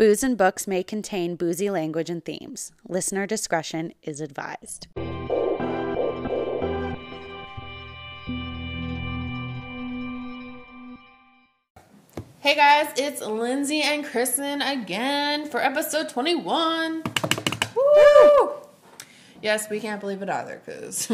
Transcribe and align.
Booze 0.00 0.22
and 0.22 0.38
books 0.38 0.66
may 0.66 0.82
contain 0.82 1.36
boozy 1.36 1.68
language 1.68 2.08
and 2.08 2.24
themes. 2.24 2.72
Listener 2.88 3.26
discretion 3.26 3.92
is 4.02 4.22
advised. 4.22 4.86
Hey 12.38 12.54
guys, 12.54 12.88
it's 12.96 13.20
Lindsay 13.20 13.82
and 13.82 14.02
Kristen 14.02 14.62
again 14.62 15.46
for 15.50 15.60
episode 15.60 16.08
21. 16.08 17.02
Woo! 17.76 18.52
Yes, 19.42 19.68
we 19.68 19.80
can't 19.80 20.00
believe 20.00 20.22
it 20.22 20.30
either 20.30 20.62
because, 20.64 21.12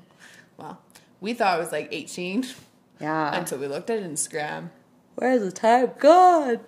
well, 0.56 0.80
we 1.20 1.32
thought 1.32 1.58
it 1.58 1.62
was 1.62 1.70
like 1.70 1.90
18 1.92 2.44
Yeah. 3.00 3.38
until 3.38 3.58
we 3.58 3.68
looked 3.68 3.88
at 3.90 4.02
Instagram. 4.02 4.70
Where's 5.14 5.42
the 5.42 5.52
time 5.52 5.92
gone? 6.00 6.58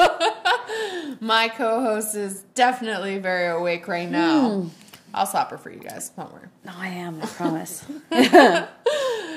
My 1.20 1.48
co 1.48 1.80
host 1.82 2.14
is 2.14 2.42
definitely 2.54 3.18
very 3.18 3.46
awake 3.48 3.88
right 3.88 4.10
now. 4.10 4.70
I'll 5.12 5.26
stop 5.26 5.50
her 5.50 5.58
for 5.58 5.70
you 5.70 5.80
guys, 5.80 6.10
don't 6.10 6.32
worry. 6.32 6.46
No, 6.64 6.72
I 6.76 6.88
am, 6.88 7.20
I 7.20 7.26
promise. 7.26 7.84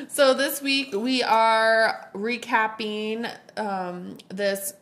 So 0.10 0.34
this 0.34 0.62
week 0.62 0.94
we 0.94 1.24
are 1.24 2.10
recapping 2.14 3.32
um, 3.58 4.18
this 4.30 4.74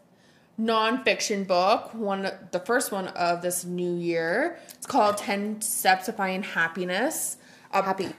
nonfiction 0.60 1.48
book, 1.48 1.94
one 1.94 2.30
the 2.52 2.60
first 2.60 2.92
one 2.92 3.08
of 3.10 3.42
this 3.42 3.64
new 3.64 3.96
year. 3.96 4.60
It's 4.74 4.88
called 4.88 5.18
Ten 5.18 5.62
Steps 5.62 6.08
to 6.08 6.14
Find 6.14 6.44
Happiness. 6.44 7.38
Uh, 7.72 7.82
Happy. 7.82 8.10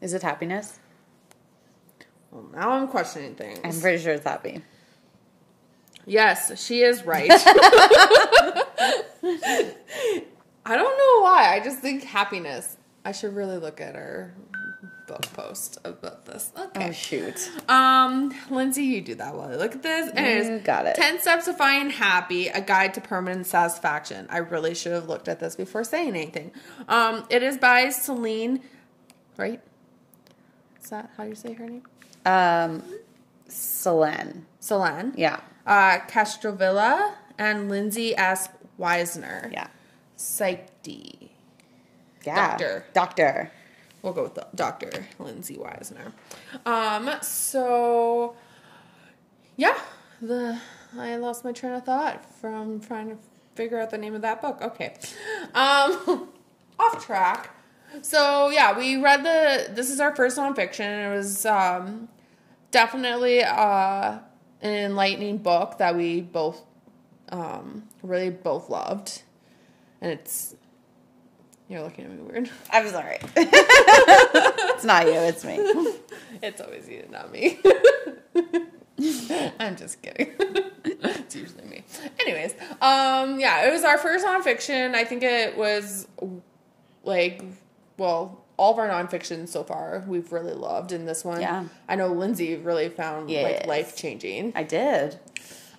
Is 0.00 0.14
it 0.14 0.22
happiness? 0.22 0.80
Well, 2.30 2.44
now 2.52 2.70
I'm 2.70 2.88
questioning 2.88 3.34
things. 3.34 3.60
I'm 3.62 3.80
pretty 3.80 4.02
sure 4.02 4.12
it's 4.12 4.24
happy. 4.24 4.62
Yes, 6.06 6.62
she 6.64 6.82
is 6.82 7.04
right. 7.04 7.30
I 10.64 10.76
don't 10.76 10.96
know 10.98 11.22
why. 11.22 11.52
I 11.54 11.60
just 11.62 11.78
think 11.80 12.04
happiness. 12.04 12.76
I 13.04 13.12
should 13.12 13.34
really 13.34 13.58
look 13.58 13.80
at 13.80 13.94
her 13.96 14.34
book 15.08 15.22
post 15.32 15.78
about 15.84 16.24
this. 16.24 16.52
Okay. 16.56 16.88
Oh, 16.88 16.92
shoot. 16.92 17.50
Um, 17.68 18.32
Lindsay, 18.50 18.84
you 18.84 19.00
do 19.00 19.14
that 19.16 19.34
while 19.34 19.50
I 19.50 19.56
look 19.56 19.74
at 19.74 19.82
this. 19.82 20.10
Anyways, 20.14 20.48
You 20.48 20.58
got 20.60 20.86
it. 20.86 20.94
10 20.94 21.20
Steps 21.20 21.46
to 21.46 21.52
Find 21.52 21.90
Happy, 21.90 22.48
a 22.48 22.60
guide 22.60 22.94
to 22.94 23.00
permanent 23.00 23.46
satisfaction. 23.46 24.26
I 24.30 24.38
really 24.38 24.74
should 24.74 24.92
have 24.92 25.08
looked 25.08 25.28
at 25.28 25.40
this 25.40 25.56
before 25.56 25.82
saying 25.84 26.10
anything. 26.10 26.52
Um, 26.88 27.24
it 27.28 27.42
is 27.42 27.58
by 27.58 27.88
Celine, 27.90 28.60
right? 29.36 29.60
Is 30.82 30.90
that 30.90 31.10
how 31.16 31.24
you 31.24 31.34
say 31.34 31.52
her 31.54 31.66
name? 31.66 31.82
Um, 32.24 32.82
Selene. 33.48 34.46
Celine. 34.60 35.12
Yeah. 35.16 35.40
Uh, 35.66 36.00
Castrovilla 36.08 37.14
and 37.38 37.68
Lindsay 37.68 38.16
S. 38.16 38.48
Wisner. 38.78 39.50
Yeah. 39.52 39.68
PsyD. 40.18 41.30
Yeah. 42.24 42.34
Doctor. 42.34 42.84
Doctor. 42.92 43.50
We'll 44.02 44.12
go 44.12 44.24
with 44.24 44.34
the 44.34 44.46
Dr. 44.54 45.06
Lindsay 45.18 45.56
Wisner. 45.56 46.12
Um, 46.66 47.10
so 47.22 48.34
yeah, 49.56 49.78
the 50.20 50.58
I 50.98 51.16
lost 51.16 51.44
my 51.44 51.52
train 51.52 51.72
of 51.72 51.84
thought 51.84 52.24
from 52.40 52.80
trying 52.80 53.08
to 53.10 53.16
figure 53.54 53.80
out 53.80 53.90
the 53.90 53.98
name 53.98 54.14
of 54.14 54.22
that 54.22 54.42
book. 54.42 54.60
Okay. 54.60 54.94
Um 55.54 56.28
off 56.78 57.04
track. 57.04 57.50
So 58.02 58.48
yeah, 58.50 58.76
we 58.76 58.96
read 58.96 59.24
the 59.24 59.72
this 59.72 59.90
is 59.90 60.00
our 60.00 60.14
first 60.16 60.36
nonfiction. 60.36 61.06
It 61.12 61.14
was 61.14 61.46
um 61.46 62.08
definitely 62.70 63.42
uh 63.42 64.18
an 64.18 64.20
enlightening 64.70 65.38
book 65.38 65.78
that 65.78 65.96
we 65.96 66.20
both 66.20 66.60
um 67.30 67.84
really 68.02 68.30
both 68.30 68.68
loved. 68.68 69.22
And 70.00 70.12
it's 70.12 70.54
you're 71.68 71.82
looking 71.82 72.04
at 72.04 72.10
me 72.10 72.18
weird. 72.18 72.50
I'm 72.70 72.88
sorry. 72.88 73.18
it's 73.36 74.84
not 74.84 75.06
you, 75.06 75.14
it's 75.14 75.44
me. 75.44 75.58
It's 76.42 76.60
always 76.60 76.88
you, 76.88 77.06
not 77.08 77.30
me. 77.30 77.60
I'm 79.60 79.76
just 79.76 80.02
kidding. 80.02 80.32
it's 80.84 81.36
usually 81.36 81.64
me. 81.66 81.84
Anyways, 82.20 82.54
um, 82.80 83.38
yeah, 83.38 83.68
it 83.68 83.72
was 83.72 83.84
our 83.84 83.96
first 83.96 84.26
nonfiction. 84.26 84.94
I 84.94 85.04
think 85.04 85.22
it 85.22 85.56
was 85.56 86.08
like, 87.04 87.44
well, 87.96 88.44
all 88.62 88.72
of 88.74 88.78
our 88.78 88.88
nonfiction 88.88 89.48
so 89.48 89.64
far 89.64 90.04
we've 90.06 90.30
really 90.32 90.52
loved, 90.52 90.92
and 90.92 91.08
this 91.08 91.24
one, 91.24 91.40
Yeah. 91.40 91.64
I 91.88 91.96
know 91.96 92.06
Lindsay 92.06 92.54
really 92.56 92.88
found 92.88 93.28
like 93.28 93.66
life 93.66 93.96
changing. 93.96 94.52
I 94.54 94.62
did. 94.62 95.18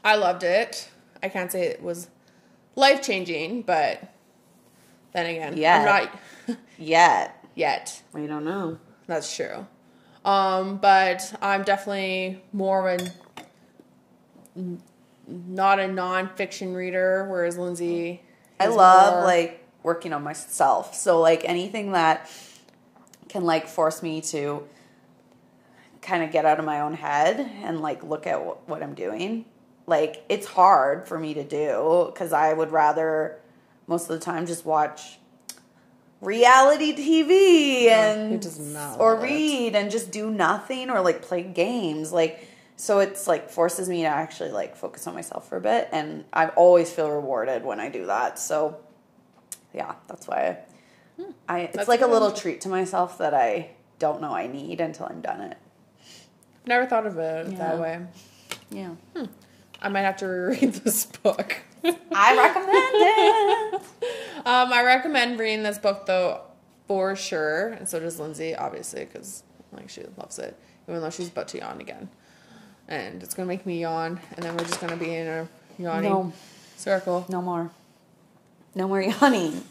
I 0.03 0.15
loved 0.17 0.43
it. 0.43 0.89
I 1.21 1.29
can't 1.29 1.49
say 1.49 1.63
it 1.67 1.81
was 1.81 2.09
life 2.75 3.01
changing, 3.01 3.61
but 3.61 4.03
then 5.13 5.27
again, 5.27 5.55
Yeah. 5.55 5.77
I'm 5.79 5.85
not 5.85 6.57
Yet. 6.77 7.45
yet. 7.55 8.03
We 8.11 8.27
don't 8.27 8.43
know. 8.43 8.79
That's 9.07 9.33
true. 9.33 9.65
Um, 10.25 10.77
but 10.77 11.33
I'm 11.41 11.63
definitely 11.63 12.43
more 12.51 12.89
of 12.89 12.99
a 12.99 13.11
not 15.27 15.79
a 15.79 15.83
nonfiction 15.83 16.75
reader, 16.75 17.27
whereas 17.29 17.57
Lindsay. 17.57 18.21
I 18.59 18.67
love 18.67 19.13
more- 19.15 19.23
like 19.23 19.63
working 19.83 20.11
on 20.13 20.23
myself. 20.23 20.95
So 20.95 21.19
like 21.21 21.43
anything 21.45 21.93
that 21.93 22.29
can 23.33 23.43
like 23.43 23.67
force 23.67 24.03
me 24.03 24.21
to 24.21 24.63
kind 26.03 26.23
of 26.23 26.31
get 26.31 26.45
out 26.45 26.59
of 26.59 26.65
my 26.65 26.81
own 26.81 26.93
head 26.93 27.39
and 27.63 27.81
like 27.81 28.03
look 28.03 28.27
at 28.27 28.37
wh- 28.37 28.69
what 28.69 28.83
I'm 28.83 28.93
doing. 28.93 29.45
Like 29.87 30.23
it's 30.29 30.45
hard 30.45 31.07
for 31.07 31.17
me 31.17 31.33
to 31.33 31.43
do 31.43 32.11
cuz 32.15 32.31
I 32.31 32.53
would 32.53 32.71
rather 32.71 33.39
most 33.87 34.03
of 34.03 34.19
the 34.19 34.23
time 34.23 34.45
just 34.45 34.65
watch 34.65 35.17
reality 36.21 36.95
TV 36.95 37.87
and 37.87 38.71
not 38.71 38.99
or 38.99 39.15
read 39.15 39.75
and 39.75 39.89
just 39.89 40.11
do 40.11 40.29
nothing 40.29 40.91
or 40.91 41.01
like 41.01 41.23
play 41.23 41.41
games. 41.41 42.13
Like 42.13 42.47
so 42.75 42.99
it's 42.99 43.27
like 43.27 43.49
forces 43.49 43.89
me 43.89 44.03
to 44.03 44.07
actually 44.07 44.51
like 44.51 44.75
focus 44.75 45.07
on 45.07 45.15
myself 45.15 45.49
for 45.49 45.57
a 45.57 45.61
bit 45.61 45.89
and 45.91 46.23
I 46.31 46.49
always 46.49 46.91
feel 46.93 47.09
rewarded 47.09 47.65
when 47.65 47.79
I 47.79 47.89
do 47.89 48.05
that. 48.05 48.37
So 48.37 48.77
yeah 49.73 49.95
that's 50.07 50.27
why 50.27 50.59
I, 51.19 51.23
I 51.47 51.59
it's 51.59 51.71
Hmm. 51.73 51.77
That's 51.77 51.89
like 51.89 52.01
a 52.01 52.07
little 52.07 52.31
treat 52.31 52.61
to 52.61 52.69
myself 52.69 53.17
that 53.19 53.33
I 53.33 53.69
don't 53.99 54.21
know 54.21 54.33
I 54.33 54.47
need 54.47 54.81
until 54.81 55.05
I'm 55.07 55.21
done 55.21 55.41
it 55.41 55.57
Never 56.65 56.85
thought 56.85 57.05
of 57.05 57.17
it 57.17 57.51
Yeah. 57.51 57.57
that 57.57 57.79
way. 57.79 57.99
yeah 58.71 58.91
I 59.81 59.89
might 59.89 60.01
have 60.01 60.17
to 60.17 60.27
reread 60.27 60.73
this 60.83 61.05
book. 61.05 61.57
I 61.83 62.37
recommend 62.37 63.81
it 63.81 63.81
um, 64.45 64.71
I 64.73 64.81
recommend 64.83 65.37
reading 65.39 65.63
this 65.63 65.77
book 65.77 66.05
though, 66.05 66.41
for 66.87 67.15
sure, 67.17 67.69
and 67.69 67.87
so 67.89 67.99
does 67.99 68.17
Lindsay, 68.19 68.55
obviously, 68.55 69.03
because 69.03 69.43
like 69.73 69.89
she 69.89 70.03
loves 70.17 70.39
it, 70.39 70.57
even 70.87 71.01
though 71.01 71.09
she's 71.09 71.27
about 71.27 71.49
to 71.49 71.57
yawn 71.57 71.81
again, 71.81 72.07
and 72.87 73.21
it's 73.21 73.33
gonna 73.33 73.47
make 73.47 73.65
me 73.65 73.81
yawn, 73.81 74.21
and 74.37 74.45
then 74.45 74.55
we're 74.55 74.63
just 74.63 74.79
gonna 74.79 74.95
be 74.95 75.13
in 75.13 75.27
a 75.27 75.47
yawning 75.77 76.09
No. 76.11 76.33
circle. 76.77 77.25
no 77.27 77.41
more 77.41 77.69
no 78.75 78.87
more 78.87 79.01
yawning 79.01 79.63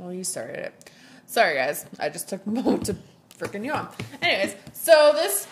Well, 0.00 0.14
you 0.14 0.24
started 0.24 0.56
it. 0.60 0.90
Sorry, 1.26 1.56
guys. 1.56 1.84
I 1.98 2.08
just 2.08 2.26
took 2.26 2.46
a 2.46 2.48
moment 2.58 2.86
to 2.86 2.96
freaking 3.38 3.66
yawn. 3.66 3.86
Anyways, 4.22 4.56
so 4.72 5.12
this 5.14 5.46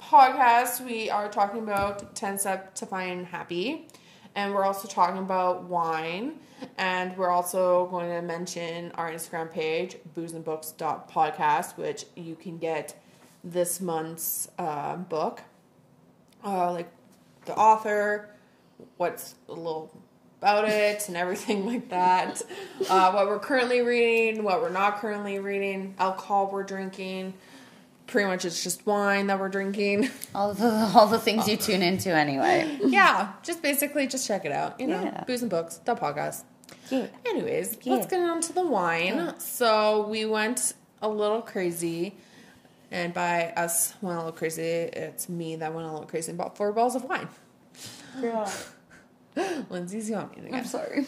podcast, 0.00 0.84
we 0.84 1.08
are 1.08 1.28
talking 1.28 1.62
about 1.62 2.16
10 2.16 2.36
Steps 2.36 2.80
to 2.80 2.86
Find 2.86 3.24
Happy. 3.24 3.86
And 4.34 4.52
we're 4.52 4.64
also 4.64 4.88
talking 4.88 5.18
about 5.18 5.62
wine. 5.64 6.40
And 6.78 7.16
we're 7.16 7.30
also 7.30 7.86
going 7.92 8.10
to 8.10 8.22
mention 8.22 8.90
our 8.96 9.08
Instagram 9.12 9.52
page, 9.52 9.98
boozeandbooks.podcast, 10.16 11.76
which 11.76 12.06
you 12.16 12.34
can 12.34 12.58
get 12.58 13.00
this 13.44 13.80
month's 13.80 14.48
uh, 14.58 14.96
book. 14.96 15.42
Uh, 16.44 16.72
like 16.72 16.90
the 17.44 17.54
author, 17.54 18.30
what's 18.96 19.36
a 19.48 19.52
little 19.52 19.96
about 20.42 20.68
it 20.68 21.06
and 21.06 21.16
everything 21.16 21.64
like 21.72 21.88
that. 21.90 22.42
Uh, 22.90 23.12
what 23.12 23.26
we're 23.26 23.38
currently 23.38 23.80
reading, 23.80 24.42
what 24.42 24.60
we're 24.60 24.70
not 24.70 24.98
currently 24.98 25.38
reading, 25.38 25.94
alcohol 25.98 26.50
we're 26.52 26.64
drinking. 26.64 27.34
Pretty 28.08 28.26
much 28.28 28.44
it's 28.44 28.62
just 28.62 28.84
wine 28.84 29.28
that 29.28 29.38
we're 29.38 29.48
drinking. 29.48 30.10
all 30.34 30.52
the 30.52 30.68
all 30.94 31.06
the 31.06 31.18
things 31.20 31.46
you 31.48 31.56
tune 31.56 31.80
into 31.82 32.10
anyway 32.10 32.78
yeah, 32.84 33.32
just 33.44 33.62
basically 33.62 34.06
just 34.08 34.26
check 34.26 34.44
it 34.44 34.50
out. 34.52 34.80
You 34.80 34.88
know, 34.88 35.02
Yeah. 35.02 35.24
booze 35.24 35.42
and 35.42 35.50
books, 35.50 35.76
the 35.76 35.94
podcast. 35.94 36.42
yeah 36.90 37.06
Anyways, 37.24 37.78
Yeah. 37.82 37.94
let's 37.94 38.06
get 38.08 38.20
on 38.20 38.40
to 38.42 38.52
the 38.52 38.66
wine. 38.66 39.38
So 39.38 40.06
we 40.08 40.24
went 40.26 40.74
a 41.00 41.08
little 41.08 41.40
crazy. 41.40 42.16
And 42.90 43.14
by 43.14 43.52
us 43.56 43.94
went 44.02 44.16
a 44.16 44.18
little 44.18 44.36
crazy, 44.36 44.60
it's 44.62 45.26
me 45.28 45.56
that 45.56 45.72
went 45.72 45.86
a 45.86 45.90
little 45.90 46.06
crazy 46.06 46.30
and 46.30 46.36
bought 46.36 46.56
four 46.58 46.72
bottles 46.72 46.94
of 46.96 47.04
wine. 47.04 47.28
Lindsay's 49.70 50.10
yawning 50.10 50.46
again. 50.46 50.54
I'm 50.54 50.64
sorry 50.64 51.06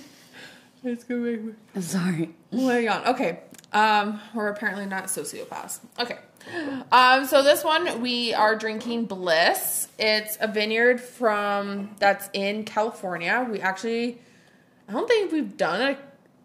It's 0.82 1.04
gonna 1.04 1.20
make 1.20 1.42
me 1.42 1.52
I'm 1.74 1.82
sorry 1.82 2.34
Way 2.50 2.88
on. 2.88 3.06
Okay. 3.06 3.40
Um, 3.72 4.20
we're 4.34 4.48
apparently 4.48 4.86
not 4.86 5.04
sociopaths. 5.06 5.80
Okay. 5.98 6.18
Um, 6.92 7.26
so 7.26 7.42
this 7.42 7.64
one 7.64 8.00
we 8.00 8.32
are 8.34 8.54
drinking 8.54 9.06
Bliss. 9.06 9.88
It's 9.98 10.36
a 10.40 10.46
vineyard 10.46 11.00
from 11.00 11.96
that's 11.98 12.28
in 12.32 12.64
California. 12.64 13.46
We 13.50 13.60
actually, 13.60 14.18
I 14.88 14.92
don't 14.92 15.08
think 15.08 15.32
we've 15.32 15.56
done 15.56 15.96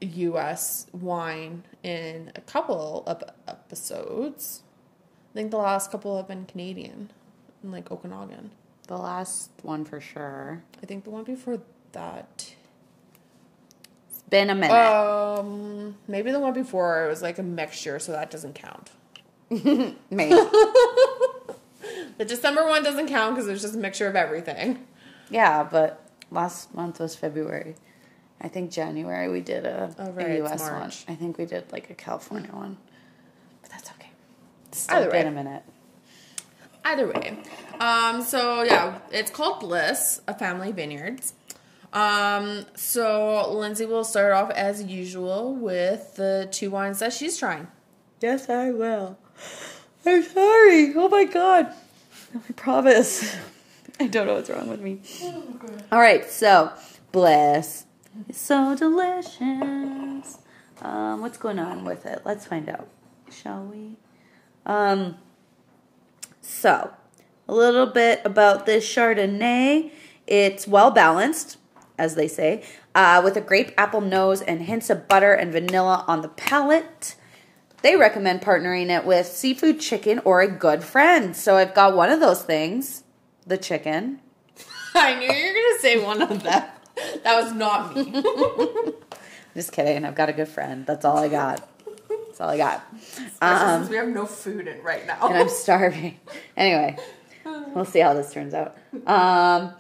a 0.02 0.06
U.S. 0.06 0.88
wine 0.94 1.64
in 1.84 2.32
a 2.36 2.42
couple 2.42 3.04
of 3.06 3.24
episodes. 3.48 4.64
I 5.32 5.34
think 5.36 5.52
the 5.52 5.58
last 5.58 5.92
couple 5.92 6.18
have 6.18 6.28
been 6.28 6.46
Canadian, 6.46 7.12
in 7.64 7.72
like 7.72 7.92
Okanagan. 7.92 8.52
The 8.90 8.98
last 8.98 9.52
one 9.62 9.86
for 9.86 10.02
sure. 10.02 10.64
I 10.82 10.88
think 10.88 11.04
the 11.04 11.12
one 11.12 11.24
before 11.24 11.60
that. 11.92 12.56
It's 14.10 14.24
been 14.32 14.50
a 14.50 14.56
minute. 14.56 14.74
Um, 14.76 15.96
maybe 16.08 16.32
the 16.32 16.40
one 16.40 16.54
before 16.54 17.06
it 17.06 17.08
was 17.08 17.22
like 17.22 17.38
a 17.38 17.44
mixture, 17.44 18.00
so 18.00 18.14
that 18.14 18.32
doesn't 18.32 18.56
count. 18.56 18.90
Maybe. 20.10 20.36
The 22.18 22.26
December 22.26 22.66
one 22.68 22.84
doesn't 22.84 23.08
count 23.08 23.36
because 23.36 23.48
it 23.48 23.52
was 23.52 23.62
just 23.62 23.76
a 23.76 23.78
mixture 23.78 24.08
of 24.08 24.16
everything. 24.16 24.86
yeah, 25.30 25.64
but 25.64 26.06
last 26.32 26.74
month 26.76 27.00
was 27.00 27.16
February. 27.16 27.76
I 28.42 28.48
think 28.50 28.72
January 28.72 29.30
we 29.30 29.40
did 29.40 29.66
a, 29.66 29.96
Oh, 30.00 30.12
right, 30.12 30.32
a 30.32 30.44
US 30.46 30.62
one. 30.70 30.92
I 31.08 31.16
think 31.16 31.38
we 31.38 31.46
did 31.46 31.72
like 31.72 31.90
a 31.90 31.94
California 31.94 32.52
one. 32.52 32.78
But 33.62 33.72
that's 33.72 33.90
okay. 33.92 34.10
It's 34.68 34.80
still 34.80 34.98
Either 34.98 35.10
been 35.12 35.28
way. 35.28 35.32
a 35.32 35.44
minute. 35.44 35.64
Either 36.84 37.08
way. 37.08 37.38
Um, 37.80 38.22
so 38.22 38.64
yeah, 38.64 39.00
it's 39.12 39.32
called 39.32 39.60
Bliss, 39.60 40.22
a 40.28 40.34
family 40.34 40.72
vineyards. 40.72 41.34
Um, 41.92 42.66
so 42.76 43.52
Lindsay 43.52 43.86
will 43.86 44.04
start 44.04 44.34
off 44.34 44.52
as 44.52 44.84
usual 44.84 45.56
with 45.56 46.16
the 46.16 46.48
two 46.52 46.70
wines 46.70 47.00
that 47.00 47.14
she's 47.14 47.38
trying. 47.38 47.68
Yes, 48.22 48.50
I 48.50 48.72
will. 48.72 49.18
I'm 50.06 50.24
sorry. 50.24 50.94
Oh 50.96 51.10
my 51.10 51.26
god. 51.26 51.74
I 52.36 52.54
promise. 52.54 53.36
I 54.00 54.08
don't 54.08 54.28
know 54.28 54.36
what's 54.36 54.50
wrong 54.50 54.70
with 54.70 54.82
me. 54.82 55.02
All 55.92 56.00
right, 56.00 56.30
so 56.30 56.72
bliss. 57.12 57.86
It's 58.28 58.40
so 58.40 58.76
delicious. 58.76 60.38
Um, 60.82 61.22
what's 61.22 61.38
going 61.38 61.60
on 61.60 61.84
with 61.86 62.06
it? 62.06 62.22
Let's 62.26 62.46
find 62.46 62.70
out, 62.70 62.88
shall 63.32 63.66
we? 63.66 63.98
Um, 64.66 65.18
so 66.50 66.92
a 67.48 67.54
little 67.54 67.86
bit 67.86 68.22
about 68.26 68.66
this 68.66 68.86
Chardonnay. 68.86 69.92
It's 70.28 70.68
well 70.68 70.92
balanced, 70.92 71.58
as 71.98 72.16
they 72.16 72.28
say, 72.28 72.64
uh, 72.94 73.22
with 73.24 73.36
a 73.38 73.42
grape 73.42 73.72
apple 73.78 74.02
nose 74.02 74.42
and 74.42 74.62
hints 74.62 74.90
of 74.90 75.08
butter 75.08 75.34
and 75.34 75.52
vanilla 75.52 76.04
on 76.08 76.22
the 76.22 76.30
palate. 76.30 77.16
They 77.82 77.96
recommend 77.96 78.42
partnering 78.42 78.90
it 78.90 79.06
with 79.06 79.26
seafood 79.26 79.80
chicken 79.80 80.20
or 80.26 80.42
a 80.42 80.48
good 80.48 80.84
friend. 80.84 81.36
So 81.36 81.56
I've 81.56 81.74
got 81.74 81.96
one 81.96 82.10
of 82.10 82.20
those 82.20 82.44
things, 82.44 83.04
the 83.48 83.58
chicken. 83.58 84.20
I 84.96 85.16
knew 85.16 85.32
you 85.32 85.48
were 85.48 85.54
gonna 85.54 85.80
say 85.80 86.04
one 86.04 86.22
of 86.22 86.44
them. 86.44 86.66
That 87.24 87.42
was 87.42 87.54
not 87.54 87.96
me. 87.96 88.22
Just 89.56 89.72
kidding. 89.72 90.04
I've 90.04 90.16
got 90.16 90.30
a 90.30 90.34
good 90.34 90.50
friend. 90.50 90.86
That's 90.86 91.06
all 91.06 91.18
I 91.18 91.30
got. 91.30 91.68
That's 92.40 92.48
all 92.48 92.54
I 92.54 92.58
got. 92.58 92.86
Um, 93.42 93.90
we 93.90 93.98
have 93.98 94.08
no 94.08 94.26
food 94.26 94.66
in 94.68 94.82
right 94.82 95.06
now. 95.06 95.28
and 95.28 95.38
I'm 95.38 95.50
starving. 95.50 96.18
Anyway, 96.56 96.98
we'll 97.46 97.86
see 97.86 98.00
how 98.00 98.14
this 98.14 98.34
turns 98.34 98.54
out. 98.54 98.78
Um, 99.08 99.74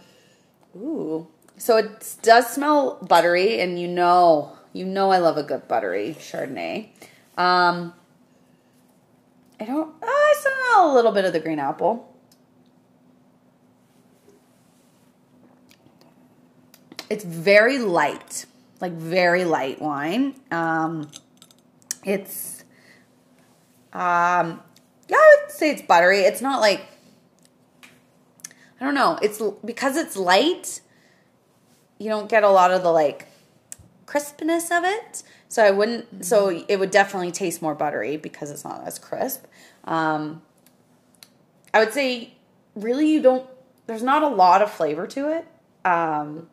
ooh, 0.77 1.27
so 1.57 1.75
it 1.77 2.15
does 2.21 2.47
smell 2.47 2.99
buttery, 3.01 3.59
and 3.59 3.77
you 3.79 3.87
know, 3.87 4.53
you 4.71 4.85
know, 4.85 5.11
I 5.11 5.17
love 5.17 5.37
a 5.37 5.43
good 5.43 5.67
buttery 5.67 6.15
Chardonnay. 6.17 6.87
Um, 7.37 7.93
I 9.59 9.65
don't. 9.65 9.93
I 10.01 10.35
smell 10.37 10.93
a 10.93 10.95
little 10.95 11.11
bit 11.11 11.25
of 11.25 11.33
the 11.33 11.39
green 11.41 11.59
apple. 11.59 12.13
It's 17.09 17.25
very 17.25 17.77
light, 17.79 18.45
like 18.79 18.93
very 18.93 19.43
light 19.43 19.81
wine. 19.81 20.35
Um, 20.51 21.09
it's 22.03 22.63
um, 23.91 24.61
yeah, 25.07 25.17
I 25.17 25.37
would 25.41 25.51
say 25.51 25.71
it's 25.71 25.81
buttery. 25.81 26.19
It's 26.19 26.41
not 26.41 26.61
like 26.61 26.85
I 28.79 28.85
don't 28.85 28.95
know. 28.95 29.17
It's 29.21 29.41
because 29.65 29.97
it's 29.97 30.15
light. 30.15 30.81
You 31.97 32.09
don't 32.09 32.29
get 32.29 32.43
a 32.43 32.49
lot 32.49 32.71
of 32.71 32.83
the 32.83 32.91
like 32.91 33.27
crispness 34.05 34.71
of 34.71 34.83
it. 34.85 35.23
So 35.49 35.63
I 35.63 35.71
wouldn't. 35.71 36.25
So 36.25 36.63
it 36.67 36.77
would 36.79 36.91
definitely 36.91 37.31
taste 37.31 37.61
more 37.61 37.75
buttery 37.75 38.17
because 38.17 38.51
it's 38.51 38.63
not 38.63 38.85
as 38.85 38.99
crisp. 38.99 39.45
Um, 39.83 40.41
I 41.73 41.79
would 41.79 41.93
say 41.93 42.33
really 42.75 43.09
you 43.09 43.21
don't. 43.21 43.49
There's 43.87 44.03
not 44.03 44.21
a 44.21 44.27
lot 44.27 44.61
of 44.61 44.71
flavor 44.71 45.07
to 45.07 45.37
it. 45.37 45.47
Um, 45.83 46.47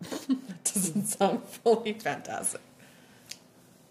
that 0.00 0.64
doesn't 0.64 1.06
sound 1.06 1.44
fully 1.64 1.92
fantastic. 1.92 2.60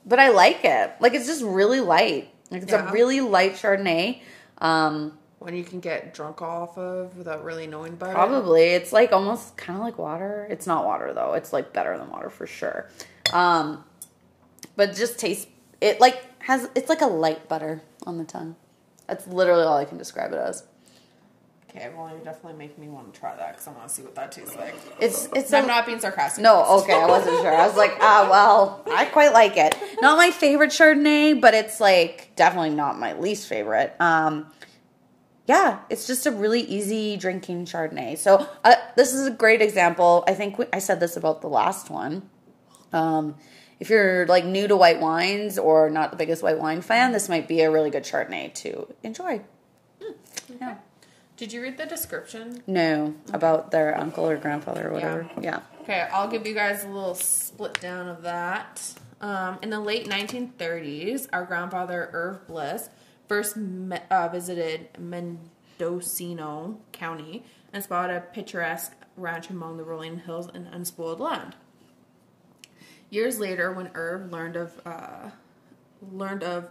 But 0.06 0.19
I 0.19 0.30
like 0.30 0.63
it. 0.63 0.92
Like 1.00 1.13
it's 1.13 1.27
just 1.27 1.44
really 1.44 1.80
light. 1.80 2.30
Like 2.50 2.63
it's 2.63 2.71
Yeah. 2.71 2.89
a 2.89 2.92
really 2.92 3.21
light 3.21 3.53
Chardonnay. 3.53 4.21
Um, 4.59 5.18
One 5.39 5.56
you 5.56 5.63
can 5.63 5.80
get 5.80 6.13
drunk 6.13 6.42
off 6.42 6.77
of 6.77 7.18
without 7.18 7.44
really 7.44 7.65
knowing 7.68 7.94
about 7.94 8.12
it. 8.12 8.13
Probably. 8.13 8.63
It's 8.69 8.92
like 8.94 9.12
almost 9.12 9.57
kind 9.57 9.77
of 9.80 9.83
like 9.83 9.98
water. 9.98 10.48
It's 10.50 10.68
not 10.68 10.86
water 10.86 11.13
though. 11.13 11.33
It's 11.33 11.51
like 11.53 11.74
better 11.74 11.98
than 11.98 12.09
water 12.09 12.30
for 12.30 12.45
sure. 12.45 12.89
Um, 13.33 13.83
but 14.75 14.94
just 14.95 15.18
tastes 15.19 15.48
it 15.80 16.00
like 16.00 16.21
has 16.44 16.69
it's 16.75 16.89
like 16.89 17.01
a 17.01 17.07
light 17.07 17.47
butter 17.50 17.81
on 18.06 18.18
the 18.18 18.24
tongue. 18.24 18.56
That's 19.07 19.27
literally 19.27 19.63
all 19.63 19.77
I 19.77 19.86
can 19.86 19.97
describe 19.97 20.31
it 20.33 20.38
as. 20.39 20.63
Okay, 21.73 21.89
well, 21.95 22.09
you 22.09 22.21
definitely 22.21 22.57
make 22.59 22.77
me 22.77 22.89
want 22.89 23.13
to 23.13 23.18
try 23.18 23.33
that 23.33 23.53
because 23.53 23.65
I 23.68 23.71
want 23.71 23.88
to 23.88 23.94
see 23.94 24.01
what 24.01 24.13
that 24.15 24.31
tastes 24.33 24.57
like. 24.57 24.75
It's 25.00 25.29
it's 25.33 25.53
I'm 25.53 25.63
a- 25.63 25.68
not 25.68 25.85
being 25.85 26.00
sarcastic. 26.01 26.44
no 26.44 26.65
okay. 26.81 26.94
I 26.94 27.07
wasn't 27.07 27.38
sure. 27.41 27.53
I 27.56 27.65
was 27.65 27.77
like 27.77 27.95
ah 28.01 28.27
well 28.29 28.83
I 28.94 29.06
quite 29.06 29.31
like 29.31 29.56
it. 29.56 29.73
Not 30.01 30.18
my 30.18 30.31
favorite 30.31 30.71
Chardonnay, 30.71 31.39
but 31.39 31.53
it's 31.53 31.79
like 31.79 32.31
definitely 32.35 32.71
not 32.71 33.00
my 33.00 33.13
least 33.13 33.47
favorite. 33.47 33.95
Um, 34.01 34.47
yeah, 35.47 35.79
it's 35.89 36.07
just 36.07 36.25
a 36.25 36.31
really 36.31 36.62
easy 36.62 37.15
drinking 37.15 37.65
Chardonnay. 37.65 38.18
So 38.18 38.45
uh, 38.65 38.75
this 38.97 39.13
is 39.13 39.25
a 39.27 39.31
great 39.31 39.62
example. 39.62 40.25
I 40.27 40.33
think 40.33 40.57
we, 40.57 40.65
I 40.73 40.79
said 40.79 41.00
this 41.00 41.15
about 41.15 41.41
the 41.41 41.47
last 41.50 41.89
one. 41.89 42.29
Um, 42.91 43.35
if 43.79 43.89
you're 43.89 44.27
like 44.27 44.44
new 44.45 44.68
to 44.68 44.75
white 44.75 45.00
wines 45.00 45.57
or 45.57 45.89
not 45.89 46.12
the 46.12 46.18
biggest 46.18 46.44
white 46.44 46.59
wine 46.59 46.81
fan, 46.81 47.13
this 47.13 47.29
might 47.29 47.47
be 47.47 47.62
a 47.62 47.71
really 47.71 47.89
good 47.89 48.03
Chardonnay 48.03 48.53
to 48.56 48.94
enjoy. 49.03 49.41
Yeah. 50.59 50.75
Did 51.42 51.54
you 51.54 51.64
read 51.64 51.76
the 51.80 51.88
description? 51.88 52.62
No, 52.68 53.16
about 53.34 53.72
their 53.72 53.98
uncle 53.98 54.30
or 54.30 54.38
grandfather 54.38 54.90
or 54.90 54.94
whatever. 54.94 55.28
Yeah. 55.42 55.62
Okay, 55.82 56.08
I'll 56.14 56.28
give 56.28 56.46
you 56.46 56.54
guys 56.54 56.83
a 56.83 56.88
little 56.88 57.16
split 57.16 57.81
down 57.81 58.07
of 58.07 58.21
that. 58.21 58.94
Um, 59.21 59.57
in 59.64 59.71
the 59.71 59.80
late 59.80 60.07
1930s, 60.07 61.28
our 61.33 61.44
grandfather 61.45 62.12
Irv 62.14 62.45
Bliss 62.45 62.92
first 63.28 63.57
me- 63.57 63.98
uh, 64.12 64.28
visited 64.28 64.90
Mendocino 65.00 66.78
County 66.92 67.44
and 67.74 67.83
spotted 67.83 68.18
a 68.18 68.21
picturesque 68.21 68.94
ranch 69.18 69.50
among 69.50 69.78
the 69.78 69.83
rolling 69.83 70.19
hills 70.19 70.48
and 70.54 70.68
unspoiled 70.68 71.19
land. 71.19 71.56
Years 73.10 73.40
later, 73.40 73.71
when 73.71 73.90
Irv 73.95 74.31
learned 74.31 74.57
of 74.57 74.80
uh, 74.86 75.31
learned 76.12 76.44
of 76.44 76.69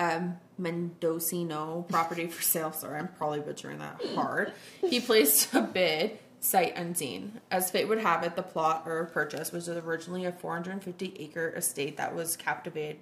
um, 0.00 0.38
Mendocino 0.56 1.84
property 1.88 2.26
for 2.26 2.42
sale, 2.42 2.72
sorry, 2.72 2.98
I'm 2.98 3.08
probably 3.08 3.40
butchering 3.40 3.78
that 3.78 4.00
hard. 4.14 4.52
He 4.80 4.98
placed 4.98 5.52
a 5.54 5.60
bid 5.60 6.18
sight 6.40 6.74
unseen. 6.76 7.40
As 7.50 7.70
fate 7.70 7.86
would 7.86 7.98
have 7.98 8.22
it, 8.24 8.34
the 8.34 8.42
plot 8.42 8.84
Irv 8.86 9.12
purchase 9.12 9.52
was 9.52 9.68
originally 9.68 10.24
a 10.24 10.32
450 10.32 11.14
acre 11.18 11.50
estate 11.50 11.98
that 11.98 12.14
was 12.14 12.36
captivated 12.36 12.96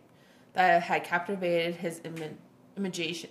that 0.55 0.83
had 0.83 1.05
captivated 1.05 1.76
his 1.76 2.00
imi- 2.00 2.35
imagination. 2.76 3.31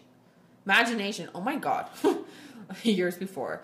Imagination. 0.66 1.30
Oh 1.36 1.42
my 1.42 1.58
god. 1.58 1.90
Years 2.84 3.18
before. 3.18 3.64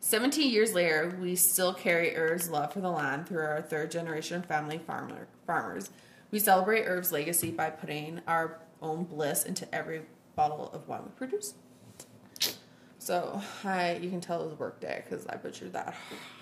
17 0.00 0.50
years 0.50 0.74
later, 0.74 1.16
we 1.20 1.34
still 1.34 1.72
carry 1.72 2.14
Irv's 2.16 2.50
love 2.50 2.72
for 2.72 2.80
the 2.80 2.90
land 2.90 3.26
through 3.26 3.42
our 3.44 3.62
third 3.62 3.90
generation 3.90 4.42
family 4.42 4.78
farmer, 4.78 5.28
farmers. 5.46 5.90
We 6.30 6.40
celebrate 6.40 6.84
Irv's 6.84 7.10
legacy 7.10 7.50
by 7.50 7.70
putting 7.70 8.20
our 8.26 8.58
own 8.84 9.04
bliss 9.04 9.44
into 9.44 9.72
every 9.74 10.02
bottle 10.36 10.70
of 10.72 10.86
wine 10.86 11.02
we 11.04 11.10
produce. 11.16 11.54
So, 12.98 13.40
I 13.64 13.96
you 13.96 14.08
can 14.08 14.20
tell 14.20 14.40
it 14.40 14.44
was 14.44 14.52
a 14.52 14.56
work 14.56 14.80
day 14.80 15.02
because 15.04 15.26
I 15.26 15.36
butchered 15.36 15.72
that 15.74 15.94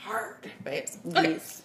hard, 0.04 0.48
babes. 0.62 0.98
Okay. 1.08 1.32
Yes. 1.32 1.62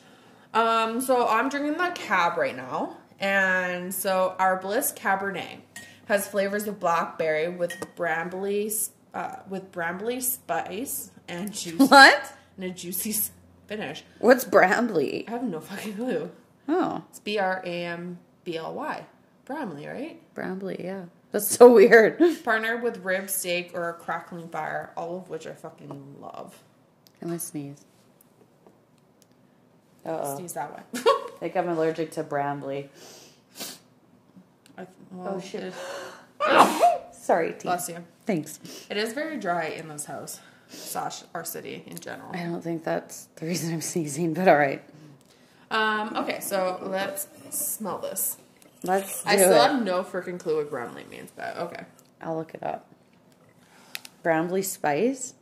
Um, 0.53 1.01
so 1.01 1.27
I'm 1.27 1.49
drinking 1.49 1.77
the 1.77 1.91
cab 1.93 2.37
right 2.37 2.55
now, 2.55 2.97
and 3.19 3.93
so 3.93 4.35
our 4.39 4.59
Bliss 4.59 4.91
Cabernet 4.93 5.59
has 6.05 6.27
flavors 6.27 6.67
of 6.67 6.79
blackberry 6.79 7.47
with 7.49 7.73
brambly, 7.95 8.89
uh, 9.13 9.35
with 9.49 9.71
brambly 9.71 10.21
spice 10.21 11.11
and 11.27 11.53
juice 11.53 11.77
What? 11.91 12.33
and 12.55 12.65
a 12.65 12.69
juicy 12.71 13.15
finish. 13.67 14.03
What's 14.19 14.45
Brambly? 14.45 15.27
I 15.27 15.31
have 15.31 15.43
no 15.43 15.59
fucking 15.59 15.95
clue. 15.95 16.31
Oh, 16.69 17.03
It's 17.09 17.19
B 17.19 17.37
R 17.37 17.61
A 17.63 17.85
M 17.85 18.17
B 18.45 18.57
L 18.57 18.73
Y, 18.73 19.05
Bramley, 19.47 19.87
right? 19.87 20.19
Brambly. 20.35 20.83
Yeah. 20.83 21.05
That's 21.31 21.47
so 21.47 21.73
weird. 21.73 22.19
Partnered 22.43 22.83
with 22.83 22.97
rib 22.99 23.29
steak 23.29 23.71
or 23.73 23.89
a 23.89 23.93
crackling 23.93 24.49
fire, 24.49 24.91
all 24.95 25.17
of 25.17 25.29
which 25.29 25.47
I 25.47 25.53
fucking 25.53 26.15
love. 26.21 26.55
I'm 27.21 27.29
gonna 27.29 27.39
sneeze. 27.39 27.83
Uh-oh. 30.05 30.37
Sneeze 30.37 30.53
that 30.53 30.73
way. 30.73 30.81
I 30.95 31.29
think 31.39 31.55
I'm 31.57 31.67
allergic 31.69 32.11
to 32.11 32.23
Brambly. 32.23 32.87
I, 34.77 34.87
well, 35.11 35.35
Oh, 35.35 35.39
shit. 35.41 35.73
Sorry, 37.13 37.51
T. 37.53 37.59
bless 37.63 37.89
you. 37.89 37.97
Thanks. 38.25 38.59
It 38.89 38.95
is 38.97 39.11
very 39.13 39.37
dry 39.37 39.65
in 39.65 39.87
this 39.89 40.05
house, 40.05 40.39
slash 40.69 41.23
our 41.33 41.43
city 41.43 41.83
in 41.87 41.97
general. 41.99 42.29
I 42.33 42.43
don't 42.43 42.61
think 42.61 42.83
that's 42.85 43.27
the 43.35 43.45
reason 43.47 43.73
I'm 43.73 43.81
sneezing, 43.81 44.33
but 44.33 44.47
all 44.47 44.55
right. 44.57 44.81
Um, 45.71 46.15
okay, 46.17 46.39
so 46.39 46.79
let's 46.83 47.27
smell 47.49 47.97
this. 47.97 48.37
Let's 48.83 49.25
I 49.25 49.37
still 49.37 49.53
it. 49.53 49.71
have 49.71 49.83
no 49.83 50.03
freaking 50.03 50.39
clue 50.39 50.57
what 50.57 50.71
Brambly 50.71 51.09
means, 51.09 51.31
but 51.35 51.57
okay. 51.57 51.85
I'll 52.21 52.37
look 52.37 52.53
it 52.53 52.63
up. 52.63 52.91
Brambly 54.23 54.63
spice? 54.63 55.33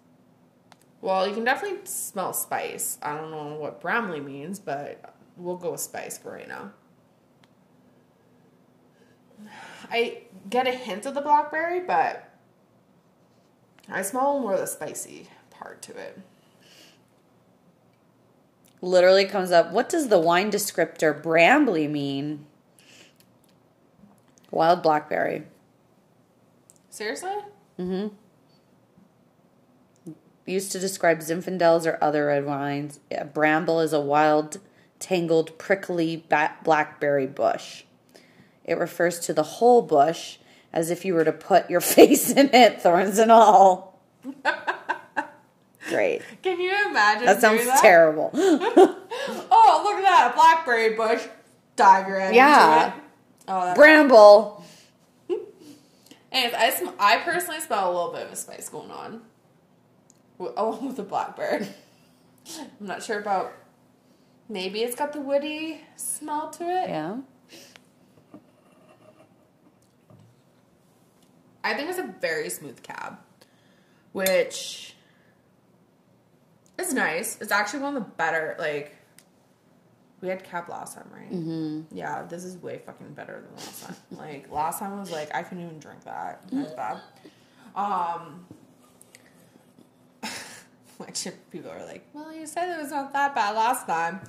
Well, 1.02 1.28
you 1.28 1.34
can 1.34 1.44
definitely 1.44 1.80
smell 1.86 2.34
spice. 2.34 2.98
I 3.02 3.16
don't 3.16 3.32
know 3.32 3.56
what 3.56 3.82
Brambly 3.82 4.24
means, 4.24 4.60
but 4.60 5.16
we'll 5.38 5.58
go 5.58 5.72
with 5.72 5.82
spice 5.82 6.18
for 6.18 6.32
right 6.32 6.48
now. 6.48 6.72
I 9.92 10.24
get 10.50 10.68
a 10.68 10.72
hint 10.72 11.06
of 11.06 11.14
the 11.14 11.22
blackberry, 11.22 11.82
but 11.82 12.30
I 13.90 14.02
smell 14.02 14.40
more 14.40 14.54
of 14.54 14.60
the 14.60 14.68
spicy 14.68 15.28
part 15.50 15.82
to 15.84 15.98
it. 15.98 16.20
Literally 18.82 19.26
comes 19.26 19.52
up. 19.52 19.72
What 19.72 19.90
does 19.90 20.08
the 20.08 20.20
wine 20.20 20.52
descriptor 20.52 21.20
Brambly 21.22 21.90
mean? 21.90 22.46
Wild 24.52 24.82
blackberry. 24.84 25.44
Seriously? 26.90 27.34
Mhm. 27.80 28.12
Used 30.46 30.72
to 30.74 30.80
describe 30.80 31.20
Zinfandels 31.20 31.86
or 31.88 31.98
other 32.02 32.28
red 32.28 32.46
wines. 32.46 33.00
A 33.12 33.26
bramble 33.26 33.80
is 33.80 33.94
a 33.94 34.00
wild, 34.00 34.60
tangled, 35.00 35.58
prickly 35.58 36.24
blackberry 36.64 37.26
bush. 37.28 37.84
It 38.64 38.78
refers 38.78 39.20
to 39.22 39.34
the 39.34 39.44
whole 39.44 39.82
bush 39.82 40.38
as 40.72 40.90
if 40.92 41.04
you 41.04 41.16
were 41.16 41.24
to 41.26 41.32
put 41.32 41.70
your 41.70 41.82
face 41.98 42.30
in 42.32 42.54
it, 42.54 42.82
thorns 42.82 43.18
and 43.18 43.32
all. 43.32 44.00
Great. 45.90 46.22
Can 46.42 46.60
you 46.60 46.74
imagine? 46.90 47.26
That 47.26 47.42
sounds 47.42 47.66
that? 47.66 47.82
terrible. 47.82 48.32
Oh, 49.28 49.82
look 49.84 49.96
at 49.96 50.04
that 50.04 50.36
blackberry 50.36 50.94
bush 50.94 51.24
diagram. 51.76 52.26
into 52.28 52.36
Yeah. 52.36 52.88
it. 52.88 52.94
Oh, 53.48 53.74
Bramble. 53.76 54.64
Anyways, 56.32 56.54
I, 56.54 56.70
sm- 56.72 56.90
I 57.00 57.18
personally 57.18 57.62
smell 57.62 57.90
a 57.90 57.94
little 57.94 58.12
bit 58.12 58.26
of 58.28 58.34
a 58.34 58.36
spice 58.36 58.68
going 58.70 58.92
on. 58.92 59.22
Wi- 60.38 60.54
oh, 60.58 60.70
Along 60.72 60.88
with 60.88 60.98
the 60.98 61.04
blackberry. 61.04 61.68
I'm 62.60 62.88
not 62.88 63.04
sure 63.04 63.20
about. 63.20 63.54
Maybe 64.50 64.82
it's 64.84 64.96
got 64.96 65.14
the 65.14 65.22
woody 65.22 65.82
smell 65.96 66.50
to 66.52 66.64
it. 66.64 66.90
Yeah. 66.90 67.18
I 71.64 71.74
think 71.74 71.90
it's 71.90 71.98
a 71.98 72.14
very 72.22 72.50
smooth 72.52 72.84
cab, 72.84 73.18
which 74.12 74.94
is 76.78 76.94
nice. 76.94 77.40
It's 77.42 77.52
actually 77.52 77.80
one 77.80 77.98
of 77.98 78.04
the 78.04 78.10
better. 78.12 78.56
Like 78.60 78.95
we 80.26 80.30
had 80.30 80.44
cab 80.44 80.68
last 80.68 80.96
time, 80.96 81.08
right? 81.14 81.32
Mm-hmm. 81.32 81.96
Yeah, 81.96 82.24
this 82.24 82.44
is 82.44 82.58
way 82.58 82.80
fucking 82.84 83.14
better 83.14 83.42
than 83.42 83.56
last 83.56 83.84
time. 83.86 83.96
like 84.12 84.52
last 84.52 84.80
time 84.80 85.00
was 85.00 85.12
like 85.12 85.34
I 85.36 85.44
couldn't 85.44 85.64
even 85.64 85.80
drink 85.80 86.04
that. 86.04 86.42
That's 86.52 86.74
bad. 86.74 87.00
Um. 87.76 88.46
Which 90.98 91.28
people 91.52 91.70
are 91.70 91.86
like, 91.86 92.08
well, 92.14 92.34
you 92.34 92.48
said 92.48 92.74
it 92.74 92.82
was 92.82 92.90
not 92.90 93.14
that 93.14 93.36
bad 93.36 93.56
last 93.56 93.86
time. 93.86 94.22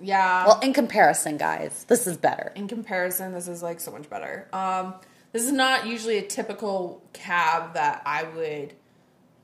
Yeah. 0.00 0.46
Well, 0.46 0.60
in 0.60 0.72
comparison, 0.72 1.38
guys, 1.38 1.84
this 1.88 2.06
is 2.06 2.16
better. 2.16 2.52
in 2.54 2.68
comparison, 2.68 3.32
this 3.32 3.48
is 3.48 3.62
like 3.62 3.80
so 3.80 3.90
much 3.90 4.08
better. 4.08 4.48
Um, 4.52 4.94
this 5.32 5.42
is 5.42 5.52
not 5.52 5.86
usually 5.86 6.18
a 6.18 6.26
typical 6.26 7.02
cab 7.12 7.74
that 7.74 8.02
I 8.06 8.24
would 8.24 8.74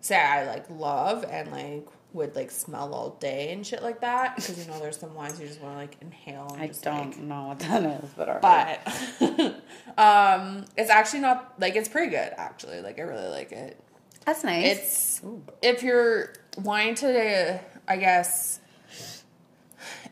say 0.00 0.16
I 0.20 0.46
like 0.46 0.66
love 0.70 1.24
and 1.28 1.50
like 1.50 1.86
would 2.12 2.36
like 2.36 2.50
smell 2.50 2.94
all 2.94 3.10
day 3.20 3.52
and 3.52 3.66
shit 3.66 3.82
like 3.82 4.00
that 4.00 4.36
because 4.36 4.58
you 4.58 4.70
know 4.70 4.78
there's 4.78 4.98
some 4.98 5.14
wines 5.14 5.40
you 5.40 5.46
just 5.46 5.60
want 5.60 5.74
to 5.74 5.78
like 5.78 5.96
inhale. 6.00 6.50
And 6.52 6.62
I 6.62 6.66
just, 6.68 6.82
don't 6.82 7.10
like- 7.10 7.18
know 7.18 7.48
what 7.48 7.58
that 7.60 8.04
is, 8.04 8.10
but 8.16 8.28
all 8.28 8.38
right. 8.42 8.78
but 9.18 9.98
um, 9.98 10.64
it's 10.76 10.90
actually 10.90 11.20
not 11.20 11.54
like 11.58 11.76
it's 11.76 11.88
pretty 11.88 12.10
good 12.10 12.32
actually. 12.36 12.80
Like 12.80 12.98
I 12.98 13.02
really 13.02 13.28
like 13.28 13.52
it. 13.52 13.80
that's 14.26 14.44
nice. 14.44 14.78
It's 14.78 15.22
if 15.62 15.82
you're 15.82 16.34
wanting 16.58 16.94
to, 16.96 17.60
I 17.88 17.96
guess, 17.96 18.60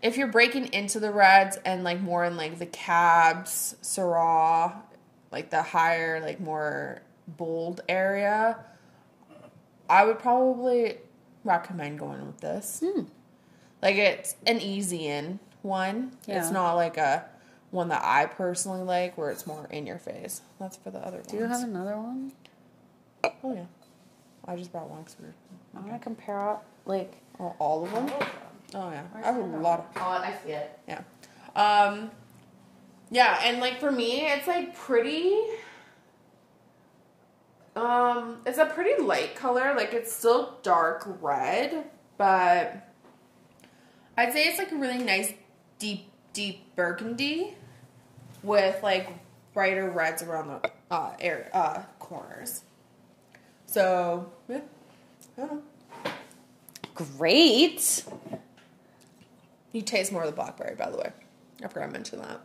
if 0.03 0.17
you're 0.17 0.29
breaking 0.29 0.73
into 0.73 1.01
the 1.01 1.11
reds 1.11 1.59
and 1.65 1.85
like 1.85 2.01
more 2.01 2.25
in 2.25 2.37
like 2.37 2.59
the 2.59 2.67
cabs, 2.67 3.77
Syrah, 3.83 4.75
like 5.31 5.51
the 5.51 5.63
higher, 5.63 6.21
like 6.21 6.41
more 6.41 7.03
bold 7.29 7.83
area, 7.89 8.59
I 9.89 10.05
would 10.05 10.19
probably 10.19 10.99
recommend 11.45 11.99
going 11.99 12.27
with 12.27 12.41
this. 12.41 12.83
Like 13.83 13.97
it's 13.97 14.37
an 14.47 14.61
easy 14.61 15.07
in 15.07 15.39
one. 15.63 16.13
It's 16.29 16.51
not 16.51 16.75
like 16.75 16.97
a 16.97 17.25
one 17.71 17.89
that 17.89 18.03
I 18.05 18.27
personally 18.27 18.83
like 18.83 19.17
where 19.17 19.31
it's 19.31 19.47
more 19.47 19.67
in 19.71 19.87
your 19.87 19.99
face. 19.99 20.43
That's 20.59 20.77
for 20.77 20.91
the 20.91 20.99
other 20.99 21.19
one. 21.19 21.27
Do 21.29 21.37
you 21.37 21.45
have 21.45 21.63
another 21.63 21.97
one? 21.97 22.33
Oh 23.25 23.55
yeah. 23.55 23.65
I 24.47 24.57
just 24.57 24.73
brought 24.73 24.89
one 24.91 25.05
'cause 25.05 25.17
we're 25.21 25.33
I 25.77 25.81
want 25.87 25.93
to 25.93 25.99
compare 26.01 26.39
out, 26.39 26.65
like. 26.85 27.13
Oh, 27.39 27.55
all 27.59 27.85
of 27.85 27.93
them? 27.93 28.11
Oh 28.75 28.91
yeah, 28.91 29.03
I 29.15 29.21
have 29.23 29.37
a 29.37 29.41
lot 29.41 29.79
of 29.81 29.87
Oh, 29.97 30.01
I 30.09 30.35
see 30.45 30.51
it. 30.53 30.79
yeah. 30.89 31.01
Um, 31.57 32.11
yeah, 33.11 33.41
and 33.45 33.61
like 33.61 33.79
for 33.81 33.91
me, 33.91 34.27
it's 34.27 34.47
like 34.47 34.75
pretty. 34.77 35.41
Um, 37.81 38.37
it's 38.45 38.59
a 38.59 38.67
pretty 38.67 39.03
light 39.03 39.35
color. 39.35 39.75
Like 39.75 39.95
it's 39.95 40.13
still 40.13 40.59
dark 40.63 41.17
red, 41.23 41.85
but 42.19 42.89
I'd 44.19 44.33
say 44.35 44.45
it's 44.45 44.59
like 44.59 44.71
a 44.71 44.77
really 44.77 44.99
nice 44.99 45.33
deep, 45.79 46.11
deep 46.35 46.77
burgundy 46.77 47.55
with 48.43 48.83
like 48.83 49.09
brighter 49.55 49.89
reds 49.91 50.23
around 50.23 50.49
the 50.49 50.71
uh, 50.91 51.15
area 51.21 51.49
uh, 51.55 51.83
corners. 51.99 52.65
So 53.65 54.31
yeah, 54.47 54.61
I 55.39 55.41
don't 55.41 55.53
know. 55.53 55.63
Great. 56.95 58.05
You 59.73 59.81
taste 59.81 60.13
more 60.13 60.25
of 60.25 60.29
the 60.29 60.37
blackberry, 60.37 60.75
by 60.75 60.91
the 60.91 60.99
way. 60.99 61.13
I 61.65 61.69
forgot 61.69 61.87
to 61.87 61.93
mention 61.93 62.19
that. 62.21 62.41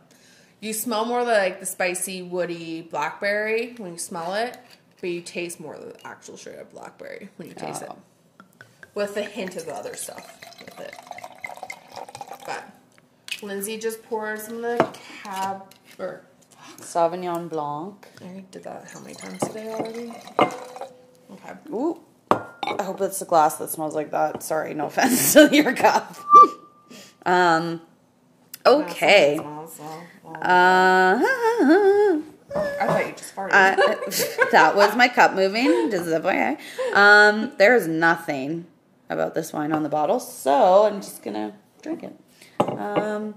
You 0.60 0.72
smell 0.72 1.04
more 1.04 1.24
the, 1.26 1.32
like 1.32 1.60
the 1.60 1.66
spicy, 1.66 2.22
woody 2.22 2.80
blackberry 2.80 3.74
when 3.76 3.92
you 3.92 3.98
smell 3.98 4.32
it, 4.34 4.56
but 5.06 5.12
you 5.12 5.20
taste 5.20 5.60
more 5.60 5.74
of 5.74 5.82
the 5.84 5.94
actual 6.04 6.36
straight 6.36 6.58
up 6.58 6.72
blackberry 6.72 7.28
when 7.36 7.46
you 7.46 7.54
taste 7.54 7.84
Oh. 7.88 7.92
it, 7.92 8.66
with 8.96 9.16
a 9.16 9.22
hint 9.22 9.54
of 9.54 9.64
the 9.66 9.72
other 9.72 9.94
stuff 9.94 10.36
with 10.64 10.80
it. 10.80 10.96
But 12.44 12.64
Lindsay 13.40 13.78
just 13.78 14.02
poured 14.02 14.40
some 14.40 14.56
of 14.56 14.62
the 14.78 14.98
cab. 15.22 15.62
Or 16.00 16.22
Sauvignon 16.80 17.48
Blanc. 17.48 18.04
I 18.20 18.42
did 18.50 18.64
that 18.64 18.90
how 18.92 18.98
many 18.98 19.14
times 19.14 19.38
today 19.42 19.68
already? 19.68 20.12
Okay. 20.40 21.52
Ooh. 21.70 22.00
I 22.32 22.82
hope 22.82 23.00
it's 23.00 23.20
the 23.20 23.26
glass 23.26 23.58
that 23.58 23.70
smells 23.70 23.94
like 23.94 24.10
that. 24.10 24.42
Sorry, 24.42 24.74
no 24.74 24.86
offense 24.86 25.32
to 25.34 25.48
your 25.52 25.72
cup. 25.72 26.16
um. 27.24 27.80
Okay. 28.66 29.38
Uh. 30.42 31.22
I 32.80 32.86
thought 32.86 33.06
you 33.06 33.12
just 33.12 33.34
farted. 33.34 33.50
I, 33.52 34.48
that 34.52 34.76
was 34.76 34.96
my 34.96 35.08
cup 35.08 35.34
moving. 35.34 35.90
Just 35.90 36.06
FYI. 36.06 36.58
Um, 36.94 37.52
there's 37.58 37.86
nothing 37.86 38.66
about 39.08 39.34
this 39.34 39.52
wine 39.52 39.72
on 39.72 39.82
the 39.82 39.88
bottle, 39.88 40.20
so 40.20 40.84
I'm 40.86 41.00
just 41.00 41.22
gonna 41.22 41.54
drink 41.82 42.02
it. 42.02 42.16
Um, 42.60 43.34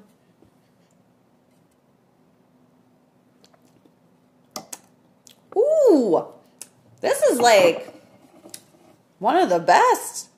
ooh, 5.56 6.26
this 7.02 7.22
is 7.24 7.40
like 7.40 7.94
one 9.20 9.38
of 9.38 9.50
the 9.50 9.60
best 9.60 10.30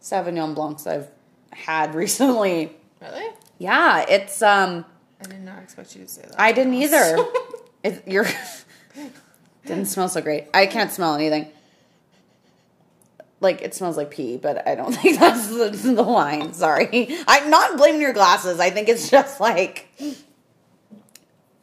Sauvignon 0.00 0.54
Blancs 0.54 0.86
I've 0.86 1.08
had 1.52 1.94
recently. 1.96 2.72
really? 3.00 3.26
Yeah, 3.58 4.04
it's 4.08 4.40
um. 4.42 4.84
I 5.20 5.24
did 5.26 5.40
not 5.42 5.60
expect 5.62 5.96
you 5.96 6.04
to 6.04 6.08
say 6.08 6.22
that. 6.22 6.40
I 6.40 6.52
didn't 6.52 6.74
either. 6.74 7.18
it, 7.82 8.02
you're 8.06 8.26
didn't 9.66 9.86
smell 9.86 10.08
so 10.08 10.20
great. 10.20 10.46
I 10.54 10.66
can't 10.66 10.90
smell 10.90 11.14
anything. 11.14 11.48
Like 13.40 13.62
it 13.62 13.74
smells 13.74 13.96
like 13.96 14.10
pee, 14.10 14.36
but 14.36 14.66
I 14.66 14.74
don't 14.74 14.92
think 14.94 15.18
that's 15.20 15.48
the, 15.48 15.70
the 15.94 16.02
wine. 16.02 16.52
Sorry, 16.54 17.16
I'm 17.28 17.50
not 17.50 17.76
blaming 17.76 18.00
your 18.00 18.12
glasses. 18.12 18.58
I 18.58 18.70
think 18.70 18.88
it's 18.88 19.08
just 19.10 19.40
like 19.40 19.88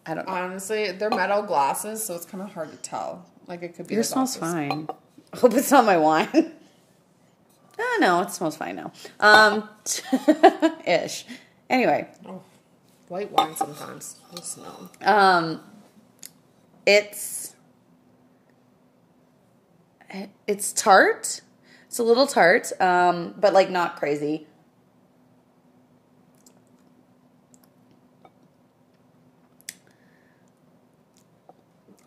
I 0.05 0.13
don't 0.13 0.25
know. 0.27 0.33
Honestly, 0.33 0.91
they're 0.91 1.09
metal 1.09 1.41
glasses, 1.41 2.03
so 2.03 2.15
it's 2.15 2.25
kind 2.25 2.43
of 2.43 2.53
hard 2.53 2.71
to 2.71 2.77
tell. 2.77 3.25
Like 3.47 3.61
it 3.63 3.75
could 3.75 3.87
be. 3.87 3.95
Yours 3.95 4.07
the 4.09 4.13
smells 4.13 4.37
glasses. 4.37 4.69
fine. 4.69 4.87
I 5.33 5.37
hope 5.37 5.53
it's 5.55 5.69
not 5.71 5.83
my 5.85 5.97
wine. 5.97 6.53
oh, 7.77 7.97
no, 7.99 8.21
it 8.21 8.31
smells 8.31 8.55
fine 8.55 8.77
now. 8.77 8.91
Um, 9.19 9.67
ish. 10.85 11.25
Anyway, 11.69 12.07
Oh, 12.27 12.41
white 13.09 13.31
wine 13.31 13.55
sometimes. 13.55 14.15
I 14.35 14.39
smell. 14.41 14.91
um, 15.01 15.59
it's 16.85 17.55
it's 20.47 20.73
tart. 20.73 21.41
It's 21.87 21.99
a 21.99 22.03
little 22.03 22.27
tart, 22.27 22.71
um, 22.81 23.33
but 23.37 23.53
like 23.53 23.69
not 23.69 23.95
crazy. 23.97 24.47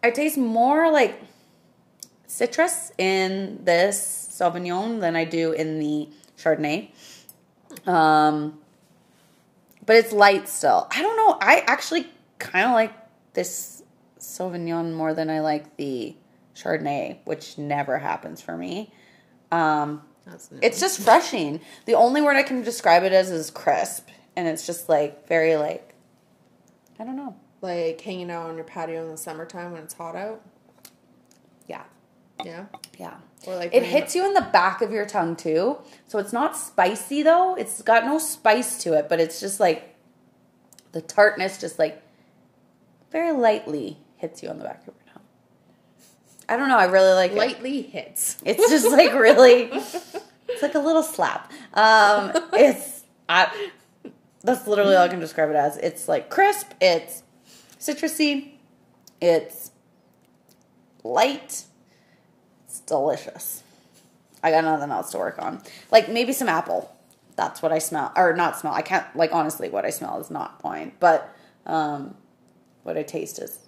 I 0.02 0.10
taste 0.10 0.38
more 0.38 0.90
like 0.90 1.20
citrus 2.26 2.92
in 2.98 3.64
this 3.64 4.28
Sauvignon 4.30 5.00
than 5.00 5.16
I 5.16 5.24
do 5.24 5.52
in 5.52 5.80
the 5.80 6.08
Chardonnay. 6.38 6.90
Um, 7.86 8.58
but 9.84 9.96
it's 9.96 10.12
light 10.12 10.48
still. 10.48 10.86
I 10.90 11.02
don't 11.02 11.16
know. 11.16 11.36
I 11.40 11.64
actually 11.66 12.06
kind 12.38 12.66
of 12.66 12.72
like 12.72 12.92
this 13.32 13.77
Sauvignon 14.20 14.94
more 14.94 15.14
than 15.14 15.30
I 15.30 15.40
like 15.40 15.76
the 15.76 16.16
Chardonnay, 16.54 17.18
which 17.24 17.58
never 17.58 17.98
happens 17.98 18.40
for 18.40 18.56
me. 18.56 18.92
Um, 19.52 20.02
it's 20.60 20.80
just 20.80 20.98
refreshing. 20.98 21.60
The 21.86 21.94
only 21.94 22.20
word 22.20 22.36
I 22.36 22.42
can 22.42 22.62
describe 22.62 23.02
it 23.04 23.12
as 23.12 23.30
is 23.30 23.50
crisp, 23.50 24.08
and 24.36 24.46
it's 24.46 24.66
just 24.66 24.88
like 24.88 25.26
very 25.26 25.56
like 25.56 25.94
I 26.98 27.04
don't 27.04 27.16
know. 27.16 27.36
like 27.62 28.00
hanging 28.00 28.30
out 28.30 28.48
on 28.50 28.56
your 28.56 28.64
patio 28.64 29.04
in 29.04 29.10
the 29.10 29.16
summertime 29.16 29.72
when 29.72 29.82
it's 29.82 29.94
hot 29.94 30.16
out. 30.16 30.42
Yeah, 31.66 31.84
Yeah. 32.44 32.66
yeah. 32.98 33.14
Or 33.46 33.54
like 33.56 33.72
It 33.72 33.84
hits 33.84 34.14
you 34.16 34.26
in 34.26 34.34
the 34.34 34.48
back 34.52 34.82
of 34.82 34.90
your 34.90 35.06
tongue 35.06 35.36
too. 35.36 35.78
So 36.06 36.18
it's 36.18 36.32
not 36.32 36.56
spicy 36.56 37.22
though. 37.22 37.54
It's 37.54 37.80
got 37.82 38.04
no 38.04 38.18
spice 38.18 38.78
to 38.82 38.94
it, 38.94 39.08
but 39.08 39.20
it's 39.20 39.38
just 39.40 39.60
like 39.60 39.94
the 40.92 41.00
tartness 41.00 41.58
just 41.58 41.78
like 41.78 42.02
very 43.12 43.32
lightly 43.32 43.98
hits 44.18 44.42
you 44.42 44.48
on 44.50 44.58
the 44.58 44.64
back 44.64 44.82
of 44.82 44.94
your 44.94 45.14
tongue. 45.14 45.22
I 46.48 46.56
don't 46.56 46.68
know. 46.68 46.78
I 46.78 46.84
really 46.84 47.12
like 47.12 47.32
it. 47.32 47.36
lightly 47.36 47.82
hits. 47.82 48.38
It's 48.44 48.70
just 48.70 48.90
like 48.90 49.12
really 49.14 49.70
it's 50.48 50.62
like 50.62 50.74
a 50.74 50.80
little 50.80 51.02
slap. 51.02 51.50
Um 51.74 52.32
it's 52.52 53.04
I 53.28 53.70
that's 54.42 54.66
literally 54.66 54.94
all 54.94 55.04
I 55.04 55.08
can 55.08 55.20
describe 55.20 55.50
it 55.50 55.56
as. 55.56 55.76
It's 55.78 56.08
like 56.08 56.30
crisp, 56.30 56.72
it's 56.80 57.22
citrusy, 57.78 58.52
it's 59.20 59.70
light, 61.04 61.64
it's 62.64 62.80
delicious. 62.80 63.62
I 64.42 64.50
got 64.50 64.64
nothing 64.64 64.90
else 64.90 65.10
to 65.10 65.18
work 65.18 65.40
on. 65.40 65.62
Like 65.90 66.08
maybe 66.08 66.32
some 66.32 66.48
apple. 66.48 66.94
That's 67.36 67.62
what 67.62 67.72
I 67.72 67.78
smell 67.78 68.12
or 68.16 68.34
not 68.34 68.58
smell. 68.58 68.72
I 68.72 68.82
can't 68.82 69.04
like 69.14 69.32
honestly 69.32 69.68
what 69.68 69.84
I 69.84 69.90
smell 69.90 70.20
is 70.20 70.30
not 70.30 70.62
wine, 70.64 70.92
but 70.98 71.34
um 71.66 72.14
what 72.84 72.96
I 72.96 73.02
taste 73.02 73.38
is. 73.38 73.58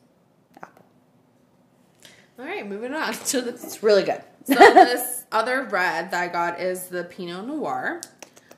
All 2.41 2.47
right, 2.47 2.67
moving 2.67 2.95
on 2.95 3.13
to 3.27 3.43
the. 3.43 3.51
It's 3.51 3.83
really 3.83 4.03
good. 4.03 4.23
So 4.45 4.55
this 4.55 5.25
other 5.31 5.65
red 5.65 6.11
that 6.11 6.23
I 6.23 6.29
got 6.29 6.59
is 6.59 6.87
the 6.87 7.05
Pinot 7.05 7.47
Noir. 7.47 8.01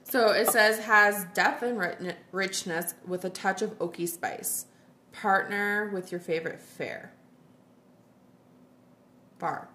So 0.05 0.29
it 0.29 0.49
says 0.49 0.79
has 0.81 1.27
depth 1.35 1.63
and 1.63 2.15
richness 2.31 2.95
with 3.07 3.25
a 3.25 3.31
touch 3.31 3.61
of 3.61 3.77
oaky 3.79 4.09
spice. 4.09 4.67
Partner 5.11 5.91
with 5.93 6.13
your 6.13 6.21
favorite 6.21 6.61
fare. 6.61 7.13
Bar. 9.39 9.69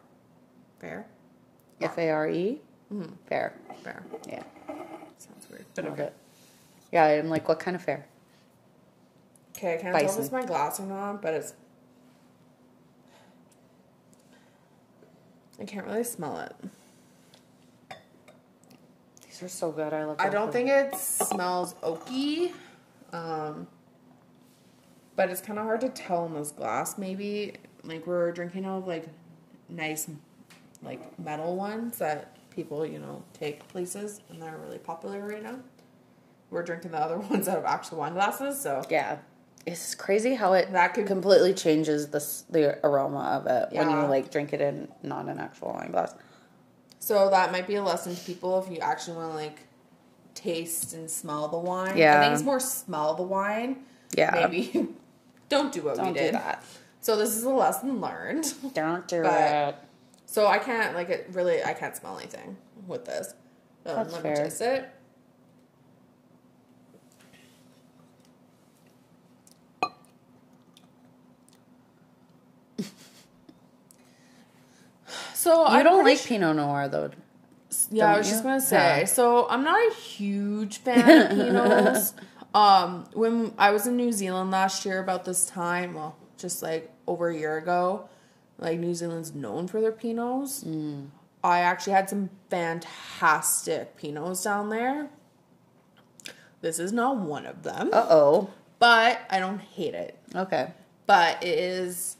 Fair? 0.79 1.07
F 1.81 1.97
A 1.97 2.09
R 2.09 2.29
E. 2.29 2.61
Mm-hmm. 2.93 3.13
Fair. 3.25 3.59
Fair. 3.83 4.03
Yeah. 4.27 4.43
Sounds 5.17 5.47
weird. 5.51 5.65
But 5.75 5.83
Love 5.85 5.93
okay. 5.99 6.09
Yeah, 6.93 7.05
I'm 7.05 7.29
like, 7.29 7.49
what 7.49 7.59
kind 7.59 7.75
of 7.75 7.83
fair? 7.83 8.05
Okay, 9.57 9.73
I 9.73 9.77
can't 9.81 9.93
tell 9.93 9.95
if 9.95 10.07
Bison. 10.07 10.23
it's 10.23 10.31
my 10.31 10.45
glass 10.45 10.79
or 10.79 10.85
not, 10.85 11.21
but 11.21 11.33
it's. 11.33 11.53
I 15.59 15.65
can't 15.65 15.85
really 15.85 16.03
smell 16.03 16.39
it. 16.39 16.53
These 19.25 19.43
are 19.43 19.47
so 19.47 19.71
good. 19.71 19.93
I 19.93 20.05
love. 20.05 20.17
I 20.19 20.29
don't 20.29 20.47
of 20.47 20.53
think 20.53 20.69
it 20.69 20.95
smells 20.95 21.73
oaky, 21.75 22.53
um, 23.13 23.67
but 25.15 25.29
it's 25.29 25.41
kind 25.41 25.59
of 25.59 25.65
hard 25.65 25.81
to 25.81 25.89
tell 25.89 26.25
in 26.25 26.33
this 26.33 26.51
glass. 26.51 26.97
Maybe 26.97 27.53
like 27.83 28.05
we're 28.05 28.31
drinking 28.31 28.65
out 28.65 28.79
of 28.79 28.87
like 28.87 29.07
nice, 29.69 30.09
like 30.83 31.17
metal 31.19 31.55
ones 31.55 31.97
that 31.99 32.35
people 32.49 32.85
you 32.85 32.99
know 32.99 33.23
take 33.33 33.67
places 33.67 34.21
and 34.29 34.41
they're 34.41 34.57
really 34.57 34.79
popular 34.79 35.25
right 35.27 35.43
now. 35.43 35.59
We're 36.49 36.63
drinking 36.63 36.91
the 36.91 36.99
other 36.99 37.17
ones 37.31 37.47
out 37.47 37.57
of 37.57 37.65
actual 37.65 37.99
wine 37.99 38.13
glasses, 38.13 38.59
so. 38.59 38.83
Yeah, 38.89 39.17
it's 39.67 39.93
crazy 39.93 40.33
how 40.35 40.53
it 40.53 40.71
That 40.71 40.93
could- 40.93 41.05
completely 41.05 41.53
changes 41.53 42.07
the 42.07 42.23
the 42.49 42.79
aroma 42.85 43.19
of 43.39 43.45
it 43.47 43.69
when 43.77 43.89
you 43.89 43.97
like 44.07 44.31
drink 44.31 44.53
it 44.53 44.61
in 44.61 44.87
not 45.03 45.27
an 45.27 45.39
actual 45.39 45.73
wine 45.73 45.91
glass. 45.91 46.15
so 46.99 47.29
that 47.29 47.51
might 47.51 47.67
be 47.67 47.75
a 47.75 47.83
lesson 47.83 48.15
to 48.15 48.21
people 48.23 48.57
if 48.63 48.71
you 48.71 48.79
actually 48.79 49.17
want 49.17 49.31
to 49.31 49.35
like 49.35 49.59
taste 50.33 50.93
and 50.93 51.09
smell 51.09 51.47
the 51.47 51.57
wine. 51.57 51.97
Yeah, 51.97 52.11
I 52.11 52.13
Yeah. 52.15 52.21
think 52.21 52.33
it's 52.35 52.43
more 52.43 52.59
smell 52.59 53.13
the 53.15 53.23
wine. 53.23 53.83
Yeah. 54.15 54.31
maybe 54.33 54.87
don't 55.49 55.71
do 55.71 55.81
what 55.83 55.95
Don't 55.97 56.07
we 56.07 56.13
do 56.13 56.19
did. 56.19 56.33
that. 56.35 56.63
So 57.01 57.15
this 57.15 57.35
is 57.35 57.43
a 57.43 57.49
lesson 57.49 58.01
learned. 58.01 58.53
Don't 58.73 59.07
do 59.07 59.21
But- 59.23 59.33
it. 59.69 59.75
So 60.25 60.45
I 60.47 60.57
can't 60.59 60.93
like 60.95 61.09
it 61.09 61.27
really 61.31 61.63
I 61.63 61.73
can't 61.73 61.95
smell 61.95 62.17
anything 62.17 62.57
with 62.85 63.05
this. 63.05 63.33
Um, 63.85 63.95
That's 63.95 64.13
let 64.13 64.21
fair. 64.21 64.31
me 64.31 64.37
taste 64.43 64.61
it. 64.61 64.89
So 75.47 75.61
You 75.61 75.77
I'm 75.77 75.83
don't 75.85 76.03
like 76.03 76.17
su- 76.17 76.27
Pinot 76.29 76.55
Noir 76.57 76.89
though. 76.89 77.09
yeah, 77.89 78.13
I 78.13 78.17
was 78.17 78.27
just 78.29 78.43
gonna 78.43 78.59
say. 78.59 78.99
Yeah. 78.99 79.05
So 79.05 79.47
I'm 79.49 79.63
not 79.63 79.79
a 79.91 79.93
huge 79.95 80.77
fan 80.85 80.99
of 81.09 81.37
Pinots. 81.37 82.13
um, 82.53 83.05
when 83.13 83.53
I 83.57 83.71
was 83.71 83.87
in 83.87 83.95
New 83.95 84.11
Zealand 84.11 84.51
last 84.51 84.83
year 84.85 84.99
about 84.99 85.23
this 85.25 85.45
time, 85.45 85.93
well, 85.93 86.17
just 86.37 86.61
like 86.61 86.91
over 87.07 87.29
a 87.29 87.37
year 87.37 87.55
ago, 87.57 88.09
like 88.57 88.77
New 88.79 88.93
Zealand's 88.93 89.33
known 89.33 89.67
for 89.69 89.79
their 89.79 89.91
Pinots. 89.93 90.65
Mm. 90.65 91.07
I 91.43 91.59
actually 91.59 91.93
had 91.93 92.09
some 92.09 92.29
fantastic 92.49 93.97
Pinots 93.97 94.43
down 94.43 94.69
there. 94.69 95.09
This 96.59 96.77
is 96.79 96.91
not 96.91 97.17
one 97.17 97.45
of 97.45 97.63
them, 97.63 97.89
Uh 97.93 98.05
oh. 98.09 98.49
but 98.79 99.21
I 99.29 99.39
don't 99.39 99.59
hate 99.59 99.93
it. 99.93 100.17
Okay. 100.35 100.71
But 101.05 101.41
it 101.43 101.57
is 101.59 102.17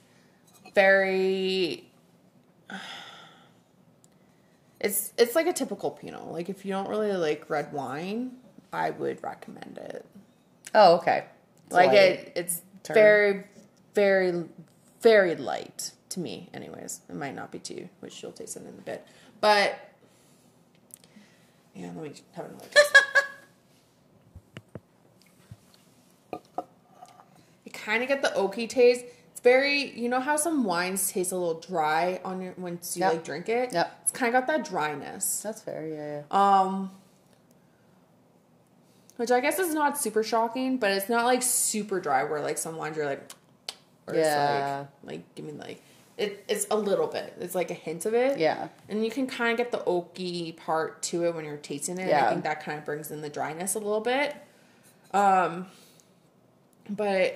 very. 0.73 1.83
It's 4.79 5.13
it's 5.17 5.35
like 5.35 5.47
a 5.47 5.53
typical 5.53 5.91
Pinot. 5.91 6.31
Like 6.31 6.49
if 6.49 6.65
you 6.65 6.71
don't 6.71 6.87
really 6.87 7.11
like 7.13 7.49
red 7.49 7.73
wine, 7.73 8.31
I 8.71 8.91
would 8.91 9.23
recommend 9.23 9.77
it. 9.77 10.05
Oh, 10.73 10.97
okay. 10.97 11.25
like 11.69 11.93
it, 11.93 12.33
it's 12.35 12.61
Turn. 12.83 12.93
very, 12.93 13.43
very, 13.95 14.45
very 15.01 15.35
light 15.35 15.91
to 16.09 16.19
me. 16.19 16.49
Anyways, 16.53 17.01
it 17.09 17.15
might 17.15 17.35
not 17.35 17.51
be 17.51 17.59
to 17.59 17.73
you, 17.73 17.89
which 17.99 18.21
you'll 18.21 18.31
taste 18.31 18.57
it 18.57 18.63
in 18.63 18.69
a 18.69 18.81
bit. 18.81 19.05
But 19.41 19.79
yeah, 21.73 21.87
let 21.95 22.03
me 22.03 22.13
have 22.33 22.45
another 22.45 22.65
taste. 22.71 22.97
you 27.65 27.71
kind 27.71 28.03
of 28.03 28.09
get 28.09 28.21
the 28.21 28.29
oaky 28.29 28.67
taste. 28.67 29.05
It's 29.37 29.43
very, 29.43 29.91
you 29.91 30.09
know 30.09 30.19
how 30.19 30.35
some 30.35 30.63
wines 30.63 31.11
taste 31.11 31.31
a 31.31 31.37
little 31.37 31.59
dry 31.59 32.19
on 32.25 32.41
your 32.41 32.55
once 32.57 32.97
you 32.97 33.01
Yep. 33.01 33.13
like 33.13 33.23
drink 33.23 33.49
it. 33.49 33.71
Yep. 33.71 33.99
It's 34.01 34.11
kind 34.11 34.33
of 34.35 34.41
got 34.41 34.47
that 34.51 34.67
dryness. 34.67 35.41
That's 35.43 35.61
fair. 35.61 35.85
Yeah. 35.85 36.21
yeah. 36.31 36.61
Um, 36.61 36.89
which 39.17 39.29
I 39.29 39.39
guess 39.39 39.59
is 39.59 39.75
not 39.75 39.95
super 39.95 40.23
shocking, 40.23 40.77
but 40.79 40.89
it's 40.89 41.07
not 41.07 41.25
like 41.25 41.43
super 41.43 41.99
dry 41.99 42.23
where 42.23 42.41
like 42.41 42.57
some 42.57 42.77
wines 42.77 42.97
are 42.97 43.05
like, 43.05 43.31
Yeah. 44.11 44.85
like, 45.03 45.13
like 45.17 45.35
give 45.35 45.45
me 45.45 45.51
like 45.51 45.83
it. 46.17 46.43
It's 46.47 46.65
a 46.71 46.75
little 46.75 47.05
bit. 47.05 47.35
It's 47.39 47.53
like 47.53 47.69
a 47.69 47.75
hint 47.75 48.07
of 48.07 48.15
it. 48.15 48.39
Yeah. 48.39 48.69
and 48.89 49.05
you 49.05 49.11
can 49.11 49.27
kind 49.27 49.51
of 49.51 49.57
get 49.57 49.71
the 49.71 49.83
oaky 49.85 50.57
part 50.57 51.03
to 51.03 51.25
it 51.25 51.35
when 51.35 51.45
you're 51.45 51.57
tasting 51.57 51.99
it. 51.99 52.01
and 52.01 52.09
Yeah. 52.09 52.25
I 52.25 52.29
think 52.31 52.43
that 52.43 52.63
kind 52.63 52.79
of 52.79 52.85
brings 52.85 53.11
in 53.11 53.21
the 53.21 53.29
dryness 53.29 53.75
a 53.75 53.79
little 53.79 54.01
bit. 54.01 54.35
Um, 55.13 55.67
but 56.89 57.35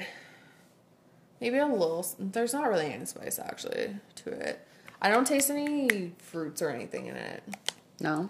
maybe 1.41 1.58
a 1.58 1.65
little. 1.65 2.06
There's 2.17 2.54
not 2.54 2.69
really 2.69 2.93
any 2.93 3.06
spice 3.06 3.39
actually 3.39 3.95
to 4.15 4.30
it. 4.30 4.65
I 5.01 5.10
don't 5.10 5.25
taste 5.25 5.49
any 5.49 6.13
fruits 6.19 6.62
or 6.62 6.69
anything 6.69 7.08
in 7.08 7.15
it. 7.15 7.43
No. 7.99 8.30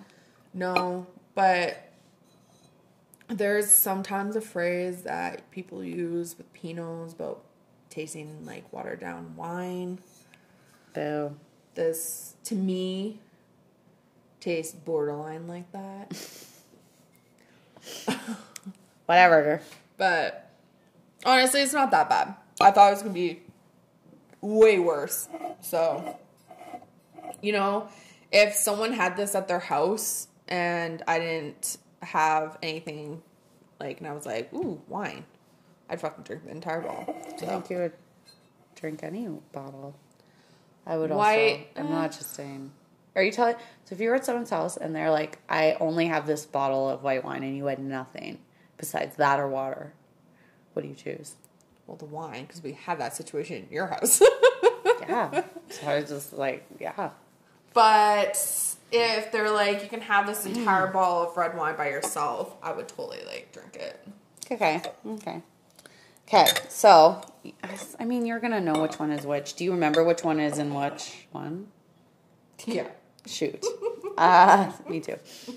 No, 0.54 1.08
but 1.36 1.92
there's 3.28 3.70
sometimes 3.70 4.36
a 4.36 4.42
phrase 4.42 5.04
that 5.04 5.50
people 5.52 5.84
use 5.84 6.38
with 6.38 6.52
Pinots 6.54 7.14
about 7.14 7.44
tasting 7.90 8.46
like 8.46 8.72
watered 8.74 9.00
down 9.00 9.36
wine. 9.36 10.00
Boo. 10.94 11.36
This 11.74 12.36
to 12.46 12.56
me 12.56 13.20
tastes 14.42 14.74
borderline 14.74 15.48
like 15.48 15.72
that. 15.72 16.18
Whatever. 19.06 19.62
But 19.98 20.50
honestly, 21.26 21.62
it's 21.62 21.74
not 21.74 21.92
that 21.92 22.10
bad. 22.10 22.36
I 22.62 22.72
thought 22.72 22.88
it 22.90 22.92
was 22.94 23.02
gonna 23.02 23.14
be 23.14 23.42
way 24.42 24.80
worse. 24.80 25.28
So, 25.62 26.18
you 27.42 27.52
know, 27.54 27.88
if 28.32 28.54
someone 28.54 28.94
had 28.94 29.18
this 29.18 29.36
at 29.36 29.48
their 29.48 29.60
house 29.60 30.28
and 30.48 31.04
I 31.08 31.20
didn't 31.20 31.78
have 32.02 32.58
anything 32.62 33.22
like, 33.80 34.00
and 34.00 34.08
I 34.08 34.14
was 34.14 34.26
like, 34.26 34.54
ooh, 34.54 34.82
wine, 34.88 35.26
I'd 35.90 36.02
fucking 36.02 36.24
drink 36.24 36.46
the 36.46 36.52
entire 36.52 36.82
bottle. 36.82 37.16
I 37.26 37.38
So, 37.38 37.46
think 37.46 37.70
you 37.70 37.78
would 37.78 37.94
drink 38.76 39.04
any 39.04 39.28
bottle. 39.52 39.96
I 40.86 40.98
would 40.98 41.12
White, 41.12 41.68
also. 41.76 41.88
I'm 41.88 41.88
uh, 41.88 42.02
not 42.02 42.12
just 42.12 42.34
saying. 42.34 42.72
Are 43.16 43.22
you 43.22 43.32
telling? 43.32 43.56
So 43.86 43.94
if 43.94 44.02
you 44.02 44.10
were 44.10 44.16
at 44.16 44.26
someone's 44.26 44.50
house 44.50 44.78
and 44.78 44.96
they're 44.96 45.12
like, 45.12 45.38
"I 45.50 45.74
only 45.80 46.08
have 46.08 46.26
this 46.26 46.46
bottle 46.46 46.90
of 46.90 47.04
white 47.04 47.24
wine," 47.24 47.44
and 47.44 47.56
you 47.56 47.66
had 47.66 47.78
nothing 47.80 48.40
besides 48.78 49.18
that 49.18 49.40
or 49.40 49.48
water, 49.48 49.94
what 50.74 50.82
do 50.82 50.88
you 50.88 50.96
choose? 50.96 51.36
Well, 51.92 51.98
the 51.98 52.06
wine, 52.06 52.46
because 52.46 52.64
we 52.64 52.72
had 52.72 53.00
that 53.02 53.14
situation 53.14 53.58
in 53.58 53.68
your 53.70 53.88
house. 53.88 54.22
Yeah. 55.02 55.44
so 55.70 55.88
I 55.88 56.00
was 56.00 56.10
just 56.10 56.32
like, 56.32 56.66
yeah. 56.80 57.10
but 57.74 58.38
if 58.92 59.32
they're 59.32 59.52
like, 59.52 59.84
you 59.84 59.90
can 59.90 60.00
have 60.00 60.26
this 60.26 60.46
entire 60.46 60.88
bottle 60.88 61.24
of 61.24 61.36
red 61.36 61.58
wine 61.58 61.76
by 61.76 61.90
yourself, 61.90 62.56
I 62.64 62.72
would 62.72 62.88
totally 62.88 63.20
like 63.26 63.52
drink 63.52 63.76
it. 63.76 64.08
Okay. 64.50 64.82
Okay. 65.06 65.42
Okay. 66.28 66.46
So, 66.70 67.22
I 68.00 68.06
mean, 68.06 68.26
you're 68.26 68.40
gonna 68.40 68.62
know 68.62 68.82
which 68.82 69.00
one 69.00 69.12
is 69.12 69.26
which. 69.26 69.56
Do 69.56 69.66
you 69.66 69.72
remember 69.72 70.04
which 70.04 70.24
one 70.24 70.40
is 70.40 70.60
in 70.60 70.74
which 70.74 71.28
one? 71.32 71.68
Yeah. 72.66 72.88
Shoot. 73.26 73.66
Ah, 74.18 74.74
me 74.90 75.02
too. 75.02 75.18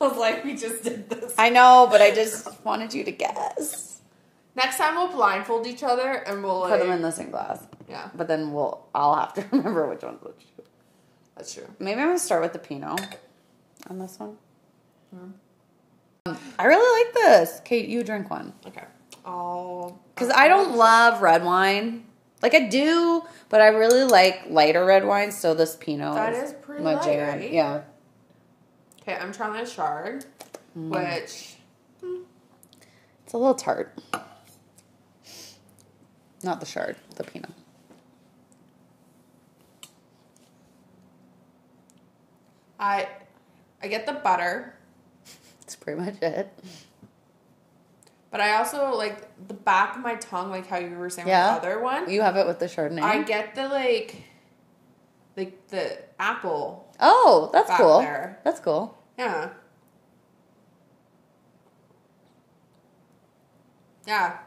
I 0.00 0.06
was 0.06 0.18
like, 0.18 0.44
we 0.44 0.56
just 0.56 0.84
did 0.84 1.10
this. 1.10 1.34
I 1.36 1.48
know, 1.48 1.88
but 1.90 2.00
I 2.00 2.14
just 2.14 2.64
wanted 2.64 2.94
you 2.94 3.02
to 3.04 3.12
guess. 3.12 3.89
Next 4.56 4.76
time 4.78 4.94
we'll 4.96 5.08
blindfold 5.12 5.66
each 5.66 5.82
other 5.82 6.10
and 6.12 6.42
we'll 6.42 6.60
like. 6.60 6.70
Put 6.72 6.80
them 6.80 6.90
in 6.92 7.02
the 7.02 7.10
same 7.10 7.30
glass. 7.30 7.64
Yeah, 7.88 8.08
But 8.14 8.28
then 8.28 8.52
we'll 8.52 8.86
I'll 8.94 9.14
have 9.16 9.32
to 9.34 9.44
remember 9.52 9.88
which 9.88 10.02
one's 10.02 10.22
which. 10.22 10.46
that's 11.36 11.54
true. 11.54 11.66
Maybe 11.78 12.00
I'm 12.00 12.08
gonna 12.08 12.18
start 12.18 12.42
with 12.42 12.52
the 12.52 12.58
Pinot 12.58 13.00
on 13.88 13.98
this 13.98 14.18
one. 14.18 14.36
Um, 15.12 15.34
I 16.58 16.66
really 16.66 17.04
like 17.04 17.14
this. 17.14 17.60
Kate, 17.64 17.88
you 17.88 18.02
drink 18.04 18.30
one. 18.30 18.52
Okay. 18.66 18.84
I'll. 19.24 19.98
Because 20.14 20.30
I 20.30 20.48
don't 20.48 20.76
love 20.76 21.22
red 21.22 21.44
wine. 21.44 22.04
Like 22.42 22.54
I 22.54 22.68
do, 22.68 23.22
but 23.48 23.60
I 23.60 23.68
really 23.68 24.04
like 24.04 24.42
lighter 24.48 24.84
red 24.84 25.04
wine. 25.04 25.30
So 25.32 25.54
this 25.54 25.76
Pinot 25.76 26.14
That 26.14 26.32
is 26.34 26.52
pretty 26.54 26.82
my 26.82 26.94
light, 26.94 27.04
jam. 27.04 27.38
right? 27.40 27.52
Yeah, 27.52 27.82
Okay, 29.02 29.14
I'm 29.14 29.32
trying 29.32 29.60
a 29.60 29.66
chard, 29.66 30.24
Mm. 30.78 30.90
which 30.90 31.56
it's 33.24 33.32
a 33.34 33.36
little 33.38 33.54
tart. 33.54 33.98
Not 36.42 36.60
the 36.60 36.66
chard, 36.66 36.96
the 37.16 37.24
Pinot. 37.24 37.50
I, 42.78 43.08
I 43.82 43.88
get 43.88 44.06
the 44.06 44.14
butter, 44.14 44.74
That's 45.60 45.76
pretty 45.76 46.00
much 46.00 46.14
it. 46.22 46.50
but 48.30 48.40
I 48.40 48.56
also 48.56 48.94
like 48.96 49.28
the 49.48 49.54
back 49.54 49.96
of 49.96 50.02
my 50.02 50.14
tongue, 50.14 50.50
like 50.50 50.66
how 50.66 50.78
you 50.78 50.96
were 50.96 51.10
saying 51.10 51.28
Yeah. 51.28 51.54
with 51.54 51.62
the 51.62 51.68
other 51.68 51.82
one. 51.82 52.08
You 52.10 52.22
have 52.22 52.36
it 52.36 52.46
with 52.46 52.58
the 52.58 52.66
Chardonnay. 52.66 53.02
I 53.02 53.22
get 53.22 53.54
the 53.54 53.68
like, 53.68 54.22
like 55.36 55.68
the 55.68 55.98
apple. 56.18 56.90
oh, 57.00 57.50
that's 57.52 57.70
cool. 57.76 57.98
there. 57.98 58.40
That's 58.44 58.60
cool. 58.60 58.96
Yeah. 59.18 59.50
Yeah. 64.06 64.38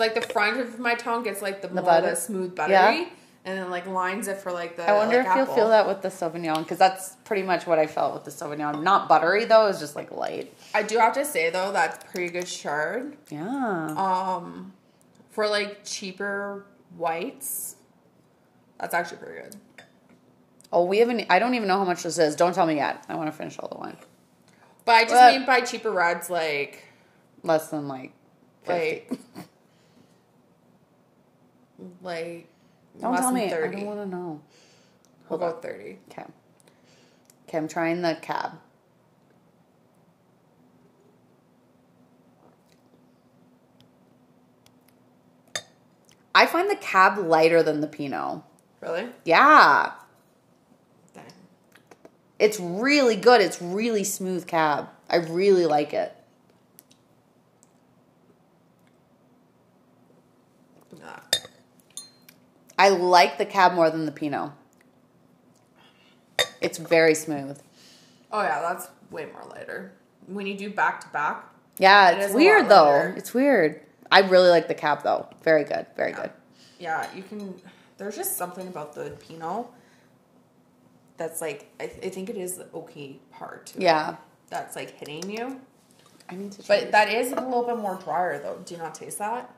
Like 0.00 0.14
the 0.14 0.22
front 0.22 0.58
of 0.60 0.78
my 0.80 0.94
tongue 0.94 1.22
gets 1.22 1.40
like 1.42 1.62
the, 1.62 1.68
The 1.68 1.82
butter? 1.82 2.10
the 2.10 2.16
smooth 2.16 2.56
buttery, 2.56 2.72
Yeah. 2.72 3.04
and 3.44 3.58
then 3.58 3.70
like 3.70 3.86
lines 3.86 4.26
it 4.28 4.38
for 4.38 4.50
like 4.50 4.76
the. 4.76 4.88
I 4.88 4.92
wonder 4.94 5.18
like, 5.18 5.26
if 5.28 5.36
you'll 5.36 5.54
feel 5.54 5.68
that 5.68 5.86
with 5.86 6.00
the 6.02 6.08
Sauvignon 6.08 6.58
because 6.58 6.78
that's 6.78 7.16
pretty 7.24 7.42
much 7.42 7.66
what 7.66 7.78
I 7.78 7.86
felt 7.86 8.14
with 8.14 8.24
the 8.24 8.30
Sauvignon. 8.30 8.82
Not 8.82 9.08
buttery 9.08 9.44
though; 9.44 9.66
it's 9.66 9.78
just 9.78 9.94
like 9.94 10.10
light. 10.10 10.52
I 10.74 10.82
do 10.82 10.98
have 10.98 11.12
to 11.14 11.24
say 11.24 11.50
though 11.50 11.70
that's 11.70 12.02
pretty 12.10 12.32
good 12.32 12.46
chard. 12.46 13.16
Yeah. 13.30 13.94
Um, 13.96 14.72
for 15.30 15.46
like 15.46 15.84
cheaper 15.84 16.64
whites, 16.96 17.76
that's 18.80 18.94
actually 18.94 19.18
pretty 19.18 19.42
good. 19.42 19.56
oh, 20.72 20.84
we 20.86 20.98
haven't. 20.98 21.26
I 21.30 21.38
don't 21.38 21.54
even 21.54 21.68
know 21.68 21.78
how 21.78 21.84
much 21.84 22.02
this 22.04 22.18
is. 22.18 22.34
Don't 22.36 22.54
tell 22.54 22.66
me 22.66 22.76
yet. 22.76 23.04
I 23.08 23.14
want 23.16 23.28
to 23.28 23.32
finish 23.32 23.58
all 23.58 23.68
the 23.68 23.76
wine. 23.78 23.96
But 24.86 24.92
I 24.94 25.02
just 25.02 25.14
But- 25.14 25.34
mean 25.34 25.44
by 25.46 25.60
cheaper 25.60 25.90
reds 25.90 26.30
like 26.30 26.84
Less 27.42 27.68
than 27.68 27.86
like. 27.86 28.12
50. 28.64 28.72
like 28.72 29.46
like 32.02 32.48
Don't 33.00 33.12
less 33.12 33.20
tell 33.20 33.32
than 33.32 33.42
me. 33.44 33.50
thirty. 33.50 33.76
I 33.76 33.80
don't 33.80 33.86
want 33.86 34.10
to 34.10 34.16
know. 34.16 34.40
We'll 35.28 35.38
Hold 35.38 35.54
go 35.54 35.60
thirty. 35.60 35.98
Okay. 36.10 36.24
Okay, 37.48 37.58
I'm 37.58 37.68
trying 37.68 38.02
the 38.02 38.16
cab. 38.20 38.58
I 46.34 46.46
find 46.46 46.70
the 46.70 46.76
cab 46.76 47.18
lighter 47.18 47.62
than 47.62 47.80
the 47.80 47.86
Pinot. 47.86 48.42
Really? 48.80 49.08
Yeah. 49.24 49.92
Dang. 51.12 51.24
It's 52.38 52.58
really 52.60 53.16
good. 53.16 53.40
It's 53.40 53.60
really 53.60 54.04
smooth 54.04 54.46
cab. 54.46 54.88
I 55.08 55.16
really 55.16 55.66
like 55.66 55.92
it. 55.92 56.14
Nah. 60.98 61.18
I 62.80 62.88
like 62.88 63.36
the 63.36 63.44
cab 63.44 63.74
more 63.74 63.90
than 63.90 64.06
the 64.06 64.12
Pinot. 64.12 64.52
It's 66.62 66.78
very 66.78 67.14
smooth. 67.14 67.60
Oh 68.32 68.40
yeah, 68.42 68.60
that's 68.62 68.88
way 69.10 69.26
more 69.26 69.44
lighter. 69.50 69.92
When 70.26 70.46
you 70.46 70.56
do 70.56 70.70
back 70.70 71.00
to 71.02 71.08
back, 71.08 71.44
Yeah, 71.78 72.10
it's 72.12 72.32
a 72.32 72.36
weird 72.36 72.68
though. 72.70 73.12
It's 73.16 73.34
weird. 73.34 73.82
I 74.10 74.20
really 74.20 74.48
like 74.48 74.66
the 74.68 74.74
cab 74.74 75.02
though. 75.02 75.28
Very 75.42 75.64
good. 75.64 75.86
Very 75.96 76.12
good. 76.12 76.30
yeah, 76.78 77.06
you 77.14 77.22
can. 77.22 77.54
There's 77.98 78.16
just 78.16 78.38
something 78.38 78.66
about 78.66 78.94
the 78.94 79.10
Pinot 79.10 79.66
that's 81.18 81.42
like 81.42 81.70
I, 81.78 81.86
th- 81.86 82.06
I 82.06 82.08
think 82.08 82.30
it 82.30 82.36
is 82.38 82.56
the 82.56 82.64
oaky 82.64 83.18
part. 83.30 83.66
To 83.66 83.78
it 83.78 83.82
Yeah. 83.82 84.16
that's 84.48 84.74
like 84.74 84.98
hitting 84.98 85.30
you. 85.30 85.60
I 86.30 86.36
need 86.36 86.52
to 86.52 86.66
But 86.66 86.92
that 86.92 87.12
is 87.12 87.32
a 87.32 87.34
little 87.34 87.64
bit 87.64 87.76
more 87.76 87.96
drier 87.96 88.38
though. 88.42 88.58
Do 88.64 88.74
you 88.74 88.80
not 88.80 88.94
taste 88.94 89.18
that? 89.18 89.50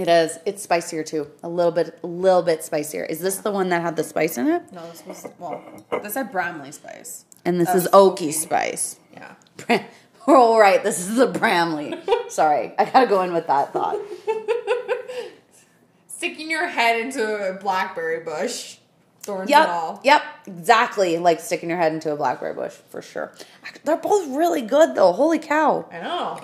It 0.00 0.08
is. 0.08 0.38
It's 0.46 0.62
spicier 0.62 1.02
too. 1.04 1.26
A 1.42 1.48
little 1.48 1.72
bit 1.72 1.98
a 2.02 2.06
little 2.06 2.40
bit 2.42 2.64
spicier. 2.64 3.04
Is 3.04 3.20
this 3.20 3.36
the 3.38 3.50
one 3.50 3.68
that 3.68 3.82
had 3.82 3.96
the 3.96 4.04
spice 4.04 4.38
in 4.38 4.46
it? 4.46 4.72
No, 4.72 4.80
this 4.90 5.04
was 5.04 5.26
well. 5.38 5.62
This 6.02 6.14
had 6.14 6.32
Brambly 6.32 6.72
spice. 6.72 7.26
And 7.44 7.60
this 7.60 7.68
That 7.68 7.76
is 7.76 7.88
oaky 7.88 8.28
oaky. 8.28 8.32
spice. 8.32 8.98
Yeah. 9.12 9.34
Bram- 9.58 9.84
all 10.26 10.58
right. 10.58 10.82
This 10.82 11.00
is 11.00 11.16
the 11.16 11.26
Brambly. 11.30 12.00
Sorry, 12.30 12.72
I 12.78 12.84
gotta 12.86 13.06
go 13.08 13.20
in 13.22 13.34
with 13.34 13.46
that 13.48 13.74
thought. 13.74 13.98
Sticking 16.06 16.50
your 16.50 16.66
head 16.68 17.00
into 17.00 17.22
a 17.48 17.54
blackberry 17.54 18.20
bush, 18.20 18.76
thorns 19.22 19.42
and 19.42 19.50
Yep, 19.50 19.68
all. 19.68 20.00
yep, 20.04 20.22
exactly. 20.46 21.18
Like 21.18 21.40
sticking 21.40 21.68
your 21.70 21.78
head 21.78 21.92
into 21.94 22.12
a 22.12 22.16
blackberry 22.16 22.54
bush 22.54 22.72
for 22.90 23.00
sure. 23.02 23.32
They're 23.84 23.96
both 23.96 24.28
really 24.36 24.62
good 24.62 24.94
though. 24.94 25.12
Holy 25.12 25.38
cow! 25.38 25.86
I 25.90 26.00
know. 26.00 26.40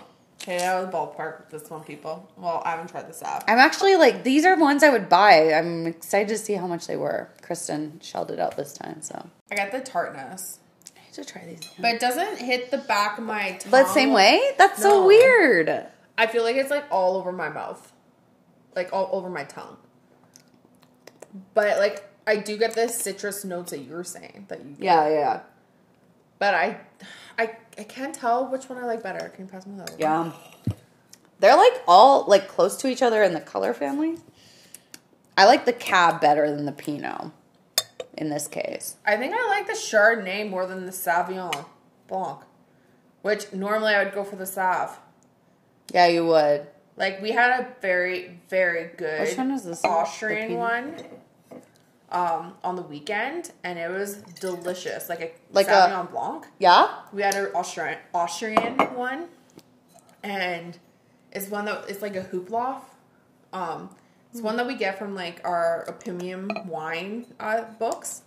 Okay, 0.48 0.64
of 0.64 0.92
the 0.92 0.96
ballpark 0.96 1.40
with 1.40 1.50
this 1.50 1.68
one, 1.68 1.82
people. 1.82 2.30
Well, 2.36 2.62
I 2.64 2.70
haven't 2.70 2.88
tried 2.88 3.08
this 3.08 3.20
out. 3.20 3.42
I'm 3.48 3.58
actually 3.58 3.96
like 3.96 4.22
these 4.22 4.44
are 4.44 4.56
ones 4.56 4.84
I 4.84 4.90
would 4.90 5.08
buy. 5.08 5.52
I'm 5.52 5.86
excited 5.88 6.28
to 6.28 6.38
see 6.38 6.52
how 6.52 6.68
much 6.68 6.86
they 6.86 6.96
were. 6.96 7.30
Kristen 7.42 7.98
shelled 8.00 8.30
it 8.30 8.38
out 8.38 8.56
this 8.56 8.72
time, 8.72 9.02
so 9.02 9.28
I 9.50 9.56
got 9.56 9.72
the 9.72 9.80
tartness. 9.80 10.60
I 10.96 11.00
need 11.04 11.14
to 11.14 11.24
try 11.24 11.44
these. 11.46 11.68
But 11.80 11.94
it 11.94 12.00
doesn't 12.00 12.38
hit 12.38 12.70
the 12.70 12.78
back 12.78 13.18
of 13.18 13.24
my 13.24 13.56
tongue. 13.58 13.72
But 13.72 13.88
same 13.88 14.12
way? 14.12 14.40
That's 14.56 14.80
so 14.80 15.04
weird. 15.04 15.84
I 16.16 16.28
feel 16.28 16.44
like 16.44 16.54
it's 16.54 16.70
like 16.70 16.84
all 16.92 17.16
over 17.16 17.32
my 17.32 17.48
mouth. 17.48 17.92
Like 18.76 18.92
all 18.92 19.08
over 19.10 19.28
my 19.28 19.42
tongue. 19.42 19.76
But 21.54 21.78
like 21.78 22.08
I 22.24 22.36
do 22.36 22.56
get 22.56 22.74
the 22.76 22.86
citrus 22.86 23.44
notes 23.44 23.72
that 23.72 23.80
you 23.80 23.92
were 23.92 24.04
saying 24.04 24.46
that 24.46 24.64
you 24.64 24.76
get. 24.76 24.84
Yeah, 24.84 25.08
yeah, 25.08 25.40
But 26.38 26.54
I 26.54 26.78
I 27.38 27.56
I 27.78 27.84
can't 27.84 28.14
tell 28.14 28.48
which 28.48 28.68
one 28.68 28.78
I 28.78 28.84
like 28.84 29.02
better. 29.02 29.28
Can 29.28 29.46
you 29.46 29.50
pass 29.50 29.66
me 29.66 29.76
that 29.78 29.90
one? 29.90 29.98
yeah. 29.98 30.32
They're 31.38 31.56
like 31.56 31.82
all 31.86 32.24
like 32.26 32.48
close 32.48 32.76
to 32.78 32.88
each 32.88 33.02
other 33.02 33.22
in 33.22 33.34
the 33.34 33.40
color 33.40 33.74
family. 33.74 34.16
I 35.36 35.44
like 35.44 35.66
the 35.66 35.72
cab 35.72 36.20
better 36.20 36.50
than 36.54 36.64
the 36.64 36.72
Pinot 36.72 37.30
in 38.16 38.30
this 38.30 38.48
case. 38.48 38.96
I 39.04 39.16
think 39.16 39.34
I 39.36 39.46
like 39.48 39.66
the 39.66 39.74
Chardonnay 39.74 40.48
more 40.48 40.66
than 40.66 40.86
the 40.86 40.92
Sauvignon 40.92 41.66
Blanc. 42.08 42.40
Which 43.20 43.52
normally 43.52 43.92
I 43.94 44.04
would 44.04 44.14
go 44.14 44.24
for 44.24 44.36
the 44.36 44.46
Sav. 44.46 44.98
Yeah, 45.92 46.06
you 46.06 46.24
would. 46.26 46.66
Like 46.96 47.20
we 47.20 47.32
had 47.32 47.60
a 47.60 47.66
very 47.82 48.40
very 48.48 48.90
good 48.96 49.20
Which 49.20 49.36
one 49.36 49.52
was 49.52 49.64
this? 49.64 49.84
Austrian 49.84 50.54
one 50.54 50.96
um 52.12 52.54
on 52.62 52.76
the 52.76 52.82
weekend 52.82 53.50
and 53.64 53.78
it 53.78 53.90
was 53.90 54.16
delicious. 54.40 55.08
Like 55.08 55.20
a 55.20 55.30
Like 55.52 55.68
a- 55.68 55.70
Sauvignon 55.70 56.10
Blanc. 56.10 56.46
Yeah? 56.58 56.88
We 57.12 57.22
had 57.22 57.34
an 57.34 57.50
Austrian 57.54 57.98
Austrian 58.14 58.76
one 58.94 59.26
and 60.22 60.78
it's 61.32 61.48
one 61.48 61.64
that 61.66 61.84
it's 61.88 62.02
like 62.02 62.16
a 62.16 62.22
hooploff. 62.22 62.82
Um 63.52 63.90
it's 64.32 64.40
one 64.42 64.56
that 64.56 64.66
we 64.66 64.74
get 64.74 64.98
from 64.98 65.14
like 65.14 65.40
our 65.44 65.86
Opimian 65.88 66.66
wine 66.66 67.26
uh, 67.40 67.62
books. 67.78 68.22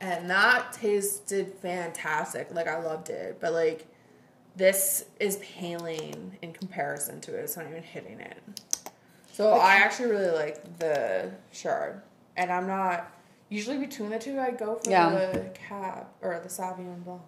And 0.00 0.30
that 0.30 0.72
tasted 0.72 1.52
fantastic. 1.60 2.48
Like 2.54 2.66
I 2.66 2.78
loved 2.82 3.10
it. 3.10 3.38
But 3.40 3.52
like 3.52 3.86
this 4.56 5.04
is 5.20 5.36
paling 5.36 6.36
in 6.42 6.52
comparison 6.52 7.20
to 7.22 7.36
it. 7.36 7.40
It's 7.42 7.56
not 7.56 7.66
even 7.68 7.82
hitting 7.82 8.20
it. 8.20 8.38
So 9.32 9.52
I 9.52 9.74
actually 9.76 10.10
really 10.10 10.30
like 10.32 10.78
the 10.78 11.30
chard, 11.52 12.02
And 12.36 12.50
I'm 12.50 12.66
not 12.66 13.10
usually 13.50 13.76
between 13.78 14.08
the 14.08 14.18
two 14.18 14.40
I 14.40 14.52
go 14.52 14.76
for 14.76 14.88
Yeah. 14.90 15.10
the 15.10 15.50
cab 15.68 16.06
or 16.22 16.40
the 16.42 16.48
Sauvignon 16.48 17.04
Blanc. 17.04 17.20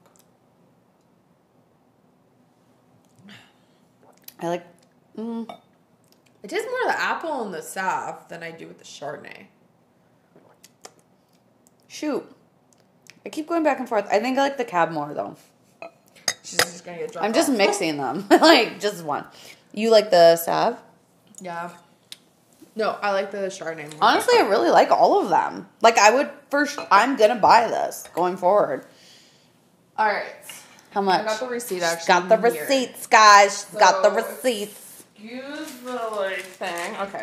I 4.41 4.49
like. 4.49 4.67
Mm, 5.17 5.47
I 6.43 6.47
taste 6.47 6.67
more 6.69 6.91
of 6.91 6.97
the 6.97 7.01
apple 7.01 7.45
and 7.45 7.53
the 7.55 7.63
Sav 7.63 8.29
than 8.29 8.43
I 8.43 8.51
do 8.51 8.67
with 8.67 8.79
the 8.79 8.85
Chardonnay. 8.85 9.47
shoot. 11.89 12.25
I 13.25 13.29
keep 13.29 13.47
going 13.47 13.63
back 13.63 13.79
and 13.79 13.87
forth. 13.89 14.09
I 14.11 14.19
think 14.19 14.39
I 14.39 14.43
like 14.43 14.57
the 14.57 14.65
cab 14.65 14.91
more 14.91 15.13
though. 15.15 15.37
She's 16.43 16.59
just 16.59 16.85
gonna 16.85 16.99
get 16.99 17.13
drunk. 17.13 17.25
I'm 17.27 17.33
just 17.35 17.53
mixing 17.53 17.99
them. 17.99 18.27
like, 18.31 18.81
just 18.81 19.05
one. 19.05 19.27
You 19.73 19.91
like 19.91 20.11
the 20.11 20.37
Sav? 20.37 20.79
Yeah. 21.41 21.71
No, 22.75 22.97
I 23.03 23.13
like 23.13 23.31
the 23.31 23.39
Chardonnay 23.39 23.91
more. 23.93 23.99
Honestly, 24.01 24.35
I 24.39 24.43
really 24.49 24.71
like 24.71 24.91
all 24.91 25.23
of 25.23 25.29
them. 25.29 25.69
Like, 25.83 25.99
I 25.99 26.15
would 26.15 26.31
first. 26.51 26.79
I'm 26.91 27.17
gonna 27.17 27.37
buy 27.37 27.69
this 27.69 28.09
going 28.15 28.37
forward. 28.37 28.87
All 29.99 30.07
right. 30.07 30.25
How 30.91 31.01
much? 31.01 31.23
I 31.23 31.25
got 31.25 31.41
the 31.41 31.49
receipt 31.49 31.83
actually. 31.83 32.07
Got 32.07 32.29
the 32.29 32.51
here. 32.51 32.63
receipts, 32.63 33.07
guys. 33.07 33.65
got 33.79 34.03
the 34.03 34.11
receipts. 34.11 35.05
Excuse 35.17 35.73
the 35.85 35.93
like 36.17 36.39
thing. 36.39 36.97
Okay. 36.97 37.23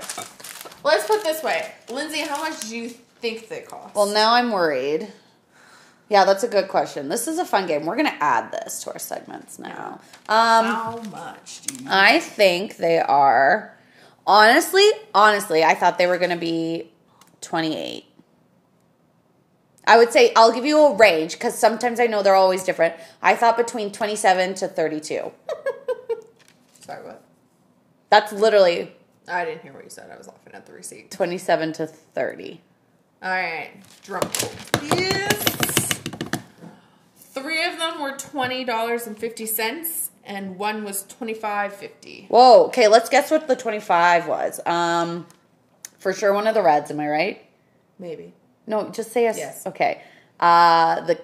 Let's 0.84 1.08
put 1.08 1.18
it 1.18 1.24
this 1.24 1.44
way, 1.44 1.72
Lindsay. 1.90 2.20
How 2.20 2.42
much 2.42 2.62
do 2.70 2.78
you 2.78 2.90
think 2.90 3.48
they 3.48 3.62
cost? 3.62 3.96
Well, 3.96 4.08
now 4.08 4.34
I'm 4.34 4.52
worried. 4.52 5.12
Yeah, 6.10 6.26
that's 6.26 6.44
a 6.44 6.48
good 6.48 6.68
question. 6.68 7.10
This 7.10 7.28
is 7.28 7.38
a 7.38 7.46
fun 7.46 7.68
game. 7.68 7.86
We're 7.86 7.96
gonna 7.96 8.18
add 8.20 8.52
this 8.52 8.84
to 8.84 8.94
our 8.94 9.00
segments 9.00 9.60
now. 9.60 10.00
Um, 10.28 10.66
how 10.66 11.02
much 11.12 11.62
do 11.62 11.84
you? 11.84 11.90
I 11.90 12.20
think 12.20 12.78
they 12.78 13.00
are. 13.00 13.76
Honestly, 14.30 14.88
honestly, 15.16 15.64
I 15.64 15.74
thought 15.74 15.98
they 15.98 16.06
were 16.06 16.20
gonna 16.20 16.38
be 16.38 16.92
28. 17.42 18.06
I 19.88 19.98
would 19.98 20.14
say 20.14 20.32
I'll 20.36 20.52
give 20.52 20.66
you 20.66 20.78
a 20.80 20.96
range 20.96 21.34
because 21.34 21.58
sometimes 21.58 22.00
I 22.00 22.06
know 22.06 22.22
they're 22.22 22.36
always 22.36 22.64
different. 22.64 22.94
I 23.24 23.36
thought 23.36 23.58
between 23.58 23.92
27 23.92 24.54
to 24.54 24.68
32. 24.68 25.32
Sorry, 26.82 27.04
what? 27.04 27.24
That's 28.12 28.32
literally 28.32 28.92
I 29.28 29.46
didn't 29.46 29.64
hear 29.64 29.74
what 29.74 29.84
you 29.84 29.90
said. 29.90 30.12
I 30.12 30.18
was 30.18 30.28
laughing 30.28 30.54
at 30.54 30.68
the 30.68 30.74
receipt. 30.74 31.10
27 31.10 31.74
to 31.74 31.88
30. 31.88 32.62
All 33.24 33.32
right, 33.32 33.72
drum 34.04 34.22
roll, 34.22 34.52
please. 34.74 35.28
Three 37.18 37.64
of 37.64 37.80
them 37.80 38.00
were 38.00 38.16
twenty 38.16 38.64
dollars 38.64 39.08
and 40.30 40.38
fifty 40.38 40.44
cents, 40.44 40.50
and 40.50 40.60
one 40.60 40.84
was 40.84 41.04
twenty 41.04 41.34
five 41.34 41.74
fifty. 41.74 42.26
Whoa. 42.30 42.66
Okay, 42.68 42.88
let's 42.88 43.10
guess 43.10 43.32
what 43.32 43.48
the 43.48 43.56
25 43.56 44.28
was. 44.28 44.60
Um, 44.66 45.26
for 45.98 46.14
sure, 46.14 46.34
one 46.34 46.48
of 46.48 46.54
the 46.54 46.62
reds. 46.62 46.92
Am 46.92 47.00
I 47.00 47.08
right? 47.08 47.46
Maybe. 47.98 48.34
No, 48.68 48.90
just 48.90 49.12
say 49.12 49.24
yes. 49.24 49.38
Yes. 49.38 49.68
Okay. 49.68 50.02
Uh, 50.40 51.02
the 51.02 51.20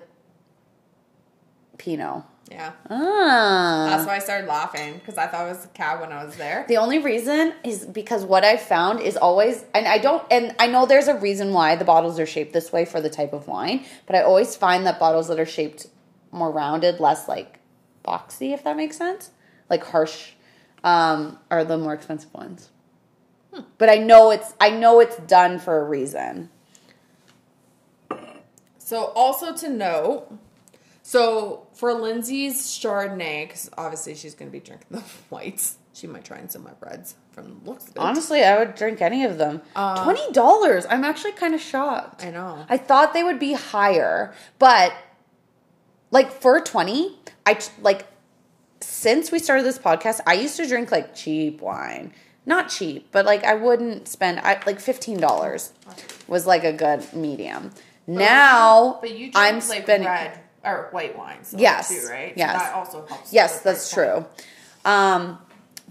Pinot. 1.78 2.24
Yeah. 2.52 2.74
Ah. 2.90 3.88
That's 3.90 4.06
why 4.06 4.18
I 4.18 4.20
started 4.20 4.48
laughing 4.48 4.94
because 4.96 5.18
I 5.18 5.28
thought 5.28 5.46
it 5.46 5.50
was 5.50 5.66
a 5.66 5.70
cab 5.70 6.02
when 6.02 6.12
I 6.12 6.24
was 6.24 6.36
there. 6.36 6.66
The 6.68 6.78
only 6.78 7.00
reason 7.00 7.54
is 7.64 7.86
because 7.86 8.24
what 8.24 8.44
I've 8.44 8.62
found 8.62 9.00
is 9.02 9.18
always, 9.18 9.66
and 9.74 9.88
I 9.88 9.98
don't, 9.98 10.24
and 10.30 10.56
I 10.60 10.68
know 10.68 10.86
there's 10.86 11.08
a 11.08 11.18
reason 11.18 11.54
why 11.54 11.76
the 11.76 11.86
bottles 11.86 12.20
are 12.20 12.26
shaped 12.28 12.54
this 12.54 12.72
way 12.72 12.86
for 12.86 13.02
the 13.02 13.10
type 13.10 13.34
of 13.34 13.48
wine, 13.48 13.84
but 14.06 14.16
I 14.16 14.22
always 14.22 14.56
find 14.56 14.86
that 14.86 15.00
bottles 15.00 15.28
that 15.30 15.40
are 15.40 15.46
shaped 15.46 15.88
more 16.32 16.52
rounded, 16.52 17.00
less 17.00 17.28
like 17.28 17.60
boxy, 18.06 18.54
if 18.54 18.64
that 18.64 18.78
makes 18.78 18.98
sense, 18.98 19.32
like 19.70 19.84
harsh, 19.86 20.32
um, 20.84 21.40
are 21.50 21.64
the 21.64 21.78
more 21.78 21.94
expensive 21.94 22.34
ones. 22.34 22.70
But 23.78 23.90
I 23.90 23.96
know 23.96 24.32
it's, 24.32 24.54
I 24.60 24.70
know 24.70 25.00
it's 25.00 25.16
done 25.18 25.60
for 25.60 25.80
a 25.80 25.84
reason. 25.86 26.50
So 28.78 29.06
also 29.16 29.54
to 29.56 29.70
note, 29.70 30.28
so 31.02 31.68
for 31.74 31.94
Lindsay's 31.94 32.62
Chardonnay, 32.62 33.48
because 33.48 33.70
obviously 33.78 34.14
she's 34.16 34.36
going 34.36 34.52
to 34.52 34.52
be 34.52 34.60
drinking 34.60 34.88
the 34.92 35.04
whites. 35.30 35.78
She 35.94 36.08
might 36.08 36.26
try 36.26 36.46
some 36.48 36.66
of 36.68 36.74
my 36.82 36.90
reds 36.90 37.16
from 37.32 37.46
the 37.64 37.70
looks 37.70 37.86
of 37.86 37.92
it. 37.96 38.00
Honestly, 38.00 38.44
I 38.44 38.60
would 38.60 38.76
drink 38.76 39.02
any 39.02 39.24
of 39.24 39.38
them. 39.38 39.62
Uh, 39.76 40.04
Twenty 40.04 40.30
dollars. 40.34 40.86
I'm 40.90 41.06
actually 41.06 41.32
kind 41.32 41.56
of 41.56 41.62
shocked. 41.62 42.26
I 42.26 42.32
know. 42.32 42.66
I 42.68 42.78
thought 42.78 43.14
they 43.14 43.24
would 43.24 43.40
be 43.40 43.54
higher, 43.54 44.34
but 44.60 44.94
like 46.12 46.32
for 46.32 46.60
20, 46.60 47.18
I 47.46 47.60
like 47.82 48.06
since 48.82 49.32
we 49.32 49.40
started 49.40 49.66
this 49.66 49.80
podcast, 49.80 50.20
I 50.28 50.34
used 50.34 50.58
to 50.58 50.68
drink 50.68 50.92
like 50.92 51.16
cheap 51.16 51.62
wine. 51.62 52.14
Not 52.46 52.70
cheap, 52.70 53.10
but 53.12 53.26
like 53.26 53.44
I 53.44 53.56
wouldn't 53.56 54.08
spend 54.08 54.40
I 54.40 54.54
like 54.66 54.80
$15 54.80 55.72
was 56.28 56.46
like 56.46 56.64
a 56.64 56.74
good 56.74 57.12
medium. 57.14 57.72
now 58.08 59.00
but 59.02 59.12
you 59.12 59.32
drink 59.32 59.36
I'm 59.36 59.56
like 59.68 59.84
spending 59.84 60.08
red 60.08 60.40
or 60.64 60.88
white 60.92 61.18
wines, 61.18 61.52
though, 61.52 61.60
Yes. 61.60 61.90
too, 61.90 62.08
right? 62.10 62.34
So 62.34 62.40
Yes. 62.40 62.62
that 62.62 62.74
also 62.74 63.06
helps. 63.06 63.32
Yes, 63.34 63.62
that's 63.62 63.92
true. 63.92 64.26
Um, 64.84 65.38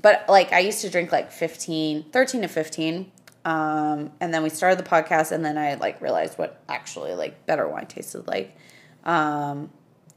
but 0.00 0.24
like 0.28 0.52
I 0.52 0.60
used 0.60 0.80
to 0.82 0.90
drink 0.90 1.12
like 1.12 1.30
15, 1.32 2.10
13 2.10 2.42
to 2.42 2.48
15. 2.48 3.10
Um, 3.44 4.10
and 4.20 4.32
then 4.32 4.42
we 4.42 4.48
started 4.48 4.78
the 4.78 4.88
podcast 4.88 5.30
and 5.32 5.44
then 5.44 5.58
I 5.58 5.74
like 5.74 6.00
realized 6.00 6.38
what 6.38 6.60
actually 6.68 7.14
like 7.14 7.46
better 7.46 7.68
wine 7.68 7.86
tasted 7.86 8.26
like. 8.26 8.56
Um, 9.04 9.70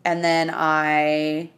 and 0.08 0.24
then 0.24 0.50
I 0.54 1.50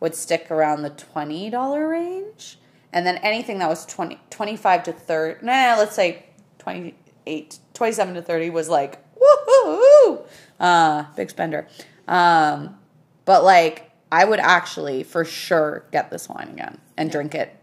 would 0.00 0.16
stick 0.16 0.50
around 0.50 0.82
the 0.82 0.90
$20 0.90 1.88
range. 1.88 2.58
And 2.92 3.06
then 3.06 3.16
anything 3.18 3.60
that 3.60 3.68
was 3.68 3.86
20, 3.86 4.18
25 4.28 4.82
to 4.82 4.92
30, 4.92 5.46
nah, 5.46 5.76
let's 5.78 5.94
say 5.94 6.26
28, 6.58 7.60
27 7.72 8.14
to 8.14 8.20
30 8.20 8.50
was 8.50 8.68
like, 8.68 8.98
woohoo, 9.14 10.26
uh, 10.58 11.04
big 11.14 11.30
spender. 11.30 11.68
Um, 12.08 12.76
but 13.24 13.44
like, 13.44 13.92
I 14.10 14.24
would 14.24 14.40
actually 14.40 15.04
for 15.04 15.24
sure 15.24 15.84
get 15.92 16.10
this 16.10 16.28
wine 16.28 16.48
again 16.48 16.78
and 16.96 17.08
drink 17.08 17.36
it 17.36 17.56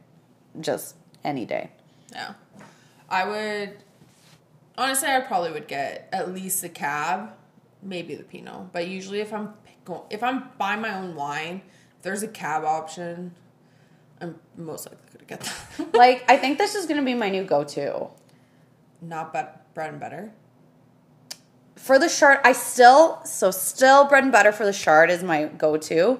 just 0.61 0.95
any 1.25 1.45
day. 1.45 1.69
Yeah. 2.13 2.35
I 3.09 3.27
would 3.27 3.73
honestly 4.77 5.09
I 5.09 5.19
probably 5.19 5.51
would 5.51 5.67
get 5.67 6.07
at 6.13 6.33
least 6.33 6.61
the 6.61 6.69
cab, 6.69 7.33
maybe 7.83 8.15
the 8.15 8.23
Pinot. 8.23 8.71
But 8.71 8.87
usually 8.87 9.19
if 9.19 9.33
I'm 9.33 9.53
go- 9.89 10.05
if 10.09 10.23
I'm 10.23 10.49
buying 10.57 10.81
my 10.81 10.93
own 10.97 11.15
wine, 11.15 11.61
there's 12.01 12.23
a 12.23 12.27
cab 12.27 12.63
option, 12.63 13.33
I'm 14.21 14.35
most 14.57 14.85
likely 14.87 15.05
gonna 15.13 15.25
get 15.25 15.39
that. 15.41 15.93
Like, 15.93 16.23
I 16.29 16.37
think 16.37 16.57
this 16.57 16.75
is 16.75 16.85
gonna 16.85 17.03
be 17.03 17.13
my 17.13 17.29
new 17.29 17.43
go-to 17.43 18.07
Not 19.01 19.33
but 19.33 19.73
bread 19.73 19.89
and 19.91 19.99
butter. 19.99 20.31
for 21.75 21.97
the 21.99 22.09
chard. 22.09 22.39
I 22.43 22.51
still 22.53 23.21
so 23.25 23.51
still 23.51 24.05
bread 24.05 24.23
and 24.23 24.31
butter 24.31 24.51
for 24.51 24.65
the 24.65 24.73
chard 24.73 25.09
is 25.09 25.23
my 25.23 25.45
go-to, 25.45 26.19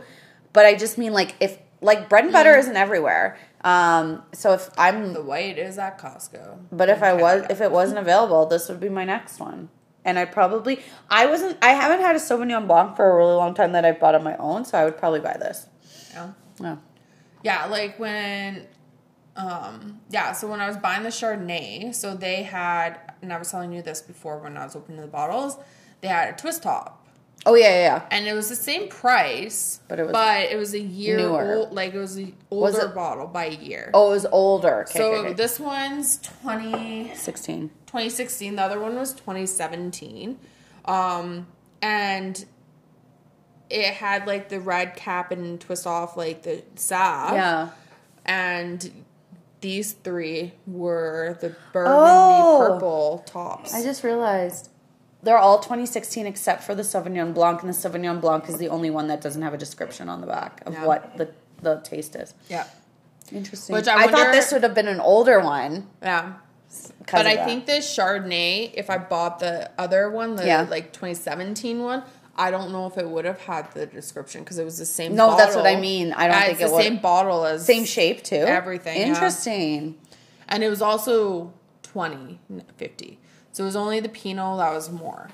but 0.54 0.66
I 0.66 0.76
just 0.76 0.98
mean 0.98 1.14
like 1.14 1.36
if 1.40 1.58
like 1.82 2.10
bread 2.10 2.24
and 2.26 2.34
butter 2.34 2.56
isn't 2.58 2.76
everywhere. 2.76 3.38
Um, 3.64 4.24
so 4.34 4.54
if 4.54 4.70
I'm 4.78 5.12
The 5.14 5.22
white 5.22 5.58
is 5.58 5.78
at 5.78 5.98
Costco. 6.00 6.60
But 6.72 6.88
if 6.90 7.04
I 7.04 7.14
was, 7.14 7.46
if 7.50 7.60
it 7.60 7.72
wasn't 7.72 8.00
available, 8.00 8.46
this 8.46 8.70
would 8.70 8.80
be 8.80 8.88
my 8.90 9.04
next 9.04 9.40
one. 9.40 9.68
And 10.10 10.18
I'd 10.18 10.32
probably, 10.32 10.80
I 11.08 11.28
wasn't, 11.28 11.58
I 11.62 11.70
haven't 11.70 12.02
had 12.02 12.16
a 12.16 12.20
Sauvignon 12.20 12.66
Blanc 12.68 12.96
for 12.96 13.12
a 13.12 13.16
really 13.16 13.36
long 13.36 13.54
time 13.54 13.74
that 13.74 13.86
I've 13.86 14.00
bought 14.00 14.16
on 14.16 14.24
my 14.24 14.36
own, 14.38 14.66
so 14.66 14.76
I 14.80 14.84
would 14.86 14.98
probably 14.98 15.20
buy 15.20 15.38
this. 15.40 15.68
Yeah. 16.14 16.32
Yeah. 16.60 16.76
Yeah, 17.44 17.66
like 17.68 18.00
when 18.00 18.66
um 19.38 20.02
yeah, 20.10 20.32
so 20.34 20.48
when 20.48 20.60
I 20.60 20.68
was 20.68 20.78
buying 20.78 21.04
the 21.04 21.10
Chardonnay, 21.10 21.94
so 21.94 22.16
they 22.16 22.42
had 22.44 22.98
and 23.22 23.32
I 23.32 23.38
was 23.38 23.52
telling 23.52 23.72
you 23.72 23.82
this 23.84 24.02
before 24.02 24.40
when 24.40 24.58
I 24.58 24.64
was 24.66 24.76
opening 24.76 25.00
the 25.00 25.08
bottles, 25.08 25.58
they 26.02 26.08
had 26.08 26.34
a 26.34 26.38
twist 26.38 26.64
top. 26.64 26.96
Oh 27.46 27.56
yeah, 27.56 27.70
yeah, 27.70 27.76
yeah. 27.76 28.06
And 28.12 28.28
it 28.28 28.34
was 28.34 28.50
the 28.50 28.56
same 28.56 28.90
price, 28.90 29.80
But 29.88 30.00
it 30.00 30.04
was 30.04 30.12
but 30.12 30.52
it 30.52 30.58
was 30.58 30.74
a 30.74 30.80
year 30.80 31.18
newer. 31.18 31.54
old 31.56 31.72
like 31.74 31.94
it 31.94 32.00
was 32.00 32.18
an 32.18 32.36
Was 32.50 32.74
older 32.76 32.88
it- 32.88 32.96
bottle 32.96 33.28
by 33.28 33.46
a 33.46 33.56
year. 33.56 33.92
Oh, 33.94 34.08
it 34.10 34.16
was 34.16 34.26
older. 34.26 34.82
Okay, 34.90 35.00
so 35.00 35.06
okay, 35.14 35.20
okay. 35.30 35.34
this 35.34 35.60
one's 35.60 36.18
20 36.42 37.14
sixteen. 37.16 37.70
2016, 37.90 38.56
the 38.56 38.62
other 38.62 38.80
one 38.80 38.96
was 38.96 39.14
2017. 39.14 40.38
Um 40.86 41.48
and 41.82 42.46
it 43.70 43.94
had 43.96 44.28
like 44.28 44.50
the 44.50 44.60
red 44.60 44.96
cap 44.96 45.32
and 45.32 45.60
twist 45.60 45.86
off 45.88 46.16
like 46.16 46.44
the 46.44 46.64
salve 46.76 47.34
Yeah. 47.34 47.70
and 48.26 48.92
these 49.62 49.94
three 49.94 50.54
were 50.68 51.38
the 51.42 51.56
burgundy 51.74 51.98
Oh. 52.00 52.66
purple 52.68 53.24
tops. 53.26 53.74
I 53.74 53.82
just 53.84 54.04
realized 54.04 54.70
they're 55.22 55.38
all 55.38 55.60
2016 55.60 56.26
except 56.28 56.64
for 56.64 56.74
the 56.74 56.82
Sauvignon 56.84 57.34
Blanc, 57.34 57.62
and 57.62 57.70
the 57.70 57.78
Sauvignon 57.78 58.22
Blanc 58.22 58.48
is 58.48 58.58
the 58.58 58.70
only 58.70 58.90
one 58.90 59.08
that 59.08 59.20
doesn't 59.20 59.42
have 59.42 59.54
a 59.54 59.58
description 59.58 60.08
on 60.10 60.22
the 60.22 60.28
back 60.28 60.62
of 60.66 60.74
Yeah. 60.74 60.86
what 60.86 61.18
the 61.18 61.30
the 61.62 61.76
taste 61.84 62.16
is. 62.16 62.34
yeah. 62.48 62.64
Interesting. 63.34 63.76
Which 63.76 63.88
I 63.88 64.08
thought 64.08 64.32
this 64.32 64.52
would 64.54 64.64
have 64.64 64.74
been 64.74 64.88
an 64.88 65.02
older 65.02 65.40
one. 65.42 65.88
Yeah. 66.02 66.34
But 67.12 67.26
I 67.26 67.36
that. 67.38 67.46
think 67.48 67.66
this 67.66 67.96
Chardonnay, 67.98 68.72
if 68.76 68.90
I 68.90 68.98
bought 69.00 69.40
the 69.40 69.72
other 69.80 70.10
one, 70.12 70.36
the 70.36 70.46
Yeah. 70.46 70.68
like 70.70 70.94
2017 70.94 71.82
one, 71.82 72.04
I 72.36 72.52
don't 72.52 72.72
know 72.72 72.86
if 72.86 72.98
it 72.98 73.08
would 73.10 73.26
have 73.26 73.42
had 73.42 73.72
the 73.74 73.86
description 73.88 74.44
because 74.44 74.60
it 74.60 74.64
was 74.66 74.78
the 74.78 74.86
same. 74.86 75.16
No, 75.16 75.36
that's 75.36 75.56
what 75.56 75.66
I 75.66 75.76
mean. 75.76 76.14
I 76.14 76.28
don't 76.28 76.38
Yeah, 76.38 76.46
think 76.48 76.62
it 76.62 76.68
the 76.68 76.72
would- 76.74 76.84
same 76.84 76.98
bottle 76.98 77.46
as 77.46 77.66
same 77.66 77.86
shape 77.86 78.24
too. 78.24 78.36
Everything, 78.36 79.00
yeah. 79.02 79.08
Interesting. 79.08 79.98
and 80.48 80.64
it 80.64 80.70
was 80.70 80.82
also 80.82 81.54
20, 81.84 82.40
50. 82.78 83.20
So 83.52 83.64
it 83.64 83.66
was 83.66 83.76
only 83.76 84.00
the 84.00 84.10
Pinot 84.10 84.60
that 84.60 84.72
was 84.74 84.90
more. 84.92 85.30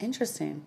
Interesting. 0.00 0.64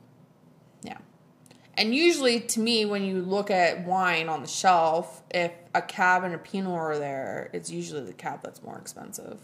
And 1.78 1.94
usually, 1.94 2.40
to 2.42 2.60
me, 2.60 2.86
when 2.86 3.04
you 3.04 3.22
look 3.22 3.52
at 3.52 3.86
wine 3.86 4.30
on 4.30 4.42
the 4.42 4.48
shelf, 4.48 5.22
if 5.30 5.52
a 5.76 5.82
cab 5.82 6.24
and 6.24 6.34
a 6.34 6.38
Pinot 6.40 6.74
are 6.74 6.98
there, 6.98 7.50
it's 7.54 7.70
usually 7.70 8.02
the 8.04 8.14
cab 8.14 8.40
that's 8.44 8.64
more 8.64 8.78
expensive. 8.78 9.40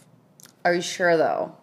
Are 0.65 0.73
you 0.73 0.81
sure 0.81 1.15
though? 1.15 1.55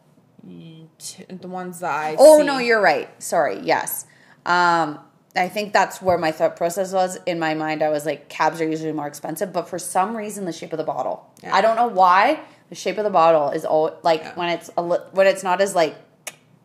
The 0.44 1.48
ones 1.48 1.80
that 1.80 1.92
I 1.92 2.16
Oh 2.18 2.38
see. 2.40 2.46
no, 2.46 2.58
you're 2.58 2.80
right. 2.80 3.08
Sorry. 3.22 3.60
Yes. 3.62 4.06
Um, 4.46 5.00
I 5.36 5.48
think 5.48 5.72
that's 5.72 6.00
where 6.00 6.18
my 6.18 6.32
thought 6.32 6.56
process 6.56 6.92
was. 6.92 7.18
In 7.26 7.38
my 7.38 7.54
mind, 7.54 7.82
I 7.82 7.88
was 7.88 8.06
like, 8.06 8.28
cabs 8.28 8.60
are 8.60 8.68
usually 8.68 8.92
more 8.92 9.06
expensive, 9.06 9.52
but 9.52 9.68
for 9.68 9.78
some 9.78 10.16
reason, 10.16 10.44
the 10.44 10.52
shape 10.52 10.72
of 10.72 10.78
the 10.78 10.84
bottle. 10.84 11.28
Yeah. 11.42 11.54
I 11.54 11.60
don't 11.60 11.76
know 11.76 11.86
why. 11.88 12.40
The 12.68 12.74
shape 12.74 12.98
of 12.98 13.04
the 13.04 13.10
bottle 13.10 13.50
is 13.50 13.64
all 13.64 13.98
like 14.02 14.20
Yeah. 14.22 14.34
when 14.34 14.48
it's 14.50 14.70
a 14.76 14.82
li- 14.82 14.98
when 15.12 15.26
it's 15.26 15.42
not 15.42 15.60
as 15.60 15.74
like 15.74 15.96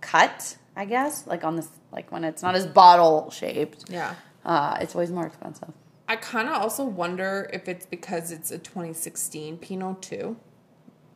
cut. 0.01 0.57
I 0.75 0.85
guess 0.85 1.25
like 1.25 1.43
on 1.43 1.55
this 1.55 1.67
like 1.95 2.11
when 2.11 2.23
it's 2.23 2.43
not 2.43 2.53
as 2.55 2.67
bottle 2.67 3.31
shaped. 3.31 3.85
Yeah. 3.89 4.13
Uh, 4.43 4.77
it's 4.81 4.93
always 4.93 5.11
more 5.11 5.25
expensive. 5.25 5.69
I 6.07 6.17
kind 6.17 6.47
of 6.47 6.55
also 6.55 6.83
wonder 6.85 7.49
if 7.51 7.67
it's 7.67 7.85
because 7.85 8.31
it's 8.31 8.51
a 8.51 8.59
2016 8.59 9.57
Pinot 9.57 10.01
too, 10.03 10.37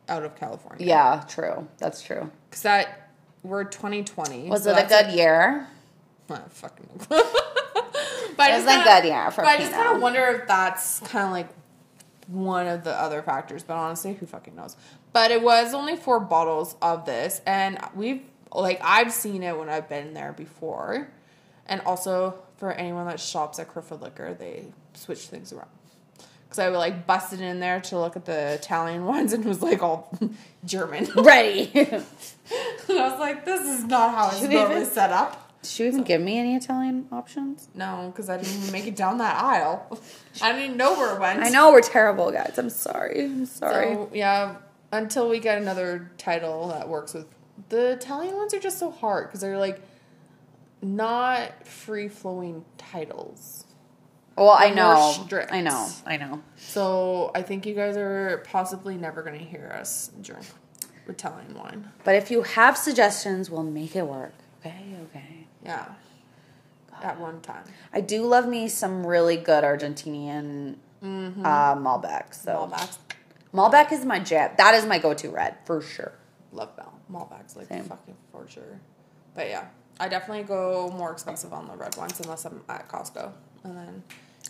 out 0.08 0.24
of 0.24 0.34
California. 0.34 0.84
Yeah, 0.84 1.22
true. 1.28 1.68
That's 1.78 2.02
true. 2.02 2.30
because 2.48 2.62
that 2.62 3.10
we're 3.42 3.64
2020. 3.64 4.48
Was 4.48 4.64
so 4.64 4.72
it 4.76 4.84
a 4.84 4.88
good 4.88 5.12
year? 5.14 5.68
I 6.30 6.40
fucking. 6.48 6.88
but 7.08 8.50
It 8.50 8.54
was 8.54 8.64
a 8.64 8.82
good 8.84 9.04
year 9.04 9.30
for 9.30 9.42
But 9.42 9.48
I 9.48 9.56
just 9.58 9.72
kind 9.72 9.94
of 9.94 10.02
wonder 10.02 10.22
if 10.26 10.48
that's 10.48 11.00
kind 11.00 11.26
of 11.26 11.30
like 11.30 11.48
one 12.26 12.66
of 12.66 12.84
the 12.84 12.92
other 12.92 13.22
factors. 13.22 13.62
But 13.62 13.74
honestly, 13.74 14.14
who 14.14 14.26
fucking 14.26 14.56
knows? 14.56 14.76
But 15.12 15.30
it 15.30 15.42
was 15.42 15.74
only 15.74 15.96
four 15.96 16.20
bottles 16.20 16.76
of 16.80 17.04
this, 17.04 17.40
and 17.46 17.78
we've 17.94 18.22
like 18.52 18.80
I've 18.82 19.12
seen 19.12 19.42
it 19.42 19.56
when 19.58 19.68
I've 19.68 19.88
been 19.88 20.14
there 20.14 20.32
before, 20.32 21.08
and 21.66 21.80
also 21.82 22.38
for 22.56 22.72
anyone 22.72 23.06
that 23.06 23.18
shops 23.20 23.58
at 23.58 23.68
Crowfoot 23.68 24.00
Liquor, 24.02 24.34
they 24.34 24.66
switch 24.94 25.20
things 25.20 25.52
around. 25.52 25.68
Because 26.44 26.58
I 26.58 26.68
would 26.68 26.78
like 26.78 27.06
busted 27.06 27.40
in 27.40 27.60
there 27.60 27.80
to 27.80 27.98
look 27.98 28.16
at 28.16 28.24
the 28.24 28.52
Italian 28.54 29.06
ones 29.06 29.32
and 29.32 29.44
it 29.44 29.48
was 29.48 29.62
like 29.62 29.82
all 29.82 30.12
German. 30.64 31.08
Ready. 31.16 31.70
and 31.74 32.04
I 32.88 33.08
was 33.08 33.18
like, 33.18 33.44
this 33.44 33.60
is 33.62 33.84
not 33.84 34.14
how 34.14 34.28
it's 34.28 34.40
Should 34.40 34.50
normally 34.50 34.84
set 34.84 35.10
up. 35.10 35.46
Did 35.62 35.78
you 35.78 35.86
even 35.86 36.02
give 36.04 36.20
me 36.22 36.38
any 36.38 36.56
Italian 36.56 37.06
options? 37.12 37.68
No, 37.74 38.10
because 38.10 38.30
I 38.30 38.38
didn't 38.38 38.56
even 38.56 38.72
make 38.72 38.86
it 38.86 38.96
down 38.96 39.18
that 39.18 39.42
aisle. 39.42 40.00
I 40.42 40.52
didn't 40.52 40.76
know 40.78 40.94
where 40.94 41.14
it 41.14 41.20
went. 41.20 41.40
I 41.40 41.50
know 41.50 41.70
we're 41.70 41.82
terrible, 41.82 42.30
guys. 42.32 42.54
I'm 42.56 42.70
sorry. 42.70 43.24
I'm 43.26 43.44
sorry. 43.44 43.94
So, 43.94 44.10
yeah, 44.14 44.56
until 44.90 45.28
we 45.28 45.38
get 45.38 45.60
another 45.60 46.10
title 46.16 46.68
that 46.68 46.88
works 46.88 47.12
with 47.12 47.26
the 47.68 47.92
Italian 47.92 48.36
ones 48.36 48.54
are 48.54 48.58
just 48.60 48.78
so 48.78 48.90
hard 48.90 49.28
because 49.28 49.40
they're 49.40 49.58
like 49.58 49.80
not 50.82 51.66
free 51.66 52.08
flowing 52.08 52.64
titles. 52.78 53.64
well, 54.36 54.50
I 54.50 54.72
they're 54.72 54.84
more 54.84 54.94
know. 54.94 55.12
strict. 55.24 55.52
I 55.52 55.60
know. 55.60 55.88
I 56.06 56.16
know. 56.16 56.42
So 56.56 57.30
I 57.34 57.42
think 57.42 57.66
you 57.66 57.74
guys 57.74 57.96
are 57.96 58.42
possibly 58.50 58.96
never 58.96 59.22
going 59.22 59.38
to 59.38 59.44
hear 59.44 59.74
us 59.78 60.10
drink 60.22 60.46
Italian 61.08 61.54
wine. 61.54 61.90
But 62.04 62.14
if 62.14 62.30
you 62.30 62.42
have 62.42 62.76
suggestions, 62.78 63.50
we'll 63.50 63.62
make 63.62 63.94
it 63.96 64.06
work. 64.06 64.32
Okay, 64.64 64.96
okay. 65.04 65.46
Yeah. 65.64 65.86
At 67.02 67.18
one 67.18 67.40
time. 67.40 67.64
I 67.94 68.02
do 68.02 68.26
love 68.26 68.46
me 68.46 68.68
some 68.68 69.06
really 69.06 69.36
good 69.38 69.64
Argentinian 69.64 70.76
uh, 71.02 71.74
Malbec. 71.74 72.34
So 72.34 72.70
Malbecs. 72.70 72.98
Malbec 73.54 73.90
is 73.92 74.04
my 74.04 74.18
jam. 74.18 74.50
That 74.58 74.74
is 74.74 74.84
my 74.84 74.98
go-to 74.98 75.30
red 75.30 75.56
for 75.64 75.80
sure. 75.80 76.12
Malbecs, 77.10 77.56
like 77.56 77.68
Same. 77.68 77.84
fucking 77.84 78.16
for 78.32 78.46
sure. 78.48 78.80
But 79.34 79.48
yeah, 79.48 79.66
I 79.98 80.08
definitely 80.08 80.44
go 80.44 80.92
more 80.96 81.12
expensive 81.12 81.52
on 81.52 81.66
the 81.68 81.76
red 81.76 81.96
ones 81.96 82.18
unless 82.20 82.44
I'm 82.44 82.62
at 82.68 82.88
Costco. 82.88 83.32
And 83.64 83.76
then, 83.76 84.02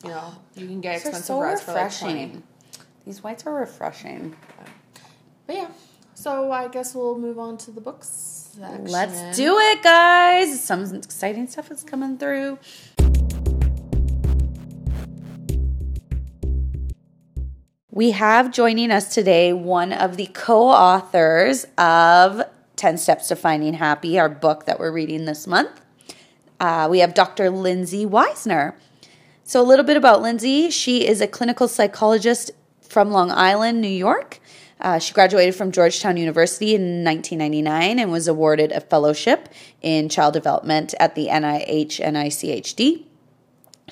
you 0.04 0.10
know, 0.10 0.32
you 0.54 0.66
can 0.66 0.80
get 0.80 0.94
These 0.94 1.00
expensive 1.06 1.24
so 1.26 1.40
reds 1.40 1.62
for 1.62 1.72
like 1.72 1.96
20. 1.98 2.14
refreshing. 2.14 2.42
These 3.04 3.22
whites 3.22 3.46
are 3.46 3.54
refreshing. 3.54 4.36
But 5.46 5.56
yeah, 5.56 5.68
so 6.14 6.52
I 6.52 6.68
guess 6.68 6.94
we'll 6.94 7.18
move 7.18 7.38
on 7.38 7.58
to 7.58 7.70
the 7.70 7.80
books 7.80 8.50
section. 8.58 8.84
Let's 8.86 9.36
do 9.36 9.56
it, 9.58 9.82
guys. 9.82 10.62
Some 10.62 10.84
exciting 10.94 11.46
stuff 11.48 11.70
is 11.70 11.82
coming 11.82 12.18
through. 12.18 12.58
We 18.00 18.12
have 18.12 18.50
joining 18.50 18.90
us 18.90 19.12
today 19.12 19.52
one 19.52 19.92
of 19.92 20.16
the 20.16 20.24
co 20.32 20.70
authors 20.70 21.66
of 21.76 22.40
10 22.76 22.96
Steps 22.96 23.28
to 23.28 23.36
Finding 23.36 23.74
Happy, 23.74 24.18
our 24.18 24.30
book 24.30 24.64
that 24.64 24.80
we're 24.80 24.90
reading 24.90 25.26
this 25.26 25.46
month. 25.46 25.82
Uh, 26.58 26.88
we 26.90 27.00
have 27.00 27.12
Dr. 27.12 27.50
Lindsay 27.50 28.06
Weisner. 28.06 28.72
So, 29.44 29.60
a 29.60 29.68
little 29.68 29.84
bit 29.84 29.98
about 29.98 30.22
Lindsay. 30.22 30.70
She 30.70 31.06
is 31.06 31.20
a 31.20 31.26
clinical 31.26 31.68
psychologist 31.68 32.52
from 32.80 33.10
Long 33.10 33.30
Island, 33.30 33.82
New 33.82 33.88
York. 33.88 34.40
Uh, 34.80 34.98
she 34.98 35.12
graduated 35.12 35.54
from 35.54 35.70
Georgetown 35.70 36.16
University 36.16 36.74
in 36.74 37.04
1999 37.04 37.98
and 37.98 38.10
was 38.10 38.26
awarded 38.26 38.72
a 38.72 38.80
fellowship 38.80 39.50
in 39.82 40.08
child 40.08 40.32
development 40.32 40.94
at 40.98 41.14
the 41.14 41.26
NIH 41.26 42.00
NICHD. 42.00 43.04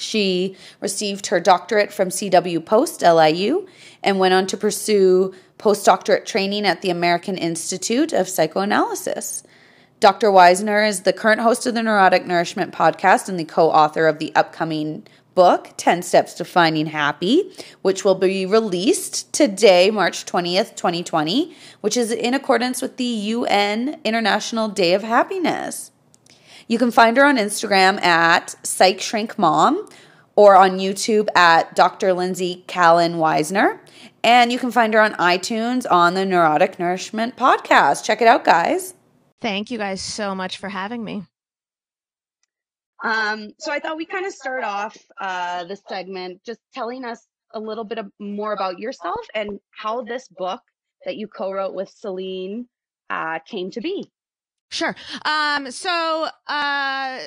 She 0.01 0.57
received 0.81 1.27
her 1.29 1.41
doctorate 1.41 1.93
from 1.93 2.09
CW 2.09 2.65
Post, 2.65 3.03
LIU, 3.03 3.67
and 4.03 4.19
went 4.19 4.35
on 4.35 4.47
to 4.49 4.57
pursue 4.57 5.35
postdoctorate 5.59 6.25
training 6.25 6.65
at 6.65 6.83
the 6.83 6.91
American 6.91 7.37
Institute 7.37 8.13
of 8.13 8.29
Psychoanalysis. 8.29 9.43
Dr. 10.01 10.29
Weisner 10.29 10.89
is 10.89 11.03
the 11.03 11.13
current 11.13 11.41
host 11.41 11.67
of 11.67 11.75
the 11.75 11.83
Neurotic 11.83 12.25
Nourishment 12.25 12.73
podcast 12.73 13.29
and 13.29 13.39
the 13.39 13.45
co 13.45 13.71
author 13.71 14.07
of 14.07 14.21
the 14.21 14.33
upcoming 14.37 15.07
book, 15.35 15.71
10 15.77 16.03
Steps 16.03 16.35
to 16.35 16.45
Finding 16.45 16.87
Happy, 16.87 17.53
which 17.83 18.05
will 18.05 18.15
be 18.15 18.45
released 18.47 19.33
today, 19.33 19.91
March 19.91 20.25
20th, 20.25 20.75
2020, 20.77 21.55
which 21.81 21.97
is 21.97 22.11
in 22.11 22.35
accordance 22.35 22.83
with 22.83 22.97
the 22.97 23.05
UN 23.05 24.01
International 24.05 24.69
Day 24.69 24.95
of 24.95 25.03
Happiness. 25.03 25.91
You 26.69 26.77
can 26.79 26.91
find 26.91 27.17
her 27.17 27.25
on 27.25 27.37
Instagram 27.37 28.03
at 28.03 28.55
Psych 28.67 29.01
Shrink 29.01 29.39
Mom 29.39 29.89
or 30.37 30.55
on 30.55 30.79
YouTube 30.79 31.29
at 31.35 31.75
Dr. 31.75 32.13
Lindsay 32.13 32.65
Callan 32.67 33.15
Weisner. 33.15 33.79
And 34.25 34.53
you 34.53 34.59
can 34.59 34.71
find 34.71 34.93
her 34.95 35.01
on 35.01 35.13
iTunes 35.15 35.91
on 35.91 36.15
the 36.15 36.25
Neurotic 36.25 36.79
Nourishment 36.79 37.37
podcast. 37.37 38.05
Check 38.05 38.21
it 38.21 38.29
out, 38.29 38.45
guys. 38.45 38.95
Thank 39.41 39.71
you 39.71 39.79
guys 39.79 40.01
so 40.01 40.35
much 40.35 40.59
for 40.59 40.69
having 40.69 41.05
me. 41.05 41.25
Um, 43.05 43.51
so 43.59 43.71
I 43.71 43.79
thought 43.79 43.97
we 43.97 44.07
kind 44.07 44.27
of 44.27 44.33
start 44.33 44.65
off 44.65 44.97
uh, 45.21 45.65
this 45.65 45.83
segment 45.89 46.43
just 46.45 46.59
telling 46.75 47.05
us 47.05 47.25
a 47.55 47.61
little 47.61 47.85
bit 47.85 47.99
of, 47.99 48.07
more 48.19 48.53
about 48.53 48.79
yourself 48.79 49.25
and 49.35 49.61
how 49.71 50.03
this 50.03 50.27
book 50.29 50.61
that 51.05 51.17
you 51.17 51.29
co-wrote 51.29 51.75
with 51.75 51.89
Celine 51.89 52.67
uh, 53.09 53.39
came 53.47 53.71
to 53.71 53.81
be. 53.81 54.11
Sure. 54.71 54.95
Um, 55.25 55.71
so, 55.71 56.29
uh, 56.49 57.21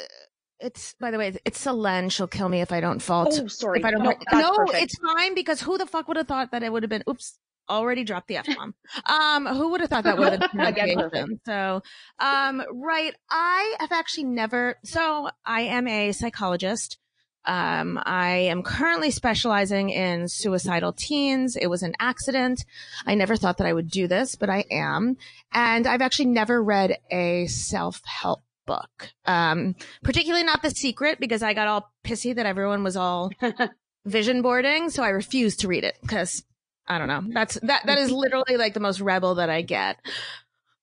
it's, 0.61 0.93
by 0.99 1.11
the 1.11 1.17
way, 1.17 1.33
it's 1.43 1.59
Selene. 1.59 2.09
She'll 2.09 2.27
kill 2.27 2.49
me 2.49 2.61
if 2.61 2.71
I 2.71 2.79
don't 2.79 3.01
fault. 3.01 3.37
Oh, 3.41 3.47
sorry. 3.47 3.79
If 3.79 3.85
I 3.85 3.91
don't, 3.91 4.03
no, 4.03 4.15
no, 4.33 4.55
it's 4.69 4.97
fine 4.97 5.35
because 5.35 5.61
who 5.61 5.77
the 5.77 5.85
fuck 5.85 6.07
would 6.07 6.17
have 6.17 6.27
thought 6.27 6.51
that 6.51 6.63
it 6.63 6.71
would 6.71 6.83
have 6.83 6.89
been, 6.89 7.03
oops, 7.09 7.37
already 7.69 8.03
dropped 8.03 8.27
the 8.27 8.37
F 8.37 8.47
bomb. 8.55 8.75
um, 9.05 9.45
who 9.45 9.69
would 9.69 9.81
have 9.81 9.89
thought 9.89 10.03
that 10.03 10.17
would 10.17 10.33
have 10.33 10.39
been 10.39 10.49
pronunciation? 10.73 11.39
So, 11.45 11.81
um, 12.19 12.63
right. 12.71 13.13
I 13.29 13.75
have 13.79 13.91
actually 13.91 14.25
never, 14.25 14.77
so 14.83 15.29
I 15.45 15.61
am 15.61 15.87
a 15.87 16.11
psychologist. 16.11 16.97
Um, 17.43 17.99
I 18.03 18.29
am 18.29 18.61
currently 18.61 19.09
specializing 19.09 19.89
in 19.89 20.27
suicidal 20.27 20.93
teens. 20.93 21.55
It 21.55 21.67
was 21.67 21.81
an 21.81 21.95
accident. 21.99 22.63
I 23.07 23.15
never 23.15 23.35
thought 23.35 23.57
that 23.57 23.65
I 23.67 23.73
would 23.73 23.89
do 23.89 24.07
this, 24.07 24.35
but 24.35 24.49
I 24.49 24.65
am. 24.69 25.17
And 25.51 25.87
I've 25.87 26.03
actually 26.03 26.27
never 26.27 26.63
read 26.63 26.99
a 27.09 27.47
self-help 27.47 28.41
book. 28.71 29.09
Um, 29.25 29.75
particularly 30.01 30.45
not 30.45 30.61
The 30.61 30.69
Secret 30.69 31.19
because 31.19 31.43
I 31.43 31.53
got 31.53 31.67
all 31.67 31.91
pissy 32.05 32.33
that 32.33 32.45
everyone 32.45 32.85
was 32.85 32.95
all 32.95 33.29
vision 34.05 34.41
boarding. 34.41 34.89
So 34.89 35.03
I 35.03 35.09
refused 35.09 35.59
to 35.61 35.67
read 35.67 35.83
it 35.83 35.97
because 36.01 36.43
I 36.87 36.97
don't 36.97 37.09
know. 37.09 37.23
That's 37.33 37.59
that 37.63 37.85
that 37.85 37.97
is 37.97 38.11
literally 38.11 38.55
like 38.55 38.73
the 38.73 38.79
most 38.79 39.01
rebel 39.01 39.35
that 39.35 39.49
I 39.49 39.61
get. 39.61 39.97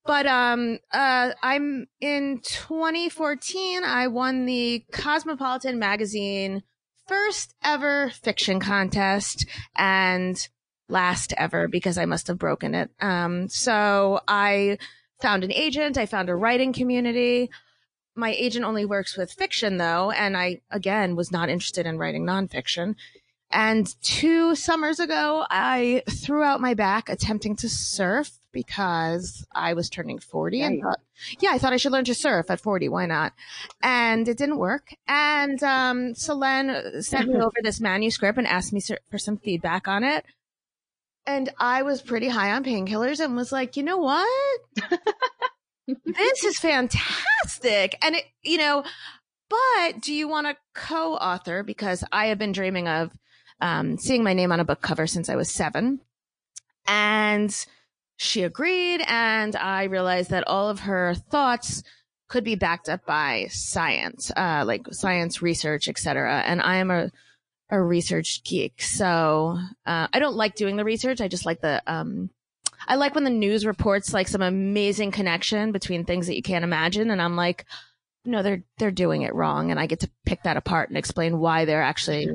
But 0.05 0.27
um 0.27 0.79
uh 0.93 1.31
I'm 1.43 1.87
in 2.01 2.41
2014 2.45 3.85
I 3.85 4.09
won 4.09 4.45
the 4.45 4.85
Cosmopolitan 4.93 5.79
magazine 5.79 6.63
first 7.07 7.55
ever 7.65 8.11
fiction 8.11 8.61
contest 8.61 9.47
and 9.77 10.37
last 10.91 11.33
ever 11.39 11.69
because 11.69 11.97
I 11.97 12.05
must 12.05 12.27
have 12.27 12.39
broken 12.39 12.75
it. 12.75 12.91
Um 13.01 13.49
so 13.49 14.21
I 14.29 14.77
found 15.21 15.43
an 15.43 15.53
agent, 15.53 15.99
I 15.99 16.07
found 16.07 16.29
a 16.29 16.37
writing 16.37 16.73
community. 16.73 17.51
My 18.19 18.33
agent 18.33 18.65
only 18.65 18.85
works 18.85 19.17
with 19.17 19.33
fiction 19.33 19.77
though, 19.77 20.11
and 20.11 20.37
I 20.37 20.61
again 20.71 21.15
was 21.15 21.31
not 21.31 21.49
interested 21.49 21.87
in 21.87 21.99
writing 21.99 22.27
nonfiction. 22.27 22.97
And 23.51 23.95
two 24.03 24.57
summers 24.57 24.99
ago, 24.99 25.47
I 25.49 26.03
threw 26.11 26.43
out 26.43 26.61
my 26.61 26.75
back 26.75 27.09
attempting 27.09 27.57
to 27.57 27.69
surf 27.69 28.33
because 28.53 29.47
I 29.55 29.73
was 29.73 29.89
turning 29.89 30.19
40 30.19 30.63
and 30.63 30.83
thought, 30.83 30.99
yeah, 31.41 31.51
I 31.53 31.59
thought 31.59 31.73
I 31.73 31.77
should 31.77 31.93
learn 31.93 32.05
to 32.07 32.15
surf 32.15 32.51
at 32.51 32.61
40. 32.61 32.89
Why 32.89 33.07
not? 33.07 33.33
And 33.83 34.29
it 34.29 34.37
didn't 34.37 34.59
work. 34.59 34.95
And, 35.07 35.63
um, 35.63 36.15
Selene 36.15 37.01
sent 37.03 37.29
me 37.29 37.37
over 37.41 37.57
this 37.63 37.81
manuscript 37.81 38.37
and 38.37 38.47
asked 38.47 38.73
me 38.73 38.83
for 39.11 39.19
some 39.19 39.39
feedback 39.39 39.89
on 39.89 40.05
it. 40.05 40.27
And 41.25 41.51
I 41.59 41.83
was 41.83 42.03
pretty 42.03 42.29
high 42.29 42.53
on 42.53 42.65
painkillers 42.65 43.21
and 43.21 43.37
was 43.37 43.53
like, 43.53 43.77
you 43.77 43.83
know 43.83 43.99
what? 43.99 44.61
this 46.05 46.45
is 46.45 46.59
fantastic. 46.59 47.97
And 48.03 48.17
it, 48.17 48.25
you 48.43 48.59
know, 48.59 48.85
but 49.49 50.01
do 50.01 50.13
you 50.13 50.29
want 50.29 50.47
to 50.47 50.57
co-author? 50.75 51.63
Because 51.63 52.05
I 52.13 52.27
have 52.27 52.39
been 52.39 52.53
dreaming 52.53 52.89
of 52.89 53.11
um, 53.61 53.99
seeing 53.99 54.23
my 54.23 54.35
name 54.35 54.53
on 54.53 54.61
a 54.61 54.65
book 54.65 54.83
cover 54.83 55.07
since 55.07 55.29
I 55.29 55.37
was 55.37 55.51
seven. 55.51 56.01
And 56.87 57.55
she 58.17 58.43
agreed. 58.43 59.03
And 59.07 59.57
I 59.57 59.85
realized 59.85 60.31
that 60.31 60.47
all 60.47 60.69
of 60.69 60.81
her 60.81 61.15
thoughts 61.15 61.83
could 62.29 62.45
be 62.45 62.57
backed 62.57 62.91
up 62.91 63.07
by 63.07 63.47
science, 63.51 64.31
uh, 64.37 64.65
like 64.67 64.87
science 64.91 65.41
research, 65.41 65.89
etc. 65.89 66.43
And 66.45 66.61
I 66.61 66.77
am 66.77 66.91
a, 66.91 67.11
a 67.71 67.81
research 67.81 68.45
geek. 68.45 68.83
So, 68.83 69.59
uh, 69.87 70.09
I 70.13 70.19
don't 70.19 70.37
like 70.37 70.55
doing 70.55 70.77
the 70.77 70.85
research. 70.85 71.23
I 71.23 71.29
just 71.29 71.47
like 71.47 71.63
the, 71.63 71.83
um, 71.87 72.29
I 72.89 72.95
like 72.95 73.15
when 73.15 73.25
the 73.25 73.31
news 73.31 73.67
reports 73.67 74.15
like 74.15 74.29
some 74.29 74.41
amazing 74.41 75.11
connection 75.11 75.73
between 75.73 76.05
things 76.05 76.27
that 76.27 76.37
you 76.37 76.43
can't 76.43 76.65
imagine. 76.65 77.11
And 77.11 77.21
I'm 77.21 77.37
like, 77.37 77.67
no, 78.25 78.43
they're, 78.43 78.65
they're 78.79 78.91
doing 78.91 79.23
it 79.23 79.35
wrong. 79.35 79.71
And 79.71 79.79
I 79.79 79.87
get 79.87 80.01
to 80.01 80.11
pick 80.25 80.43
that 80.45 80.57
apart 80.57 80.89
and 80.89 80.97
explain 80.97 81.39
why 81.39 81.67
they're 81.67 81.83
actually, 81.83 82.29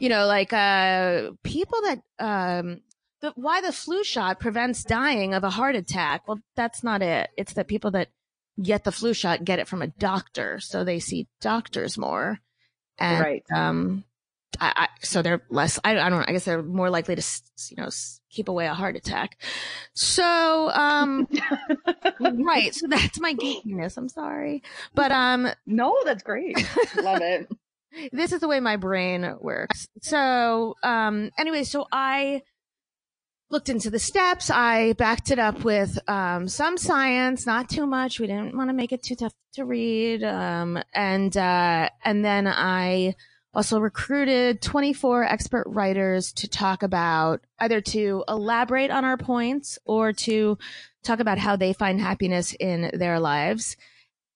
you 0.00 0.08
know, 0.08 0.26
like, 0.26 0.52
uh, 0.52 1.30
people 1.44 1.78
that, 1.82 2.02
um, 2.18 2.80
the, 3.20 3.32
why 3.36 3.60
the 3.60 3.72
flu 3.72 4.02
shot 4.02 4.40
prevents 4.40 4.82
dying 4.84 5.34
of 5.34 5.44
a 5.44 5.50
heart 5.50 5.76
attack. 5.76 6.26
Well, 6.26 6.40
that's 6.56 6.82
not 6.82 7.00
it. 7.00 7.30
It's 7.36 7.52
that 7.54 7.68
people 7.68 7.92
that 7.92 8.08
get 8.60 8.84
the 8.84 8.92
flu 8.92 9.14
shot 9.14 9.44
get 9.44 9.60
it 9.60 9.68
from 9.68 9.82
a 9.82 9.86
doctor. 9.86 10.58
So 10.58 10.82
they 10.82 10.98
see 10.98 11.28
doctors 11.40 11.96
more. 11.96 12.40
And, 12.98 13.20
Right. 13.20 13.44
um, 13.54 14.02
I, 14.60 14.72
I, 14.76 14.88
so 15.02 15.22
they're 15.22 15.42
less, 15.50 15.78
I, 15.84 15.98
I 15.98 16.08
don't 16.08 16.28
I 16.28 16.32
guess 16.32 16.44
they're 16.44 16.62
more 16.62 16.90
likely 16.90 17.16
to, 17.16 17.22
you 17.70 17.82
know, 17.82 17.88
keep 18.30 18.48
away 18.48 18.66
a 18.66 18.74
heart 18.74 18.96
attack. 18.96 19.38
So, 19.94 20.70
um, 20.70 21.26
right. 22.20 22.74
So 22.74 22.86
that's 22.86 23.18
my 23.20 23.34
geekiness. 23.34 23.96
I'm 23.96 24.08
sorry. 24.08 24.62
But, 24.94 25.12
um, 25.12 25.48
no, 25.66 25.96
that's 26.04 26.22
great. 26.22 26.56
Love 27.02 27.22
it. 27.22 27.48
this 28.12 28.32
is 28.32 28.40
the 28.40 28.48
way 28.48 28.60
my 28.60 28.76
brain 28.76 29.36
works. 29.40 29.88
So, 30.02 30.74
um, 30.82 31.30
anyway, 31.38 31.64
so 31.64 31.86
I 31.90 32.42
looked 33.48 33.68
into 33.68 33.90
the 33.90 33.98
steps. 33.98 34.50
I 34.50 34.92
backed 34.94 35.30
it 35.30 35.38
up 35.38 35.64
with, 35.64 35.98
um, 36.08 36.48
some 36.48 36.76
science, 36.76 37.46
not 37.46 37.68
too 37.68 37.86
much. 37.86 38.20
We 38.20 38.26
didn't 38.26 38.56
want 38.56 38.70
to 38.70 38.74
make 38.74 38.92
it 38.92 39.02
too 39.02 39.14
tough 39.14 39.32
to 39.54 39.64
read. 39.64 40.24
Um, 40.24 40.82
and, 40.94 41.34
uh, 41.36 41.88
and 42.04 42.24
then 42.24 42.46
I 42.46 43.14
also 43.56 43.80
recruited 43.80 44.60
24 44.60 45.24
expert 45.24 45.64
writers 45.66 46.30
to 46.34 46.46
talk 46.46 46.82
about 46.82 47.40
either 47.58 47.80
to 47.80 48.22
elaborate 48.28 48.90
on 48.90 49.02
our 49.02 49.16
points 49.16 49.78
or 49.86 50.12
to 50.12 50.58
talk 51.02 51.20
about 51.20 51.38
how 51.38 51.56
they 51.56 51.72
find 51.72 51.98
happiness 51.98 52.54
in 52.60 52.90
their 52.92 53.18
lives. 53.18 53.78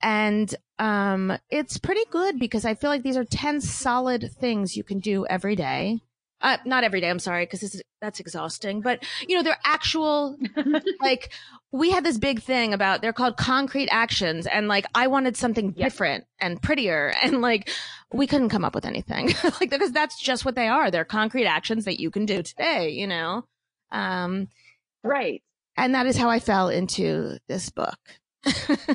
And 0.01 0.53
um, 0.79 1.37
it's 1.51 1.77
pretty 1.77 2.07
good 2.11 2.39
because 2.39 2.65
I 2.65 2.73
feel 2.73 2.89
like 2.89 3.03
these 3.03 3.19
are 3.19 3.25
10 3.25 3.61
solid 3.61 4.31
things 4.41 4.75
you 4.75 4.85
can 4.85 5.01
do 5.01 5.27
every 5.27 5.55
day. 5.55 6.01
Uh, 6.41 6.57
not 6.65 6.85
every 6.85 7.03
day, 7.03 7.11
I'm 7.11 7.19
sorry, 7.19 7.45
because 7.45 7.83
that's 8.01 8.21
exhausting, 8.21 8.81
but 8.81 9.05
you 9.29 9.37
know, 9.37 9.43
they're 9.43 9.59
actual, 9.67 10.39
like, 11.03 11.31
we 11.73 11.91
had 11.91 12.05
this 12.05 12.19
big 12.19 12.43
thing 12.43 12.75
about, 12.75 13.01
they're 13.03 13.13
called 13.13 13.37
concrete 13.37 13.89
actions. 13.91 14.47
And 14.47 14.69
like, 14.69 14.87
I 14.95 15.07
wanted 15.07 15.37
something 15.37 15.75
Yep. 15.77 15.77
different 15.77 16.25
and 16.41 16.61
prettier. 16.61 17.13
And 17.23 17.41
like, 17.41 17.71
we 18.13 18.27
couldn't 18.27 18.49
come 18.49 18.65
up 18.65 18.75
with 18.75 18.85
anything 18.85 19.29
like, 19.45 19.71
because 19.71 19.93
that's 19.93 20.21
just 20.21 20.45
what 20.45 20.55
they 20.57 20.69
are. 20.69 20.91
They're 20.91 21.05
concrete 21.05 21.47
actions 21.47 21.85
that 21.85 22.01
you 22.01 22.11
can 22.11 22.27
do 22.27 22.43
today, 22.43 22.91
you 22.91 23.07
know? 23.07 23.45
Um, 23.93 24.49
Right. 25.05 25.43
and 25.77 25.95
that 25.95 26.07
is 26.07 26.17
how 26.17 26.29
I 26.29 26.41
fell 26.41 26.69
into 26.69 27.39
this 27.49 27.71
book. 27.71 27.99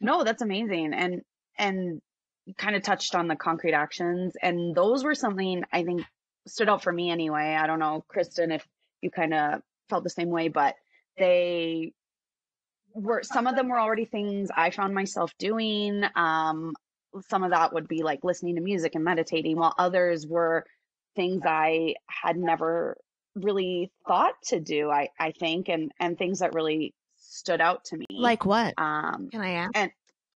No, 0.00 0.24
that's 0.24 0.42
amazing. 0.42 0.92
And 0.94 1.22
and 1.58 2.00
you 2.46 2.54
kind 2.54 2.76
of 2.76 2.82
touched 2.82 3.14
on 3.14 3.28
the 3.28 3.36
concrete 3.36 3.72
actions 3.74 4.36
and 4.40 4.74
those 4.74 5.02
were 5.04 5.14
something 5.14 5.64
I 5.72 5.82
think 5.84 6.02
stood 6.46 6.68
out 6.68 6.82
for 6.82 6.92
me 6.92 7.10
anyway. 7.10 7.56
I 7.58 7.66
don't 7.66 7.78
know, 7.78 8.04
Kristen, 8.08 8.52
if 8.52 8.66
you 9.00 9.10
kind 9.10 9.34
of 9.34 9.62
felt 9.88 10.04
the 10.04 10.10
same 10.10 10.28
way, 10.30 10.48
but 10.48 10.74
they 11.18 11.92
were 12.94 13.22
some 13.22 13.46
of 13.46 13.56
them 13.56 13.68
were 13.68 13.80
already 13.80 14.04
things 14.04 14.50
I 14.54 14.70
found 14.70 14.94
myself 14.94 15.32
doing. 15.38 16.04
Um 16.14 16.74
some 17.28 17.44
of 17.44 17.50
that 17.50 17.72
would 17.72 17.88
be 17.88 18.02
like 18.02 18.24
listening 18.24 18.56
to 18.56 18.60
music 18.60 18.94
and 18.94 19.04
meditating, 19.04 19.56
while 19.56 19.74
others 19.78 20.26
were 20.26 20.64
things 21.14 21.42
I 21.46 21.94
had 22.08 22.36
never 22.36 22.96
really 23.34 23.90
thought 24.06 24.34
to 24.46 24.60
do, 24.60 24.90
I, 24.90 25.08
I 25.18 25.32
think, 25.32 25.68
and, 25.68 25.92
and 26.00 26.16
things 26.18 26.40
that 26.40 26.54
really 26.54 26.94
stood 27.16 27.60
out 27.60 27.84
to 27.86 27.96
me. 27.96 28.06
like 28.10 28.44
what? 28.44 28.74
um 28.78 29.28
Can 29.30 29.40
I 29.40 29.50
ask? 29.50 29.72
And 29.74 29.90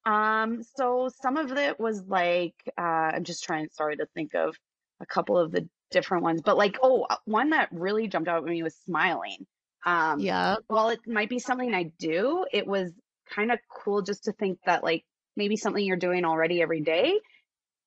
um, 0.06 0.62
so 0.76 1.10
some 1.22 1.36
of 1.36 1.52
it 1.52 1.80
was 1.80 2.02
like, 2.06 2.54
uh, 2.76 2.82
I'm 3.14 3.24
just 3.24 3.44
trying, 3.44 3.68
sorry 3.72 3.96
to 3.96 4.06
think 4.14 4.34
of 4.34 4.54
a 5.00 5.06
couple 5.06 5.38
of 5.38 5.50
the 5.50 5.66
different 5.90 6.24
ones, 6.24 6.42
but 6.42 6.58
like, 6.58 6.76
oh, 6.82 7.06
one 7.24 7.50
that 7.50 7.68
really 7.72 8.06
jumped 8.06 8.28
out 8.28 8.42
at 8.42 8.44
me 8.44 8.62
was 8.62 8.76
smiling. 8.84 9.46
Um, 9.84 10.20
Yeah. 10.20 10.56
while 10.66 10.88
it 10.90 11.00
might 11.06 11.28
be 11.28 11.38
something 11.38 11.74
I 11.74 11.92
do, 11.98 12.46
it 12.52 12.66
was 12.66 12.92
kind 13.34 13.52
of 13.52 13.58
cool 13.68 14.02
just 14.02 14.24
to 14.24 14.32
think 14.32 14.58
that 14.66 14.82
like 14.82 15.04
maybe 15.36 15.56
something 15.56 15.84
you're 15.84 15.96
doing 15.96 16.24
already 16.24 16.62
every 16.62 16.80
day 16.80 17.20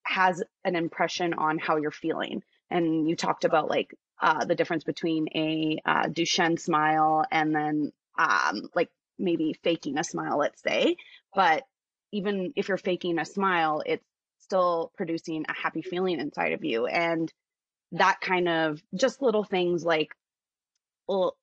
has 0.03 0.43
an 0.63 0.75
impression 0.75 1.33
on 1.33 1.59
how 1.59 1.77
you're 1.77 1.91
feeling. 1.91 2.43
And 2.69 3.09
you 3.09 3.15
talked 3.15 3.45
about 3.45 3.69
like, 3.69 3.93
uh, 4.21 4.45
the 4.45 4.55
difference 4.55 4.83
between 4.83 5.27
a, 5.35 5.79
uh, 5.85 6.07
Duchenne 6.07 6.59
smile 6.59 7.25
and 7.31 7.53
then, 7.55 7.91
um, 8.17 8.69
like 8.75 8.89
maybe 9.19 9.53
faking 9.63 9.97
a 9.97 10.03
smile, 10.03 10.37
let's 10.37 10.61
say. 10.61 10.97
But 11.35 11.63
even 12.11 12.53
if 12.55 12.67
you're 12.67 12.77
faking 12.77 13.19
a 13.19 13.25
smile, 13.25 13.83
it's 13.85 14.05
still 14.39 14.91
producing 14.95 15.45
a 15.47 15.53
happy 15.53 15.81
feeling 15.81 16.19
inside 16.19 16.53
of 16.53 16.63
you. 16.63 16.85
And 16.87 17.31
that 17.93 18.19
kind 18.21 18.47
of 18.49 18.81
just 18.95 19.21
little 19.21 19.43
things 19.43 19.83
like, 19.83 20.15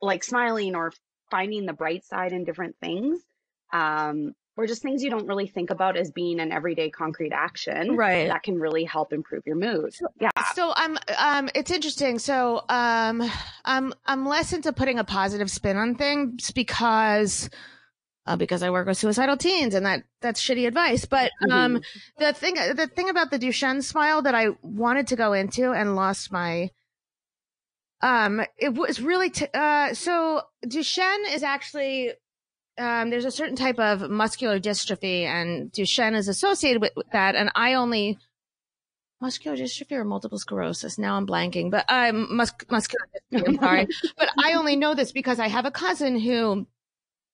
like 0.00 0.24
smiling 0.24 0.74
or 0.74 0.92
finding 1.30 1.66
the 1.66 1.72
bright 1.72 2.04
side 2.04 2.32
in 2.32 2.44
different 2.44 2.76
things, 2.80 3.20
um, 3.72 4.34
or 4.56 4.66
just 4.66 4.82
things 4.82 5.02
you 5.02 5.10
don't 5.10 5.26
really 5.26 5.46
think 5.46 5.70
about 5.70 5.96
as 5.96 6.12
being 6.12 6.38
an 6.38 6.52
everyday 6.52 6.90
concrete 6.90 7.32
action 7.32 7.96
Right. 7.96 8.28
that 8.28 8.42
can 8.42 8.58
really 8.58 8.84
help 8.84 9.12
improve 9.12 9.42
your 9.46 9.56
mood. 9.56 9.94
Yeah. 10.20 10.30
So 10.54 10.72
I'm 10.76 10.96
um 11.18 11.50
it's 11.54 11.70
interesting. 11.70 12.18
So 12.18 12.62
um 12.68 13.28
I'm 13.64 13.92
I'm 14.06 14.26
less 14.26 14.52
into 14.52 14.72
putting 14.72 14.98
a 14.98 15.04
positive 15.04 15.50
spin 15.50 15.76
on 15.76 15.96
things 15.96 16.52
because 16.52 17.50
uh, 18.26 18.36
because 18.36 18.62
I 18.62 18.70
work 18.70 18.86
with 18.86 18.96
suicidal 18.96 19.36
teens 19.36 19.74
and 19.74 19.84
that 19.86 20.04
that's 20.20 20.40
shitty 20.40 20.68
advice. 20.68 21.04
But 21.04 21.32
um 21.50 21.80
the 22.18 22.32
thing 22.32 22.54
the 22.54 22.88
thing 22.94 23.10
about 23.10 23.32
the 23.32 23.38
Duchenne 23.40 23.82
smile 23.82 24.22
that 24.22 24.34
I 24.36 24.50
wanted 24.62 25.08
to 25.08 25.16
go 25.16 25.32
into 25.32 25.72
and 25.72 25.96
lost 25.96 26.30
my 26.30 26.70
um 28.04 28.40
it 28.58 28.74
was 28.74 29.00
really 29.00 29.30
t- 29.30 29.46
uh 29.54 29.92
so 29.94 30.42
Duchenne 30.64 31.34
is 31.34 31.42
actually 31.42 32.12
um 32.78 33.10
there's 33.10 33.24
a 33.24 33.30
certain 33.30 33.56
type 33.56 33.78
of 33.78 34.10
muscular 34.10 34.60
dystrophy 34.60 35.22
and 35.22 35.72
Duchenne 35.72 36.14
is 36.14 36.28
associated 36.28 36.80
with, 36.82 36.92
with 36.96 37.10
that 37.12 37.34
and 37.34 37.50
I 37.54 37.74
only 37.74 38.18
muscular 39.24 39.56
dystrophy 39.56 39.92
or 39.92 40.04
multiple 40.04 40.38
sclerosis. 40.38 40.98
Now 40.98 41.16
I'm 41.16 41.26
blanking, 41.26 41.70
but 41.70 41.86
I'm 41.88 42.36
mus- 42.36 42.52
muscular 42.70 43.06
dystrophy. 43.32 43.48
I'm 43.48 43.58
sorry, 43.58 43.88
but 44.18 44.28
I 44.38 44.52
only 44.52 44.76
know 44.76 44.94
this 44.94 45.12
because 45.12 45.40
I 45.40 45.48
have 45.48 45.64
a 45.64 45.70
cousin 45.70 46.18
who, 46.20 46.66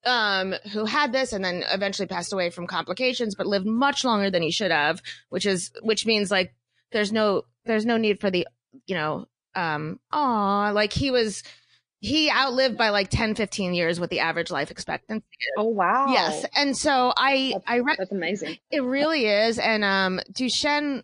um, 0.06 0.54
who 0.72 0.84
had 0.84 1.12
this 1.12 1.32
and 1.32 1.44
then 1.44 1.64
eventually 1.72 2.06
passed 2.06 2.32
away 2.32 2.50
from 2.50 2.68
complications, 2.68 3.34
but 3.34 3.48
lived 3.48 3.66
much 3.66 4.04
longer 4.04 4.30
than 4.30 4.42
he 4.42 4.52
should 4.52 4.70
have, 4.70 5.02
which 5.30 5.46
is, 5.46 5.72
which 5.82 6.06
means 6.06 6.30
like 6.30 6.54
there's 6.92 7.12
no, 7.12 7.42
there's 7.64 7.86
no 7.86 7.96
need 7.96 8.20
for 8.20 8.30
the, 8.30 8.46
you 8.86 8.94
know, 8.94 9.26
um, 9.54 10.00
aw, 10.12 10.70
like 10.70 10.92
he 10.92 11.10
was, 11.10 11.42
he 12.00 12.30
outlived 12.30 12.78
by 12.78 12.88
like 12.90 13.10
10, 13.10 13.34
15 13.34 13.74
years 13.74 14.00
what 14.00 14.10
the 14.10 14.20
average 14.20 14.50
life 14.50 14.70
expectancy 14.70 15.24
is. 15.40 15.54
Oh 15.58 15.64
wow. 15.64 16.06
Yes. 16.10 16.46
And 16.56 16.76
so 16.76 17.12
I, 17.16 17.50
That's, 17.54 17.64
I 17.66 17.78
read, 17.80 17.96
that's 17.98 18.12
amazing. 18.12 18.56
it 18.70 18.82
really 18.82 19.26
is. 19.26 19.58
And, 19.58 19.84
um, 19.84 20.20
Duchenne, 20.32 21.02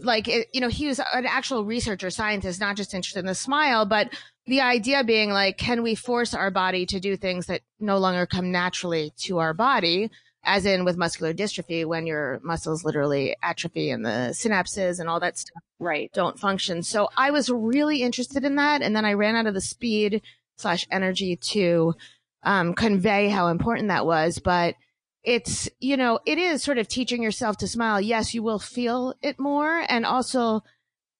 like, 0.00 0.26
it, 0.28 0.48
you 0.54 0.60
know, 0.60 0.68
he 0.68 0.86
was 0.86 1.00
an 1.00 1.26
actual 1.26 1.64
researcher, 1.64 2.10
scientist, 2.10 2.60
not 2.60 2.76
just 2.76 2.94
interested 2.94 3.20
in 3.20 3.26
the 3.26 3.34
smile, 3.34 3.84
but 3.84 4.12
the 4.46 4.60
idea 4.60 5.04
being 5.04 5.30
like, 5.30 5.58
can 5.58 5.82
we 5.82 5.94
force 5.94 6.32
our 6.34 6.50
body 6.50 6.86
to 6.86 6.98
do 6.98 7.16
things 7.16 7.46
that 7.46 7.60
no 7.78 7.98
longer 7.98 8.24
come 8.26 8.50
naturally 8.50 9.12
to 9.18 9.38
our 9.38 9.52
body? 9.52 10.10
As 10.44 10.66
in 10.66 10.84
with 10.84 10.96
muscular 10.96 11.32
dystrophy, 11.32 11.84
when 11.84 12.06
your 12.06 12.40
muscles 12.42 12.84
literally 12.84 13.36
atrophy 13.42 13.90
and 13.90 14.04
the 14.04 14.34
synapses 14.34 14.98
and 14.98 15.08
all 15.08 15.20
that 15.20 15.38
stuff 15.38 15.62
Right. 15.78 16.10
don't 16.12 16.38
function. 16.38 16.82
So 16.82 17.08
I 17.16 17.30
was 17.30 17.48
really 17.48 18.02
interested 18.02 18.44
in 18.44 18.56
that. 18.56 18.82
And 18.82 18.94
then 18.94 19.04
I 19.04 19.12
ran 19.12 19.36
out 19.36 19.46
of 19.46 19.54
the 19.54 19.60
speed 19.60 20.22
slash 20.56 20.86
energy 20.90 21.36
to 21.36 21.94
um, 22.42 22.74
convey 22.74 23.28
how 23.28 23.48
important 23.48 23.88
that 23.88 24.04
was. 24.06 24.40
But 24.40 24.74
it's, 25.22 25.68
you 25.78 25.96
know, 25.96 26.18
it 26.26 26.38
is 26.38 26.62
sort 26.62 26.78
of 26.78 26.88
teaching 26.88 27.22
yourself 27.22 27.56
to 27.58 27.68
smile. 27.68 28.00
Yes, 28.00 28.34
you 28.34 28.42
will 28.42 28.58
feel 28.58 29.14
it 29.22 29.38
more. 29.38 29.84
And 29.88 30.04
also, 30.04 30.64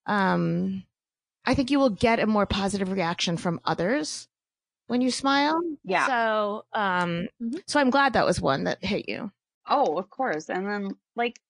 um, 0.06 0.82
I 1.44 1.54
think 1.54 1.70
you 1.70 1.78
will 1.78 1.90
get 1.90 2.18
a 2.20 2.26
more 2.26 2.46
positive 2.46 2.90
reaction 2.90 3.36
from 3.36 3.60
others 3.64 4.28
when 4.93 5.01
you 5.01 5.11
smile. 5.11 5.59
Yeah. 5.84 6.07
So, 6.07 6.64
um, 6.74 7.26
Mhm. 7.43 7.62
so 7.66 7.80
I'm 7.80 7.88
glad 7.88 8.12
that 8.12 8.26
was 8.26 8.43
one 8.43 8.64
that 8.64 8.84
hit 8.84 9.09
you. 9.09 9.32
Oh, 9.66 9.97
of 9.97 10.11
course. 10.11 10.51
And 10.51 10.66
then 10.68 10.90
like 11.16 11.40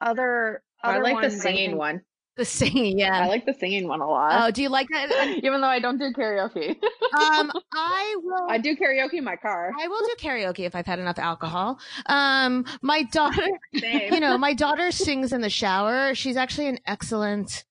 other, 0.00 0.64
I 0.82 0.98
like 0.98 1.14
the 1.16 1.22
ones, 1.22 1.34
I 1.34 1.38
singing 1.38 1.70
think- 1.70 1.78
one. 1.78 2.02
The 2.34 2.44
singing, 2.46 2.98
yeah. 2.98 3.20
I 3.24 3.28
like 3.28 3.44
the 3.44 3.52
singing 3.52 3.86
one 3.86 4.00
a 4.00 4.08
lot. 4.08 4.32
Oh, 4.42 4.50
do 4.50 4.62
you 4.62 4.70
like 4.70 4.88
that? 4.88 5.10
Even 5.44 5.60
though 5.60 5.66
I 5.68 5.78
don't 5.80 5.98
do 5.98 6.10
karaoke. 6.12 6.70
Um, 6.70 7.52
I 7.74 8.16
will. 8.22 8.46
I 8.48 8.56
do 8.58 8.74
karaoke 8.74 9.18
in 9.18 9.24
my 9.24 9.36
car. 9.36 9.70
I 9.78 9.86
will 9.86 10.00
do 10.00 10.14
karaoke 10.18 10.60
if 10.66 10.74
I've 10.74 10.86
had 10.86 10.98
enough 10.98 11.18
alcohol. 11.18 11.78
Um, 12.06 12.64
my 12.80 13.02
daughter, 13.04 13.46
you 13.72 14.18
know, 14.18 14.38
my 14.38 14.54
daughter 14.54 14.90
sings 14.90 15.32
in 15.34 15.42
the 15.42 15.50
shower. 15.50 16.14
She's 16.14 16.38
actually 16.38 16.68
an 16.68 16.78
excellent 16.86 17.64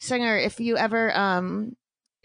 singer. 0.00 0.36
If 0.38 0.58
you 0.60 0.78
ever, 0.78 1.14
um, 1.16 1.76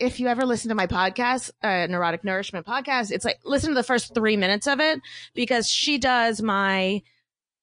if 0.01 0.19
you 0.19 0.27
ever 0.27 0.45
listen 0.45 0.69
to 0.69 0.75
my 0.75 0.87
podcast, 0.87 1.51
uh, 1.63 1.87
Neurotic 1.87 2.23
Nourishment 2.23 2.65
podcast, 2.65 3.11
it's 3.11 3.23
like 3.23 3.39
listen 3.45 3.69
to 3.69 3.75
the 3.75 3.83
first 3.83 4.13
three 4.13 4.35
minutes 4.35 4.67
of 4.67 4.79
it 4.79 4.99
because 5.33 5.69
she 5.69 5.97
does 5.97 6.41
my, 6.41 7.01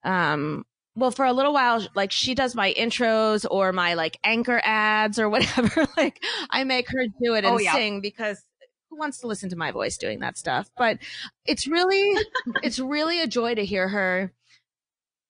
um, 0.05 0.65
well, 0.95 1.11
for 1.11 1.25
a 1.25 1.33
little 1.33 1.53
while, 1.53 1.87
like 1.95 2.11
she 2.13 2.35
does 2.35 2.55
my 2.55 2.73
intros 2.75 3.45
or 3.51 3.73
my 3.73 3.95
like 3.95 4.19
anchor 4.25 4.61
ads 4.65 5.19
or 5.19 5.29
whatever. 5.35 5.87
like 5.97 6.23
I 6.51 6.65
make 6.65 6.89
her 6.89 7.07
do 7.23 7.35
it 7.35 7.45
and 7.45 7.55
Oh, 7.55 7.59
yeah. 7.59 7.73
sing 7.75 8.01
because 8.01 8.43
who 8.91 8.97
wants 8.99 9.19
to 9.19 9.27
listen 9.27 9.51
to 9.51 9.57
my 9.57 9.71
voice 9.71 9.99
doing 9.99 10.21
that 10.21 10.39
stuff? 10.39 10.71
But 10.77 10.99
it's 11.45 11.67
really, 11.67 12.15
it's 12.63 12.79
really 12.79 13.21
a 13.21 13.27
joy 13.27 13.55
to 13.55 13.65
hear 13.65 13.89
her. 13.89 14.33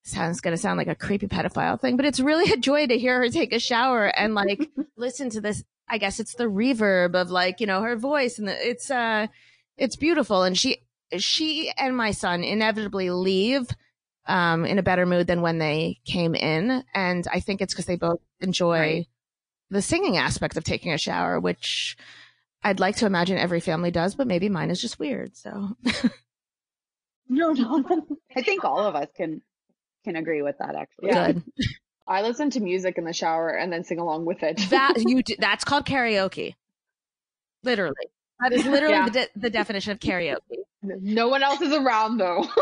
Sounds 0.05 0.41
going 0.41 0.53
to 0.57 0.61
sound 0.61 0.79
like 0.79 0.87
a 0.89 0.95
creepy 0.95 1.27
pedophile 1.27 1.79
thing, 1.79 1.97
but 1.97 2.07
it's 2.07 2.21
really 2.21 2.51
a 2.53 2.57
joy 2.57 2.87
to 2.87 2.97
hear 2.99 3.19
her 3.19 3.29
take 3.29 3.53
a 3.53 3.59
shower 3.59 4.07
and 4.07 4.35
like 4.35 4.71
listen 4.97 5.29
to 5.31 5.41
this. 5.41 5.65
I 5.89 5.99
guess 5.99 6.21
it's 6.21 6.35
the 6.35 6.45
reverb 6.45 7.15
of 7.15 7.31
like, 7.31 7.61
you 7.61 7.67
know, 7.67 7.83
her 7.83 7.97
voice 7.97 8.39
and 8.39 8.49
the, 8.49 8.69
it's, 8.69 8.91
uh, 8.91 9.27
it's 9.77 9.97
beautiful. 9.97 10.43
And 10.43 10.57
she, 10.57 10.83
she 11.17 11.73
and 11.79 11.97
my 11.97 12.11
son 12.11 12.45
inevitably 12.45 13.11
leave, 13.11 13.69
um, 14.27 14.65
in 14.67 14.79
a 14.79 14.83
better 14.83 15.07
mood 15.07 15.27
than 15.27 15.41
when 15.41 15.59
they 15.59 15.99
came 16.05 16.35
in. 16.35 16.85
And 16.95 17.27
I 17.33 17.41
think 17.41 17.61
it's 17.61 17.73
because 17.73 17.87
they 17.87 17.97
both 17.97 18.21
enjoy 18.41 18.79
Right. 18.79 19.07
the 19.71 19.83
singing 19.83 20.17
aspect 20.19 20.57
of 20.57 20.65
taking 20.65 20.93
a 20.93 20.99
shower, 20.99 21.41
which 21.41 21.97
I'd 22.63 22.81
like 22.81 22.97
to 22.97 23.07
imagine 23.07 23.39
every 23.39 23.61
family 23.61 23.91
does, 23.91 24.15
but 24.15 24.27
maybe 24.27 24.49
mine 24.49 24.71
is 24.71 24.81
just 24.81 24.99
weird. 24.99 25.37
So 25.37 25.77
No, 27.29 27.53
no. 27.53 27.85
I 28.37 28.43
think 28.43 28.65
all 28.65 28.81
of 28.87 28.95
us 28.95 29.09
can 29.17 29.43
can 30.05 30.17
agree 30.17 30.43
with 30.43 30.57
that 30.59 30.75
actually. 30.75 31.09
Yeah. 31.09 31.33
good. 31.33 31.43
I 32.09 32.23
listen 32.23 32.51
to 32.51 32.61
music 32.61 32.97
in 32.99 33.05
the 33.05 33.13
shower 33.13 33.51
and 33.51 33.73
then 33.73 33.85
sing 33.85 33.99
along 33.99 34.25
with 34.25 34.43
it. 34.43 34.57
That 34.71 34.95
you 34.99 35.23
do, 35.25 35.35
that's 35.39 35.65
called 35.65 35.85
karaoke. 35.85 36.55
Literally. 37.63 37.95
That 38.41 38.53
is 38.53 38.65
literally 38.67 38.95
Yeah. 38.95 39.05
the, 39.07 39.11
de- 39.11 39.29
the 39.37 39.51
definition 39.51 39.93
of 39.93 40.01
karaoke. 40.01 40.39
no 40.83 41.29
one 41.29 41.43
else 41.43 41.61
is 41.61 41.73
around 41.73 42.19
though. 42.19 42.47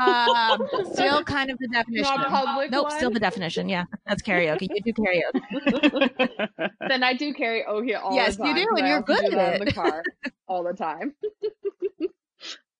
Um, 0.00 0.68
still 0.92 1.24
kind 1.24 1.50
of 1.50 1.58
the 1.58 1.66
definition. 1.66 2.04
Not 2.14 2.28
public. 2.28 2.70
Nope, 2.70 2.84
one. 2.88 2.96
still 2.96 3.10
the 3.10 3.18
definition. 3.18 3.68
Yeah, 3.68 3.84
that's 4.06 4.22
karaoke. 4.22 4.68
You 4.70 4.80
do 4.80 4.92
karaoke. 4.92 6.70
Then 6.88 7.02
I 7.02 7.14
do 7.14 7.34
karaoke 7.34 8.00
all 8.00 8.14
Yes, 8.14 8.36
the 8.36 8.44
time. 8.44 8.56
Yes, 8.56 8.64
you 8.64 8.70
do, 8.70 8.76
and 8.78 8.86
you're 8.86 9.02
good 9.02 9.24
at 9.24 9.54
it. 9.56 9.60
in 9.60 9.66
the 9.66 9.72
car 9.72 10.04
all 10.46 10.62
the 10.62 10.72
time. 10.72 11.14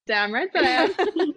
Damn 0.07 0.33
right 0.33 0.53
that 0.53 0.65
I 0.65 1.13
am. 1.23 1.35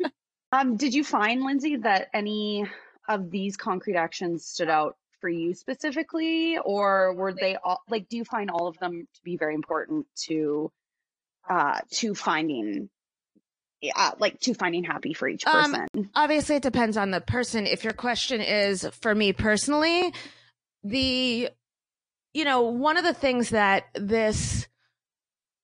Um, 0.51 0.78
did 0.78 0.93
you 0.93 1.03
find, 1.03 1.43
Lindsay, 1.43 1.78
that 1.78 2.09
any 2.13 2.65
of 3.07 3.31
these 3.31 3.57
concrete 3.57 3.95
actions 3.95 4.45
stood 4.45 4.69
out 4.69 4.97
for 5.21 5.29
you 5.29 5.53
specifically, 5.53 6.57
or 6.57 7.13
were 7.13 7.33
they 7.33 7.55
all 7.55 7.81
like? 7.89 8.09
Do 8.09 8.17
you 8.17 8.25
find 8.25 8.49
all 8.49 8.67
of 8.67 8.77
them 8.79 9.07
to 9.13 9.23
be 9.23 9.37
very 9.37 9.55
important 9.55 10.05
to, 10.25 10.71
uh, 11.49 11.79
to 11.93 12.13
finding, 12.13 12.89
uh, 13.95 14.11
like 14.19 14.39
to 14.41 14.53
finding 14.53 14.83
happy 14.83 15.13
for 15.13 15.27
each 15.27 15.45
Um, 15.47 15.71
person? 15.71 16.09
Obviously, 16.15 16.57
it 16.57 16.63
depends 16.63 16.97
on 16.97 17.11
the 17.11 17.21
person. 17.21 17.65
If 17.65 17.83
your 17.83 17.93
question 17.93 18.41
is 18.41 18.85
for 19.01 19.15
me 19.15 19.33
personally, 19.33 20.13
the, 20.83 21.49
you 22.33 22.45
know, 22.45 22.63
one 22.63 22.97
of 22.97 23.03
the 23.03 23.13
things 23.13 23.49
that 23.49 23.85
this 23.95 24.67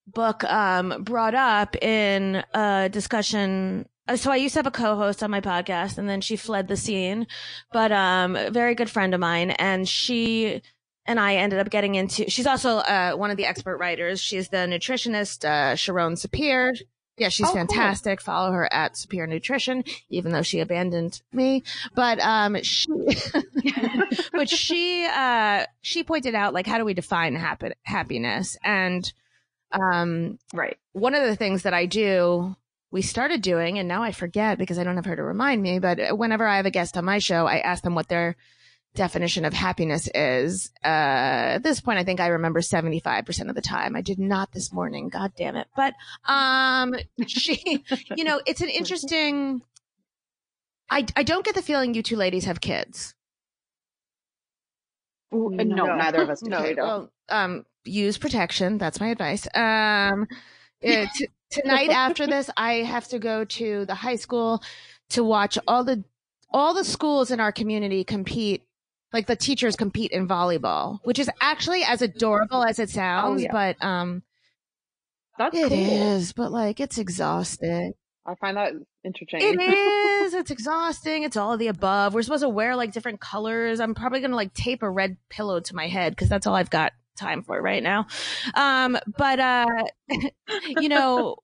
book 0.06 0.42
um, 0.44 1.04
brought 1.04 1.34
up 1.34 1.76
in 1.76 2.42
a 2.54 2.88
discussion. 2.90 3.88
Uh, 4.08 4.16
So 4.16 4.30
I 4.30 4.36
used 4.36 4.54
to 4.54 4.58
have 4.58 4.66
a 4.66 4.70
co-host 4.70 5.22
on 5.22 5.30
my 5.30 5.40
podcast, 5.40 5.98
and 5.98 6.08
then 6.08 6.20
she 6.20 6.36
fled 6.36 6.68
the 6.68 6.76
scene. 6.76 7.26
But 7.72 7.92
um, 7.92 8.36
a 8.36 8.50
very 8.50 8.74
good 8.74 8.90
friend 8.90 9.14
of 9.14 9.20
mine, 9.20 9.50
and 9.52 9.88
she 9.88 10.62
and 11.06 11.18
I 11.18 11.34
ended 11.36 11.58
up 11.58 11.70
getting 11.70 11.94
into. 11.96 12.30
She's 12.30 12.46
also 12.46 12.76
uh, 12.78 13.12
one 13.14 13.30
of 13.30 13.36
the 13.36 13.46
expert 13.46 13.78
writers. 13.78 14.20
She's 14.20 14.48
the 14.48 14.58
nutritionist 14.58 15.44
uh, 15.44 15.74
Sharon 15.76 16.14
Sapir. 16.14 16.76
Yeah, 17.18 17.28
she's 17.28 17.44
Oh, 17.46 17.50
cool. 17.50 17.56
fantastic. 17.58 18.20
Follow 18.22 18.52
her 18.52 18.72
at 18.72 18.96
Superior 18.96 19.26
Nutrition, 19.26 19.84
even 20.08 20.32
though 20.32 20.40
she 20.42 20.60
abandoned 20.60 21.20
me. 21.32 21.62
But 21.94 22.18
um, 22.20 22.56
she, 22.62 22.86
but 24.32 24.48
she, 24.48 25.06
uh, 25.06 25.66
she 25.82 26.04
pointed 26.04 26.34
out 26.34 26.54
like, 26.54 26.66
how 26.66 26.78
do 26.78 26.84
we 26.86 26.94
define 26.94 27.34
happy- 27.36 27.74
happiness? 27.82 28.56
And 28.64 29.12
um, 29.72 30.38
Right. 30.54 30.78
one 30.92 31.14
of 31.14 31.22
the 31.24 31.36
things 31.36 31.64
that 31.64 31.74
I 31.74 31.84
do, 31.86 32.56
we 32.92 33.02
started 33.02 33.40
doing, 33.40 33.78
and 33.78 33.88
now 33.88 34.02
I 34.02 34.12
forget 34.12 34.58
because 34.58 34.78
I 34.78 34.84
don't 34.84 34.96
have 34.96 35.06
her 35.06 35.16
to 35.16 35.22
remind 35.22 35.62
me. 35.62 35.78
But 35.78 36.16
whenever 36.16 36.46
I 36.46 36.58
have 36.58 36.66
a 36.66 36.70
guest 36.70 36.96
on 36.96 37.06
my 37.06 37.18
show, 37.18 37.46
I 37.46 37.58
ask 37.58 37.82
them 37.82 37.94
what 37.94 38.08
their 38.08 38.36
definition 38.94 39.46
of 39.46 39.54
happiness 39.54 40.08
is. 40.14 40.70
Uh, 40.84 41.56
at 41.56 41.62
this 41.62 41.80
point, 41.80 41.98
I 41.98 42.04
think 42.04 42.20
I 42.20 42.28
remember 42.28 42.60
75% 42.60 43.48
of 43.48 43.54
the 43.54 43.62
time. 43.62 43.96
I 43.96 44.02
did 44.02 44.18
not 44.18 44.52
this 44.52 44.72
morning. 44.72 45.08
God 45.08 45.32
damn 45.36 45.56
it. 45.56 45.68
But, 45.74 45.94
um, 46.26 46.94
she, 47.26 47.82
you 48.14 48.24
know, 48.24 48.40
it's 48.46 48.60
an 48.60 48.68
interesting, 48.68 49.62
I, 50.90 51.06
I 51.16 51.22
don't 51.22 51.44
get 51.44 51.54
the 51.54 51.62
feeling 51.62 51.94
you 51.94 52.02
two 52.02 52.16
ladies 52.16 52.44
have 52.44 52.60
kids. 52.60 53.14
no, 55.32 55.48
no. 55.48 55.96
neither 55.96 56.20
of 56.20 56.28
us 56.28 56.40
do. 56.44 56.50
No. 56.50 56.74
Well, 56.76 57.12
um, 57.30 57.64
use 57.84 58.18
protection. 58.18 58.76
That's 58.76 59.00
my 59.00 59.08
advice. 59.08 59.48
Um, 59.54 60.26
it, 60.82 61.08
t- 61.16 61.28
tonight 61.52 61.90
after 61.90 62.26
this, 62.26 62.50
I 62.56 62.74
have 62.76 63.06
to 63.08 63.18
go 63.18 63.44
to 63.44 63.84
the 63.86 63.94
high 63.94 64.16
school 64.16 64.62
to 65.10 65.22
watch 65.22 65.58
all 65.68 65.84
the 65.84 66.02
all 66.50 66.74
the 66.74 66.84
schools 66.84 67.30
in 67.30 67.40
our 67.40 67.52
community 67.52 68.04
compete. 68.04 68.62
Like 69.12 69.26
the 69.26 69.36
teachers 69.36 69.76
compete 69.76 70.10
in 70.10 70.26
volleyball, 70.26 71.00
which 71.04 71.18
is 71.18 71.30
actually 71.40 71.82
as 71.84 72.00
adorable 72.00 72.64
as 72.64 72.78
it 72.78 72.88
sounds, 72.88 73.42
yeah. 73.42 73.52
but 73.52 73.84
um, 73.84 74.22
That's 75.36 75.54
it 75.54 75.68
cool. 75.68 75.78
is. 75.78 76.32
But 76.32 76.50
like, 76.50 76.80
it's 76.80 76.96
exhausting. 76.96 77.92
I 78.24 78.34
find 78.36 78.56
that 78.56 78.72
entertaining. 79.04 79.60
It 79.60 79.74
is. 79.74 80.32
It's 80.32 80.50
exhausting. 80.50 81.24
It's 81.24 81.36
all 81.36 81.52
of 81.52 81.58
the 81.58 81.68
above. 81.68 82.14
We're 82.14 82.22
supposed 82.22 82.42
to 82.42 82.48
wear 82.48 82.74
like 82.74 82.92
different 82.92 83.20
colors. 83.20 83.80
I'm 83.80 83.94
probably 83.94 84.20
going 84.20 84.30
to 84.30 84.36
like 84.36 84.54
tape 84.54 84.82
a 84.82 84.88
red 84.88 85.18
pillow 85.28 85.60
to 85.60 85.74
my 85.74 85.88
head 85.88 86.12
because 86.12 86.30
that's 86.30 86.46
all 86.46 86.54
I've 86.54 86.70
got 86.70 86.92
time 87.16 87.42
for 87.42 87.60
right 87.60 87.82
now. 87.82 88.06
Um, 88.54 88.98
but, 89.16 89.40
uh, 89.40 89.66
you 90.80 90.88
know, 90.88 91.36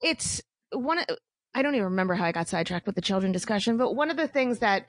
it's 0.00 0.42
one, 0.72 0.98
I 1.54 1.62
don't 1.62 1.74
even 1.74 1.84
remember 1.84 2.14
how 2.14 2.24
I 2.24 2.32
got 2.32 2.48
sidetracked 2.48 2.86
with 2.86 2.94
the 2.94 3.00
children 3.00 3.32
discussion, 3.32 3.76
but 3.76 3.94
one 3.94 4.10
of 4.10 4.16
the 4.16 4.28
things 4.28 4.58
that, 4.60 4.86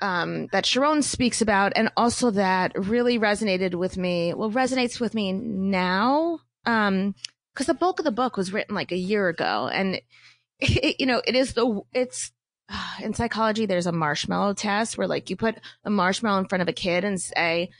um, 0.00 0.48
that 0.52 0.66
Sharon 0.66 1.02
speaks 1.02 1.40
about 1.40 1.72
and 1.76 1.90
also 1.96 2.30
that 2.32 2.72
really 2.88 3.18
resonated 3.18 3.74
with 3.74 3.96
me, 3.96 4.34
well, 4.34 4.50
resonates 4.50 5.00
with 5.00 5.14
me 5.14 5.32
now. 5.32 6.40
Um, 6.66 7.14
cause 7.54 7.66
the 7.66 7.74
bulk 7.74 8.00
of 8.00 8.04
the 8.04 8.10
book 8.10 8.36
was 8.36 8.52
written 8.52 8.74
like 8.74 8.90
a 8.90 8.96
year 8.96 9.28
ago 9.28 9.68
and 9.72 10.00
it, 10.60 10.96
you 10.98 11.06
know, 11.06 11.22
it 11.26 11.34
is 11.36 11.54
the, 11.54 11.82
it's, 11.92 12.32
in 13.02 13.14
psychology, 13.14 13.66
there's 13.66 13.86
a 13.86 13.92
marshmallow 13.92 14.54
test 14.54 14.98
where 14.98 15.06
like 15.06 15.30
you 15.30 15.36
put 15.36 15.56
a 15.84 15.90
marshmallow 15.90 16.40
in 16.40 16.48
front 16.48 16.62
of 16.62 16.68
a 16.68 16.72
kid 16.72 17.04
and 17.04 17.20
say, 17.20 17.70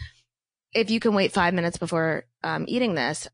if 0.74 0.90
you 0.90 1.00
can 1.00 1.14
wait 1.14 1.32
five 1.32 1.54
minutes 1.54 1.78
before 1.78 2.24
um, 2.42 2.64
eating 2.68 2.94
this, 2.94 3.28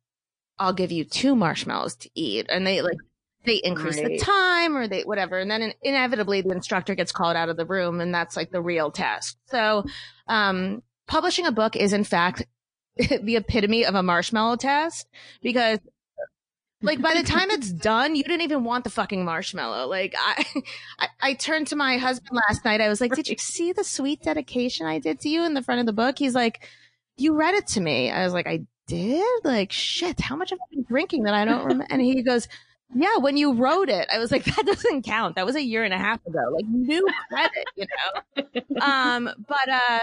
I'll 0.59 0.72
give 0.72 0.93
you 0.93 1.05
two 1.05 1.34
marshmallows 1.34 1.97
to 1.97 2.11
eat. 2.14 2.47
And 2.49 2.66
they 2.66 2.82
like, 2.82 2.99
they 3.45 3.57
increase 3.57 3.97
the 3.97 4.18
time 4.18 4.76
or 4.76 4.86
they, 4.86 5.03
whatever. 5.03 5.38
And 5.38 5.51
then 5.51 5.62
in- 5.62 5.74
inevitably 5.82 6.43
the 6.43 6.51
instructor 6.51 6.95
gets 6.95 7.12
called 7.12 7.36
out 7.36 7.49
of 7.49 7.57
the 7.57 7.64
room 7.64 8.01
and 8.01 8.14
that's 8.14 8.36
like 8.36 8.51
the 8.51 8.61
real 8.61 8.91
test. 8.91 9.38
So, 9.47 9.84
um, 10.28 10.82
publishing 11.07 11.47
a 11.47 11.53
book 11.53 11.74
is 11.76 11.93
in 11.93 12.05
fact 12.05 12.45
the 12.97 13.36
epitome 13.36 13.84
of 13.84 13.95
a 13.95 14.03
marshmallow 14.03 14.57
test 14.57 15.09
because 15.43 15.78
like 16.82 17.01
by 17.01 17.14
the 17.14 17.22
time 17.22 17.51
it's 17.51 17.70
done, 17.72 18.16
you 18.16 18.22
didn't 18.22 18.43
even 18.43 18.64
want 18.64 18.84
the 18.84 18.91
fucking 18.91 19.24
marshmallow. 19.24 19.86
Like 19.86 20.14
I, 20.18 20.45
I, 20.99 21.09
I 21.20 21.34
turned 21.34 21.68
to 21.68 21.76
my 21.76 21.97
husband 21.99 22.38
last 22.49 22.64
night. 22.64 22.80
I 22.80 22.88
was 22.88 23.01
like, 23.01 23.14
"Did 23.14 23.28
you 23.28 23.36
see 23.38 23.72
the 23.72 23.84
sweet 23.84 24.22
dedication 24.22 24.86
I 24.86 24.99
did 24.99 25.20
to 25.20 25.28
you 25.28 25.45
in 25.45 25.55
the 25.55 25.62
front 25.62 25.80
of 25.80 25.86
the 25.86 25.93
book?" 25.93 26.18
He's 26.18 26.34
like, 26.34 26.66
"You 27.20 27.34
read 27.34 27.54
it 27.54 27.66
to 27.68 27.80
me." 27.80 28.10
I 28.10 28.24
was 28.24 28.32
like, 28.32 28.46
"I 28.46 28.60
did." 28.86 29.24
Like 29.44 29.72
shit, 29.72 30.20
how 30.20 30.36
much 30.36 30.50
have 30.50 30.58
I 30.60 30.74
been 30.74 30.84
drinking 30.84 31.24
that 31.24 31.34
I 31.34 31.44
don't 31.44 31.62
remember? 31.64 31.86
And 31.90 32.00
he 32.02 32.22
goes, 32.22 32.48
"Yeah, 32.94 33.16
when 33.18 33.36
you 33.36 33.52
wrote 33.54 33.88
it." 33.88 34.08
I 34.12 34.18
was 34.18 34.32
like, 34.32 34.44
"That 34.56 34.64
doesn't 34.66 35.02
count. 35.02 35.36
That 35.36 35.46
was 35.46 35.56
a 35.56 35.62
year 35.62 35.84
and 35.84 35.94
a 35.94 35.98
half 35.98 36.24
ago. 36.26 36.40
Like 36.54 36.66
new 36.66 37.06
credit, 37.28 37.64
you 37.76 37.86
know." 37.86 38.22
Um, 38.80 39.28
but 39.46 39.68
uh, 39.68 40.00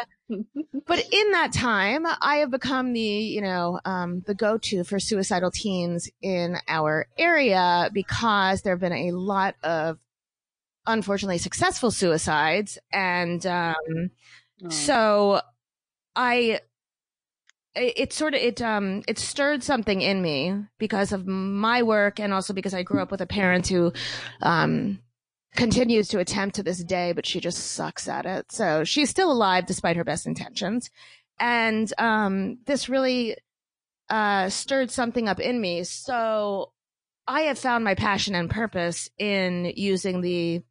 but 0.86 1.00
in 1.12 1.32
that 1.32 1.52
time, 1.52 2.06
I 2.22 2.38
have 2.38 2.52
become 2.52 2.94
the, 2.94 3.00
you 3.00 3.42
know, 3.42 3.80
um, 3.86 4.22
the 4.28 4.36
go-to 4.36 4.84
for 4.84 5.00
suicidal 5.00 5.50
teens 5.50 6.10
in 6.22 6.58
our 6.68 7.08
area 7.18 7.90
because 7.92 8.62
there 8.62 8.74
have 8.74 8.80
been 8.82 8.94
a 8.94 9.12
lot 9.14 9.56
of 9.64 9.98
unfortunately 10.86 11.40
successful 11.40 11.90
suicides. 11.92 12.78
And, 12.92 13.46
um, 13.48 13.76
Oh. 14.64 14.70
so 14.70 15.42
I, 16.16 16.60
it, 17.78 17.94
it 17.98 18.14
sort 18.14 18.34
of, 18.34 18.42
it, 18.42 18.62
um, 18.62 19.04
it 19.08 19.20
stirred 19.20 19.64
something 19.64 20.02
in 20.02 20.22
me 20.22 20.56
because 20.78 21.12
of 21.12 21.26
my 21.28 21.84
work 21.84 22.20
and 22.20 22.34
also 22.34 22.54
because 22.54 22.74
I 22.74 22.84
grew 22.84 23.02
up 23.02 23.12
with 23.12 23.22
a 23.22 23.28
parent 23.28 23.68
who, 23.68 23.94
um, 24.42 25.00
continues 25.56 26.08
to 26.10 26.20
attempt 26.20 26.56
to 26.56 26.64
this 26.64 26.84
day, 26.84 27.14
but 27.14 27.26
she 27.26 27.40
just 27.40 27.58
sucks 27.58 28.08
at 28.08 28.26
it. 28.26 28.52
So 28.52 28.84
she's 28.84 29.10
still 29.10 29.32
alive 29.32 29.66
despite 29.66 29.98
her 29.98 30.04
best 30.04 30.28
intentions. 30.28 30.90
And 31.40 31.92
um, 31.98 32.60
this 32.66 32.90
really 32.90 33.38
uh, 34.10 34.50
stirred 34.50 34.92
something 34.92 35.28
up 35.28 35.40
in 35.40 35.60
me. 35.60 35.84
So 35.84 36.72
I 37.28 37.42
have 37.42 37.60
found 37.60 37.84
my 37.84 37.96
passion 37.96 38.36
and 38.36 38.50
purpose 38.50 39.10
in 39.18 39.74
using 39.76 40.22
the 40.22 40.62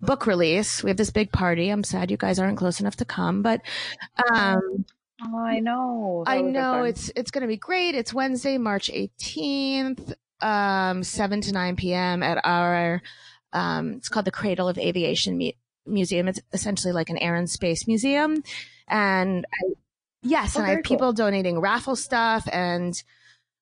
book 0.00 0.26
release. 0.26 0.82
We 0.82 0.90
have 0.90 0.96
this 0.96 1.10
big 1.10 1.30
party. 1.30 1.68
I'm 1.68 1.84
sad 1.84 2.10
you 2.10 2.16
guys 2.16 2.38
aren't 2.38 2.58
close 2.58 2.80
enough 2.80 2.96
to 2.96 3.04
come, 3.04 3.42
but 3.42 3.60
um, 4.32 4.84
Oh, 5.22 5.38
I 5.38 5.60
know. 5.60 6.22
That 6.26 6.32
I 6.32 6.40
know 6.40 6.84
it's 6.84 7.10
it's 7.14 7.30
going 7.30 7.42
to 7.42 7.48
be 7.48 7.56
great. 7.56 7.94
It's 7.94 8.14
Wednesday, 8.14 8.58
March 8.58 8.90
18th, 8.92 10.14
um, 10.40 11.02
7 11.02 11.40
to 11.42 11.52
9 11.52 11.76
p.m. 11.76 12.22
at 12.22 12.40
our 12.44 13.02
um, 13.52 13.94
it's 13.94 14.08
called 14.08 14.26
the 14.26 14.30
Cradle 14.30 14.68
of 14.68 14.78
Aviation 14.78 15.36
Mu- 15.36 15.50
Museum. 15.86 16.28
It's 16.28 16.40
essentially 16.52 16.92
like 16.92 17.10
an 17.10 17.18
air 17.18 17.34
and 17.34 17.50
space 17.50 17.86
museum, 17.86 18.42
and 18.88 19.44
I, 19.52 19.72
yes, 20.22 20.56
Oh, 20.56 20.60
and 20.60 20.66
I 20.66 20.70
have 20.70 20.84
cool. 20.84 20.96
people 20.96 21.12
donating 21.12 21.60
raffle 21.60 21.96
stuff. 21.96 22.48
And 22.52 22.94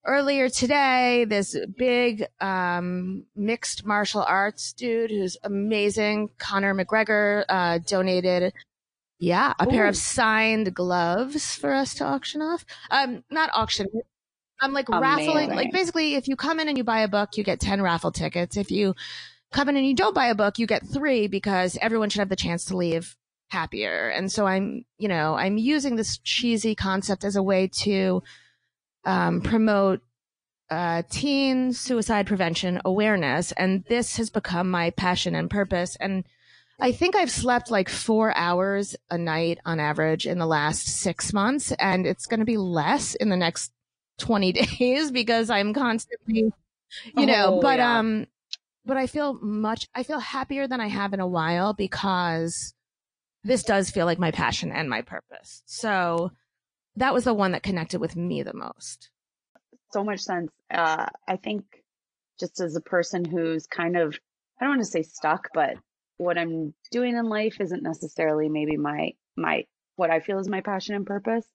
earlier 0.05 0.49
today, 0.49 1.25
this 1.29 1.57
big 1.77 2.27
um, 2.41 3.25
mixed 3.35 3.85
martial 3.87 4.23
arts 4.23 4.73
dude 4.75 5.11
who's 5.11 5.37
amazing, 5.43 6.31
Conor 6.39 6.75
McGregor, 6.75 7.45
uh, 7.49 7.79
donated. 7.79 8.53
Yeah, 9.19 9.53
a 9.59 9.67
pair 9.67 9.87
of 9.87 9.97
signed 9.97 10.75
gloves 10.75 11.57
for 11.57 11.73
us 11.73 11.95
to 11.95 12.05
auction 12.05 12.41
off. 12.41 12.65
Um, 12.91 13.25
not 13.31 13.51
auction. 13.53 13.89
I'm 14.61 14.73
like 14.73 14.89
raffling. 14.89 15.51
Like 15.51 15.73
basically, 15.73 16.15
if 16.15 16.29
you 16.29 16.37
come 16.37 16.61
in 16.61 16.69
and 16.69 16.79
you 16.79 16.85
buy 16.85 17.01
a 17.01 17.09
book, 17.09 17.37
you 17.37 17.43
get 17.43 17.59
ten 17.59 17.83
raffle 17.83 18.13
tickets. 18.13 18.57
If 18.57 18.71
you 18.71 18.95
come 19.51 19.69
in 19.69 19.77
and 19.77 19.87
you 19.87 19.95
don't 19.95 20.15
buy 20.15 20.27
a 20.27 20.35
book, 20.35 20.59
you 20.59 20.67
get 20.67 20.87
three 20.87 21.27
because 21.27 21.77
everyone 21.81 22.11
should 22.11 22.21
have 22.21 22.29
the 22.29 22.37
chance 22.37 22.65
to 22.67 22.77
leave 22.77 23.17
happier. 23.49 24.09
And 24.09 24.31
so 24.31 24.47
I'm, 24.47 24.85
you 24.99 25.09
know, 25.09 25.35
I'm 25.35 25.59
using 25.59 25.97
this 25.97 26.19
cheesy 26.19 26.75
concept 26.75 27.25
as 27.25 27.35
a 27.35 27.43
way 27.43 27.69
to 27.69 28.23
um, 29.05 29.41
promote 29.41 30.01
uh, 30.71 31.03
teen 31.11 31.73
suicide 31.73 32.27
prevention 32.27 32.81
awareness. 32.85 33.53
And 33.53 33.85
this 33.85 34.17
has 34.17 34.31
become 34.31 34.71
my 34.71 34.91
passion 34.91 35.35
and 35.35 35.49
purpose. 35.49 35.97
And 35.99 36.25
I 36.81 36.93
think 36.93 37.17
I've 37.17 37.31
slept 37.31 37.71
like 37.71 37.89
four 37.89 38.35
hours 38.37 38.95
a 39.11 39.19
night 39.19 39.59
on 39.65 39.81
average 39.81 40.27
in 40.27 40.39
the 40.39 40.47
last 40.47 40.87
six 40.87 41.33
months. 41.33 41.73
And 41.73 42.07
it's 42.07 42.27
going 42.27 42.41
to 42.41 42.47
be 42.47 42.57
less 42.57 43.15
in 43.17 43.29
the 43.31 43.37
next 43.37 43.73
20 44.19 44.53
days 44.79 45.11
because 45.11 45.51
I'm 45.51 45.75
constantly, 45.75 46.53
you 47.17 47.27
know, 47.27 47.57
Oh, 47.57 47.61
but, 47.61 47.79
yeah. 47.79 47.99
um, 47.99 48.27
but 48.85 48.97
I 48.97 49.07
feel 49.07 49.35
much, 49.43 49.89
I 49.95 50.03
feel 50.05 50.21
happier 50.21 50.67
than 50.69 50.81
I 50.81 50.89
have 50.89 51.13
in 51.13 51.21
a 51.21 51.27
while 51.27 51.75
because 51.75 52.75
this 53.45 53.63
does 53.65 53.91
feel 53.91 54.07
like 54.07 54.19
my 54.19 54.31
passion 54.31 54.71
and 54.73 54.89
my 54.89 55.03
purpose. 55.03 55.63
So 55.67 56.31
that 56.97 57.13
was 57.13 57.25
the 57.25 57.35
one 57.35 57.53
that 57.53 57.63
connected 57.63 58.01
with 58.01 58.17
me 58.17 58.43
the 58.43 58.55
most. 58.55 59.11
so 59.93 60.05
much 60.05 60.21
sense. 60.21 60.51
Uh, 60.71 61.07
I 61.27 61.37
think 61.37 61.65
just 62.39 62.61
as 62.61 62.77
a 62.77 62.81
person 62.81 63.25
who's 63.25 63.67
kind 63.67 63.97
of, 63.97 64.17
I 64.61 64.65
don't 64.65 64.77
want 64.77 64.81
to 64.83 64.91
say 64.91 65.03
stuck, 65.03 65.49
but 65.55 65.75
what 66.19 66.37
I'm 66.37 66.75
doing 66.91 67.17
in 67.17 67.29
life 67.29 67.61
isn't 67.61 67.83
necessarily 67.83 68.49
maybe 68.49 68.77
my, 68.77 69.13
my, 69.37 69.65
what 69.97 70.11
I 70.11 70.21
feel 70.21 70.39
is 70.39 70.49
my 70.49 70.61
passion 70.61 70.95
and 70.95 71.07
purpose. 71.07 71.47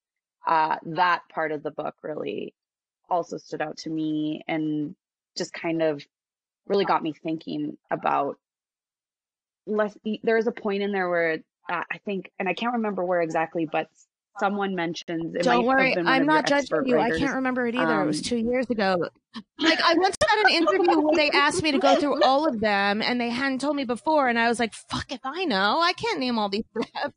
Uh, 0.46 0.78
that 0.84 1.22
part 1.30 1.52
of 1.52 1.64
the 1.64 1.72
book 1.72 1.96
really 2.02 2.54
also 3.10 3.38
stood 3.38 3.62
out 3.62 3.78
to 3.78 3.90
me 3.90 4.42
and 4.48 4.96
just 5.38 5.54
kind 5.54 5.82
of 5.82 6.04
really 6.68 6.86
got 6.86 7.04
me 7.04 7.14
thinking 7.14 7.78
about 7.92 8.38
less, 9.66 9.98
there 10.24 10.38
is 10.38 10.48
a 10.48 10.52
point 10.52 10.82
in 10.84 10.92
there 10.92 11.10
where 11.10 11.40
uh, 11.70 11.84
I 11.92 11.98
think, 12.06 12.32
and 12.40 12.50
I 12.50 12.54
can't 12.54 12.74
remember 12.74 13.04
where 13.06 13.22
exactly, 13.22 13.66
but 13.72 13.88
someone 14.40 14.76
mentions, 14.76 15.36
it 15.36 15.44
Don't 15.44 15.66
worry, 15.66 15.96
I'm 15.98 16.26
not 16.26 16.48
judging 16.48 16.86
you. 16.86 16.96
writers. 16.96 17.18
I 17.18 17.20
can't 17.20 17.36
remember 17.36 17.68
it 17.68 17.76
either. 17.76 18.02
it 18.02 18.08
was 18.08 18.18
Um, 18.20 18.24
two 18.24 18.38
years 18.38 18.70
ago. 18.70 19.08
Like 19.60 19.80
I 19.82 19.94
once 19.96 20.18
had 20.36 20.46
an 20.46 20.52
interview 20.52 21.00
where 21.00 21.16
they 21.16 21.30
asked 21.32 21.64
me 21.64 21.72
to 21.72 21.80
go 21.80 21.96
through 21.96 22.24
all 22.24 22.48
of 22.48 22.60
them, 22.60 23.02
and 23.02 23.20
they 23.20 23.30
hadn't 23.30 23.62
told 23.62 23.76
me 23.76 23.84
before, 23.86 24.28
and 24.28 24.40
I 24.40 24.48
was 24.48 24.60
like, 24.60 24.74
"Fuck 24.74 25.12
if 25.12 25.22
I 25.24 25.46
know. 25.46 25.80
I 25.82 25.94
can't 25.94 26.20
name 26.20 26.40
all 26.40 26.50
these 26.50 26.66
steps." 26.80 27.16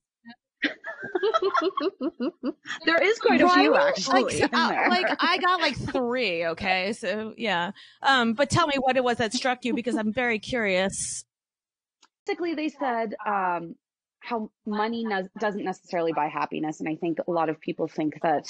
There 2.84 3.02
is 3.02 3.18
quite 3.18 3.40
a 3.40 3.48
few 3.48 3.74
actually. 3.76 4.24
Like, 4.24 4.34
in 4.34 4.48
uh, 4.52 4.86
like 4.88 5.06
I 5.20 5.38
got 5.38 5.60
like 5.60 5.76
three. 5.76 6.46
Okay, 6.46 6.92
so 6.92 7.34
yeah. 7.36 7.72
Um, 8.02 8.32
but 8.34 8.50
tell 8.50 8.66
me 8.66 8.76
what 8.78 8.96
it 8.96 9.04
was 9.04 9.18
that 9.18 9.32
struck 9.32 9.64
you 9.64 9.74
because 9.74 9.96
I'm 9.96 10.12
very 10.12 10.38
curious. 10.38 11.24
basically 12.26 12.54
they 12.54 12.68
said 12.68 13.14
um, 13.26 13.74
how 14.20 14.50
money 14.66 15.04
no- 15.04 15.28
doesn't 15.38 15.64
necessarily 15.64 16.12
buy 16.12 16.28
happiness, 16.28 16.80
and 16.80 16.88
I 16.88 16.96
think 16.96 17.18
a 17.26 17.30
lot 17.30 17.48
of 17.48 17.60
people 17.60 17.86
think 17.88 18.14
that 18.22 18.46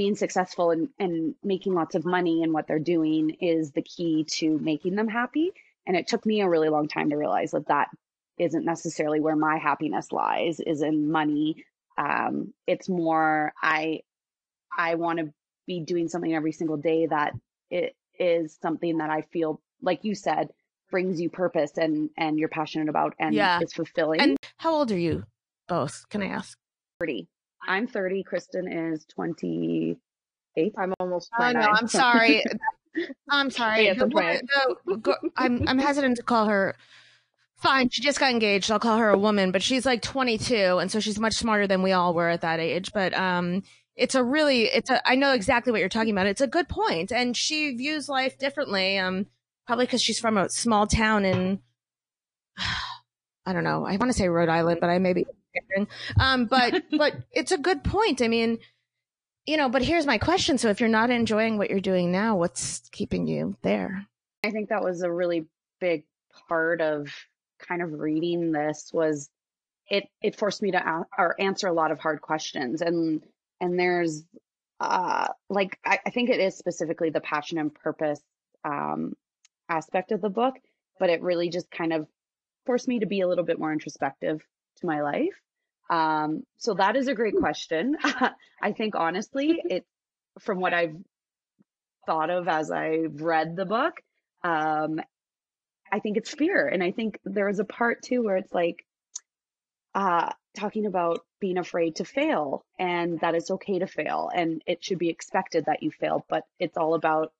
being 0.00 0.16
successful 0.16 0.70
and, 0.70 0.88
and 0.98 1.34
making 1.44 1.74
lots 1.74 1.94
of 1.94 2.06
money 2.06 2.42
in 2.42 2.54
what 2.54 2.66
they're 2.66 2.78
doing 2.78 3.36
is 3.38 3.72
the 3.72 3.82
key 3.82 4.24
to 4.24 4.58
making 4.58 4.94
them 4.94 5.08
happy. 5.08 5.50
And 5.86 5.94
it 5.94 6.08
took 6.08 6.24
me 6.24 6.40
a 6.40 6.48
really 6.48 6.70
long 6.70 6.88
time 6.88 7.10
to 7.10 7.16
realize 7.16 7.50
that 7.50 7.68
that 7.68 7.88
isn't 8.38 8.64
necessarily 8.64 9.20
where 9.20 9.36
my 9.36 9.58
happiness 9.58 10.10
lies 10.10 10.58
is 10.58 10.80
in 10.80 11.12
money. 11.12 11.66
Um, 11.98 12.54
it's 12.66 12.88
more 12.88 13.52
I 13.62 14.00
I 14.74 14.94
want 14.94 15.18
to 15.18 15.34
be 15.66 15.80
doing 15.80 16.08
something 16.08 16.34
every 16.34 16.52
single 16.52 16.78
day 16.78 17.04
that 17.04 17.34
it 17.70 17.94
is 18.18 18.56
something 18.62 18.96
that 18.98 19.10
I 19.10 19.20
feel 19.20 19.60
like 19.82 20.02
you 20.02 20.14
said 20.14 20.48
brings 20.90 21.20
you 21.20 21.28
purpose 21.28 21.72
and 21.76 22.08
and 22.16 22.38
you're 22.38 22.48
passionate 22.48 22.88
about 22.88 23.16
and 23.18 23.34
Yeah. 23.34 23.60
is 23.60 23.74
fulfilling. 23.74 24.22
And 24.22 24.36
how 24.56 24.76
old 24.76 24.90
are 24.92 24.98
you, 24.98 25.24
both? 25.68 26.08
Can 26.08 26.22
I 26.22 26.28
ask? 26.28 26.56
30. 27.00 27.28
I'm 27.66 27.86
30. 27.86 28.22
Kristen 28.24 28.70
is 28.70 29.04
28. 29.06 30.74
I'm 30.78 30.94
almost. 31.00 31.30
Oh 31.38 31.52
no, 31.52 31.60
I'm 31.72 31.88
sorry. 31.88 32.42
I'm 33.28 33.50
sorry. 33.50 33.86
Yeah, 33.86 33.94
that's 33.94 34.10
The- 34.10 34.16
right. 34.16 34.42
the- 34.86 34.96
go- 34.96 35.14
I'm 35.36 35.66
I'm 35.68 35.78
hesitant 35.78 36.16
to 36.16 36.22
call 36.22 36.46
her. 36.46 36.74
Fine, 37.56 37.90
she 37.90 38.00
just 38.00 38.18
got 38.18 38.30
engaged. 38.30 38.70
I'll 38.70 38.78
call 38.78 38.96
her 38.96 39.10
a 39.10 39.18
woman, 39.18 39.52
but 39.52 39.62
she's 39.62 39.84
like 39.84 40.00
22, 40.00 40.78
and 40.78 40.90
so 40.90 40.98
she's 40.98 41.20
much 41.20 41.34
smarter 41.34 41.66
than 41.66 41.82
we 41.82 41.92
all 41.92 42.14
were 42.14 42.30
at 42.30 42.40
that 42.40 42.58
age. 42.58 42.90
But 42.94 43.12
um, 43.12 43.62
it's 43.96 44.14
a 44.14 44.24
really, 44.24 44.62
it's 44.62 44.88
a. 44.88 45.06
I 45.06 45.14
know 45.14 45.32
exactly 45.34 45.70
what 45.70 45.78
you're 45.80 45.90
talking 45.90 46.12
about. 46.12 46.26
It's 46.26 46.40
a 46.40 46.46
good 46.46 46.68
point, 46.70 47.12
and 47.12 47.36
she 47.36 47.76
views 47.76 48.08
life 48.08 48.38
differently. 48.38 48.98
Um, 48.98 49.26
probably 49.66 49.84
because 49.84 50.00
she's 50.02 50.18
from 50.18 50.38
a 50.38 50.48
small 50.48 50.86
town 50.86 51.24
in. 51.26 51.60
I 53.46 53.52
don't 53.52 53.64
know. 53.64 53.84
I 53.86 53.96
want 53.96 54.10
to 54.12 54.16
say 54.18 54.28
Rhode 54.28 54.48
Island, 54.48 54.78
but 54.80 54.90
I 54.90 54.98
may 54.98 55.12
be. 55.52 55.86
Um, 56.18 56.46
but 56.46 56.82
but 56.98 57.14
it's 57.32 57.52
a 57.52 57.58
good 57.58 57.84
point. 57.84 58.22
I 58.22 58.28
mean, 58.28 58.58
you 59.46 59.56
know, 59.56 59.68
but 59.68 59.82
here's 59.82 60.06
my 60.06 60.18
question. 60.18 60.58
So 60.58 60.68
if 60.68 60.80
you're 60.80 60.88
not 60.88 61.10
enjoying 61.10 61.58
what 61.58 61.70
you're 61.70 61.80
doing 61.80 62.12
now, 62.12 62.36
what's 62.36 62.88
keeping 62.90 63.26
you 63.26 63.56
there? 63.62 64.06
I 64.44 64.50
think 64.50 64.68
that 64.68 64.82
was 64.82 65.02
a 65.02 65.10
really 65.12 65.46
big 65.80 66.04
part 66.48 66.80
of 66.80 67.08
kind 67.58 67.82
of 67.82 67.92
reading 67.92 68.52
this 68.52 68.90
was 68.92 69.28
it 69.88 70.08
it 70.22 70.36
forced 70.36 70.62
me 70.62 70.70
to 70.70 70.78
a- 70.78 71.06
or 71.18 71.38
answer 71.40 71.66
a 71.66 71.72
lot 71.72 71.90
of 71.90 71.98
hard 71.98 72.22
questions 72.22 72.80
and 72.80 73.22
and 73.60 73.78
there's 73.78 74.24
uh, 74.80 75.28
like 75.50 75.78
I, 75.84 75.98
I 76.06 76.10
think 76.10 76.30
it 76.30 76.40
is 76.40 76.56
specifically 76.56 77.10
the 77.10 77.20
passion 77.20 77.58
and 77.58 77.74
purpose 77.74 78.20
um, 78.64 79.14
aspect 79.68 80.10
of 80.10 80.22
the 80.22 80.30
book, 80.30 80.54
but 80.98 81.10
it 81.10 81.22
really 81.22 81.50
just 81.50 81.70
kind 81.70 81.92
of 81.92 82.06
forced 82.66 82.88
me 82.88 83.00
to 83.00 83.06
be 83.06 83.20
a 83.20 83.28
little 83.28 83.44
bit 83.44 83.58
more 83.58 83.72
introspective 83.72 84.42
to 84.78 84.86
my 84.86 85.02
life. 85.02 85.38
Um, 85.88 86.44
so 86.58 86.74
that 86.74 86.96
is 86.96 87.08
a 87.08 87.14
great 87.14 87.36
question. 87.36 87.96
I 88.62 88.72
think 88.72 88.94
honestly, 88.94 89.60
it 89.64 89.84
from 90.38 90.60
what 90.60 90.72
I've 90.72 90.96
thought 92.06 92.30
of 92.30 92.48
as 92.48 92.70
I've 92.70 93.20
read 93.20 93.56
the 93.56 93.66
book, 93.66 93.94
um, 94.44 95.00
I 95.92 95.98
think 95.98 96.16
it's 96.16 96.32
fear, 96.32 96.68
and 96.68 96.82
I 96.82 96.92
think 96.92 97.18
there 97.24 97.48
is 97.48 97.58
a 97.58 97.64
part 97.64 98.02
too 98.02 98.22
where 98.22 98.36
it's 98.36 98.52
like 98.52 98.84
uh, 99.94 100.30
talking 100.56 100.86
about 100.86 101.24
being 101.40 101.58
afraid 101.58 101.96
to 101.96 102.04
fail 102.04 102.64
and 102.78 103.20
that 103.20 103.34
it's 103.34 103.50
okay 103.50 103.78
to 103.78 103.86
fail 103.86 104.30
and 104.34 104.62
it 104.66 104.84
should 104.84 104.98
be 104.98 105.08
expected 105.08 105.64
that 105.66 105.82
you 105.82 105.90
fail, 105.90 106.24
but 106.28 106.44
it's 106.58 106.76
all 106.76 106.94
about 106.94 107.32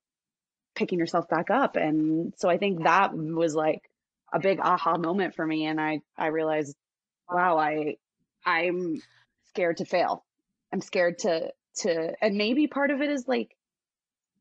picking 0.75 0.99
yourself 0.99 1.27
back 1.29 1.49
up. 1.49 1.75
And 1.75 2.33
so 2.37 2.49
I 2.49 2.57
think 2.57 2.83
that 2.83 3.15
was 3.15 3.55
like 3.55 3.81
a 4.33 4.39
big 4.39 4.59
aha 4.59 4.97
moment 4.97 5.35
for 5.35 5.45
me. 5.45 5.65
And 5.65 5.79
I, 5.79 6.01
I 6.17 6.27
realized, 6.27 6.75
wow, 7.31 7.57
I, 7.57 7.97
I'm 8.45 9.01
scared 9.49 9.77
to 9.77 9.85
fail. 9.85 10.23
I'm 10.73 10.81
scared 10.81 11.19
to, 11.19 11.51
to, 11.77 12.13
and 12.21 12.35
maybe 12.37 12.67
part 12.67 12.91
of 12.91 13.01
it 13.01 13.09
is 13.09 13.27
like 13.27 13.55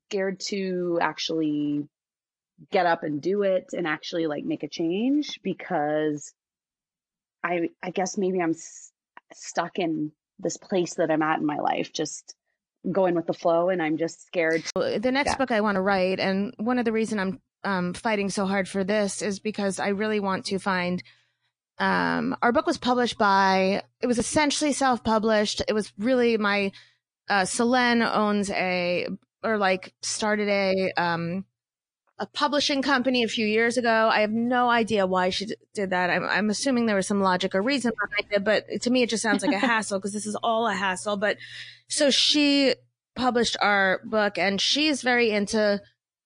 scared 0.08 0.40
to 0.48 0.98
actually 1.00 1.88
get 2.70 2.86
up 2.86 3.02
and 3.04 3.22
do 3.22 3.42
it 3.42 3.66
and 3.72 3.86
actually 3.86 4.26
like 4.26 4.44
make 4.44 4.62
a 4.62 4.68
change 4.68 5.40
because 5.42 6.32
I, 7.42 7.70
I 7.82 7.90
guess 7.90 8.18
maybe 8.18 8.40
I'm 8.40 8.50
s- 8.50 8.92
stuck 9.32 9.78
in 9.78 10.12
this 10.38 10.56
place 10.56 10.94
that 10.94 11.10
I'm 11.10 11.22
at 11.22 11.38
in 11.38 11.46
my 11.46 11.58
life, 11.58 11.92
just 11.92 12.34
going 12.90 13.14
with 13.14 13.26
the 13.26 13.32
flow 13.32 13.68
and 13.68 13.82
I'm 13.82 13.96
just 13.96 14.26
scared. 14.26 14.62
The 14.74 15.10
next 15.12 15.30
Yeah. 15.30 15.36
book 15.36 15.50
I 15.50 15.60
want 15.60 15.76
to 15.76 15.80
write, 15.82 16.18
and 16.20 16.54
one 16.58 16.78
of 16.78 16.84
the 16.84 16.92
reason 16.92 17.18
I'm 17.18 17.40
um, 17.62 17.94
fighting 17.94 18.30
so 18.30 18.46
hard 18.46 18.68
for 18.68 18.84
this 18.84 19.22
is 19.22 19.38
because 19.38 19.78
I 19.78 19.88
really 19.88 20.20
want 20.20 20.46
to 20.46 20.58
find. 20.58 21.02
Um, 21.80 22.36
our 22.42 22.52
book 22.52 22.66
was 22.66 22.78
published 22.78 23.18
by. 23.18 23.82
It 24.00 24.06
was 24.06 24.18
essentially 24.18 24.72
self-published. 24.72 25.62
It 25.66 25.72
was 25.72 25.92
really 25.98 26.36
my. 26.36 26.72
Uh, 27.28 27.44
Selene 27.44 28.02
owns 28.02 28.50
a 28.50 29.06
or 29.42 29.56
like 29.56 29.94
started 30.02 30.48
a 30.48 30.92
um 31.00 31.44
a 32.20 32.26
publishing 32.26 32.82
company 32.82 33.22
a 33.22 33.28
few 33.28 33.46
years 33.46 33.78
ago. 33.78 34.10
I 34.12 34.20
have 34.20 34.30
no 34.30 34.68
idea 34.68 35.06
why 35.06 35.30
she 35.30 35.46
d- 35.46 35.56
did 35.72 35.88
that. 35.90 36.10
I'm, 36.10 36.24
I'm 36.24 36.50
assuming 36.50 36.84
there 36.84 36.94
was 36.96 37.06
some 37.06 37.22
logic 37.22 37.54
or 37.54 37.62
reason 37.62 37.92
behind 37.98 38.30
it, 38.30 38.44
but 38.44 38.82
to 38.82 38.90
me, 38.90 39.02
it 39.02 39.08
just 39.08 39.22
sounds 39.22 39.42
like 39.42 39.54
a 39.54 39.58
hassle 39.66 39.98
because 39.98 40.12
this 40.12 40.26
is 40.26 40.36
all 40.42 40.68
a 40.68 40.74
hassle. 40.74 41.16
But 41.16 41.38
so 41.88 42.10
she 42.10 42.74
published 43.16 43.56
our 43.62 44.02
book 44.04 44.36
and 44.36 44.60
she's 44.60 45.00
very 45.00 45.30
into 45.30 45.80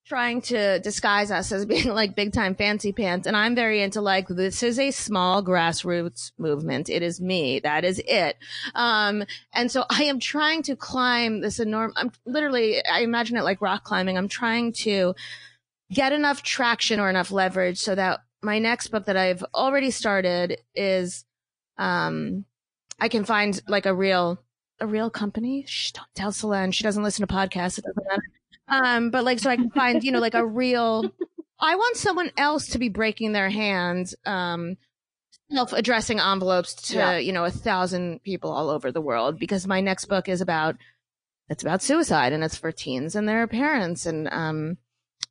trying 0.07 0.43
to 0.43 0.79
disguise 0.81 1.31
us 1.31 1.51
as 1.51 1.65
being 1.65 1.89
like 1.89 2.15
big 2.15 2.33
time 2.33 2.55
fancy 2.55 2.93
pants. 2.93 3.27
And 3.27 3.37
I'm 3.37 3.55
very 3.55 3.83
into 3.83 4.01
like, 4.01 4.29
this 4.29 4.63
is 4.63 4.79
a 4.79 4.91
small 4.91 5.43
grassroots 5.43 6.33
movement. 6.39 6.91
It 6.91 7.03
is 7.03 7.21
me. 7.21 7.61
That 7.61 7.85
is 7.85 8.03
it. 8.07 8.37
Um, 8.75 9.25
and 9.53 9.71
so 9.71 9.85
I 9.89 10.05
am 10.05 10.21
trying 10.21 10.63
to 10.65 10.77
climb 10.77 11.41
this 11.41 11.59
enormous, 11.59 11.95
I'm 11.97 12.13
literally, 12.27 12.85
I 12.85 13.01
imagine 13.01 13.37
it 13.39 13.45
like 13.45 13.63
rock 13.63 13.85
climbing. 13.85 14.19
I'm 14.19 14.29
trying 14.29 14.73
to 14.73 15.15
get 15.91 16.13
enough 16.13 16.43
traction 16.43 17.01
or 17.01 17.09
enough 17.09 17.31
leverage 17.31 17.79
so 17.79 17.95
that 17.95 18.21
my 18.43 18.59
next 18.59 18.89
book 18.89 19.07
that 19.07 19.17
I've 19.17 19.43
already 19.55 19.91
started 19.91 20.59
is, 20.75 21.25
um, 21.79 22.45
I 23.01 23.09
can 23.09 23.25
find 23.25 23.61
like 23.67 23.87
a 23.87 23.95
real, 23.95 24.39
a 24.81 24.87
real 24.87 25.09
company. 25.09 25.65
Shh, 25.67 25.93
don't 25.93 26.07
tell 26.15 26.31
Selene. 26.31 26.73
She 26.73 26.85
doesn't 26.85 27.03
listen 27.03 27.27
to 27.27 27.35
podcasts. 27.35 27.79
It 27.79 27.85
doesn't 27.85 28.07
matter. 28.07 28.23
Um, 28.69 29.11
but 29.11 29.25
like, 29.25 29.39
so 29.39 29.51
I 29.51 29.57
can 29.57 29.71
find, 29.71 30.03
you 30.03 30.11
know, 30.13 30.21
like 30.21 30.35
a 30.35 30.47
real, 30.47 31.05
I 31.61 31.77
want 31.77 31.97
someone 31.97 32.31
else 32.37 32.69
to 32.69 32.79
be 32.79 32.89
breaking 32.89 33.33
their 33.33 33.51
hands, 33.51 34.15
um, 34.25 34.77
self-addressing 35.51 36.19
envelopes 36.19 36.75
to, 36.75 36.97
Yeah. 36.97 37.17
you 37.19 37.33
know, 37.33 37.45
a 37.45 37.51
thousand 37.51 38.23
people 38.23 38.51
all 38.51 38.71
over 38.71 38.91
the 38.91 39.03
world 39.03 39.39
because 39.39 39.67
my 39.67 39.81
next 39.81 40.07
book 40.07 40.29
is 40.29 40.41
about, 40.41 40.77
it's 41.51 41.63
about 41.63 41.83
suicide 41.83 42.33
and 42.33 42.43
it's 42.43 42.57
for 42.57 42.73
teens 42.73 43.15
and 43.15 43.29
their 43.29 43.47
parents. 43.47 44.07
And, 44.07 44.29
um, 44.33 44.79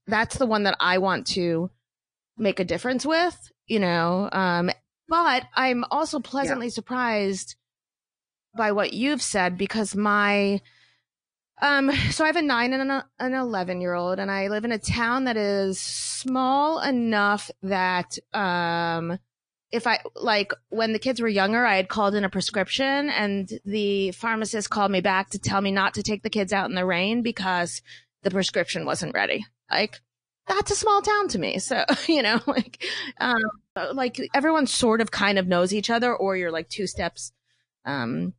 that's 0.06 0.38
the 0.38 0.46
one 0.46 0.64
that 0.64 0.78
I 0.80 1.00
want 1.00 1.26
to 1.28 1.72
make 2.38 2.60
a 2.60 2.66
difference 2.66 3.06
with, 3.06 3.52
you 3.66 3.80
know, 3.80 4.30
um, 4.32 4.70
but 5.10 5.44
I'm 5.56 5.84
also 5.90 6.20
pleasantly 6.20 6.70
surprised 6.70 7.56
by 8.56 8.72
what 8.72 8.94
you've 8.94 9.22
said 9.22 9.58
because 9.58 9.96
my, 9.96 10.62
um, 11.62 11.92
so 12.12 12.24
I 12.24 12.28
have 12.28 12.36
a 12.36 12.42
nine 12.42 12.74
and 12.74 12.92
an, 12.92 13.04
an 13.20 13.34
11 13.34 13.82
year 13.82 13.94
old 13.94 14.20
and 14.20 14.30
I 14.30 14.48
live 14.48 14.66
in 14.66 14.72
a 14.72 14.80
town 14.80 15.26
that 15.26 15.38
is 15.38 15.80
small 15.80 16.82
enough 16.82 17.52
that, 17.62 18.18
um, 18.34 19.20
if 19.72 19.88
I 19.88 20.00
like 20.16 20.54
when 20.70 20.94
the 20.94 21.00
kids 21.00 21.20
were 21.20 21.28
younger, 21.28 21.66
I 21.66 21.78
had 21.78 21.90
called 21.90 22.14
in 22.14 22.24
a 22.24 22.30
prescription 22.30 23.10
and 23.10 23.50
the 23.66 24.12
pharmacist 24.12 24.70
called 24.70 24.92
me 24.92 25.02
back 25.02 25.32
to 25.32 25.40
tell 25.40 25.62
me 25.62 25.72
not 25.72 25.96
to 25.96 26.04
take 26.04 26.22
the 26.22 26.30
kids 26.30 26.54
out 26.54 26.70
in 26.70 26.76
the 26.76 26.86
rain 26.86 27.24
because 27.24 27.82
the 28.22 28.30
prescription 28.30 28.86
wasn't 28.86 29.16
ready. 29.16 29.48
Like 29.72 30.00
that's 30.48 30.72
a 30.72 30.76
small 30.76 31.02
town 31.02 31.28
to 31.30 31.40
me. 31.40 31.58
So, 31.60 31.84
you 32.08 32.22
know, 32.22 32.40
like, 32.46 32.84
um, 33.20 33.42
like 33.94 34.20
everyone 34.34 34.68
sort 34.68 35.02
of 35.02 35.10
kind 35.10 35.40
of 35.40 35.48
knows 35.48 35.74
each 35.74 35.90
other 35.90 36.16
or 36.16 36.38
you're 36.38 36.52
like 36.52 36.70
two 36.70 36.86
steps, 36.86 37.32
um, 37.86 38.34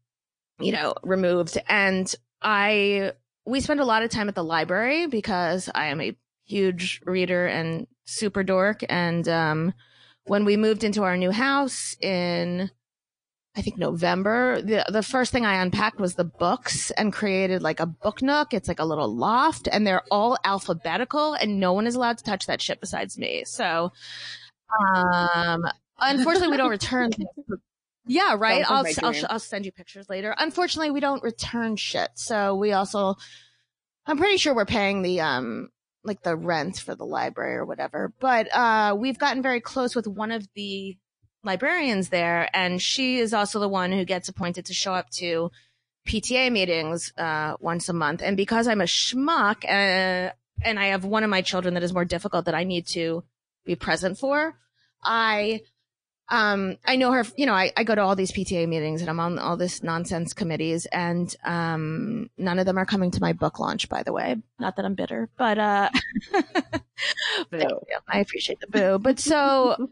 you 0.61 0.71
know, 0.71 0.95
removed. 1.03 1.59
And 1.69 2.15
I, 2.45 3.13
we 3.47 3.61
spend 3.61 3.81
a 3.81 3.85
lot 3.85 4.03
of 4.03 4.11
time 4.11 4.29
at 4.29 4.35
the 4.35 4.45
library 4.45 5.07
because 5.07 5.69
I 5.75 5.87
am 5.87 6.01
a 6.01 6.17
huge 6.45 7.01
reader 7.05 7.47
and 7.47 7.87
super 8.05 8.45
dork. 8.45 8.85
And, 8.89 9.27
um, 9.29 9.75
when 10.27 10.45
we 10.45 10.57
moved 10.57 10.85
into 10.85 11.03
our 11.03 11.17
new 11.17 11.31
house 11.31 11.97
in, 12.01 12.71
I 13.57 13.63
think 13.63 13.79
November, 13.79 14.61
the, 14.63 14.85
the 14.89 15.03
first 15.03 15.33
thing 15.33 15.45
I 15.47 15.63
unpacked 15.63 16.01
was 16.01 16.15
the 16.15 16.25
books 16.25 16.91
and 16.93 17.13
created 17.13 17.63
like 17.63 17.79
a 17.79 17.87
book 17.87 18.23
nook. 18.23 18.53
It's 18.53 18.69
like 18.69 18.81
a 18.81 18.85
little 18.85 19.15
loft 19.15 19.69
and 19.71 19.87
they're 19.87 20.03
all 20.11 20.39
alphabetical 20.45 21.35
and 21.35 21.61
no 21.61 21.73
one 21.73 21.87
is 21.87 21.95
allowed 21.95 22.19
to 22.19 22.25
touch 22.25 22.47
that 22.47 22.61
shit 22.61 22.81
besides 22.81 23.19
me. 23.19 23.45
So, 23.47 23.93
um, 24.95 25.63
unfortunately 26.01 26.51
we 26.53 26.57
don't 26.57 26.71
return. 26.71 27.11
Yeah, 28.07 28.37
right. 28.39 28.65
I'll, 28.69 28.85
I'll. 29.03 29.15
I'll 29.31 29.39
send 29.39 29.65
you 29.65 29.73
pictures 29.73 30.09
later. 30.09 30.35
Unfortunately, 30.39 30.91
we 30.91 31.01
don't 31.01 31.23
return 31.23 31.77
shit. 31.77 32.11
So 32.15 32.55
we 32.55 32.73
also, 32.73 33.17
I'm 34.07 34.19
pretty 34.19 34.37
sure 34.37 34.55
we're 34.55 34.67
paying 34.67 35.03
the, 35.03 35.21
um, 35.21 35.71
like 36.03 36.23
the 36.23 36.37
rent 36.37 36.79
for 36.79 36.95
the 36.95 37.07
library 37.07 37.55
or 37.57 37.65
whatever. 37.65 38.13
But, 38.21 38.55
uh, 38.55 38.95
we've 38.99 39.19
gotten 39.19 39.43
very 39.43 39.61
close 39.61 39.97
with 39.97 40.07
one 40.07 40.33
of 40.33 40.47
the 40.55 40.99
librarians 41.43 42.11
there. 42.11 42.49
And 42.55 42.81
she 42.81 43.19
is 43.19 43.33
also 43.33 43.59
the 43.59 43.69
one 43.69 43.91
who 43.91 44.05
gets 44.05 44.29
appointed 44.29 44.67
to 44.67 44.75
show 44.75 44.93
up 44.93 45.09
to 45.13 45.51
PTA 46.07 46.53
meetings, 46.53 47.13
uh, 47.17 47.57
once 47.59 47.89
a 47.89 47.95
month. 47.95 48.21
And 48.23 48.37
because 48.37 48.69
I'm 48.69 48.83
a 48.83 48.85
schmuck, 48.85 49.65
uh, 49.65 50.33
and 50.63 50.79
I 50.79 50.87
have 50.89 51.05
one 51.07 51.25
of 51.25 51.31
my 51.31 51.41
children 51.41 51.73
that 51.75 51.83
is 51.83 51.95
more 51.95 52.05
difficult 52.05 52.45
that 52.45 52.55
I 52.55 52.65
need 52.65 52.87
to 52.89 53.25
be 53.65 53.77
present 53.77 54.19
for, 54.19 54.55
I, 55.03 55.63
um, 56.29 56.79
I 56.87 56.97
know 56.97 57.13
her, 57.13 57.25
you 57.37 57.47
know, 57.47 57.53
I, 57.53 57.73
I 57.77 57.85
go 57.85 57.95
to 57.95 58.01
all 58.01 58.17
these 58.17 58.33
PTA 58.33 58.67
meetings 58.67 59.01
and 59.01 59.11
I'm 59.11 59.21
on 59.21 59.39
all 59.39 59.57
this 59.57 59.83
nonsense 59.83 60.33
committees 60.33 60.87
and, 60.87 61.35
um, 61.45 62.31
none 62.39 62.59
of 62.59 62.67
them 62.67 62.79
are 62.79 62.87
coming 62.87 63.11
to 63.11 63.21
my 63.21 63.33
book 63.33 63.59
launch, 63.59 63.89
by 63.89 64.03
the 64.03 64.13
way. 64.13 64.37
Not 64.59 64.77
that 64.77 64.85
I'm 64.85 64.95
bitter, 64.95 65.29
but, 65.37 65.59
uh. 65.59 65.91
I 67.53 68.19
appreciate 68.21 68.61
the 68.61 68.67
boo. 68.69 68.99
But 68.99 69.21
so 69.21 69.91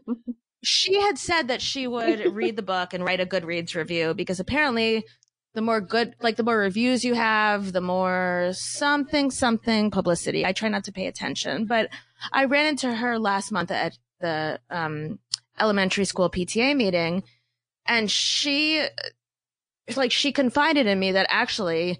she 0.63 0.99
had 1.01 1.17
said 1.17 1.49
that 1.49 1.61
she 1.61 1.87
would 1.87 2.33
read 2.33 2.55
the 2.55 2.61
book 2.61 2.93
and 2.93 3.03
write 3.03 3.19
a 3.19 3.25
good 3.25 3.43
Goodreads 3.43 3.75
review 3.75 4.13
because 4.13 4.39
apparently 4.39 5.05
the 5.53 5.61
more 5.61 5.81
good, 5.81 6.15
like 6.21 6.37
the 6.37 6.43
more 6.43 6.57
reviews 6.57 7.03
you 7.05 7.13
have, 7.13 7.73
the 7.73 7.81
more 7.81 8.51
something, 8.53 9.29
something 9.29 9.91
publicity. 9.91 10.45
I 10.45 10.53
try 10.53 10.69
not 10.69 10.85
to 10.85 10.91
pay 10.91 11.05
attention, 11.05 11.65
but 11.65 11.89
I 12.31 12.45
ran 12.45 12.65
into 12.65 12.93
her 12.93 13.19
last 13.19 13.51
month 13.51 13.69
at 13.69 13.97
the, 14.19 14.59
um, 14.69 15.19
elementary 15.59 16.05
school 16.05 16.29
PTA 16.29 16.75
meeting 16.75 17.23
and 17.85 18.09
she, 18.09 18.85
like, 19.95 20.11
she 20.11 20.31
confided 20.31 20.87
in 20.87 20.99
me 20.99 21.11
that 21.11 21.27
actually 21.29 21.99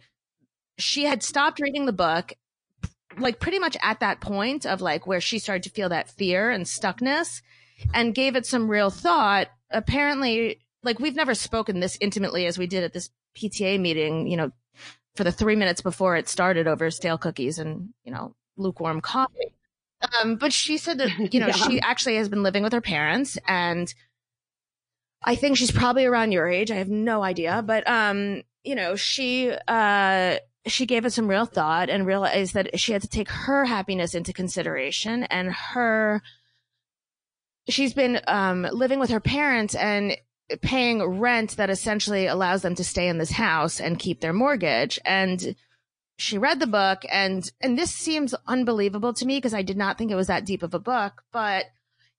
she 0.77 1.03
had 1.03 1.21
stopped 1.21 1.59
reading 1.59 1.85
the 1.85 1.93
book 1.93 2.33
like 3.17 3.39
pretty 3.39 3.59
much 3.59 3.77
at 3.81 3.99
that 3.99 4.21
point 4.21 4.65
of 4.65 4.81
like 4.81 5.05
where 5.05 5.21
she 5.21 5.39
started 5.39 5.63
to 5.63 5.69
feel 5.69 5.89
that 5.89 6.09
fear 6.09 6.49
and 6.49 6.65
stuckness 6.65 7.41
and 7.93 8.15
gave 8.15 8.35
it 8.35 8.45
some 8.45 8.69
real 8.69 8.89
thought. 8.89 9.49
Apparently, 9.71 10.59
like 10.83 10.99
we've 10.99 11.15
never 11.15 11.35
spoken 11.35 11.79
this 11.79 11.97
intimately 12.01 12.45
as 12.45 12.57
we 12.57 12.67
did 12.67 12.83
at 12.83 12.93
this 12.93 13.09
PTA 13.35 13.79
meeting, 13.79 14.27
you 14.27 14.37
know, 14.37 14.51
for 15.15 15.23
the 15.23 15.31
three 15.31 15.55
minutes 15.55 15.81
before 15.81 16.15
it 16.15 16.27
started 16.27 16.67
over 16.67 16.89
stale 16.89 17.17
cookies 17.17 17.59
and, 17.59 17.89
you 18.03 18.11
know, 18.11 18.35
lukewarm 18.57 19.01
coffee. 19.01 19.53
Um, 20.21 20.35
but 20.35 20.51
she 20.53 20.77
said 20.77 20.97
that, 20.99 21.33
you 21.33 21.39
know, 21.39 21.47
Yeah. 21.53 21.53
she 21.53 21.79
actually 21.81 22.15
has 22.17 22.29
been 22.29 22.43
living 22.43 22.63
with 22.63 22.73
her 22.73 22.81
parents 22.81 23.37
and 23.47 23.93
I 25.23 25.35
think 25.35 25.55
she's 25.57 25.71
probably 25.71 26.05
around 26.05 26.31
your 26.33 26.49
age. 26.49 26.69
I 26.69 26.75
have 26.75 26.89
no 26.89 27.23
idea, 27.23 27.63
but, 27.65 27.87
um, 27.87 28.43
you 28.65 28.75
know, 28.75 28.95
she, 28.97 29.51
uh, 29.69 30.37
she 30.67 30.85
gave 30.85 31.05
it 31.05 31.11
some 31.11 31.27
real 31.29 31.45
thought 31.45 31.89
and 31.89 32.05
realized 32.05 32.53
that 32.55 32.77
she 32.79 32.91
had 32.91 33.01
to 33.03 33.07
take 33.07 33.29
her 33.29 33.65
happiness 33.65 34.13
into 34.15 34.33
consideration 34.33 35.23
and 35.23 35.51
her 35.51 36.21
she's 37.69 37.93
been 37.93 38.19
um, 38.27 38.67
living 38.71 38.99
with 38.99 39.09
her 39.09 39.19
parents 39.19 39.75
and 39.75 40.17
paying 40.61 41.01
rent 41.03 41.55
that 41.57 41.69
essentially 41.69 42.27
allows 42.27 42.61
them 42.61 42.75
to 42.75 42.83
stay 42.83 43.07
in 43.07 43.17
this 43.17 43.31
house 43.31 43.79
and 43.79 43.99
keep 43.99 44.19
their 44.19 44.33
mortgage 44.33 44.99
and 45.05 45.55
she 46.17 46.37
read 46.37 46.59
the 46.59 46.67
book 46.67 47.03
and 47.11 47.51
and 47.61 47.77
this 47.77 47.91
seems 47.91 48.35
unbelievable 48.47 49.13
to 49.13 49.25
me 49.25 49.37
because 49.37 49.53
I 49.53 49.61
did 49.61 49.77
not 49.77 49.97
think 49.97 50.11
it 50.11 50.15
was 50.15 50.27
that 50.27 50.45
deep 50.45 50.63
of 50.63 50.73
a 50.73 50.79
book 50.79 51.23
but 51.31 51.65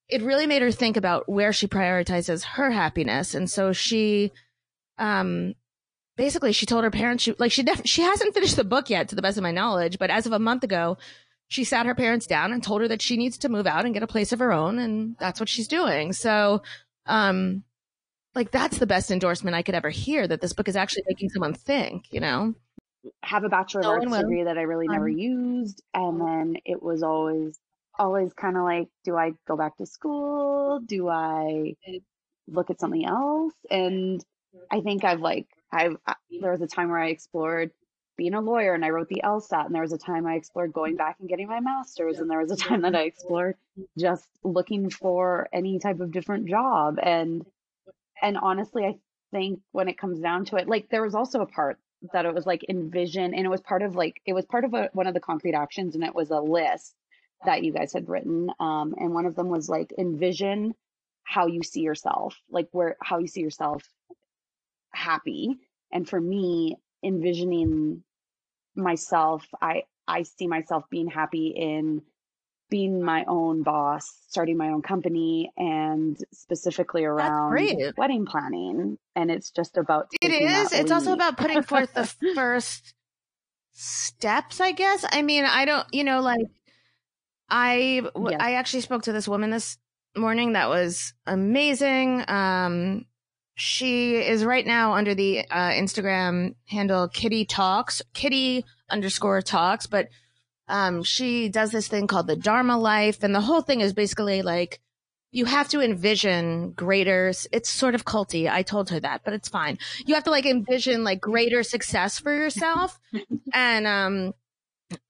it 0.08 0.22
really 0.22 0.46
made 0.46 0.62
her 0.62 0.70
think 0.70 0.96
about 0.96 1.28
where 1.28 1.52
she 1.52 1.66
prioritizes 1.66 2.44
her 2.44 2.70
happiness. 2.70 3.34
And 3.34 3.50
so 3.50 3.72
she 3.72 4.32
um 4.98 5.54
basically 6.16 6.52
she 6.52 6.66
told 6.66 6.84
her 6.84 6.90
parents 6.90 7.24
she 7.24 7.34
like 7.38 7.50
she 7.50 7.62
def- 7.62 7.86
she 7.86 8.02
hasn't 8.02 8.34
finished 8.34 8.56
the 8.56 8.64
book 8.64 8.88
yet 8.90 9.08
to 9.08 9.16
the 9.16 9.22
best 9.22 9.36
of 9.36 9.42
my 9.42 9.50
knowledge 9.50 9.98
but 9.98 10.10
as 10.10 10.26
of 10.26 10.32
a 10.32 10.38
month 10.38 10.62
ago 10.62 10.96
she 11.48 11.64
sat 11.64 11.86
her 11.86 11.96
parents 11.96 12.26
down 12.26 12.52
and 12.52 12.62
told 12.62 12.80
her 12.80 12.86
that 12.86 13.02
she 13.02 13.16
needs 13.16 13.36
to 13.38 13.48
move 13.48 13.66
out 13.66 13.84
and 13.84 13.92
get 13.92 14.04
a 14.04 14.06
place 14.06 14.32
of 14.32 14.38
her 14.38 14.52
own 14.52 14.78
and 14.78 15.16
that's 15.18 15.40
what 15.40 15.48
she's 15.48 15.68
doing. 15.68 16.12
So 16.12 16.62
um 17.06 17.64
like 18.34 18.50
that's 18.50 18.78
the 18.78 18.86
best 18.86 19.10
endorsement 19.10 19.54
i 19.54 19.62
could 19.62 19.74
ever 19.74 19.90
hear 19.90 20.26
that 20.26 20.40
this 20.40 20.52
book 20.52 20.68
is 20.68 20.76
actually 20.76 21.04
making 21.06 21.28
someone 21.28 21.54
think 21.54 22.04
you 22.10 22.20
know 22.20 22.54
have 23.22 23.44
a 23.44 23.48
bachelor 23.48 23.82
of 23.82 23.86
No 23.86 23.90
arts 23.92 24.12
degree 24.18 24.44
that 24.44 24.58
I 24.58 24.62
really 24.62 24.88
never 24.88 25.08
Um, 25.08 25.18
used, 25.18 25.82
and 25.94 26.20
then 26.20 26.56
it 26.64 26.82
was 26.82 27.02
always 27.02 27.58
always 27.98 28.32
kind 28.32 28.56
of 28.56 28.64
like, 28.64 28.88
do 29.04 29.16
I 29.16 29.32
go 29.46 29.56
back 29.56 29.76
to 29.76 29.86
school? 29.86 30.80
Do 30.80 31.08
I 31.08 31.76
look 32.48 32.70
at 32.70 32.80
something 32.80 33.04
else? 33.04 33.54
And 33.70 34.24
I 34.70 34.80
think 34.80 35.04
I've 35.04 35.20
like 35.20 35.48
I've 35.72 35.96
I, 36.06 36.14
there 36.40 36.52
was 36.52 36.62
a 36.62 36.66
time 36.66 36.88
where 36.90 36.98
I 37.00 37.08
explored 37.08 37.72
being 38.16 38.34
a 38.34 38.40
lawyer 38.40 38.74
and 38.74 38.84
I 38.84 38.90
wrote 38.90 39.08
the 39.08 39.22
LSAT, 39.24 39.66
and 39.66 39.74
there 39.74 39.82
was 39.82 39.92
a 39.92 39.98
time 39.98 40.26
I 40.26 40.34
explored 40.34 40.72
going 40.72 40.96
back 40.96 41.16
and 41.20 41.28
getting 41.28 41.48
my 41.48 41.60
master's, 41.60 42.20
and 42.20 42.30
there 42.30 42.38
was 42.40 42.52
a 42.52 42.56
time 42.56 42.82
that 42.82 42.94
I 42.94 43.02
explored 43.02 43.56
just 43.98 44.28
looking 44.44 44.90
for 44.90 45.48
any 45.52 45.78
type 45.78 46.00
of 46.00 46.12
different 46.12 46.48
job, 46.48 46.98
and 47.02 47.44
and 48.22 48.38
honestly, 48.38 48.84
I 48.84 48.98
think 49.32 49.60
when 49.72 49.88
it 49.88 49.98
comes 49.98 50.20
down 50.20 50.44
to 50.46 50.56
it, 50.56 50.68
like 50.68 50.88
there 50.90 51.02
was 51.02 51.14
also 51.14 51.40
a 51.40 51.46
part 51.46 51.78
that 52.12 52.26
it 52.26 52.34
was 52.34 52.46
like 52.46 52.64
envision 52.68 53.34
and 53.34 53.46
it 53.46 53.50
was 53.50 53.60
part 53.60 53.82
of 53.82 53.96
like 53.96 54.20
it 54.26 54.32
was 54.32 54.44
part 54.44 54.64
of 54.64 54.74
a, 54.74 54.90
one 54.92 55.06
of 55.06 55.14
the 55.14 55.20
concrete 55.20 55.54
actions 55.54 55.94
and 55.94 56.04
it 56.04 56.14
was 56.14 56.30
a 56.30 56.40
list 56.40 56.94
that 57.44 57.62
you 57.62 57.72
guys 57.72 57.92
had 57.92 58.08
written 58.08 58.50
um 58.60 58.94
and 58.96 59.12
one 59.12 59.26
of 59.26 59.34
them 59.34 59.48
was 59.48 59.68
like 59.68 59.92
envision 59.98 60.74
how 61.24 61.46
you 61.46 61.62
see 61.62 61.80
yourself 61.80 62.36
like 62.50 62.68
where 62.72 62.96
how 63.02 63.18
you 63.18 63.26
see 63.26 63.40
yourself 63.40 63.82
happy. 64.92 65.58
And 65.92 66.08
for 66.08 66.20
me 66.20 66.76
envisioning 67.04 68.02
myself 68.74 69.46
i 69.60 69.82
i 70.08 70.22
see 70.22 70.46
myself 70.48 70.84
being 70.90 71.06
happy 71.08 71.48
in 71.48 72.02
being 72.74 73.00
my 73.00 73.24
own 73.28 73.62
boss 73.62 74.12
starting 74.26 74.56
my 74.56 74.70
own 74.70 74.82
company 74.82 75.52
and 75.56 76.18
specifically 76.32 77.04
around 77.04 77.52
wedding 77.96 78.26
planning 78.26 78.98
and 79.14 79.30
it's 79.30 79.52
just 79.52 79.76
about 79.76 80.08
It 80.20 80.32
is. 80.32 80.72
It's 80.72 80.90
also 80.90 81.12
about 81.12 81.36
putting 81.36 81.62
forth 81.62 81.94
the 81.94 82.04
first 82.34 82.94
steps, 83.70 84.60
I 84.60 84.72
guess. 84.72 85.04
I 85.08 85.22
mean, 85.22 85.44
I 85.44 85.64
don't, 85.66 85.86
you 85.92 86.02
know, 86.02 86.20
like 86.20 86.48
I 87.48 88.02
Yes. 88.16 88.40
I 88.40 88.54
actually 88.54 88.80
spoke 88.80 89.04
to 89.04 89.12
this 89.12 89.28
woman 89.28 89.50
this 89.50 89.78
morning 90.16 90.54
that 90.54 90.68
was 90.68 91.14
amazing. 91.28 92.24
Um, 92.26 93.04
she 93.54 94.16
is 94.16 94.44
right 94.44 94.66
now 94.66 94.94
under 94.94 95.14
the 95.14 95.46
uh, 95.48 95.70
Instagram 95.70 96.56
handle 96.66 97.06
Kitty 97.06 97.44
Talks, 97.44 98.02
Kitty 98.14 98.64
underscore 98.90 99.42
Talks, 99.42 99.86
but 99.86 100.08
um, 100.68 101.02
she 101.02 101.48
does 101.48 101.70
this 101.70 101.88
thing 101.88 102.06
called 102.06 102.26
the 102.26 102.36
Dharma 102.36 102.78
Life, 102.78 103.22
and 103.22 103.34
the 103.34 103.40
whole 103.40 103.60
thing 103.60 103.80
is 103.80 103.92
basically 103.92 104.42
like 104.42 104.80
you 105.30 105.44
have 105.44 105.68
to 105.68 105.80
envision 105.80 106.72
greater. 106.72 107.32
It's 107.52 107.68
sort 107.68 107.94
of 107.94 108.04
culty. 108.04 108.50
I 108.50 108.62
told 108.62 108.90
her 108.90 109.00
that, 109.00 109.22
but 109.24 109.34
it's 109.34 109.48
fine. 109.48 109.78
You 110.06 110.14
have 110.14 110.24
to 110.24 110.30
like 110.30 110.46
envision 110.46 111.04
like 111.04 111.20
greater 111.20 111.62
success 111.62 112.18
for 112.18 112.34
yourself, 112.34 112.98
and 113.52 113.86
um, 113.86 114.34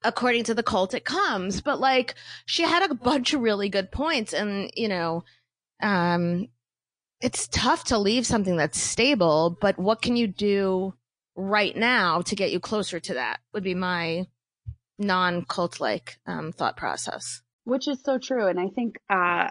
according 0.03 0.43
to 0.45 0.53
the 0.53 0.63
cult, 0.63 0.93
it 0.93 1.05
comes. 1.05 1.61
But 1.61 1.79
like 1.79 2.15
she 2.45 2.63
had 2.63 2.89
a 2.89 2.95
bunch 2.95 3.33
of 3.33 3.41
really 3.41 3.69
good 3.69 3.91
points, 3.91 4.33
and 4.33 4.69
you 4.75 4.89
know, 4.89 5.23
um, 5.81 6.49
it's 7.21 7.47
tough 7.47 7.85
to 7.85 7.97
leave 7.97 8.25
something 8.25 8.57
that's 8.57 8.79
stable. 8.79 9.57
But 9.61 9.79
what 9.79 10.01
can 10.01 10.17
you 10.17 10.27
do 10.27 10.95
right 11.37 11.75
now 11.75 12.21
to 12.23 12.35
get 12.35 12.51
you 12.51 12.59
closer 12.59 12.99
to 12.99 13.13
that? 13.13 13.39
Would 13.53 13.63
be 13.63 13.73
my 13.73 14.25
non-cult 14.97 15.79
like 15.79 16.17
um, 16.25 16.51
thought 16.51 16.77
process. 16.77 17.41
which 17.65 17.87
is 17.87 18.01
so 18.01 18.17
true 18.17 18.47
and 18.47 18.59
i 18.59 18.67
think 18.69 18.97
uh 19.09 19.49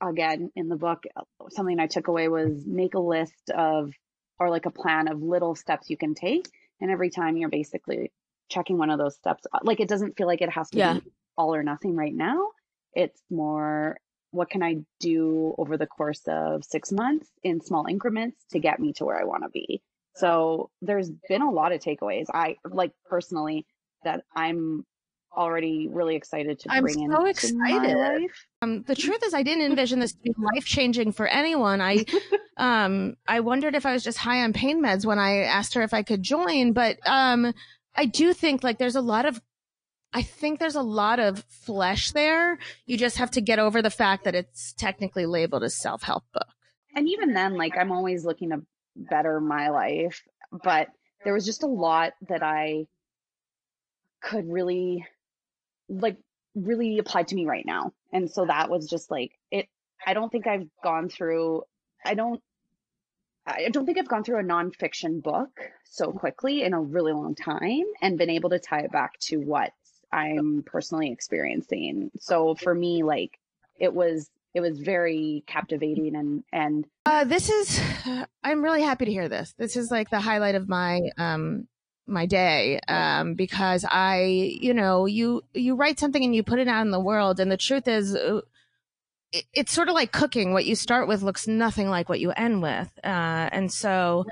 again 0.00 0.50
in 0.54 0.68
the 0.68 0.76
book 0.76 1.04
something 1.50 1.80
i 1.80 1.86
took 1.86 2.08
away 2.08 2.28
was 2.28 2.64
make 2.66 2.94
a 2.94 2.98
list 3.00 3.50
of 3.50 3.92
or 4.38 4.50
like 4.50 4.66
a 4.66 4.70
plan 4.70 5.08
of 5.08 5.22
little 5.22 5.54
steps 5.54 5.90
you 5.90 5.96
can 5.96 6.14
take 6.14 6.48
and 6.80 6.90
every 6.90 7.10
time 7.10 7.36
you're 7.36 7.48
basically 7.48 8.12
checking 8.48 8.78
one 8.78 8.90
of 8.90 8.98
those 8.98 9.16
steps 9.16 9.44
uh, 9.52 9.58
like 9.62 9.80
it 9.80 9.88
doesn't 9.88 10.16
feel 10.16 10.26
like 10.26 10.40
it 10.42 10.50
has 10.50 10.70
to 10.70 10.78
Yeah. 10.78 10.94
be 10.94 11.02
all 11.36 11.54
or 11.54 11.62
nothing 11.62 11.96
right 11.96 12.14
now 12.14 12.48
it's 12.94 13.20
more 13.30 13.96
what 14.30 14.50
can 14.50 14.62
i 14.62 14.76
do 15.00 15.54
over 15.58 15.76
the 15.76 15.86
course 15.86 16.22
of 16.28 16.64
six 16.64 16.92
months 16.92 17.28
in 17.42 17.60
small 17.60 17.86
increments 17.86 18.44
to 18.50 18.58
get 18.60 18.78
me 18.78 18.92
to 18.94 19.04
where 19.04 19.18
i 19.20 19.24
want 19.24 19.42
to 19.42 19.48
be 19.50 19.82
so 20.14 20.70
there's 20.82 21.10
been 21.28 21.42
a 21.42 21.50
lot 21.50 21.72
of 21.72 21.80
takeaways 21.80 22.26
i 22.32 22.56
like 22.64 22.92
personally 23.08 23.66
that 24.04 24.22
i'm 24.34 24.84
already 25.36 25.88
really 25.88 26.16
excited 26.16 26.58
to 26.60 26.68
bring 26.68 27.00
in. 27.00 27.12
I'm 27.12 27.22
bring 27.22 27.34
so 27.34 27.48
excited. 27.48 28.30
Um, 28.62 28.82
the 28.82 28.94
truth 28.96 29.22
is, 29.24 29.34
I 29.34 29.42
didn't 29.42 29.64
envision 29.64 30.00
this 30.00 30.12
to 30.12 30.18
be 30.22 30.34
life 30.36 30.64
changing 30.64 31.12
for 31.12 31.26
anyone. 31.26 31.80
I, 31.80 32.04
um, 32.56 33.16
I 33.26 33.40
wondered 33.40 33.74
if 33.74 33.86
I 33.86 33.92
was 33.92 34.02
just 34.02 34.18
high 34.18 34.42
on 34.42 34.52
pain 34.52 34.82
meds 34.82 35.06
when 35.06 35.18
I 35.18 35.42
asked 35.42 35.74
her 35.74 35.82
if 35.82 35.94
I 35.94 36.02
could 36.02 36.22
join. 36.22 36.72
But 36.72 36.98
um, 37.06 37.54
I 37.94 38.06
do 38.06 38.32
think 38.32 38.64
like 38.64 38.78
there's 38.78 38.96
a 38.96 39.00
lot 39.00 39.26
of, 39.26 39.40
I 40.12 40.22
think 40.22 40.58
there's 40.58 40.74
a 40.74 40.82
lot 40.82 41.20
of 41.20 41.44
flesh 41.48 42.10
there. 42.12 42.58
You 42.86 42.96
just 42.96 43.18
have 43.18 43.30
to 43.32 43.40
get 43.40 43.58
over 43.58 43.82
the 43.82 43.90
fact 43.90 44.24
that 44.24 44.34
it's 44.34 44.72
technically 44.72 45.26
labeled 45.26 45.62
as 45.62 45.80
self 45.80 46.02
help 46.02 46.24
book. 46.32 46.48
And 46.94 47.08
even 47.08 47.32
then, 47.34 47.56
like 47.56 47.76
I'm 47.78 47.92
always 47.92 48.24
looking 48.24 48.50
to 48.50 48.62
better 48.96 49.40
my 49.40 49.68
life, 49.68 50.22
but 50.64 50.88
there 51.24 51.34
was 51.34 51.44
just 51.44 51.62
a 51.62 51.68
lot 51.68 52.14
that 52.28 52.42
I 52.42 52.86
could 54.20 54.50
really 54.50 55.06
like 55.88 56.16
really 56.54 56.98
apply 56.98 57.22
to 57.24 57.34
me 57.34 57.46
right 57.46 57.64
now. 57.66 57.92
And 58.12 58.30
so 58.30 58.46
that 58.46 58.70
was 58.70 58.88
just 58.88 59.10
like 59.10 59.32
it 59.50 59.68
I 60.06 60.14
don't 60.14 60.30
think 60.30 60.46
I've 60.46 60.68
gone 60.82 61.08
through 61.08 61.62
I 62.04 62.14
don't 62.14 62.40
I 63.46 63.68
don't 63.70 63.86
think 63.86 63.98
I've 63.98 64.08
gone 64.08 64.24
through 64.24 64.40
a 64.40 64.44
nonfiction 64.44 65.22
book 65.22 65.50
so 65.84 66.12
quickly 66.12 66.62
in 66.62 66.74
a 66.74 66.80
really 66.80 67.12
long 67.12 67.34
time 67.34 67.84
and 68.02 68.18
been 68.18 68.30
able 68.30 68.50
to 68.50 68.58
tie 68.58 68.80
it 68.80 68.92
back 68.92 69.18
to 69.20 69.38
what 69.38 69.72
I'm 70.12 70.62
personally 70.66 71.10
experiencing. 71.10 72.10
So 72.18 72.54
for 72.54 72.74
me, 72.74 73.02
like 73.02 73.38
it 73.78 73.94
was 73.94 74.30
it 74.54 74.60
was 74.60 74.78
very 74.80 75.44
captivating 75.46 76.16
and 76.16 76.44
and 76.52 76.86
Uh, 77.06 77.24
this 77.24 77.48
is, 77.48 77.80
I'm 78.44 78.62
really 78.62 78.82
happy 78.82 79.04
to 79.04 79.10
hear 79.12 79.28
this. 79.28 79.54
This 79.58 79.76
is 79.76 79.90
like 79.90 80.10
the 80.10 80.20
highlight 80.20 80.54
of 80.54 80.68
my, 80.68 81.00
um, 81.16 81.68
my 82.08 82.26
day, 82.26 82.80
um, 82.88 83.34
because 83.34 83.84
I, 83.88 84.22
you 84.60 84.72
know, 84.74 85.06
you, 85.06 85.42
you 85.54 85.74
write 85.74 85.98
something 86.00 86.24
and 86.24 86.34
you 86.34 86.42
put 86.42 86.58
it 86.58 86.68
out 86.68 86.84
in 86.84 86.90
the 86.90 87.00
world. 87.00 87.38
And 87.40 87.50
the 87.50 87.56
truth 87.56 87.86
is, 87.86 88.14
uh, 88.14 88.40
it, 89.32 89.44
it's 89.52 89.72
sort 89.72 89.88
of 89.88 89.94
like 89.94 90.12
cooking. 90.12 90.52
What 90.52 90.64
you 90.66 90.74
start 90.74 91.08
with 91.08 91.22
looks 91.22 91.46
nothing 91.46 91.88
like 91.88 92.08
what 92.08 92.20
you 92.20 92.30
end 92.32 92.62
with. 92.62 92.90
Uh, 93.04 93.48
and 93.52 93.72
so 93.72 94.24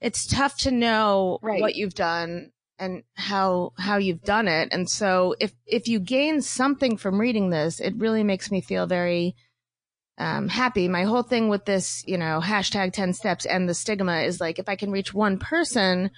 it's 0.00 0.26
tough 0.26 0.56
to 0.58 0.70
know 0.70 1.38
Right. 1.42 1.60
what 1.60 1.74
you've 1.74 1.94
done 1.94 2.52
and 2.78 3.02
how, 3.14 3.72
how 3.78 3.96
you've 3.96 4.22
done 4.22 4.48
it. 4.48 4.68
And 4.72 4.88
so 4.88 5.34
if, 5.40 5.52
if 5.66 5.88
you 5.88 5.98
gain 5.98 6.42
something 6.42 6.96
from 6.96 7.20
reading 7.20 7.50
this, 7.50 7.80
it 7.80 7.94
really 7.96 8.22
makes 8.22 8.50
me 8.50 8.60
feel 8.60 8.86
very, 8.86 9.34
um, 10.18 10.48
happy. 10.48 10.88
My 10.88 11.04
whole 11.04 11.22
thing 11.22 11.48
with 11.48 11.64
this, 11.64 12.02
you 12.06 12.16
know, 12.16 12.40
hashtag 12.42 12.92
10 12.92 13.12
steps 13.12 13.44
and 13.44 13.68
the 13.68 13.74
stigma 13.74 14.20
is 14.20 14.40
like, 14.40 14.58
if 14.58 14.68
I 14.68 14.76
can 14.76 14.90
reach 14.90 15.12
one 15.12 15.38
person, 15.38 16.10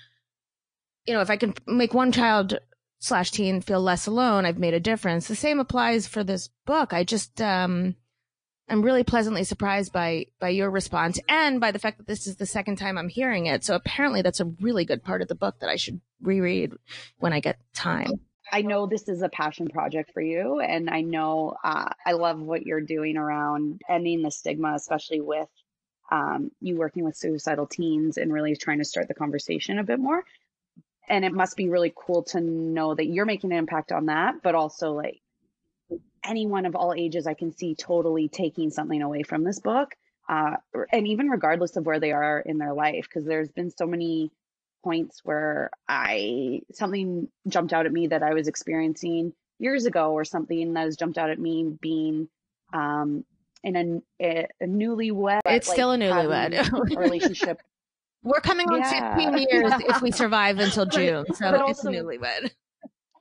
you 1.06 1.14
know, 1.14 1.20
if 1.20 1.30
I 1.30 1.36
can 1.36 1.54
make 1.66 1.94
one 1.94 2.12
child 2.12 2.58
slash 2.98 3.30
teen 3.30 3.60
feel 3.60 3.80
less 3.80 4.06
alone, 4.06 4.44
I've 4.44 4.58
made 4.58 4.74
a 4.74 4.80
difference. 4.80 5.28
The 5.28 5.34
same 5.34 5.60
applies 5.60 6.06
for 6.06 6.24
this 6.24 6.48
book. 6.66 6.92
I 6.92 7.04
just, 7.04 7.40
um, 7.40 7.94
I'm 8.68 8.82
really 8.82 9.04
pleasantly 9.04 9.44
surprised 9.44 9.92
by, 9.92 10.26
by 10.40 10.50
your 10.50 10.70
response 10.70 11.18
and 11.28 11.60
by 11.60 11.70
the 11.70 11.78
fact 11.78 11.98
that 11.98 12.06
this 12.06 12.26
is 12.26 12.36
the 12.36 12.46
second 12.46 12.76
time 12.76 12.98
I'm 12.98 13.08
hearing 13.08 13.46
it. 13.46 13.64
So 13.64 13.74
apparently 13.74 14.22
that's 14.22 14.40
a 14.40 14.52
really 14.60 14.84
good 14.84 15.02
part 15.02 15.22
of 15.22 15.28
the 15.28 15.34
book 15.34 15.60
that 15.60 15.70
I 15.70 15.76
should 15.76 16.00
reread 16.20 16.72
when 17.18 17.32
I 17.32 17.40
get 17.40 17.58
time. 17.74 18.10
I 18.50 18.62
know 18.62 18.86
this 18.86 19.08
is 19.08 19.22
a 19.22 19.28
passion 19.28 19.68
project 19.68 20.12
for 20.12 20.22
you, 20.22 20.60
and 20.60 20.88
I 20.88 21.02
know 21.02 21.54
uh, 21.62 21.90
I 22.06 22.12
love 22.12 22.40
what 22.40 22.64
you're 22.64 22.80
doing 22.80 23.16
around 23.16 23.82
ending 23.88 24.22
the 24.22 24.30
stigma, 24.30 24.72
especially 24.74 25.20
with 25.20 25.48
um, 26.10 26.50
you 26.60 26.76
working 26.76 27.04
with 27.04 27.16
suicidal 27.16 27.66
teens 27.66 28.16
and 28.16 28.32
really 28.32 28.56
trying 28.56 28.78
to 28.78 28.84
start 28.84 29.08
the 29.08 29.14
conversation 29.14 29.78
a 29.78 29.84
bit 29.84 29.98
more. 29.98 30.24
And 31.08 31.24
it 31.24 31.32
must 31.32 31.56
be 31.56 31.68
really 31.68 31.92
cool 31.94 32.22
to 32.24 32.40
know 32.40 32.94
that 32.94 33.06
you're 33.06 33.24
making 33.24 33.52
an 33.52 33.58
impact 33.58 33.92
on 33.92 34.06
that, 34.06 34.42
but 34.42 34.54
also 34.54 34.92
like 34.92 35.20
anyone 36.24 36.66
of 36.66 36.76
all 36.76 36.92
ages, 36.92 37.26
I 37.26 37.34
can 37.34 37.56
see 37.56 37.74
totally 37.74 38.28
taking 38.28 38.70
something 38.70 39.00
away 39.02 39.22
from 39.22 39.44
this 39.44 39.60
book. 39.60 39.94
Uh, 40.28 40.56
and 40.92 41.08
even 41.08 41.28
regardless 41.28 41.76
of 41.76 41.86
where 41.86 42.00
they 42.00 42.12
are 42.12 42.38
in 42.40 42.58
their 42.58 42.74
life, 42.74 43.06
because 43.08 43.24
there's 43.24 43.48
been 43.48 43.70
so 43.70 43.86
many 43.86 44.30
points 44.84 45.20
where 45.24 45.70
I 45.88 46.60
something 46.72 47.28
jumped 47.48 47.72
out 47.72 47.86
at 47.86 47.92
me 47.92 48.08
that 48.08 48.22
I 48.22 48.34
was 48.34 48.46
experiencing 48.46 49.32
years 49.58 49.86
ago, 49.86 50.12
or 50.12 50.24
something 50.24 50.74
that 50.74 50.80
has 50.80 50.96
jumped 50.96 51.16
out 51.16 51.30
at 51.30 51.38
me 51.38 51.76
being 51.80 52.28
um, 52.74 53.24
in 53.64 54.02
a, 54.20 54.46
a 54.60 54.66
newlywed. 54.66 55.40
It's 55.46 55.68
like, 55.68 55.74
still 55.74 55.92
a 55.92 55.98
newlywed. 55.98 56.96
relationship. 56.96 57.60
We're 58.22 58.40
coming 58.40 58.68
on 58.68 58.80
Yeah. 58.80 59.16
16 59.16 59.38
years 59.50 59.72
if 59.88 60.02
we 60.02 60.10
survive 60.10 60.58
until 60.58 60.86
June, 60.86 61.24
so 61.34 61.50
but 61.50 61.54
it's 61.70 61.84
also- 61.84 61.90
newlywed. 61.90 62.50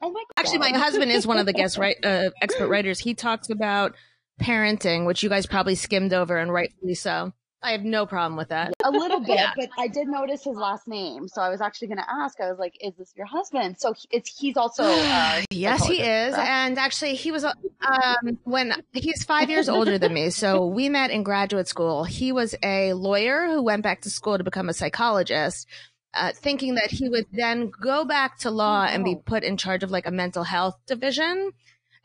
Oh 0.02 0.12
my 0.12 0.24
Actually, 0.38 0.60
my 0.60 0.70
husband 0.78 1.12
is 1.12 1.26
one 1.26 1.40
of 1.40 1.48
the 1.48 1.54
guest 1.54 1.78
right, 1.80 1.96
uh, 2.06 2.30
expert 2.42 2.68
writers. 2.68 3.00
He 3.00 3.16
talks 3.16 3.50
about 3.50 3.96
parenting, 4.40 5.08
which 5.08 5.24
you 5.24 5.30
guys 5.30 5.48
probably 5.48 5.74
skimmed 5.74 6.14
over, 6.14 6.38
and 6.38 6.54
rightfully 6.54 6.94
so. 6.94 7.34
I 7.64 7.72
have 7.72 7.82
no 7.84 8.06
problem 8.06 8.38
with 8.38 8.50
that. 8.50 8.74
a 8.84 8.92
little 8.92 9.20
bit, 9.32 9.36
Yeah. 9.36 9.52
but 9.56 9.70
I 9.78 9.88
did 9.88 10.08
notice 10.08 10.44
his 10.44 10.56
last 10.56 10.88
name, 10.88 11.28
so 11.28 11.42
I 11.42 11.50
was 11.50 11.60
actually 11.60 11.88
going 11.90 11.98
to 11.98 12.10
ask. 12.10 12.40
I 12.40 12.50
was 12.50 12.60
like, 12.60 12.76
"Is 12.80 12.94
this 12.98 13.14
your 13.18 13.26
husband?" 13.26 13.78
So 13.80 13.94
he- 13.94 14.08
it's 14.12 14.38
he's 14.40 14.58
also 14.58 14.84
uh, 14.84 15.42
yes, 15.52 15.86
he 15.86 16.02
is, 16.02 16.36
correct? 16.36 16.50
and 16.50 16.78
actually, 16.78 17.16
he 17.16 17.32
was 17.32 17.44
um, 17.44 18.38
when 18.44 18.74
he's 18.94 19.24
five 19.24 19.50
years 19.50 19.70
older 19.70 19.98
than 19.98 20.14
me. 20.14 20.30
So 20.30 20.66
we 20.78 20.88
met 20.90 21.10
in 21.12 21.24
graduate 21.24 21.68
school. 21.68 22.04
He 22.04 22.32
was 22.32 22.54
a 22.64 22.94
lawyer 22.94 23.48
who 23.48 23.62
went 23.64 23.82
back 23.84 24.02
to 24.02 24.10
school 24.10 24.38
to 24.38 24.44
become 24.44 24.70
a 24.70 24.74
psychologist. 24.74 25.68
Uh, 26.14 26.32
thinking 26.34 26.76
that 26.76 26.90
he 26.90 27.10
would 27.10 27.26
then 27.32 27.70
go 27.82 28.04
back 28.04 28.40
to 28.40 28.50
law 28.50 28.86
and 28.86 29.04
be 29.04 29.16
put 29.16 29.44
in 29.44 29.56
charge 29.56 29.84
of 29.84 29.92
like 29.92 30.08
a 30.08 30.12
mental 30.12 30.44
health 30.44 30.76
division. 30.88 31.52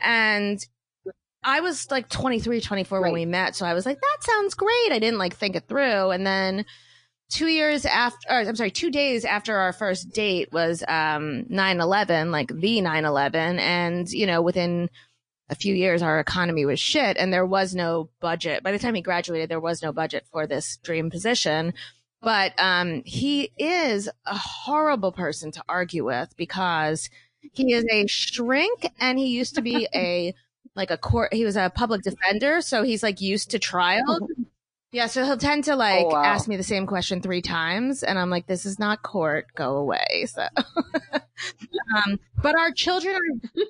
And 0.01 0.59
I 1.45 1.61
was 1.61 1.91
like 1.91 2.09
23, 2.09 2.61
24 2.61 3.01
when 3.01 3.13
we 3.13 3.27
met. 3.27 3.57
So 3.57 3.67
I 3.67 3.75
was 3.75 3.85
like, 3.85 4.01
that 4.01 4.19
sounds 4.21 4.55
great. 4.55 4.93
I 4.93 4.99
didn't 4.99 5.19
like 5.19 5.35
think 5.35 5.57
it 5.57 5.67
through. 5.67 6.11
And 6.11 6.27
then 6.27 6.65
two 7.31 7.49
years 7.49 7.85
after, 7.85 8.29
or, 8.31 8.41
I'm 8.41 8.57
sorry, 8.57 8.71
two 8.71 8.91
days 8.91 9.25
after 9.25 9.57
our 9.57 9.73
first 9.73 10.13
date 10.13 10.53
was 10.53 10.83
um 10.87 11.45
9-11, 11.51 12.31
like 12.31 12.49
the 12.49 12.79
9-11. 12.79 13.59
And, 13.59 14.11
you 14.11 14.27
know, 14.27 14.41
within 14.43 14.89
a 15.49 15.55
few 15.55 15.75
years, 15.75 16.01
our 16.01 16.21
economy 16.21 16.65
was 16.65 16.79
shit 16.79 17.17
and 17.17 17.33
there 17.33 17.47
was 17.47 17.75
no 17.75 18.09
budget. 18.21 18.63
By 18.63 18.73
the 18.73 18.79
time 18.79 18.95
he 18.95 19.03
graduated, 19.03 19.51
there 19.51 19.61
was 19.61 19.83
no 19.83 19.93
budget 19.93 20.27
for 20.31 20.47
this 20.47 20.77
dream 20.79 21.11
position. 21.11 21.75
But 22.23 22.53
um, 22.59 23.03
he 23.05 23.51
is 23.59 24.09
a 24.27 24.37
horrible 24.37 25.11
person 25.11 25.51
to 25.53 25.65
argue 25.69 26.05
with 26.05 26.37
because 26.37 27.11
he 27.53 27.73
is 27.73 27.85
a 27.91 28.07
shrink 28.07 28.89
and 29.01 29.19
he 29.19 29.27
used 29.27 29.57
to 29.57 29.63
be 29.63 29.89
a 29.95 30.35
like 30.75 30.91
a 30.91 30.97
court 30.99 31.33
he 31.35 31.45
was 31.45 31.57
a 31.57 31.71
public 31.75 32.03
defender 32.03 32.61
so 32.61 32.83
he's 32.83 33.03
like 33.03 33.21
used 33.21 33.51
to 33.51 33.59
trial 33.59 34.29
yeah 34.91 35.07
so 35.07 35.25
he'll 35.25 35.37
tend 35.37 35.65
to 35.65 35.77
like 35.77 36.05
Oh, 36.07 36.11
wow. 36.15 36.25
ask 36.25 36.49
me 36.49 36.57
the 36.57 36.63
same 36.63 36.87
question 36.87 37.21
three 37.21 37.43
times 37.43 38.03
and 38.03 38.19
i'm 38.19 38.31
like 38.31 38.47
this 38.47 38.65
is 38.67 38.79
not 38.79 39.03
court. 39.03 39.47
Go 39.55 39.77
away. 39.77 40.27
So 40.27 40.47
um 41.97 42.19
but 42.43 42.55
our 42.57 42.71
children 42.73 43.15
are 43.17 43.63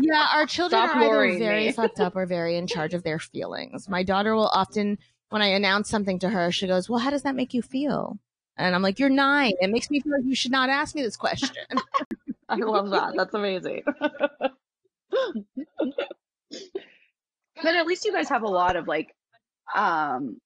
yeah 0.00 0.28
our 0.34 0.46
children 0.46 0.82
Stop 0.88 0.96
are 0.96 1.24
either 1.26 1.38
very 1.38 1.66
me. 1.66 1.72
fucked 1.72 2.00
up 2.00 2.16
or 2.16 2.24
very 2.26 2.56
in 2.56 2.66
charge 2.66 2.94
of 2.94 3.02
their 3.02 3.18
feelings. 3.18 3.88
My 3.88 4.02
daughter 4.02 4.34
will 4.34 4.48
often 4.48 4.98
when 5.30 5.42
i 5.42 5.48
announce 5.48 5.90
something 5.90 6.18
to 6.20 6.30
her 6.30 6.50
she 6.52 6.66
goes 6.66 6.88
well 6.88 6.98
how 7.00 7.10
does 7.10 7.22
that 7.22 7.34
make 7.34 7.52
you 7.52 7.60
feel? 7.62 8.18
And 8.56 8.74
i'm 8.74 8.82
like 8.82 8.98
you're 8.98 9.10
nine. 9.10 9.52
It 9.60 9.70
makes 9.70 9.90
me 9.90 10.00
feel 10.00 10.12
like 10.12 10.24
you 10.24 10.34
should 10.34 10.52
not 10.52 10.70
ask 10.70 10.94
me 10.94 11.02
this 11.02 11.16
question. 11.16 11.50
I 12.48 12.56
love 12.56 12.88
that. 12.90 13.12
That's 13.16 13.34
amazing. 13.34 13.82
but 17.62 17.74
at 17.74 17.86
least 17.86 18.04
you 18.04 18.12
guys 18.12 18.28
have 18.28 18.42
a 18.42 18.48
lot 18.48 18.76
of 18.76 18.86
like 18.86 19.14
um 19.74 20.38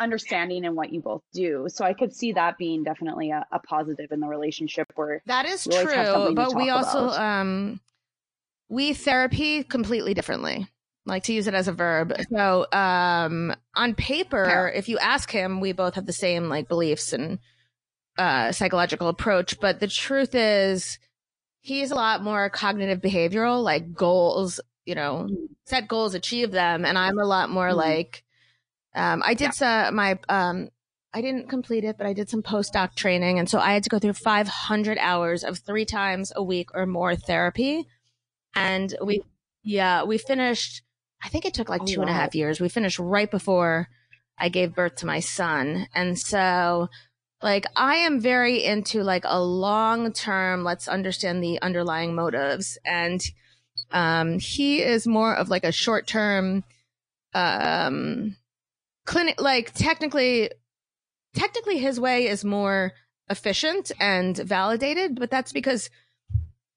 understanding 0.00 0.64
in 0.64 0.74
what 0.74 0.92
you 0.92 1.00
both 1.00 1.22
do. 1.32 1.66
So 1.68 1.84
I 1.84 1.92
could 1.92 2.14
see 2.14 2.32
that 2.32 2.56
being 2.56 2.84
definitely 2.84 3.30
a, 3.30 3.44
a 3.50 3.58
positive 3.58 4.12
in 4.12 4.20
the 4.20 4.28
relationship 4.28 4.86
where 4.94 5.22
That 5.26 5.44
is 5.44 5.66
You 5.66 5.72
always 5.72 5.92
have 5.92 6.06
true, 6.06 6.34
but 6.34 6.54
we 6.54 6.70
also 6.70 7.06
about. 7.08 7.20
um 7.20 7.80
we 8.68 8.92
therapy 8.92 9.64
completely 9.64 10.14
differently. 10.14 10.68
Like 11.06 11.24
to 11.24 11.32
use 11.32 11.46
it 11.46 11.54
as 11.54 11.68
a 11.68 11.72
verb. 11.72 12.14
So 12.30 12.66
um 12.70 13.54
on 13.74 13.94
paper, 13.94 14.70
if 14.74 14.88
you 14.88 14.98
ask 14.98 15.30
him, 15.30 15.60
we 15.60 15.72
both 15.72 15.94
have 15.94 16.06
the 16.06 16.12
same 16.12 16.48
like 16.48 16.68
beliefs 16.68 17.12
and 17.12 17.38
uh 18.18 18.52
psychological 18.52 19.08
approach, 19.08 19.58
but 19.60 19.80
the 19.80 19.88
truth 19.88 20.34
is 20.34 20.98
he's 21.60 21.90
a 21.90 21.94
lot 21.96 22.22
more 22.22 22.48
cognitive 22.50 23.00
behavioral, 23.00 23.62
like 23.62 23.94
goals, 23.94 24.60
you 24.88 24.96
know, 24.96 25.28
set 25.66 25.88
goals, 25.88 26.14
achieve 26.14 26.50
them, 26.52 26.84
and 26.86 26.98
I'm 26.98 27.18
a 27.18 27.26
lot 27.26 27.50
more 27.50 27.72
Mhm. 27.72 27.74
like 27.74 28.24
um 28.94 29.22
I 29.24 29.34
did 29.34 29.54
some 29.54 29.94
my 29.94 30.18
um 30.28 30.70
I 31.14 31.22
didn't 31.22 31.48
complete 31.48 31.84
it, 31.84 31.96
but 31.98 32.06
I 32.06 32.12
did 32.12 32.28
some 32.28 32.42
postdoc 32.42 32.94
training. 32.94 33.38
And 33.38 33.48
so 33.48 33.58
I 33.58 33.72
had 33.72 33.82
to 33.84 33.90
go 33.90 33.98
through 33.98 34.14
500 34.14 34.98
hours 34.98 35.44
of 35.44 35.58
three 35.58 35.86
times 35.86 36.32
a 36.36 36.42
week 36.42 36.70
or 36.74 36.86
more 36.86 37.16
therapy. 37.16 37.86
And 38.54 38.94
we, 39.02 39.22
yeah, 39.62 40.04
we 40.04 40.18
finished, 40.18 40.82
I 41.22 41.28
think 41.28 41.44
it 41.44 41.54
took 41.54 41.68
like 41.68 41.80
Oh, 41.80 41.86
two 41.86 42.00
and 42.00 42.10
a 42.10 42.14
half 42.14 42.34
wow. 42.34 42.34
years. 42.34 42.60
We 42.60 42.68
finished 42.68 42.98
right 42.98 43.30
before 43.30 43.88
I 44.38 44.48
gave 44.48 44.74
birth 44.74 44.96
to 44.96 45.06
my 45.06 45.20
son. 45.20 45.88
And 45.94 46.18
so, 46.18 46.88
like, 47.42 47.66
I 47.76 47.96
am 47.96 48.20
very 48.20 48.64
into 48.64 49.02
like 49.04 49.24
a 49.26 49.42
long 49.42 50.12
term, 50.12 50.64
let's 50.64 50.88
understand 50.88 51.42
the 51.42 51.60
underlying 51.62 52.14
motives. 52.14 52.78
And, 52.84 53.22
um, 53.90 54.38
he 54.38 54.82
is 54.82 55.06
more 55.06 55.34
of 55.34 55.48
like 55.48 55.64
a 55.64 55.72
short 55.72 56.06
term, 56.06 56.64
um, 57.34 58.36
clinic, 59.04 59.40
like 59.40 59.72
technically 59.74 60.50
technically 61.34 61.78
his 61.78 62.00
way 62.00 62.26
is 62.26 62.44
more 62.44 62.92
efficient 63.30 63.92
and 64.00 64.36
validated, 64.36 65.18
but 65.18 65.30
that's 65.30 65.52
because 65.52 65.90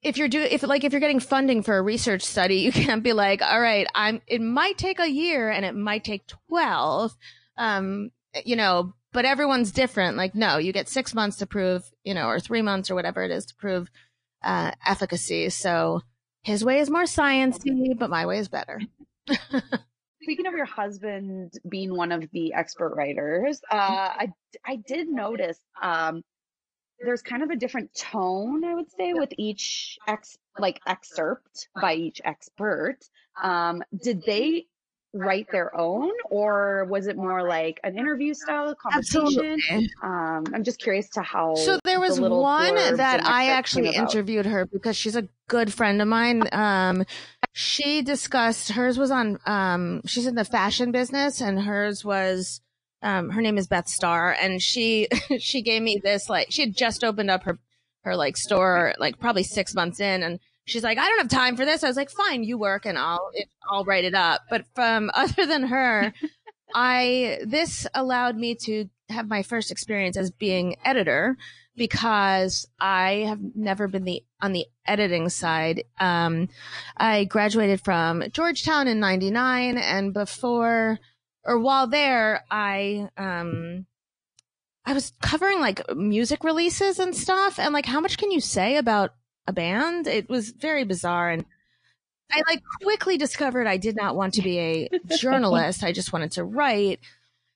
if 0.02 0.18
you're 0.18 0.28
doing 0.28 0.48
if 0.52 0.64
like 0.64 0.84
if 0.84 0.94
you're 0.94 1.02
getting 1.02 1.20
funding 1.20 1.62
for 1.62 1.78
a 1.78 1.82
research 1.82 2.24
study, 2.24 2.58
you 2.58 2.72
can't 2.72 3.04
be 3.04 3.14
like, 3.14 3.42
all 3.42 3.62
right, 3.62 3.88
I'm 3.94 4.22
it 4.28 4.42
might 4.42 4.78
take 4.78 5.00
a 5.00 5.10
year 5.10 5.50
and 5.50 5.66
it 5.66 5.76
might 5.76 6.04
take 6.04 6.28
12. 6.48 7.16
Um, 7.58 8.12
you 8.46 8.56
know, 8.56 8.94
but 9.12 9.26
everyone's 9.26 9.72
different. 9.72 10.18
Like, 10.18 10.34
no, 10.36 10.58
you 10.58 10.72
get 10.72 10.88
six 10.88 11.14
months 11.14 11.38
to 11.38 11.46
prove, 11.46 11.84
you 12.04 12.14
know, 12.14 12.28
or 12.28 12.40
three 12.40 12.62
months 12.62 12.90
or 12.90 12.96
whatever 12.96 13.24
it 13.24 13.32
is 13.32 13.46
to 13.48 13.56
prove 13.56 13.90
uh 14.44 14.72
efficacy. 14.86 15.50
So 15.50 16.02
his 16.44 16.66
way 16.66 16.80
is 16.80 16.90
more 16.90 17.04
sciencey, 17.04 17.98
but 17.98 18.10
my 18.10 18.26
way 18.26 18.40
is 18.40 18.48
better. 18.48 18.82
Speaking 20.22 20.46
of 20.48 20.54
your 20.54 20.66
husband 20.66 21.54
being 21.68 21.96
one 21.96 22.12
of 22.12 22.30
the 22.32 22.54
expert 22.54 22.96
writers, 22.96 23.62
uh, 23.72 23.76
I 23.76 24.34
I 24.66 24.76
did 24.76 25.08
notice 25.08 25.60
um, 25.82 26.24
there's 27.00 27.22
kind 27.22 27.44
of 27.44 27.50
a 27.50 27.56
different 27.56 27.94
tone, 27.96 28.64
I 28.64 28.76
would 28.76 28.92
say, 28.92 29.14
with 29.14 29.30
each 29.38 29.98
ex 30.08 30.38
like 30.60 30.80
excerpt 30.86 31.70
by 31.80 31.96
each 31.96 32.22
expert. 32.24 32.98
Um, 33.42 33.84
did 34.02 34.24
they 34.24 34.68
write 35.14 35.52
their 35.52 35.76
own, 35.78 36.12
or 36.30 36.86
was 36.86 37.08
it 37.08 37.18
more 37.18 37.48
like 37.48 37.80
an 37.84 37.98
interview 37.98 38.34
style 38.34 38.74
conversation? 38.76 39.90
Um, 40.02 40.46
I'm 40.54 40.64
just 40.64 40.80
curious 40.80 41.10
to 41.12 41.22
how. 41.22 41.56
So 41.56 41.80
there 41.84 42.00
was 42.00 42.18
the 42.18 42.30
one 42.30 42.76
that 42.76 43.26
I 43.26 43.50
actually 43.50 43.90
interviewed 43.90 44.46
her 44.46 44.66
because 44.66 44.96
she's 44.96 45.16
a 45.16 45.28
good 45.48 45.74
friend 45.74 46.02
of 46.02 46.08
mine. 46.08 46.44
Um, 46.52 47.06
she 47.54 48.02
discussed 48.02 48.72
hers 48.72 48.98
was 48.98 49.12
on. 49.12 49.40
Um, 49.46 50.02
she's 50.06 50.28
in 50.28 50.36
the 50.36 50.46
fashion 50.46 50.92
business, 50.92 51.42
and 51.42 51.60
hers 51.60 52.06
was. 52.06 52.62
Um, 53.04 53.32
her 53.32 53.42
name 53.42 53.58
is 53.58 53.68
Beth 53.68 53.88
Starr, 53.88 54.36
and 54.40 54.62
she 54.62 55.08
she 55.40 55.62
gave 55.62 55.82
me 55.82 56.00
this 56.02 56.30
like 56.30 56.48
she 56.52 56.62
had 56.62 56.76
just 56.76 57.04
opened 57.04 57.32
up 57.32 57.44
her 57.44 57.60
her 58.04 58.16
like 58.16 58.38
store 58.38 58.94
like 59.00 59.20
probably 59.20 59.44
six 59.44 59.74
months 59.74 60.00
in, 60.00 60.24
and 60.24 60.40
she's 60.66 60.84
like, 60.84 60.98
I 60.98 61.08
don't 61.08 61.20
have 61.20 61.30
time 61.30 61.56
for 61.56 61.66
this. 61.66 61.84
I 61.84 61.88
was 61.88 61.98
like, 61.98 62.10
fine, 62.10 62.44
you 62.44 62.58
work, 62.58 62.86
and 62.86 62.98
I'll 62.98 63.32
I'll 63.70 63.86
write 63.86 64.06
it 64.06 64.14
up. 64.16 64.42
But 64.50 64.66
from 64.76 65.12
other 65.14 65.46
than 65.46 65.64
her, 65.64 66.14
I 66.74 67.40
this 67.46 67.88
allowed 67.94 68.38
me 68.38 68.56
to 68.56 68.90
have 69.10 69.28
my 69.28 69.44
first 69.44 69.72
experience 69.72 70.18
as 70.18 70.32
being 70.32 70.78
editor 70.86 71.38
because 71.76 72.68
I 72.80 73.26
have 73.28 73.40
never 73.56 73.88
been 73.88 74.04
the 74.04 74.24
on 74.42 74.54
the 74.54 74.66
editing 74.86 75.30
side. 75.30 75.84
Um, 76.00 76.50
I 76.98 77.26
graduated 77.26 77.82
from 77.82 78.24
Georgetown 78.32 78.88
in 78.88 79.00
'99, 79.00 79.78
and 79.78 80.14
before 80.14 81.00
or 81.44 81.60
while 81.60 81.88
there, 81.88 82.44
I 82.50 83.10
um, 83.18 83.86
I 84.86 84.94
was 84.94 85.14
covering 85.22 85.60
like 85.60 85.82
music 85.96 86.44
releases 86.44 87.00
and 87.00 87.16
stuff, 87.16 87.60
and 87.60 87.74
like 87.74 87.86
how 87.86 88.00
much 88.00 88.18
can 88.18 88.32
you 88.32 88.42
say 88.42 88.78
about 88.78 89.12
a 89.48 89.54
band? 89.54 90.08
It 90.08 90.30
was 90.30 90.52
very 90.52 90.84
bizarre 90.84 91.30
and. 91.30 91.46
I 92.34 92.42
like 92.48 92.62
quickly 92.82 93.18
discovered 93.18 93.68
I 93.68 93.76
did 93.76 93.98
not 93.98 94.16
want 94.16 94.36
to 94.36 94.42
be 94.42 94.58
a 94.58 94.90
journalist. 95.18 95.84
I 95.84 95.92
just 95.92 96.14
wanted 96.14 96.32
to 96.34 96.46
write. 96.46 97.02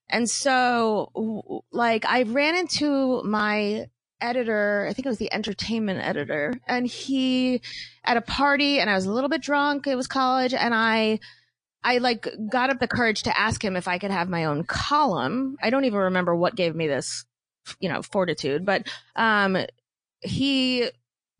And 0.10 0.30
so, 0.30 1.64
like, 1.72 2.04
I 2.06 2.24
ran 2.24 2.56
into 2.58 3.24
my 3.24 3.88
editor, 4.22 4.88
I 4.90 4.94
think 4.94 5.06
it 5.06 5.10
was 5.10 5.18
the 5.18 5.34
entertainment 5.34 6.00
editor, 6.02 6.54
and 6.68 6.88
he 6.88 7.62
at 8.04 8.18
a 8.18 8.22
party 8.22 8.80
and 8.80 8.90
I 8.90 8.96
was 8.96 9.06
a 9.06 9.12
little 9.12 9.30
bit 9.30 9.42
drunk. 9.42 9.88
It 9.88 9.96
was 9.96 10.08
college 10.08 10.54
and 10.54 10.74
I 10.74 11.20
I 11.84 12.00
like 12.00 12.28
got 12.50 12.70
up 12.70 12.80
the 12.80 12.88
courage 12.88 13.24
to 13.24 13.40
ask 13.40 13.64
him 13.64 13.76
if 13.76 13.88
I 13.88 14.00
could 14.00 14.12
have 14.12 14.30
my 14.30 14.46
own 14.46 14.64
column. 14.64 15.58
I 15.62 15.70
don't 15.70 15.86
even 15.86 16.00
remember 16.00 16.36
what 16.36 16.56
gave 16.56 16.76
me 16.76 16.88
this, 16.88 17.26
you 17.80 17.90
know, 17.90 18.02
fortitude, 18.02 18.66
but 18.66 18.88
um 19.16 19.58
he 20.22 20.90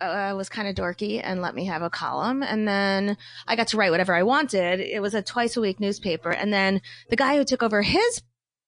uh, 0.02 0.34
was 0.36 0.50
kind 0.50 0.68
of 0.68 0.76
dorky 0.76 1.22
and 1.24 1.42
let 1.42 1.56
me 1.56 1.66
have 1.66 1.82
a 1.82 1.90
column. 1.90 2.44
And 2.44 2.68
then 2.68 3.18
I 3.48 3.56
got 3.56 3.68
to 3.70 3.78
write 3.78 3.92
whatever 3.92 4.14
I 4.14 4.24
wanted. 4.24 4.80
It 4.80 5.02
was 5.02 5.14
a 5.14 5.22
twice 5.22 5.58
a 5.58 5.62
week 5.62 5.80
newspaper. 5.80 6.30
And 6.30 6.52
then 6.52 6.82
the 7.10 7.16
guy 7.16 7.38
who 7.38 7.44
took 7.44 7.64
over 7.64 7.82
his 7.82 8.22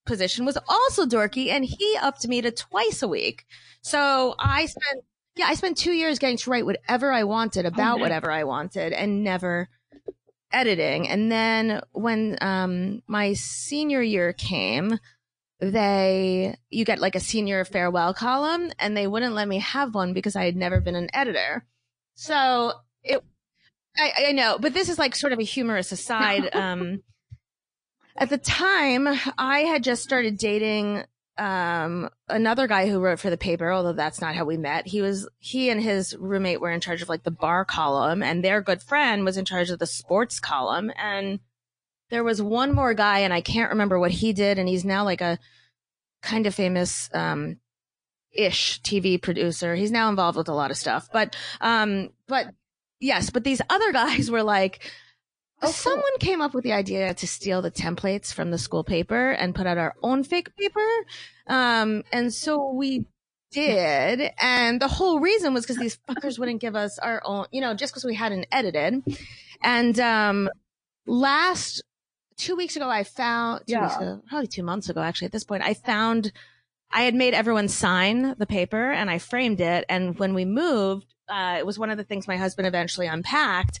position 0.06 0.44
was 0.44 0.58
also 0.68 1.06
dorky 1.06 1.48
and 1.48 1.64
he 1.64 1.96
upped 2.00 2.26
me 2.26 2.40
to 2.42 2.50
twice 2.50 3.02
a 3.02 3.08
week. 3.08 3.44
So 3.82 4.34
I 4.38 4.66
spent, 4.66 5.04
yeah, 5.36 5.46
I 5.46 5.54
spent 5.54 5.76
two 5.76 5.92
years 5.92 6.18
getting 6.18 6.38
to 6.38 6.50
write 6.50 6.66
whatever 6.66 7.12
I 7.12 7.24
wanted 7.24 7.66
about 7.66 7.98
nice. 7.98 8.02
whatever 8.02 8.30
I 8.30 8.44
wanted 8.44 8.92
and 8.92 9.22
never 9.22 9.68
editing. 10.50 11.08
And 11.08 11.30
then 11.30 11.82
when, 11.92 12.38
um, 12.40 13.02
my 13.06 13.34
senior 13.34 14.00
year 14.00 14.32
came, 14.32 14.98
they, 15.60 16.56
you 16.70 16.84
get 16.84 17.00
like 17.00 17.14
a 17.14 17.20
senior 17.20 17.64
farewell 17.64 18.14
column 18.14 18.70
and 18.78 18.96
they 18.96 19.06
wouldn't 19.06 19.34
let 19.34 19.48
me 19.48 19.58
have 19.58 19.94
one 19.94 20.12
because 20.12 20.36
I 20.36 20.44
had 20.44 20.56
never 20.56 20.80
been 20.80 20.94
an 20.94 21.08
editor. 21.12 21.64
So 22.14 22.72
it, 23.02 23.22
I, 23.96 24.12
I 24.28 24.32
know, 24.32 24.58
but 24.60 24.74
this 24.74 24.88
is 24.88 24.98
like 24.98 25.16
sort 25.16 25.32
of 25.32 25.38
a 25.38 25.44
humorous 25.44 25.92
aside. 25.92 26.50
Um, 26.58 27.02
at 28.16 28.30
the 28.30 28.38
time, 28.38 29.06
I 29.38 29.60
had 29.60 29.84
just 29.84 30.02
started 30.02 30.38
dating 30.38 31.04
um, 31.38 32.10
another 32.28 32.66
guy 32.66 32.88
who 32.88 32.98
wrote 32.98 33.20
for 33.20 33.30
the 33.30 33.36
paper, 33.36 33.70
although 33.70 33.92
that's 33.92 34.20
not 34.20 34.34
how 34.34 34.44
we 34.44 34.56
met. 34.56 34.88
He 34.88 35.00
was 35.00 35.28
he 35.38 35.70
and 35.70 35.80
his 35.80 36.16
roommate 36.16 36.60
were 36.60 36.70
in 36.70 36.80
charge 36.80 37.00
of 37.00 37.08
like 37.08 37.22
the 37.22 37.30
bar 37.30 37.64
column, 37.64 38.22
and 38.22 38.44
their 38.44 38.60
good 38.60 38.82
friend 38.82 39.24
was 39.24 39.36
in 39.36 39.44
charge 39.44 39.70
of 39.70 39.78
the 39.78 39.86
sports 39.86 40.40
column. 40.40 40.90
And 40.96 41.38
there 42.10 42.24
was 42.24 42.40
one 42.40 42.74
more 42.74 42.94
guy, 42.94 43.20
and 43.20 43.32
I 43.32 43.40
can't 43.40 43.70
remember 43.70 43.98
what 43.98 44.10
he 44.10 44.32
did, 44.32 44.58
and 44.58 44.68
he's 44.68 44.84
now 44.84 45.04
like 45.04 45.20
a 45.20 45.38
kind 46.22 46.46
of 46.46 46.54
famous 46.54 47.10
um, 47.14 47.58
ish 48.32 48.80
TV 48.82 49.20
producer. 49.20 49.74
He's 49.74 49.92
now 49.92 50.08
involved 50.08 50.36
with 50.36 50.48
a 50.48 50.54
lot 50.54 50.70
of 50.70 50.76
stuff, 50.76 51.08
but 51.12 51.36
um, 51.60 52.10
but 52.26 52.48
yes, 53.00 53.30
but 53.30 53.44
these 53.44 53.62
other 53.70 53.92
guys 53.92 54.30
were 54.30 54.42
like 54.42 54.80
Oh, 55.60 55.66
cool. 55.66 55.72
Someone 55.72 56.18
came 56.20 56.40
up 56.40 56.54
with 56.54 56.62
the 56.62 56.72
idea 56.72 57.14
to 57.14 57.26
steal 57.26 57.62
the 57.62 57.70
templates 57.70 58.32
from 58.32 58.52
the 58.52 58.58
school 58.58 58.84
paper 58.84 59.32
and 59.32 59.54
put 59.54 59.66
out 59.66 59.76
our 59.76 59.94
own 60.02 60.22
fake 60.22 60.54
paper. 60.56 60.86
Um, 61.48 62.04
and 62.12 62.32
so 62.32 62.72
we 62.72 63.06
did. 63.50 64.30
And 64.40 64.80
the 64.80 64.86
whole 64.86 65.18
reason 65.18 65.54
was 65.54 65.64
because 65.64 65.78
these 65.78 65.98
fuckers 66.08 66.38
wouldn't 66.38 66.60
give 66.60 66.76
us 66.76 67.00
our 67.00 67.20
own, 67.24 67.46
you 67.50 67.60
know, 67.60 67.74
just 67.74 67.92
because 67.92 68.04
we 68.04 68.14
hadn't 68.14 68.46
edited. 68.52 69.02
And, 69.60 69.98
um, 69.98 70.48
last 71.06 71.82
two 72.38 72.56
weeks 72.56 72.76
ago, 72.76 72.88
I 72.88 73.04
found, 73.04 73.66
two 73.66 73.72
Yeah. 73.74 73.82
weeks 73.82 73.96
ago, 73.96 74.22
probably 74.28 74.46
two 74.46 74.62
months 74.62 74.88
ago, 74.88 75.02
actually, 75.02 75.26
at 75.26 75.32
this 75.32 75.44
point, 75.44 75.62
I 75.62 75.74
found, 75.74 76.32
I 76.90 77.02
had 77.02 77.14
made 77.14 77.34
everyone 77.34 77.68
sign 77.68 78.34
the 78.38 78.46
paper 78.46 78.90
and 78.90 79.10
I 79.10 79.18
framed 79.18 79.60
it. 79.60 79.84
And 79.88 80.18
when 80.18 80.32
we 80.34 80.44
moved, 80.46 81.06
uh, 81.28 81.56
it 81.58 81.66
was 81.66 81.78
one 81.78 81.90
of 81.90 81.98
the 81.98 82.04
things 82.04 82.26
my 82.26 82.36
husband 82.36 82.66
eventually 82.66 83.06
unpacked 83.06 83.80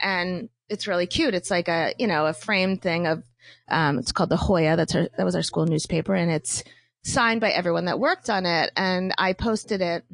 and 0.00 0.48
it's 0.68 0.86
really 0.86 1.06
cute. 1.06 1.34
It's 1.34 1.50
like 1.50 1.68
a, 1.68 1.92
you 1.98 2.06
know, 2.06 2.26
a 2.26 2.32
framed 2.32 2.80
thing 2.80 3.06
of, 3.06 3.22
um, 3.68 3.98
it's 3.98 4.12
called 4.12 4.30
the 4.30 4.36
Hoya. 4.36 4.76
That's 4.76 4.94
our, 4.94 5.08
that 5.16 5.24
was 5.24 5.36
our 5.36 5.42
school 5.42 5.66
newspaper 5.66 6.14
and 6.14 6.30
it's 6.30 6.64
signed 7.04 7.40
by 7.40 7.50
everyone 7.50 7.84
that 7.84 8.00
worked 8.00 8.30
on 8.30 8.46
it. 8.46 8.72
And 8.76 9.12
I 9.18 9.32
posted 9.34 9.80
it 9.82 10.04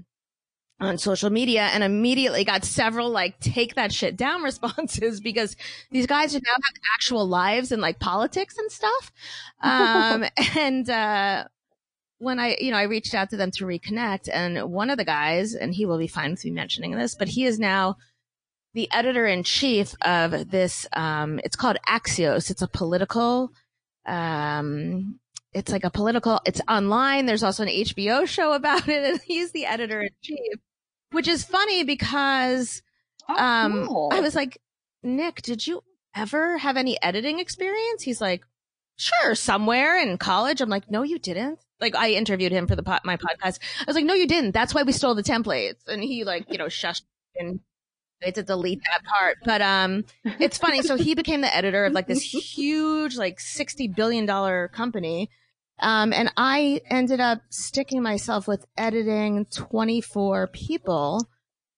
on 0.83 0.99
social 0.99 1.31
media 1.31 1.69
and 1.73 1.83
immediately 1.83 2.45
got 2.45 2.65
several 2.65 3.11
like 3.11 3.39
take 3.41 3.75
that 3.75 3.93
shit 3.93 4.17
down 4.17 4.43
responses 4.51 5.21
because 5.21 5.57
these 5.91 6.07
guys 6.07 6.35
now 6.35 6.41
have 6.45 6.75
actual 6.95 7.27
lives 7.27 7.73
and 7.73 7.81
like 7.81 7.99
politics 7.99 8.59
and 8.59 8.71
stuff. 8.71 9.13
Um, 9.65 10.25
and, 10.57 10.91
uh, 10.91 11.45
when 12.19 12.41
I, 12.41 12.57
you 12.61 12.73
know, 12.73 12.77
I 12.77 12.83
reached 12.83 13.15
out 13.15 13.31
to 13.31 13.37
them 13.37 13.53
to 13.53 13.65
reconnect 13.65 14.29
and 14.33 14.73
one 14.73 14.91
of 14.91 14.97
the 14.97 15.05
guys, 15.05 15.55
and 15.55 15.73
he 15.73 15.87
will 15.87 15.99
be 15.99 16.09
fine 16.09 16.33
with 16.33 16.45
me 16.45 16.51
mentioning 16.51 16.91
this, 16.93 17.15
but 17.15 17.29
he 17.29 17.45
is 17.45 17.61
now 17.61 17.97
the 18.75 18.91
editor 18.93 19.27
in 19.27 19.43
chief 19.43 19.95
of 20.03 20.51
this 20.51 20.87
um 20.93 21.41
it's 21.45 21.57
called 21.57 21.77
Axios. 21.89 22.51
It's 22.51 22.63
a 22.63 22.69
political 22.69 23.53
um 24.07 25.19
it's 25.53 25.71
like 25.71 25.85
a 25.85 25.91
political 25.91 26.41
it's 26.47 26.61
online. 26.69 27.27
There's 27.27 27.43
also 27.43 27.65
an 27.65 27.69
HBO 27.69 28.27
show 28.27 28.53
about 28.53 28.89
it 28.89 29.05
and 29.05 29.21
he's 29.27 29.53
the 29.53 29.67
editor 29.67 30.03
in 30.03 30.11
chief. 30.23 30.55
Which 31.13 31.29
is 31.29 31.45
funny 31.45 31.85
because 31.85 32.83
Oh, 33.29 33.37
um 33.37 33.87
cool. 33.87 34.09
I 34.13 34.21
was 34.21 34.35
like, 34.35 34.59
"Nick, 35.03 35.43
did 35.43 35.65
you 35.67 35.83
ever 36.15 36.59
have 36.59 36.77
any 36.77 37.01
editing 37.03 37.39
experience?" 37.39 38.03
He's 38.03 38.21
like, 38.21 38.45
"Sure, 38.97 39.35
somewhere 39.37 39.97
in 40.03 40.19
college." 40.19 40.61
I'm 40.61 40.69
like, 40.69 40.91
"No, 40.91 41.03
you 41.05 41.19
didn't." 41.21 41.61
Like 41.81 41.95
I 41.95 42.13
interviewed 42.13 42.51
him 42.53 42.67
for 42.67 42.75
the 42.77 42.83
po- 42.83 42.99
my 43.05 43.17
podcast. 43.17 43.59
I 43.81 43.85
was 43.87 43.95
like, 43.95 44.05
"No, 44.05 44.15
you 44.15 44.27
didn't. 44.27 44.51
That's 44.53 44.75
why 44.75 44.83
we 44.83 44.93
stole 44.93 45.15
the 45.15 45.23
templates." 45.23 45.87
And 45.87 46.03
he 46.03 46.25
like, 46.25 46.47
you 46.51 46.59
know, 46.59 46.67
shushed 46.67 47.03
and 47.37 47.61
I 48.23 48.27
had 48.27 48.35
to 48.37 48.43
delete 48.43 48.81
that 48.85 49.05
part. 49.05 49.39
But 49.45 49.63
um 49.63 50.05
it's 50.25 50.59
funny. 50.59 50.83
So 50.83 50.97
he 50.97 51.15
became 51.15 51.41
the 51.43 51.55
editor 51.55 51.85
of 51.85 51.93
like 51.93 52.09
this 52.09 52.23
huge, 52.57 53.17
like 53.17 53.39
sixty 53.39 53.87
billion 53.87 54.27
dollar 54.27 54.69
company. 54.69 55.31
Um 55.83 56.13
and 56.13 56.33
I 56.37 56.81
ended 56.89 57.21
up 57.21 57.43
sticking 57.51 58.03
myself 58.03 58.49
with 58.49 58.65
editing 58.79 59.45
twenty 59.47 60.01
four 60.01 60.47
people. 60.47 61.27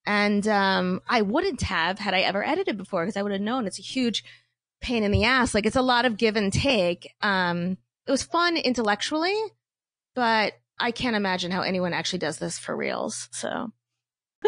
And 0.07 0.47
um 0.47 1.01
I 1.09 1.23
wouldn't 1.23 1.63
have 1.63 1.99
had 1.99 2.15
I 2.15 2.21
ever 2.21 2.47
edited 2.47 2.77
before 2.77 3.05
because 3.05 3.17
I 3.17 3.23
would 3.23 3.33
have 3.33 3.41
known 3.41 3.67
it's 3.67 3.79
a 3.79 3.83
huge 3.83 4.23
pain 4.81 5.03
in 5.03 5.11
the 5.11 5.25
ass. 5.25 5.55
Like 5.55 5.67
it's 5.67 5.77
a 5.77 5.83
lot 5.83 6.05
of 6.05 6.17
give 6.19 6.37
and 6.37 6.53
take. 6.53 7.09
Um 7.23 7.79
it 8.07 8.11
was 8.11 8.23
fun 8.23 8.57
intellectually, 8.59 9.37
but 10.15 10.53
I 10.79 10.91
can't 10.91 11.17
imagine 11.17 11.51
how 11.51 11.63
anyone 11.63 11.93
actually 11.95 12.19
does 12.19 12.39
this 12.39 12.59
for 12.59 12.77
reals. 12.77 13.29
So 13.33 13.73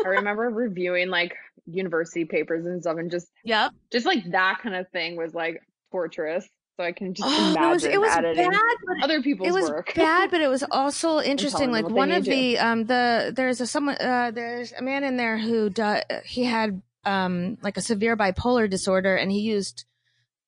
I 0.05 0.09
remember 0.09 0.43
reviewing 0.51 1.09
like 1.09 1.35
university 1.65 2.27
papers 2.27 2.67
and 2.67 2.83
stuff, 2.83 2.99
and 2.99 3.11
just 3.11 3.29
Yep. 3.45 3.73
just 3.91 4.05
like 4.05 4.31
that 4.33 4.59
kind 4.63 4.75
of 4.77 4.89
thing 4.91 5.17
was 5.17 5.33
like 5.35 5.63
torturous. 5.91 6.47
So 6.77 6.85
I 6.85 6.93
can 6.93 7.14
just 7.14 7.27
Oh, 7.27 7.51
imagine 7.53 7.91
it 7.91 7.99
was 8.01 8.14
it 8.16 8.16
was 8.37 8.37
bad, 8.37 8.77
but 8.87 9.05
other 9.05 9.22
people's 9.22 9.49
it 9.49 9.53
was 9.53 9.70
work. 9.70 9.95
bad, 9.95 10.31
but 10.31 10.43
it 10.43 10.49
was 10.49 10.62
also 10.70 11.20
interesting. 11.20 11.70
Like 11.72 11.89
one 11.89 12.12
of 12.12 12.24
the 12.24 12.59
um 12.59 12.85
the 12.85 13.33
there's 13.35 13.61
a 13.62 13.66
someone 13.66 13.97
uh 13.97 14.31
there's 14.35 14.72
a 14.72 14.83
man 14.83 15.03
in 15.03 15.16
there 15.16 15.39
who 15.39 15.70
do, 15.70 15.97
he 16.26 16.45
had 16.45 16.83
um 17.05 17.57
like 17.63 17.79
a 17.79 17.80
severe 17.80 18.14
bipolar 18.17 18.68
disorder, 18.68 19.17
and 19.17 19.33
he 19.33 19.41
used 19.41 19.84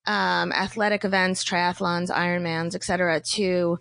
um 0.07 0.53
athletic 0.53 1.05
events, 1.05 1.45
triathlons, 1.45 2.11
Ironmans, 2.11 2.75
etc. 2.75 3.21
to 3.21 3.79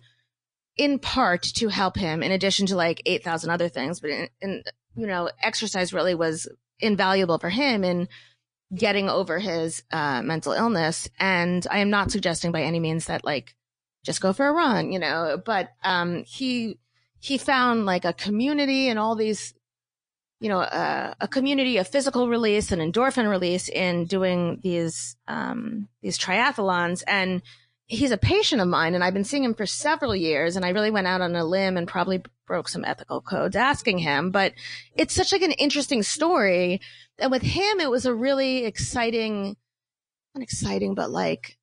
in 0.77 0.99
part 0.99 1.41
to 1.41 1.67
help 1.69 1.97
him 1.97 2.22
in 2.23 2.31
addition 2.31 2.67
to 2.67 2.76
like 2.76 3.01
8,000 3.05 3.49
other 3.49 3.67
things 3.67 3.99
but 3.99 4.11
in, 4.11 4.30
in 4.41 4.63
you 4.95 5.07
know 5.07 5.27
exercise 5.41 5.91
really 5.91 6.13
was 6.13 6.47
invaluable 6.80 7.39
for 7.39 7.49
him 7.49 7.84
in 7.84 8.07
getting 8.76 9.10
over 9.10 9.39
his 9.39 9.84
uh, 9.91 10.22
mental 10.22 10.53
illness. 10.53 11.10
And 11.19 11.65
i 11.69 11.80
am 11.80 11.89
not 11.89 12.11
suggesting 12.11 12.52
by 12.52 12.64
any 12.64 12.80
means 12.80 13.06
that 13.06 13.26
like 13.26 13.56
just 14.03 14.22
go 14.22 14.31
for 14.31 14.48
a 14.48 14.53
run 14.53 14.94
you 14.94 14.99
know 14.99 15.41
but 15.44 15.69
um 15.84 16.23
he 16.26 16.77
he 17.19 17.38
found 17.38 17.85
like 17.85 18.06
a 18.06 18.14
community 18.14 18.88
and 18.88 18.98
all 18.98 19.15
these 19.15 19.53
you 20.39 20.49
know 20.49 20.60
uh, 20.60 21.14
a 21.19 21.27
community 21.27 21.77
of 21.77 21.88
physical 21.88 22.27
release 22.30 22.72
and 22.72 22.81
endorphin 22.81 23.30
release 23.30 23.69
in 23.69 24.06
doing 24.06 24.60
these 24.61 25.15
um 25.27 25.88
these 26.02 26.18
triathlons. 26.18 27.03
And 27.07 27.41
he's 27.88 28.11
a 28.11 28.18
patient 28.18 28.61
of 28.61 28.68
mine 28.68 28.93
and 28.93 29.03
I've 29.03 29.14
been 29.14 29.23
seeing 29.23 29.45
him 29.45 29.53
for 29.53 29.65
several 29.65 30.15
years 30.15 30.55
and 30.55 30.65
I 30.65 30.69
really 30.69 30.91
went 30.91 31.07
out 31.07 31.22
on 31.22 31.35
a 31.35 31.45
limb 31.45 31.77
and 31.77 31.88
probably 31.88 32.22
broke 32.45 32.68
some 32.68 32.84
ethical 32.84 33.22
codes 33.22 33.55
asking 33.55 33.99
him, 33.99 34.30
but 34.30 34.53
it's 34.95 35.15
such 35.15 35.31
like 35.31 35.41
an 35.41 35.53
interesting 35.53 36.03
story. 36.03 36.81
And 37.18 37.31
with 37.31 37.41
him, 37.41 37.80
it 37.80 37.89
was 37.89 38.05
a 38.05 38.14
really 38.14 38.65
exciting, 38.65 39.55
not 40.35 40.43
exciting, 40.43 40.95
but 40.95 41.11
like 41.11 41.57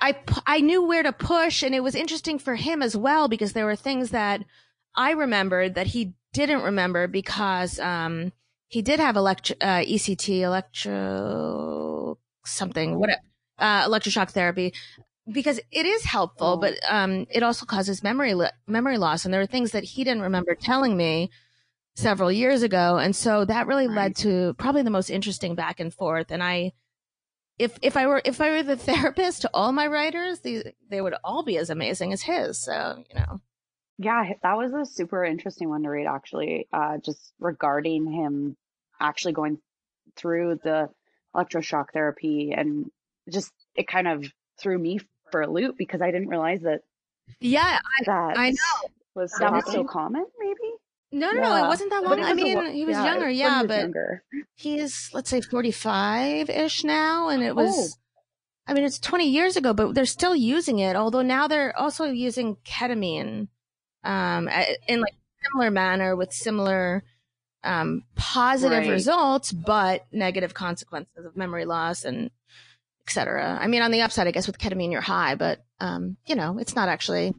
I, 0.00 0.16
I 0.46 0.60
knew 0.60 0.86
where 0.86 1.02
to 1.02 1.12
push 1.12 1.62
and 1.62 1.74
it 1.74 1.82
was 1.82 1.94
interesting 1.94 2.38
for 2.38 2.56
him 2.56 2.82
as 2.82 2.94
well 2.94 3.28
because 3.28 3.54
there 3.54 3.66
were 3.66 3.76
things 3.76 4.10
that 4.10 4.44
I 4.94 5.12
remembered 5.12 5.76
that 5.76 5.88
he 5.88 6.12
didn't 6.34 6.62
remember 6.62 7.06
because, 7.06 7.80
um, 7.80 8.32
he 8.68 8.82
did 8.82 8.98
have 8.98 9.16
elect- 9.16 9.52
uh, 9.60 9.82
ECT, 9.82 10.40
electro 10.40 12.18
something, 12.44 12.98
what, 12.98 13.10
uh, 13.58 13.88
electroshock 13.88 14.30
therapy 14.30 14.74
because 15.30 15.58
it 15.70 15.86
is 15.86 16.04
helpful, 16.04 16.46
Oh. 16.54 16.56
but 16.56 16.74
um, 16.88 17.26
it 17.30 17.42
also 17.42 17.64
causes 17.66 18.02
memory 18.02 18.34
lo- 18.34 18.48
memory 18.66 18.98
loss. 18.98 19.24
And 19.24 19.32
there 19.32 19.40
were 19.40 19.46
things 19.46 19.72
that 19.72 19.84
he 19.84 20.04
didn't 20.04 20.22
remember 20.22 20.54
telling 20.54 20.96
me 20.96 21.30
several 21.96 22.30
years 22.30 22.62
ago, 22.62 22.98
and 22.98 23.14
so 23.14 23.44
that 23.44 23.66
really 23.66 23.88
led 23.88 24.16
to 24.16 24.54
probably 24.54 24.82
the 24.82 24.90
most 24.90 25.10
interesting 25.10 25.54
back 25.54 25.80
and 25.80 25.92
forth. 25.94 26.30
And 26.30 26.42
I, 26.42 26.72
if 27.58 27.78
if 27.82 27.96
I 27.96 28.06
were 28.06 28.20
if 28.24 28.40
I 28.40 28.50
were 28.50 28.62
the 28.62 28.76
therapist 28.90 29.42
to 29.42 29.50
all 29.54 29.72
my 29.72 29.86
writers, 29.86 30.40
these 30.40 30.64
they 30.90 31.00
would 31.00 31.14
all 31.24 31.42
be 31.42 31.56
as 31.56 31.70
amazing 31.70 32.12
as 32.12 32.20
his. 32.22 32.62
So 32.62 33.04
you 33.08 33.20
know, 33.20 33.40
Yeah, 33.98 34.32
that 34.42 34.56
was 34.58 34.72
a 34.74 34.84
super 34.84 35.24
interesting 35.24 35.68
one 35.68 35.84
to 35.84 35.88
read, 35.88 36.06
actually, 36.06 36.68
uh, 36.72 36.98
just 36.98 37.32
regarding 37.38 38.10
him 38.10 38.56
actually 39.00 39.32
going 39.34 39.58
through 40.16 40.60
the 40.62 40.90
electroshock 41.34 41.86
therapy. 41.92 42.52
And 42.56 42.90
just 43.32 43.52
it 43.74 43.86
kind 43.88 44.06
of 44.08 44.24
threw 44.60 44.78
me 44.78 45.00
for 45.30 45.42
a 45.42 45.50
loop 45.50 45.76
because 45.78 46.00
I 46.02 46.10
didn't 46.10 46.28
realize 46.28 46.60
that 46.62 46.82
Yeah, 47.40 47.78
I, 48.00 48.04
that 48.06 48.38
I 48.38 48.50
know. 48.50 48.88
Was 49.14 49.32
that 49.38 49.52
was 49.52 49.64
so 49.70 49.84
common, 49.84 50.26
maybe. 50.38 50.74
No, 51.12 51.30
no, 51.30 51.40
no, 51.42 51.64
it 51.64 51.68
wasn't 51.68 51.90
that 51.90 52.02
long. 52.02 52.18
I 52.20 52.32
was 52.32 52.42
a 52.42 52.44
mean, 52.44 52.72
he 52.72 52.84
was 52.84 52.96
yeah, 52.96 53.04
younger, 53.04 53.30
yeah, 53.30 53.62
but 53.62 53.78
younger. 53.78 54.24
he's 54.56 55.10
let's 55.14 55.30
say 55.30 55.40
45-ish 55.40 56.82
now 56.84 57.28
and 57.28 57.42
it 57.42 57.54
was 57.54 57.96
Oh. 57.96 58.00
I 58.66 58.72
mean, 58.72 58.84
it's 58.84 58.98
20 58.98 59.28
years 59.28 59.56
ago, 59.56 59.74
but 59.74 59.94
they're 59.94 60.06
still 60.06 60.34
using 60.34 60.78
it. 60.78 60.96
Although 60.96 61.20
now 61.22 61.46
they're 61.46 61.78
also 61.78 62.06
using 62.06 62.56
ketamine, 62.64 63.48
um, 64.02 64.48
in 64.88 65.00
like 65.02 65.14
similar 65.44 65.70
manner 65.70 66.16
with 66.16 66.32
similar, 66.32 67.04
um, 67.62 68.04
positive 68.16 68.78
Right. 68.80 68.90
results, 68.90 69.52
but 69.52 70.06
negative 70.12 70.54
consequences 70.54 71.26
of 71.26 71.36
memory 71.36 71.66
loss 71.66 72.04
and 72.04 72.30
et 73.06 73.12
cetera. 73.12 73.58
I 73.60 73.66
mean, 73.66 73.82
on 73.82 73.90
the 73.90 74.02
upside, 74.02 74.26
I 74.26 74.30
guess 74.30 74.46
with 74.46 74.58
ketamine, 74.58 74.92
you're 74.92 75.00
high, 75.00 75.34
but, 75.34 75.64
um, 75.80 76.16
you 76.26 76.34
know, 76.34 76.58
it's 76.58 76.74
not 76.74 76.88
actually, 76.88 77.34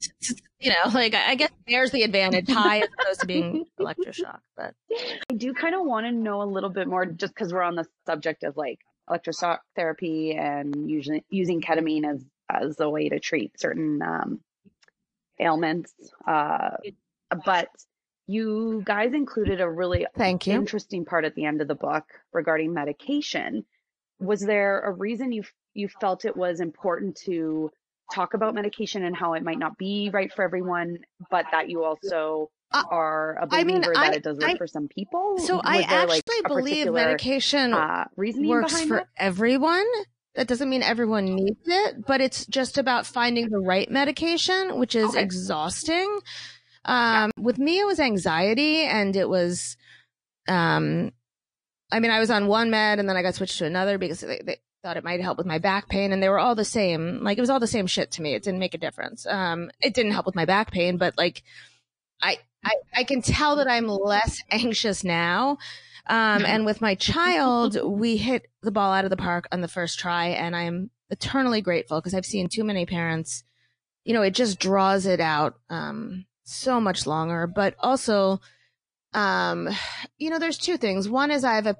you 0.60 0.70
know, 0.70 0.90
like 0.92 1.14
I 1.14 1.30
I 1.30 1.34
guess 1.34 1.50
there's 1.66 1.90
the 1.90 2.02
advantage 2.02 2.48
high 2.48 2.78
as 2.78 2.88
opposed 3.00 3.20
to 3.20 3.26
being 3.26 3.66
electroshock, 3.80 4.40
but 4.56 4.74
I 5.30 5.34
do 5.34 5.52
kind 5.54 5.74
of 5.74 5.84
want 5.84 6.06
to 6.06 6.12
know 6.12 6.42
a 6.42 6.44
little 6.44 6.70
bit 6.70 6.86
more 6.86 7.04
just 7.04 7.34
because 7.34 7.52
we're 7.52 7.62
on 7.62 7.74
the 7.74 7.86
subject 8.06 8.44
of 8.44 8.56
like 8.56 8.78
electroshock 9.08 9.58
therapy 9.74 10.36
and 10.36 10.88
usually 10.88 11.24
using 11.30 11.60
ketamine 11.60 12.08
as 12.08 12.24
as 12.48 12.78
a 12.80 12.88
way 12.88 13.08
to 13.08 13.18
treat 13.18 13.58
certain 13.58 14.00
um, 14.02 14.40
ailments. 15.40 15.92
Uh, 16.26 16.76
but 17.44 17.68
you 18.26 18.82
guys 18.84 19.12
included 19.14 19.60
a 19.60 19.68
really 19.68 20.06
thank 20.16 20.46
you. 20.46 20.54
interesting 20.54 21.04
part 21.04 21.24
at 21.24 21.34
the 21.34 21.44
end 21.44 21.60
of 21.60 21.68
the 21.68 21.74
book 21.74 22.04
regarding 22.32 22.72
medication. 22.72 23.64
Was 24.20 24.40
there 24.40 24.80
a 24.80 24.92
reason 24.92 25.32
you 25.32 25.44
you 25.74 25.88
felt 26.00 26.24
it 26.24 26.36
was 26.36 26.60
important 26.60 27.16
to 27.24 27.70
talk 28.12 28.34
about 28.34 28.54
medication 28.54 29.04
and 29.04 29.14
how 29.14 29.34
it 29.34 29.42
might 29.44 29.58
not 29.58 29.78
be 29.78 30.10
right 30.12 30.32
for 30.32 30.42
everyone, 30.42 30.98
but 31.30 31.46
that 31.52 31.68
you 31.68 31.84
also 31.84 32.50
Uh, 32.72 32.82
are 32.90 33.36
a 33.36 33.46
I 33.50 33.64
mean, 33.64 33.80
believer 33.80 33.92
I- 33.96 34.08
that 34.08 34.16
it 34.16 34.22
does 34.24 34.38
work 34.38 34.50
I- 34.50 34.56
for 34.56 34.66
some 34.66 34.88
people? 34.88 35.38
So 35.38 35.54
Was 35.56 35.62
I 35.64 35.86
there, 35.86 36.06
like, 36.06 36.22
actually 36.28 36.42
believe 36.48 36.92
medication 36.92 37.72
uh, 37.74 38.04
works 38.16 38.82
for 38.82 38.96
that? 38.96 39.06
everyone. 39.16 39.86
That 40.34 40.46
doesn't 40.48 40.68
mean 40.68 40.82
everyone 40.82 41.24
needs 41.34 41.60
it, 41.66 42.06
but 42.06 42.20
it's 42.20 42.44
just 42.46 42.76
about 42.78 43.06
finding 43.06 43.48
the 43.50 43.58
right 43.58 43.90
medication, 43.90 44.78
which 44.78 44.94
is 44.94 45.10
Okay. 45.10 45.22
exhausting. 45.22 46.18
Um, 46.84 47.30
with 47.38 47.58
me, 47.58 47.80
it 47.80 47.86
was 47.86 47.98
anxiety 48.00 48.82
and 48.82 49.16
it 49.16 49.28
was, 49.28 49.76
um, 50.48 51.10
I 51.90 52.00
mean, 52.00 52.10
I 52.10 52.18
was 52.18 52.30
on 52.30 52.46
one 52.46 52.70
med 52.70 52.98
and 52.98 53.08
then 53.08 53.16
I 53.16 53.22
got 53.22 53.34
switched 53.34 53.58
to 53.58 53.66
another 53.66 53.98
because 53.98 54.20
they, 54.20 54.40
they 54.44 54.58
thought 54.82 54.96
it 54.96 55.04
might 55.04 55.20
help 55.20 55.38
with 55.38 55.46
my 55.46 55.58
back 55.58 55.88
pain 55.88 56.12
and 56.12 56.22
they 56.22 56.28
were 56.28 56.38
all 56.38 56.54
the 56.54 56.64
same. 56.64 57.22
Like 57.22 57.38
it 57.38 57.40
was 57.40 57.50
all 57.50 57.60
the 57.60 57.66
same 57.66 57.86
shit 57.86 58.12
to 58.12 58.22
me. 58.22 58.34
It 58.34 58.42
didn't 58.42 58.60
make 58.60 58.74
a 58.74 58.78
difference. 58.78 59.26
Um, 59.26 59.70
it 59.80 59.94
didn't 59.94 60.12
help 60.12 60.26
with 60.26 60.34
my 60.34 60.44
back 60.44 60.70
pain, 60.70 60.96
but 60.98 61.16
like 61.16 61.42
I, 62.20 62.38
I, 62.64 62.74
I 62.94 63.04
can 63.04 63.22
tell 63.22 63.56
that 63.56 63.68
I'm 63.68 63.86
less 63.86 64.42
anxious 64.50 65.04
now. 65.04 65.58
Um, 66.06 66.46
and 66.46 66.64
with 66.64 66.80
my 66.80 66.94
child, 66.94 67.78
we 67.84 68.16
hit 68.16 68.46
the 68.62 68.70
ball 68.70 68.92
out 68.92 69.04
of 69.04 69.10
the 69.10 69.16
park 69.16 69.46
on 69.52 69.60
the 69.60 69.68
first 69.68 69.98
try, 69.98 70.28
and 70.28 70.56
I'm 70.56 70.90
eternally 71.10 71.60
grateful 71.60 72.00
because 72.00 72.14
I've 72.14 72.24
seen 72.24 72.48
too 72.48 72.64
many 72.64 72.86
parents. 72.86 73.44
You 74.04 74.14
know, 74.14 74.22
it 74.22 74.30
just 74.34 74.58
draws 74.58 75.04
it 75.04 75.20
out 75.20 75.58
um, 75.68 76.24
so 76.44 76.80
much 76.80 77.06
longer. 77.06 77.46
But 77.46 77.74
also, 77.80 78.40
um, 79.12 79.68
you 80.18 80.30
know, 80.30 80.38
there's 80.38 80.58
two 80.58 80.76
things. 80.76 81.08
One 81.08 81.30
is 81.30 81.44
I 81.44 81.54
have 81.54 81.66
a 81.66 81.76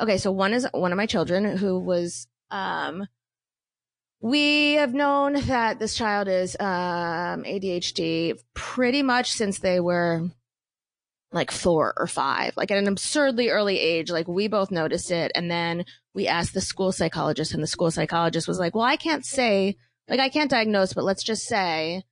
okay, 0.00 0.18
so 0.18 0.32
one 0.32 0.52
is 0.52 0.66
one 0.72 0.92
of 0.92 0.96
my 0.96 1.06
children 1.06 1.56
who 1.56 1.78
was 1.78 2.26
um, 2.50 3.06
we 4.20 4.74
have 4.74 4.94
known 4.94 5.34
that 5.34 5.78
this 5.78 5.94
child 5.94 6.28
is 6.28 6.56
um, 6.58 7.44
ADHD 7.44 8.38
pretty 8.54 9.02
much 9.02 9.32
since 9.32 9.58
they 9.58 9.80
were 9.80 10.30
like 11.30 11.50
four 11.50 11.92
or 11.96 12.06
five, 12.06 12.56
like 12.56 12.70
at 12.70 12.78
an 12.78 12.88
absurdly 12.88 13.50
early 13.50 13.78
age. 13.78 14.10
Like 14.10 14.28
we 14.28 14.48
both 14.48 14.70
noticed 14.70 15.10
it. 15.10 15.32
And 15.34 15.50
then 15.50 15.84
we 16.14 16.28
asked 16.28 16.54
the 16.54 16.60
school 16.60 16.92
psychologist, 16.92 17.52
and 17.52 17.62
the 17.62 17.66
school 17.66 17.90
psychologist 17.90 18.48
was 18.48 18.58
like, 18.58 18.74
Well, 18.74 18.84
I 18.84 18.96
can't 18.96 19.26
say, 19.26 19.76
like, 20.08 20.20
I 20.20 20.28
can't 20.28 20.50
diagnose, 20.50 20.94
but 20.94 21.04
let's 21.04 21.24
just 21.24 21.44
say 21.44 22.04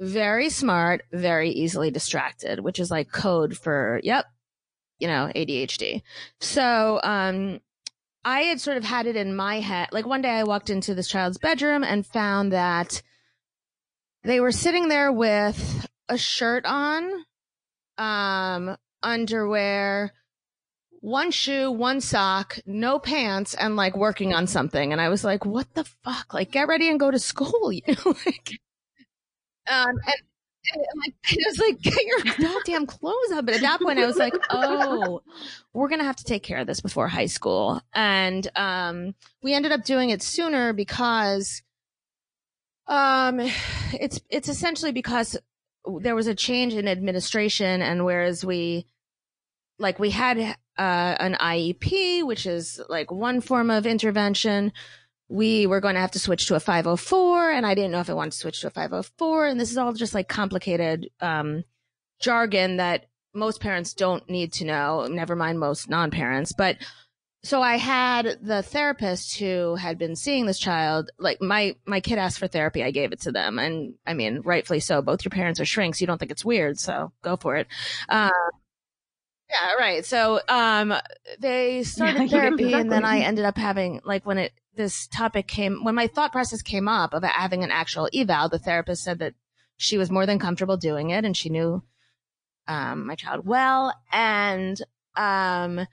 very 0.00 0.50
smart, 0.50 1.02
very 1.12 1.50
easily 1.50 1.90
distracted, 1.90 2.60
which 2.60 2.78
is 2.78 2.90
like 2.90 3.10
code 3.10 3.56
for, 3.56 4.00
yep, 4.02 4.26
you 4.98 5.08
know, 5.08 5.30
ADHD. 5.34 6.02
So, 6.40 7.00
um, 7.02 7.60
I 8.24 8.40
had 8.40 8.60
sort 8.60 8.76
of 8.76 8.84
had 8.84 9.06
it 9.06 9.14
in 9.14 9.36
my 9.36 9.60
head. 9.60 9.90
Like 9.92 10.04
one 10.04 10.20
day 10.20 10.30
I 10.30 10.42
walked 10.42 10.68
into 10.68 10.94
this 10.94 11.06
child's 11.06 11.38
bedroom 11.38 11.84
and 11.84 12.04
found 12.04 12.52
that 12.52 13.00
they 14.24 14.40
were 14.40 14.50
sitting 14.50 14.88
there 14.88 15.12
with 15.12 15.86
a 16.08 16.18
shirt 16.18 16.66
on, 16.66 17.08
um, 17.98 18.76
underwear, 19.02 20.12
one 21.00 21.30
shoe, 21.30 21.70
one 21.70 22.00
sock, 22.00 22.58
no 22.66 22.98
pants, 22.98 23.54
and 23.54 23.76
like 23.76 23.96
working 23.96 24.34
on 24.34 24.48
something. 24.48 24.90
And 24.90 25.00
I 25.00 25.08
was 25.08 25.22
like, 25.22 25.46
what 25.46 25.72
the 25.74 25.84
fuck? 25.84 26.34
Like, 26.34 26.50
get 26.50 26.66
ready 26.66 26.90
and 26.90 26.98
go 26.98 27.12
to 27.12 27.18
school, 27.20 27.70
you 27.72 27.82
know? 27.86 28.14
like, 28.26 28.58
um, 29.68 29.88
and, 29.88 30.16
and 30.74 30.84
like, 31.04 31.14
it 31.32 31.46
was 31.46 31.58
like, 31.58 31.80
get 31.80 32.04
your 32.04 32.48
goddamn 32.48 32.86
clothes 32.86 33.32
up. 33.32 33.46
But 33.46 33.54
at 33.54 33.60
that 33.62 33.80
point, 33.80 33.98
I 33.98 34.06
was 34.06 34.16
like, 34.16 34.34
oh, 34.50 35.22
we're 35.72 35.88
going 35.88 36.00
to 36.00 36.04
have 36.06 36.16
to 36.16 36.24
take 36.24 36.42
care 36.42 36.58
of 36.58 36.66
this 36.66 36.80
before 36.80 37.08
high 37.08 37.26
school. 37.26 37.80
And, 37.92 38.46
um, 38.56 39.14
we 39.42 39.54
ended 39.54 39.72
up 39.72 39.84
doing 39.84 40.10
it 40.10 40.22
sooner 40.22 40.72
because, 40.72 41.62
um, 42.86 43.40
it's, 43.92 44.20
it's 44.30 44.48
essentially 44.48 44.92
because 44.92 45.36
there 46.00 46.14
was 46.14 46.26
a 46.26 46.34
change 46.34 46.74
in 46.74 46.88
administration 46.88 47.82
and 47.82 48.04
whereas 48.04 48.44
we, 48.44 48.86
like 49.78 49.98
we 49.98 50.10
had, 50.10 50.38
uh, 50.38 51.16
an 51.18 51.34
IEP, 51.34 52.24
which 52.26 52.46
is 52.46 52.80
like 52.88 53.10
one 53.10 53.40
form 53.40 53.70
of 53.70 53.86
intervention. 53.86 54.72
We 55.28 55.66
were 55.66 55.80
going 55.80 55.94
to 55.94 56.00
have 56.00 56.12
to 56.12 56.18
switch 56.18 56.46
to 56.46 56.54
a 56.54 56.60
504 56.60 57.50
and 57.50 57.66
I 57.66 57.74
didn't 57.74 57.90
know 57.90 58.00
if 58.00 58.10
I 58.10 58.14
wanted 58.14 58.32
to 58.32 58.38
switch 58.38 58.60
to 58.60 58.68
a 58.68 58.70
504. 58.70 59.46
And 59.46 59.60
this 59.60 59.70
is 59.70 59.78
all 59.78 59.92
just 59.92 60.14
like 60.14 60.28
complicated, 60.28 61.10
um, 61.20 61.64
jargon 62.20 62.76
that 62.76 63.06
most 63.34 63.60
parents 63.60 63.92
don't 63.92 64.28
need 64.30 64.52
to 64.54 64.64
know, 64.64 65.06
never 65.06 65.36
mind 65.36 65.58
most 65.60 65.90
non-parents. 65.90 66.52
But 66.52 66.78
so 67.44 67.62
I 67.62 67.76
had 67.76 68.38
the 68.42 68.62
therapist 68.62 69.38
who 69.38 69.76
had 69.76 69.98
been 69.98 70.16
seeing 70.16 70.46
this 70.46 70.58
child, 70.58 71.10
like 71.18 71.40
my, 71.40 71.76
my 71.86 72.00
kid 72.00 72.18
asked 72.18 72.38
for 72.38 72.48
therapy. 72.48 72.82
I 72.82 72.90
gave 72.90 73.12
it 73.12 73.20
to 73.22 73.32
them. 73.32 73.58
And 73.58 73.94
I 74.06 74.14
mean, 74.14 74.40
rightfully 74.40 74.80
so. 74.80 75.00
Both 75.02 75.24
your 75.24 75.30
parents 75.30 75.60
are 75.60 75.64
shrinks. 75.64 76.00
You 76.00 76.06
don't 76.06 76.18
think 76.18 76.32
it's 76.32 76.44
weird. 76.44 76.78
So 76.80 77.12
go 77.22 77.36
for 77.36 77.56
it. 77.56 77.68
Uh, 78.08 78.30
yeah, 79.48 79.74
right. 79.74 80.04
So, 80.04 80.40
um, 80.48 80.92
they 81.38 81.82
started 81.84 82.22
Yeah, 82.22 82.40
therapy 82.40 82.72
and 82.74 82.90
then 82.90 83.04
I 83.04 83.20
ended 83.20 83.44
up 83.44 83.56
having, 83.56 84.00
like, 84.04 84.26
when 84.26 84.38
it, 84.38 84.52
this 84.76 85.06
topic 85.08 85.46
came, 85.46 85.82
when 85.82 85.94
my 85.94 86.06
thought 86.06 86.32
process 86.32 86.62
came 86.62 86.88
up 86.88 87.14
of 87.14 87.22
having 87.22 87.64
an 87.64 87.70
actual 87.70 88.08
eval, 88.14 88.48
the 88.48 88.58
therapist 88.58 89.02
said 89.02 89.18
that 89.18 89.34
she 89.76 89.98
was 89.98 90.10
more 90.10 90.26
than 90.26 90.38
comfortable 90.38 90.76
doing 90.76 91.10
it 91.10 91.24
and 91.24 91.36
she 91.36 91.48
knew, 91.48 91.82
um, 92.68 93.06
my 93.06 93.14
child 93.14 93.46
well. 93.46 93.92
And, 94.12 94.80
um, 95.16 95.86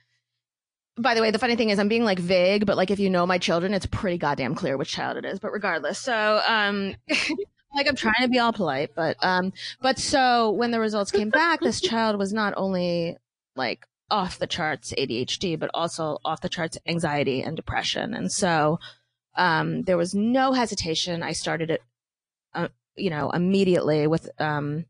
by 0.97 1.15
the 1.15 1.21
way, 1.21 1.31
the 1.31 1.39
funny 1.39 1.55
thing 1.55 1.69
is 1.69 1.79
I'm 1.79 1.87
being 1.87 2.03
like 2.03 2.19
vague, 2.19 2.65
but 2.65 2.77
like 2.77 2.91
if 2.91 2.99
you 2.99 3.09
know 3.09 3.25
my 3.25 3.37
children, 3.37 3.73
it's 3.73 3.85
pretty 3.87 4.17
goddamn 4.17 4.55
clear 4.55 4.77
which 4.77 4.91
child 4.91 5.17
it 5.17 5.25
is, 5.25 5.39
but 5.39 5.51
regardless. 5.51 5.99
So, 5.99 6.41
um, 6.47 6.95
like 7.75 7.87
I'm 7.87 7.95
trying 7.95 8.21
to 8.21 8.27
be 8.27 8.39
all 8.39 8.53
polite, 8.53 8.91
but, 8.95 9.17
um, 9.23 9.53
but 9.81 9.97
so 9.97 10.51
when 10.51 10.71
the 10.71 10.79
results 10.79 11.11
came 11.11 11.29
back, 11.29 11.61
this 11.61 11.81
child 11.81 12.19
was 12.19 12.31
not 12.31 12.53
only 12.57 13.17
like 13.55 13.87
off 14.09 14.39
the 14.39 14.47
charts 14.47 14.93
ADHD, 14.97 15.57
but 15.57 15.71
also 15.73 16.19
off 16.23 16.41
the 16.41 16.49
charts 16.49 16.77
anxiety 16.85 17.41
and 17.41 17.55
depression. 17.55 18.13
And 18.13 18.31
so, 18.31 18.79
um, 19.35 19.83
there 19.83 19.97
was 19.97 20.13
no 20.13 20.53
hesitation. 20.53 21.23
I 21.23 21.31
started 21.31 21.71
it, 21.71 21.81
uh, 22.53 22.67
you 22.95 23.09
know, 23.09 23.31
immediately 23.31 24.05
with, 24.07 24.29
um, 24.39 24.85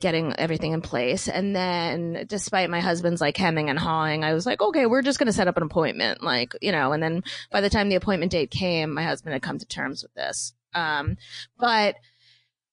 getting 0.00 0.32
everything 0.38 0.72
in 0.72 0.80
place. 0.80 1.28
And 1.28 1.54
then 1.56 2.24
despite 2.28 2.70
my 2.70 2.80
husband's 2.80 3.20
like 3.20 3.36
hemming 3.36 3.68
and 3.68 3.78
hawing, 3.78 4.22
I 4.22 4.32
was 4.32 4.46
like, 4.46 4.60
okay, 4.60 4.86
we're 4.86 5.02
just 5.02 5.18
going 5.18 5.26
to 5.26 5.32
set 5.32 5.48
up 5.48 5.56
an 5.56 5.64
appointment. 5.64 6.22
Like, 6.22 6.54
you 6.62 6.70
know, 6.70 6.92
and 6.92 7.02
then 7.02 7.24
by 7.50 7.60
the 7.60 7.70
time 7.70 7.88
the 7.88 7.96
appointment 7.96 8.32
date 8.32 8.50
came, 8.50 8.94
my 8.94 9.02
husband 9.02 9.32
had 9.32 9.42
come 9.42 9.58
to 9.58 9.66
terms 9.66 10.02
with 10.02 10.14
this. 10.14 10.52
Um, 10.74 11.16
but, 11.58 11.96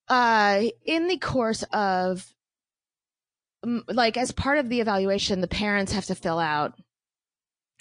uh, 0.07 0.63
in 0.85 1.07
the 1.07 1.17
course 1.17 1.63
of, 1.73 2.31
like, 3.87 4.17
as 4.17 4.31
part 4.31 4.57
of 4.57 4.69
the 4.69 4.81
evaluation, 4.81 5.41
the 5.41 5.47
parents 5.47 5.91
have 5.93 6.05
to 6.05 6.15
fill 6.15 6.39
out, 6.39 6.73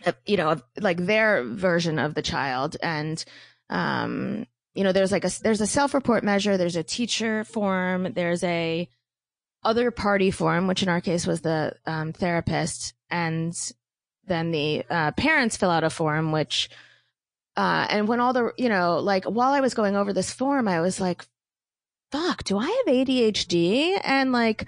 uh, 0.06 0.12
you 0.26 0.36
know, 0.36 0.60
like 0.78 0.98
their 0.98 1.44
version 1.44 1.98
of 1.98 2.14
the 2.14 2.22
child 2.22 2.76
and, 2.82 3.24
um, 3.70 4.46
you 4.74 4.82
know, 4.82 4.92
there's 4.92 5.12
like 5.12 5.24
a 5.24 5.30
there's 5.42 5.60
a 5.60 5.66
self-report 5.66 6.24
measure, 6.24 6.56
there's 6.56 6.76
a 6.76 6.82
teacher 6.82 7.44
form, 7.44 8.12
there's 8.12 8.42
a 8.42 8.88
other 9.62 9.90
party 9.90 10.30
form, 10.30 10.66
which 10.66 10.82
in 10.82 10.88
our 10.88 11.00
case 11.00 11.26
was 11.26 11.40
the 11.40 11.74
um, 11.86 12.12
therapist, 12.12 12.92
and 13.08 13.54
then 14.26 14.50
the 14.50 14.84
uh, 14.90 15.12
parents 15.12 15.56
fill 15.56 15.70
out 15.70 15.84
a 15.84 15.90
form, 15.90 16.32
which 16.32 16.68
uh, 17.56 17.86
and 17.88 18.08
when 18.08 18.20
all 18.20 18.32
the 18.32 18.52
you 18.58 18.68
know 18.68 18.98
like 18.98 19.24
while 19.24 19.52
I 19.52 19.60
was 19.60 19.74
going 19.74 19.96
over 19.96 20.12
this 20.12 20.32
form, 20.32 20.66
I 20.66 20.80
was 20.80 21.00
like, 21.00 21.24
"Fuck, 22.10 22.42
do 22.44 22.58
I 22.58 22.66
have 22.66 22.94
ADHD?" 22.94 24.00
And 24.02 24.32
like 24.32 24.66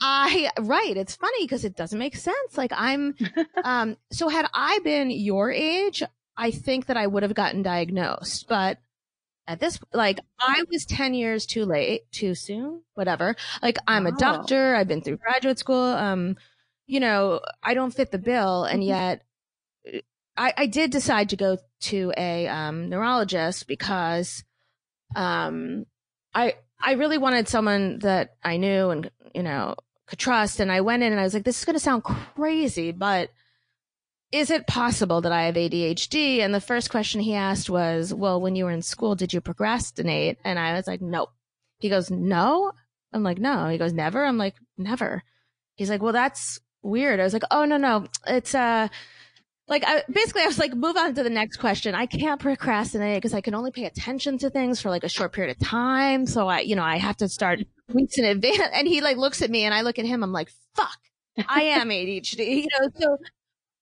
I 0.00 0.50
right, 0.58 0.96
it's 0.96 1.16
funny 1.16 1.44
because 1.44 1.64
it 1.64 1.76
doesn't 1.76 1.98
make 1.98 2.16
sense. 2.16 2.56
Like 2.56 2.72
I'm 2.74 3.14
um 3.64 3.96
so 4.10 4.28
had 4.28 4.46
I 4.54 4.78
been 4.80 5.10
your 5.10 5.50
age, 5.50 6.02
I 6.36 6.50
think 6.50 6.86
that 6.86 6.96
I 6.96 7.06
would 7.06 7.22
have 7.22 7.34
gotten 7.34 7.62
diagnosed, 7.62 8.48
but 8.48 8.78
at 9.46 9.60
this 9.60 9.78
like 9.92 10.20
I 10.38 10.64
was 10.70 10.86
10 10.86 11.14
years 11.14 11.44
too 11.46 11.64
late, 11.64 12.10
too 12.12 12.34
soon, 12.34 12.82
whatever. 12.94 13.36
Like 13.62 13.78
I'm 13.86 14.06
a 14.06 14.12
doctor, 14.12 14.74
I've 14.74 14.88
been 14.88 15.02
through 15.02 15.18
graduate 15.18 15.58
school, 15.58 15.82
um 15.82 16.36
you 16.86 17.00
know, 17.00 17.40
I 17.62 17.74
don't 17.74 17.94
fit 17.94 18.10
the 18.10 18.18
bill 18.18 18.64
and 18.64 18.82
yet 18.82 19.22
I 20.36 20.54
I 20.56 20.66
did 20.66 20.90
decide 20.90 21.30
to 21.30 21.36
go 21.36 21.58
to 21.82 22.12
a 22.16 22.46
um 22.48 22.88
neurologist 22.88 23.66
because 23.66 24.44
um 25.14 25.84
I 26.34 26.54
I 26.80 26.92
really 26.92 27.18
wanted 27.18 27.48
someone 27.48 27.98
that 28.00 28.36
I 28.42 28.56
knew 28.56 28.90
and 28.90 29.10
you 29.34 29.42
know 29.42 29.74
trust 30.16 30.60
and 30.60 30.70
I 30.70 30.80
went 30.80 31.02
in 31.02 31.12
and 31.12 31.20
I 31.20 31.24
was 31.24 31.34
like 31.34 31.44
this 31.44 31.58
is 31.58 31.64
going 31.64 31.74
to 31.74 31.80
sound 31.80 32.04
crazy 32.04 32.92
but 32.92 33.30
is 34.32 34.50
it 34.50 34.66
possible 34.66 35.20
that 35.22 35.32
I 35.32 35.44
have 35.44 35.56
ADHD 35.56 36.38
and 36.38 36.54
the 36.54 36.60
first 36.60 36.90
question 36.90 37.20
he 37.20 37.34
asked 37.34 37.68
was 37.68 38.14
well 38.14 38.40
when 38.40 38.54
you 38.54 38.64
were 38.64 38.70
in 38.70 38.82
school 38.82 39.14
did 39.14 39.32
you 39.32 39.40
procrastinate? 39.40 40.38
And 40.44 40.58
I 40.58 40.74
was 40.74 40.86
like 40.86 41.00
nope. 41.00 41.30
He 41.78 41.88
goes 41.88 42.10
no? 42.10 42.72
I'm 43.12 43.22
like 43.22 43.38
no. 43.38 43.68
He 43.68 43.78
goes 43.78 43.92
never? 43.92 44.24
I'm 44.24 44.38
like 44.38 44.54
never. 44.78 45.22
He's 45.76 45.90
like 45.90 46.02
well 46.02 46.12
that's 46.12 46.60
weird. 46.82 47.20
I 47.20 47.24
was 47.24 47.32
like 47.32 47.44
oh 47.50 47.64
no 47.64 47.76
no. 47.76 48.06
It's 48.26 48.54
uh 48.54 48.88
like 49.70 49.84
I 49.86 50.02
basically 50.12 50.42
I 50.42 50.46
was 50.46 50.58
like 50.58 50.74
move 50.74 50.96
on 50.96 51.14
to 51.14 51.22
the 51.22 51.30
next 51.30 51.56
question. 51.58 51.94
I 51.94 52.06
can't 52.06 52.40
procrastinate 52.40 53.16
because 53.16 53.34
I 53.34 53.40
can 53.40 53.54
only 53.54 53.70
pay 53.70 53.84
attention 53.84 54.38
to 54.38 54.50
things 54.50 54.80
for 54.80 54.90
like 54.90 55.04
a 55.04 55.08
short 55.08 55.32
period 55.32 55.56
of 55.56 55.66
time. 55.66 56.26
So 56.26 56.48
I, 56.48 56.60
you 56.60 56.74
know, 56.74 56.82
I 56.82 56.96
have 56.96 57.16
to 57.18 57.28
start 57.28 57.60
weeks 57.94 58.18
in 58.18 58.24
advance. 58.24 58.70
And 58.72 58.86
he 58.86 59.00
like 59.00 59.16
looks 59.16 59.42
at 59.42 59.50
me 59.50 59.64
and 59.64 59.74
I 59.74 59.82
look 59.82 59.98
at 59.98 60.04
him. 60.04 60.22
I'm 60.22 60.32
like, 60.32 60.50
fuck, 60.74 60.98
I 61.48 61.62
am 61.62 61.88
ADHD. 61.88 62.38
You 62.62 62.68
know, 62.80 62.88
so 62.94 63.18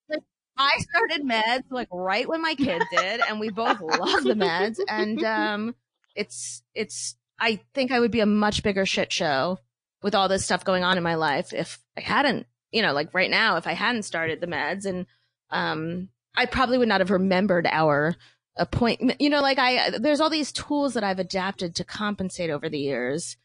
like 0.09 0.23
I 0.57 0.79
started 0.79 1.27
meds 1.27 1.65
like 1.71 1.89
right 1.93 2.29
when 2.29 2.43
my 2.43 2.55
kid 2.55 2.83
did, 2.91 3.21
and 3.29 3.41
we 3.41 3.51
both 3.51 3.81
love 3.81 4.25
the 4.25 4.35
meds. 4.35 4.79
And 4.89 5.23
um, 5.25 5.75
it's 6.15 6.63
it's 6.75 7.17
I 7.39 7.61
think 7.75 7.93
I 7.93 8.01
would 8.01 8.11
be 8.11 8.21
a 8.21 8.27
much 8.27 8.63
bigger 8.63 8.87
shit 8.87 9.13
show 9.13 9.59
with 10.03 10.15
all 10.15 10.29
this 10.29 10.45
stuff 10.45 10.65
going 10.65 10.85
on 10.85 10.97
in 10.97 11.03
my 11.03 11.15
life 11.15 11.53
if 11.53 11.79
I 11.97 12.01
hadn't, 12.01 12.47
you 12.73 12.83
know, 12.83 12.93
like 12.93 13.15
right 13.15 13.31
now 13.31 13.57
if 13.57 13.67
I 13.67 13.73
hadn't 13.73 14.05
started 14.05 14.41
the 14.41 14.47
meds 14.47 14.85
and 14.85 15.07
um 15.51 16.09
I 16.37 16.47
probably 16.47 16.79
would 16.79 16.89
not 16.89 17.01
have 17.01 17.11
remembered 17.11 17.67
our 17.67 18.15
appointment. 18.57 19.21
You 19.21 19.31
know, 19.31 19.41
like 19.41 19.59
I 19.59 19.91
there's 19.99 20.21
all 20.21 20.31
these 20.31 20.53
tools 20.53 20.95
that 20.95 21.05
I've 21.05 21.19
adapted 21.19 21.75
to 21.77 21.85
compensate 21.85 22.51
over 22.51 22.69
the 22.69 22.79
years. 22.79 23.37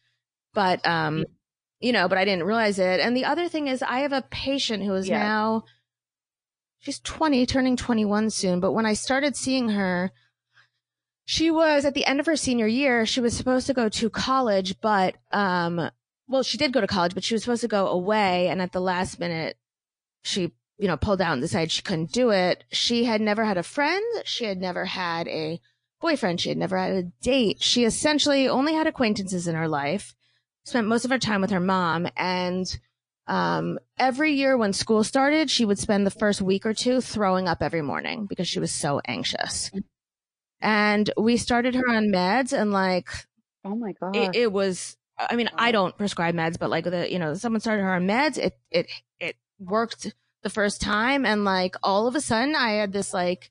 But 0.54 0.86
um 0.86 1.24
you 1.80 1.92
know, 1.92 2.08
but 2.08 2.16
I 2.16 2.24
didn't 2.24 2.44
realize 2.44 2.78
it. 2.78 3.00
And 3.00 3.14
the 3.16 3.26
other 3.26 3.48
thing 3.48 3.66
is 3.68 3.82
I 3.82 4.00
have 4.00 4.12
a 4.12 4.22
patient 4.22 4.82
who 4.84 4.94
is 4.94 5.08
Yeah. 5.08 5.18
now 5.18 5.64
she's 6.78 7.00
20 7.00 7.44
turning 7.46 7.76
21 7.76 8.30
soon, 8.30 8.60
but 8.60 8.72
when 8.72 8.86
I 8.86 8.94
started 8.94 9.36
seeing 9.36 9.70
her 9.70 10.12
she 11.26 11.50
was 11.50 11.84
at 11.86 11.94
the 11.94 12.04
end 12.04 12.20
of 12.20 12.26
her 12.26 12.36
senior 12.36 12.66
year, 12.66 13.06
she 13.06 13.20
was 13.20 13.34
supposed 13.34 13.66
to 13.66 13.72
go 13.72 13.88
to 13.88 14.10
college, 14.10 14.80
but 14.80 15.16
um 15.32 15.90
well, 16.26 16.42
she 16.42 16.56
did 16.56 16.72
go 16.72 16.80
to 16.80 16.86
college, 16.86 17.12
but 17.14 17.22
she 17.24 17.34
was 17.34 17.42
supposed 17.42 17.60
to 17.60 17.68
go 17.68 17.86
away 17.88 18.48
and 18.48 18.62
at 18.62 18.72
the 18.72 18.80
last 18.80 19.20
minute 19.20 19.56
she 20.22 20.52
you 20.78 20.88
know, 20.88 20.96
pulled 20.96 21.20
out 21.20 21.34
and 21.34 21.40
decided 21.42 21.70
she 21.70 21.82
couldn't 21.82 22.10
do 22.12 22.30
it. 22.30 22.64
She 22.72 23.04
had 23.04 23.20
never 23.20 23.44
had 23.44 23.56
a 23.56 23.62
friend. 23.62 24.04
She 24.24 24.44
had 24.44 24.60
never 24.60 24.84
had 24.86 25.28
a 25.28 25.60
boyfriend. 26.00 26.40
She 26.40 26.48
had 26.48 26.58
never 26.58 26.76
had 26.76 26.90
a 26.92 27.02
date. 27.22 27.62
She 27.62 27.84
essentially 27.84 28.48
only 28.48 28.74
had 28.74 28.86
acquaintances 28.86 29.46
in 29.46 29.54
her 29.54 29.68
life, 29.68 30.14
spent 30.64 30.86
most 30.86 31.04
of 31.04 31.10
her 31.10 31.18
time 31.18 31.40
with 31.40 31.50
her 31.50 31.60
mom. 31.60 32.08
And 32.16 32.66
um, 33.26 33.78
every 33.98 34.32
year 34.32 34.56
when 34.56 34.72
school 34.72 35.04
started, 35.04 35.50
she 35.50 35.64
would 35.64 35.78
spend 35.78 36.06
the 36.06 36.10
first 36.10 36.40
week 36.42 36.66
or 36.66 36.74
two 36.74 37.00
throwing 37.00 37.48
up 37.48 37.62
every 37.62 37.82
morning 37.82 38.26
because 38.26 38.48
she 38.48 38.60
was 38.60 38.72
so 38.72 39.00
anxious. 39.06 39.70
And 40.60 41.10
we 41.16 41.36
started 41.36 41.74
her 41.74 41.88
on 41.88 42.08
meds 42.08 42.52
and 42.52 42.72
like 42.72 43.08
Oh 43.64 43.74
my 43.76 43.92
god. 43.92 44.14
it, 44.16 44.34
it 44.34 44.52
was 44.52 44.96
i 45.16 45.36
mean 45.36 45.48
i 45.56 45.72
don't 45.72 45.96
prescribe 45.96 46.34
meds 46.34 46.58
but 46.58 46.68
like 46.68 46.84
the 46.84 47.10
you 47.10 47.18
know 47.18 47.32
someone 47.34 47.60
started 47.60 47.82
her 47.82 47.94
on 47.94 48.06
meds 48.06 48.36
it 48.36 48.58
it 48.70 48.86
it 49.20 49.36
worked 49.58 50.12
the 50.42 50.50
first 50.50 50.82
time 50.82 51.24
and 51.24 51.44
like 51.44 51.76
all 51.82 52.06
of 52.06 52.14
a 52.14 52.20
sudden 52.20 52.54
i 52.54 52.72
had 52.72 52.92
this 52.92 53.14
like 53.14 53.50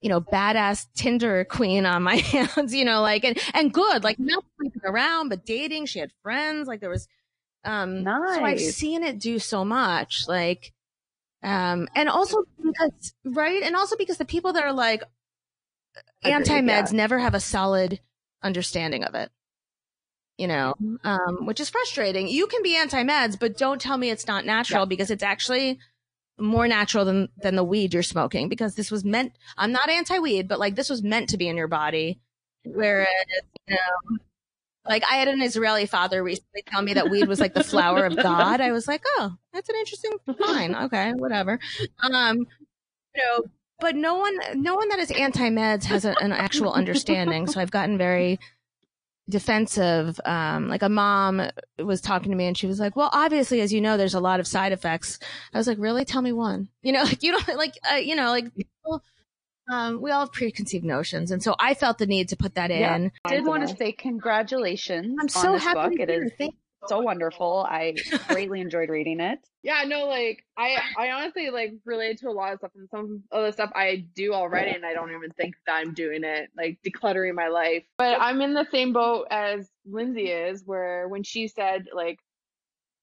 you 0.00 0.08
know 0.08 0.20
badass 0.20 0.86
tinder 0.94 1.44
queen 1.44 1.86
on 1.86 2.02
my 2.02 2.16
hands 2.32 2.74
you 2.74 2.84
know 2.84 3.00
like 3.02 3.24
and 3.24 3.38
and 3.54 3.72
good 3.72 4.04
like 4.04 4.18
not 4.18 4.44
sleeping 4.58 4.82
around 4.84 5.28
but 5.28 5.44
dating 5.44 5.86
she 5.86 5.98
had 5.98 6.10
friends 6.22 6.68
like 6.68 6.80
there 6.80 6.90
was 6.90 7.08
um 7.64 8.04
so 8.04 8.44
i've 8.44 8.60
seen 8.60 9.02
it 9.02 9.18
do 9.18 9.38
so 9.38 9.64
much 9.64 10.24
like 10.28 10.72
um 11.42 11.88
and 11.94 12.08
also 12.08 12.44
because 12.62 13.14
right 13.24 13.62
and 13.62 13.74
also 13.74 13.96
because 13.96 14.18
the 14.18 14.24
people 14.24 14.52
that 14.52 14.64
are 14.64 14.72
like 14.72 15.02
anti-meds 16.22 16.92
yeah. 16.92 16.96
never 16.96 17.18
have 17.18 17.34
a 17.34 17.40
solid 17.40 18.00
understanding 18.42 19.04
of 19.04 19.14
it 19.14 19.30
you 20.36 20.46
know 20.46 20.74
um, 21.02 21.46
which 21.46 21.60
is 21.60 21.70
frustrating 21.70 22.28
you 22.28 22.46
can 22.46 22.62
be 22.62 22.76
anti-meds 22.76 23.38
but 23.38 23.56
don't 23.56 23.80
tell 23.80 23.96
me 23.96 24.10
it's 24.10 24.26
not 24.26 24.44
natural 24.44 24.82
Yeah. 24.82 24.86
because 24.86 25.10
it's 25.10 25.22
actually 25.22 25.78
more 26.38 26.68
natural 26.68 27.04
than 27.04 27.28
than 27.38 27.56
the 27.56 27.64
weed 27.64 27.94
you're 27.94 28.02
smoking 28.02 28.48
because 28.48 28.74
this 28.74 28.90
was 28.90 29.04
meant 29.04 29.32
i'm 29.56 29.72
not 29.72 29.88
anti-weed 29.88 30.46
but 30.46 30.58
like 30.58 30.74
this 30.74 30.90
was 30.90 31.02
meant 31.02 31.28
to 31.30 31.36
be 31.36 31.48
in 31.48 31.56
your 31.56 31.68
body. 31.68 32.20
Whereas 32.64 33.08
you 33.66 33.74
know 33.74 34.18
like 34.88 35.02
i 35.10 35.16
had 35.16 35.28
an 35.28 35.40
israeli 35.40 35.86
father 35.86 36.22
recently 36.22 36.62
tell 36.66 36.82
me 36.82 36.94
that 36.94 37.10
weed 37.10 37.28
was 37.28 37.40
like 37.40 37.54
the 37.54 37.64
flower 37.72 38.04
of 38.04 38.16
god. 38.16 38.60
I 38.60 38.72
was 38.72 38.86
like 38.86 39.02
oh 39.18 39.34
that's 39.52 39.68
an 39.68 39.76
interesting 39.76 40.12
fine. 40.38 40.74
Okay 40.74 41.12
whatever. 41.12 41.58
Um 42.02 42.46
you 43.14 43.22
know 43.22 43.44
but 43.78 43.94
no 43.94 44.16
one 44.16 44.36
no 44.54 44.74
one 44.74 44.88
that 44.88 44.98
is 44.98 45.10
anti-meds 45.10 45.84
has 45.84 46.04
a, 46.04 46.14
an 46.20 46.32
actual 46.32 46.72
understanding 46.72 47.46
so 47.46 47.60
i've 47.60 47.70
gotten 47.70 47.98
very 47.98 48.38
defensive 49.28 50.20
um 50.24 50.68
like 50.68 50.82
a 50.82 50.88
mom 50.88 51.42
was 51.80 52.00
talking 52.00 52.30
to 52.30 52.36
me 52.36 52.46
and 52.46 52.56
she 52.56 52.66
was 52.68 52.78
like 52.78 52.94
well 52.94 53.10
obviously 53.12 53.60
as 53.60 53.72
you 53.72 53.80
know 53.80 53.96
there's 53.96 54.14
a 54.14 54.20
lot 54.20 54.38
of 54.38 54.46
side 54.46 54.70
effects 54.72 55.18
i 55.52 55.58
was 55.58 55.66
like 55.66 55.78
really 55.80 56.04
tell 56.04 56.22
me 56.22 56.32
one 56.32 56.68
you 56.82 56.92
know 56.92 57.02
like 57.02 57.22
you 57.24 57.32
don't 57.32 57.56
like 57.58 57.74
uh, 57.92 57.96
you 57.96 58.14
know 58.14 58.28
like 58.30 58.54
people, 58.54 59.02
um 59.68 60.00
we 60.00 60.12
all 60.12 60.20
have 60.20 60.32
preconceived 60.32 60.84
notions 60.84 61.32
and 61.32 61.42
so 61.42 61.56
i 61.58 61.74
felt 61.74 61.98
the 61.98 62.06
need 62.06 62.28
to 62.28 62.36
put 62.36 62.54
that 62.54 62.70
Yeah. 62.70 62.94
in 62.94 63.10
I 63.24 63.30
did 63.36 63.44
want 63.46 63.68
to 63.68 63.76
say 63.76 63.90
congratulations 63.92 65.16
i'm 65.20 65.28
so 65.28 65.56
happy 65.56 65.96
book. 65.96 66.06
to 66.08 66.14
It. 66.14 66.32
Thank- 66.38 66.54
so 66.86 67.00
wonderful. 67.00 67.66
I 67.68 67.94
greatly 68.28 68.60
enjoyed 68.60 68.88
reading 68.88 69.20
it. 69.20 69.38
Yeah, 69.62 69.84
no, 69.86 70.06
like 70.06 70.44
I 70.56 70.78
I 70.96 71.10
honestly 71.10 71.50
like 71.50 71.74
relate 71.84 72.18
to 72.18 72.28
a 72.28 72.30
lot 72.30 72.52
of 72.52 72.58
stuff 72.60 72.72
and 72.76 72.88
some 72.90 73.24
of 73.32 73.44
the 73.44 73.52
stuff 73.52 73.70
I 73.74 74.04
do 74.14 74.32
already 74.32 74.70
and 74.70 74.84
I 74.84 74.92
don't 74.92 75.10
even 75.10 75.30
think 75.30 75.56
that 75.66 75.74
I'm 75.74 75.94
doing 75.94 76.22
it, 76.24 76.50
like 76.56 76.78
decluttering 76.86 77.34
my 77.34 77.48
life. 77.48 77.84
But 77.98 78.20
I'm 78.20 78.40
in 78.42 78.54
the 78.54 78.66
same 78.70 78.92
boat 78.92 79.26
as 79.30 79.68
Lindsay 79.84 80.30
is, 80.30 80.62
where 80.64 81.08
when 81.08 81.22
she 81.22 81.48
said 81.48 81.86
like 81.92 82.18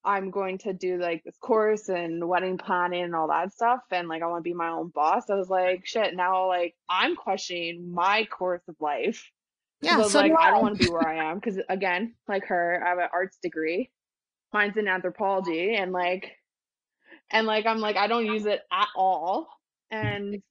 I'm 0.05 0.31
going 0.31 0.57
to 0.59 0.73
do 0.73 0.97
like 0.97 1.23
this 1.23 1.37
course 1.37 1.87
and 1.89 2.27
wedding 2.27 2.57
planning 2.57 3.03
and 3.03 3.15
all 3.15 3.29
that 3.29 3.53
stuff 3.53 3.81
and 3.91 4.07
like 4.07 4.21
I 4.21 4.27
want 4.27 4.43
to 4.43 4.49
be 4.49 4.53
my 4.53 4.69
own 4.69 4.89
boss, 4.89 5.29
I 5.29 5.35
was 5.35 5.49
like, 5.49 5.85
shit, 5.85 6.15
now 6.15 6.47
like 6.47 6.75
I'm 6.89 7.15
questioning 7.15 7.93
my 7.93 8.25
course 8.25 8.63
of 8.67 8.75
life. 8.79 9.29
Yeah 9.83 10.01
so 10.03 10.19
like 10.19 10.31
do 10.31 10.37
I 10.37 10.47
I. 10.47 10.51
don't 10.51 10.61
want 10.61 10.77
to 10.79 10.83
be 10.85 10.89
where 10.91 11.07
I 11.07 11.29
am 11.31 11.39
because 11.39 11.59
again, 11.69 12.15
like 12.27 12.45
her, 12.47 12.81
I 12.85 12.89
have 12.89 12.97
an 12.99 13.09
arts 13.13 13.37
degree. 13.41 13.89
Mine's 14.53 14.77
in 14.77 14.87
anthropology, 14.87 15.75
and 15.75 15.91
like, 15.91 16.31
and 17.31 17.47
like 17.47 17.65
I'm 17.65 17.79
like 17.79 17.95
I 17.97 18.07
don't 18.07 18.25
use 18.25 18.45
it 18.45 18.61
at 18.71 18.87
all, 18.95 19.47
and 19.91 20.41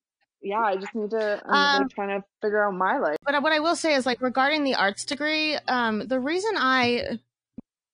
yeah, 0.42 0.58
I 0.60 0.76
just 0.76 0.94
need 0.94 1.10
to. 1.10 1.40
I'm 1.46 1.76
Um, 1.76 1.82
like 1.82 1.90
trying 1.94 2.20
to 2.20 2.24
figure 2.42 2.66
out 2.66 2.74
my 2.74 2.98
life. 2.98 3.16
but 3.24 3.40
what 3.42 3.52
I 3.52 3.60
will 3.60 3.76
say 3.76 3.94
is 3.94 4.04
like 4.04 4.20
regarding 4.20 4.64
the 4.64 4.74
arts 4.74 5.04
degree, 5.04 5.54
um, 5.68 6.06
the 6.08 6.18
reason 6.18 6.52
I 6.56 7.18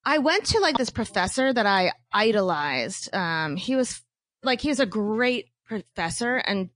I 0.05 0.19
went 0.19 0.47
to 0.47 0.61
like 0.61 0.79
this 0.79 0.89
professor 0.91 1.53
that 1.53 1.67
I 1.67 1.93
idolized. 2.11 3.15
Um, 3.15 3.57
he 3.57 3.77
was 3.77 4.03
like 4.43 4.61
he 4.63 4.69
was 4.69 4.81
a 4.81 4.87
great 4.87 5.47
professor 5.67 6.37
and 6.37 6.71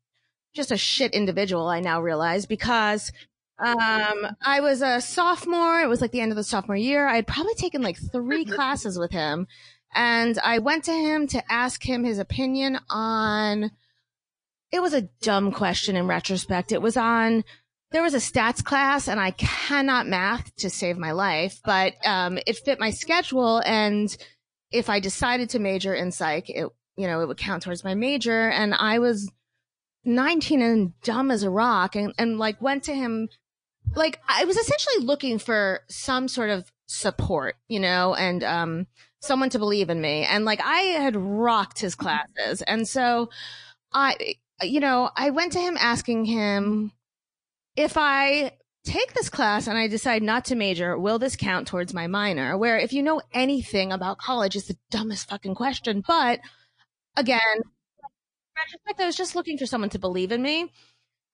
just 0.54 0.70
a 0.70 0.76
shit 0.76 1.14
individual. 1.14 1.68
I 1.68 1.80
now 1.80 2.02
realize 2.02 2.44
because 2.44 3.10
um, 3.58 4.36
I 4.44 4.60
was 4.60 4.82
a 4.82 5.00
sophomore. 5.00 5.80
It 5.80 5.88
was 5.88 6.00
like 6.00 6.10
the 6.10 6.20
end 6.20 6.32
of 6.32 6.36
the 6.36 6.44
sophomore 6.44 6.76
year. 6.76 7.06
I 7.06 7.16
had 7.16 7.26
probably 7.26 7.54
taken 7.54 7.82
like 7.82 7.98
three 8.12 8.44
classes 8.46 8.98
with 8.98 9.12
him, 9.12 9.46
and 9.94 10.38
I 10.38 10.58
went 10.58 10.84
to 10.84 10.92
him 10.92 11.26
to 11.28 11.52
ask 11.52 11.82
him 11.82 12.04
his 12.04 12.18
opinion 12.18 12.78
on. 12.90 13.70
It 14.70 14.80
was 14.80 14.94
a 14.94 15.08
dumb 15.20 15.52
question 15.52 15.96
in 15.96 16.06
retrospect. 16.06 16.72
It 16.72 16.80
was 16.80 16.96
on 16.96 17.44
there 17.92 18.02
was 18.02 18.14
a 18.14 18.18
stats 18.18 18.64
class 18.64 19.06
and 19.06 19.20
I 19.20 19.30
cannot 19.32 20.06
math 20.06 20.54
to 20.56 20.70
save 20.70 20.98
my 20.98 21.12
life, 21.12 21.60
but 21.64 21.94
um, 22.04 22.38
it 22.46 22.56
fit 22.56 22.80
my 22.80 22.90
schedule. 22.90 23.62
And 23.64 24.14
if 24.70 24.88
I 24.88 24.98
decided 24.98 25.50
to 25.50 25.58
major 25.58 25.94
in 25.94 26.10
psych, 26.10 26.48
it, 26.48 26.66
you 26.96 27.06
know, 27.06 27.20
it 27.20 27.28
would 27.28 27.36
count 27.36 27.62
towards 27.62 27.84
my 27.84 27.94
major. 27.94 28.48
And 28.48 28.74
I 28.74 28.98
was 28.98 29.30
19 30.04 30.62
and 30.62 31.00
dumb 31.02 31.30
as 31.30 31.42
a 31.42 31.50
rock 31.50 31.94
and, 31.94 32.14
and 32.18 32.38
like 32.38 32.60
went 32.60 32.84
to 32.84 32.94
him. 32.94 33.28
Like 33.94 34.20
I 34.28 34.44
was 34.44 34.56
essentially 34.56 35.04
looking 35.04 35.38
for 35.38 35.80
some 35.88 36.28
sort 36.28 36.50
of 36.50 36.70
support, 36.86 37.56
you 37.68 37.80
know, 37.80 38.14
and, 38.14 38.42
um, 38.42 38.86
someone 39.20 39.50
to 39.50 39.58
believe 39.58 39.88
in 39.88 40.00
me. 40.00 40.24
And 40.24 40.44
like 40.44 40.60
I 40.62 40.80
had 40.80 41.16
rocked 41.16 41.78
his 41.78 41.94
classes. 41.94 42.62
And 42.62 42.86
so 42.86 43.30
I, 43.92 44.34
you 44.62 44.80
know, 44.80 45.10
I 45.16 45.30
went 45.30 45.52
to 45.52 45.60
him 45.60 45.76
asking 45.78 46.24
him 46.24 46.92
if 47.76 47.96
I 47.96 48.52
take 48.84 49.14
this 49.14 49.28
class 49.28 49.68
and 49.68 49.78
I 49.78 49.86
decide 49.86 50.22
not 50.22 50.46
to 50.46 50.56
major, 50.56 50.98
will 50.98 51.18
this 51.18 51.36
count 51.36 51.68
towards 51.68 51.94
my 51.94 52.08
minor? 52.08 52.58
Where 52.58 52.78
if 52.78 52.92
you 52.92 53.02
know 53.02 53.22
anything 53.32 53.92
about 53.92 54.18
college, 54.18 54.56
it's 54.56 54.66
the 54.66 54.76
dumbest 54.90 55.28
fucking 55.28 55.54
question. 55.54 56.02
But 56.06 56.40
again, 57.16 57.40
retrospect, 58.56 59.00
I 59.00 59.06
was 59.06 59.16
just 59.16 59.36
looking 59.36 59.56
for 59.56 59.66
someone 59.66 59.90
to 59.90 59.98
believe 59.98 60.32
in 60.32 60.42
me. 60.42 60.72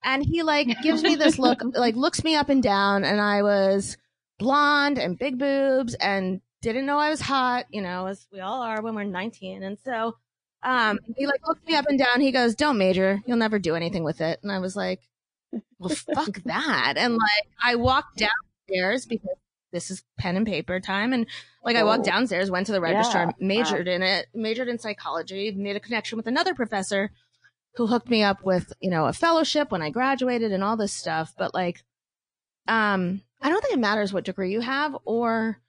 And 0.03 0.23
he 0.25 0.43
like 0.43 0.67
gives 0.83 1.03
me 1.03 1.15
this 1.15 1.37
look, 1.39 1.61
like 1.73 1.95
looks 1.95 2.23
me 2.23 2.35
up 2.35 2.49
and 2.49 2.61
down, 2.63 3.03
and 3.03 3.19
I 3.21 3.41
was 3.43 3.97
blonde 4.37 4.97
and 4.97 5.17
big 5.19 5.37
boobs 5.37 5.93
and 5.95 6.41
didn't 6.61 6.85
know 6.85 6.97
I 6.97 7.09
was 7.09 7.21
hot, 7.21 7.65
you 7.69 7.81
know, 7.81 8.07
as 8.07 8.25
we 8.31 8.39
all 8.39 8.61
are 8.61 8.81
when 8.81 8.95
we're 8.95 9.03
19. 9.03 9.63
And 9.63 9.77
so, 9.83 10.15
um, 10.63 10.99
he 11.15 11.25
like 11.25 11.41
looks 11.47 11.61
me 11.65 11.75
up 11.75 11.85
and 11.87 11.97
down. 11.99 12.19
He 12.21 12.31
goes, 12.31 12.55
don't 12.55 12.77
major. 12.77 13.21
You'll 13.25 13.37
never 13.37 13.59
do 13.59 13.75
anything 13.75 14.03
with 14.03 14.19
it. 14.21 14.39
And 14.43 14.51
I 14.51 14.59
was 14.59 14.75
like, 14.75 14.99
well, 15.77 15.89
fuck 15.89 16.41
that. 16.45 16.93
And 16.97 17.13
like, 17.13 17.47
I 17.63 17.75
walked 17.75 18.17
downstairs 18.17 19.05
because 19.05 19.37
this 19.71 19.89
is 19.91 20.03
pen 20.17 20.35
and 20.35 20.45
paper 20.45 20.79
time. 20.79 21.13
And 21.13 21.27
like, 21.63 21.75
I 21.77 21.83
walked 21.83 22.01
Oh. 22.01 22.11
downstairs, 22.11 22.51
went 22.51 22.65
to 22.67 22.71
the 22.73 22.81
registrar, 22.81 23.25
Yeah. 23.25 23.31
majored 23.47 23.87
in 23.87 24.01
it, 24.01 24.27
majored 24.33 24.67
in 24.67 24.79
psychology, 24.79 25.51
made 25.51 25.75
a 25.75 25.79
connection 25.79 26.17
with 26.17 26.27
another 26.27 26.53
professor 26.53 27.11
who 27.75 27.87
hooked 27.87 28.09
me 28.09 28.23
up 28.23 28.43
with, 28.43 28.73
you 28.81 28.89
know, 28.89 29.05
a 29.05 29.13
fellowship 29.13 29.71
when 29.71 29.81
I 29.81 29.89
graduated 29.89 30.51
and 30.51 30.63
all 30.63 30.75
this 30.75 30.93
stuff. 30.93 31.33
But 31.37 31.53
like, 31.53 31.83
um, 32.67 33.21
I 33.41 33.49
don't 33.49 33.61
think 33.61 33.73
it 33.73 33.79
matters 33.79 34.11
what 34.11 34.25
degree 34.25 34.51
you 34.51 34.61
have 34.61 34.97
or 35.05 35.61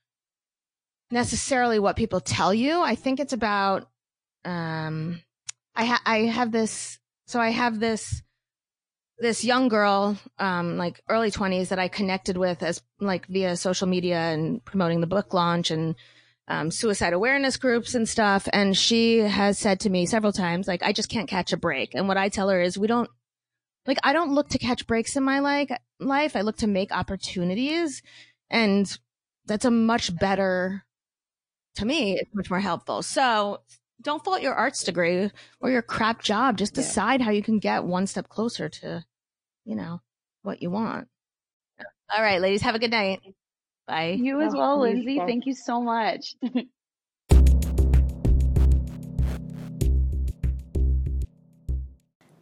necessarily 1.10 1.78
what 1.78 1.97
people 1.97 2.20
tell 2.20 2.52
you. 2.52 2.81
I 2.81 2.94
think 2.94 3.20
it's 3.20 3.32
about, 3.32 3.89
um, 4.44 5.22
I 5.74 5.85
ha- 5.85 6.02
I 6.05 6.18
have 6.20 6.52
this, 6.52 6.98
so 7.27 7.40
I 7.40 7.51
have 7.51 7.78
this, 7.78 8.22
this 9.18 9.44
young 9.44 9.68
girl, 9.68 10.16
um, 10.39 10.77
like 10.77 11.02
early 11.09 11.31
twenties 11.31 11.68
that 11.68 11.78
I 11.78 11.89
connected 11.89 12.36
with 12.36 12.62
as 12.62 12.82
like 12.98 13.27
via 13.27 13.56
social 13.56 13.86
media 13.86 14.18
and 14.18 14.64
promoting 14.64 15.01
the 15.01 15.06
book 15.06 15.32
launch 15.35 15.70
and, 15.70 15.94
um, 16.51 16.70
suicide 16.70 17.12
awareness 17.12 17.56
groups 17.56 17.94
and 17.94 18.09
stuff. 18.09 18.48
And 18.52 18.77
she 18.77 19.18
has 19.18 19.56
said 19.56 19.81
to 19.81 19.90
me 19.90 20.05
several 20.05 20.32
times, 20.32 20.66
like, 20.68 20.82
I 20.82 20.93
just 20.93 21.09
can't 21.09 21.28
catch 21.28 21.52
a 21.52 21.56
break. 21.56 21.94
And 21.94 22.09
what 22.09 22.16
I 22.16 22.28
tell 22.28 22.48
her 22.48 22.60
is 22.60 22.77
we 22.77 22.89
don't, 22.89 23.09
like, 23.86 23.98
I 24.02 24.12
don't 24.12 24.35
look 24.35 24.48
to 24.51 24.59
catch 24.59 24.86
breaks 24.86 25.16
in 25.16 25.22
my 25.22 25.39
like 25.39 25.70
life. 26.01 26.35
I 26.36 26.40
look 26.43 26.56
to 26.59 26.66
make 26.66 26.93
opportunities. 26.93 28.02
And 28.51 28.90
that's 29.47 29.64
a 29.64 29.70
much 29.70 30.14
better, 30.18 30.85
to 31.77 31.86
me, 31.86 32.18
it's 32.18 32.35
much 32.35 32.51
more 32.51 32.60
helpful. 32.60 33.02
So 33.02 33.60
don't 34.02 34.24
fault 34.24 34.43
your 34.43 34.55
arts 34.55 34.82
degree 34.82 35.31
or 35.60 35.70
your 35.70 35.82
crap 35.82 36.20
job. 36.20 36.59
Just 36.59 36.77
Yeah. 36.77 36.82
decide 36.82 37.20
how 37.20 37.31
you 37.31 37.43
can 37.43 37.60
get 37.60 37.85
one 37.85 38.09
step 38.09 38.28
closer 38.28 38.68
to, 38.68 39.05
you 39.64 39.77
know, 39.77 40.01
what 40.43 40.62
you 40.62 40.70
want. 40.70 41.06
All 42.12 42.22
right, 42.22 42.40
ladies, 42.40 42.62
have 42.62 42.74
a 42.74 42.81
good 42.81 42.90
night. 42.90 43.20
Bye. 43.91 44.17
You 44.21 44.41
as 44.41 44.55
Oh, 44.55 44.59
well, 44.59 44.81
Lindsay. 44.81 45.17
fuck. 45.19 45.27
Thank 45.27 45.47
you 45.47 45.55
so 45.55 45.81
much. 45.81 46.37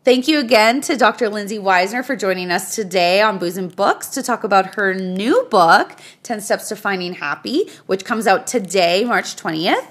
Thank 0.05 0.29
you 0.29 0.39
again 0.41 0.81
to 0.83 0.97
Dr. 0.97 1.29
Lindsay 1.29 1.59
Weisner 1.59 2.05
for 2.05 2.17
joining 2.17 2.51
us 2.51 2.75
today 2.75 3.21
on 3.21 3.39
Booze 3.39 3.57
and 3.57 3.75
Books 3.75 4.09
to 4.09 4.23
talk 4.23 4.45
about 4.45 4.75
her 4.75 4.95
new 4.95 5.47
book, 5.51 5.99
10 6.23 6.41
Steps 6.41 6.69
to 6.69 6.77
Finding 6.77 7.15
Happy, 7.15 7.69
which 7.87 8.05
comes 8.05 8.27
out 8.27 8.47
today, 8.47 9.05
March 9.05 9.37
20th, 9.37 9.87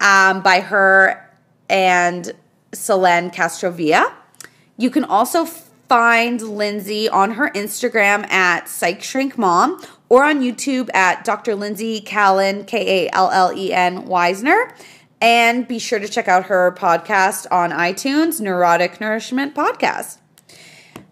um, 0.00 0.42
by 0.42 0.60
her 0.60 1.30
and 1.70 2.32
Selene 2.72 3.30
Castrovia. 3.30 4.12
You 4.76 4.90
can 4.90 5.04
also 5.04 5.44
find 5.46 6.40
Lindsay 6.42 7.08
on 7.08 7.32
her 7.32 7.50
Instagram 7.50 8.30
at 8.30 8.68
Psych 8.68 9.02
Shrink 9.02 9.38
Mom 9.38 9.82
or 10.10 10.24
on 10.24 10.40
YouTube 10.40 10.90
at 10.92 11.24
Dr. 11.24 11.54
Lindsay 11.54 12.02
Kallen, 12.02 12.66
K 12.66 13.06
A 13.06 13.14
L 13.14 13.30
L 13.30 13.56
E 13.56 13.72
N 13.72 14.06
Weisner. 14.06 14.74
And 15.22 15.66
be 15.68 15.78
sure 15.78 15.98
to 15.98 16.08
check 16.08 16.28
out 16.28 16.46
her 16.46 16.72
podcast 16.72 17.46
on 17.50 17.70
iTunes, 17.70 18.40
Neurotic 18.40 19.00
Nourishment 19.00 19.54
Podcast. 19.54 20.18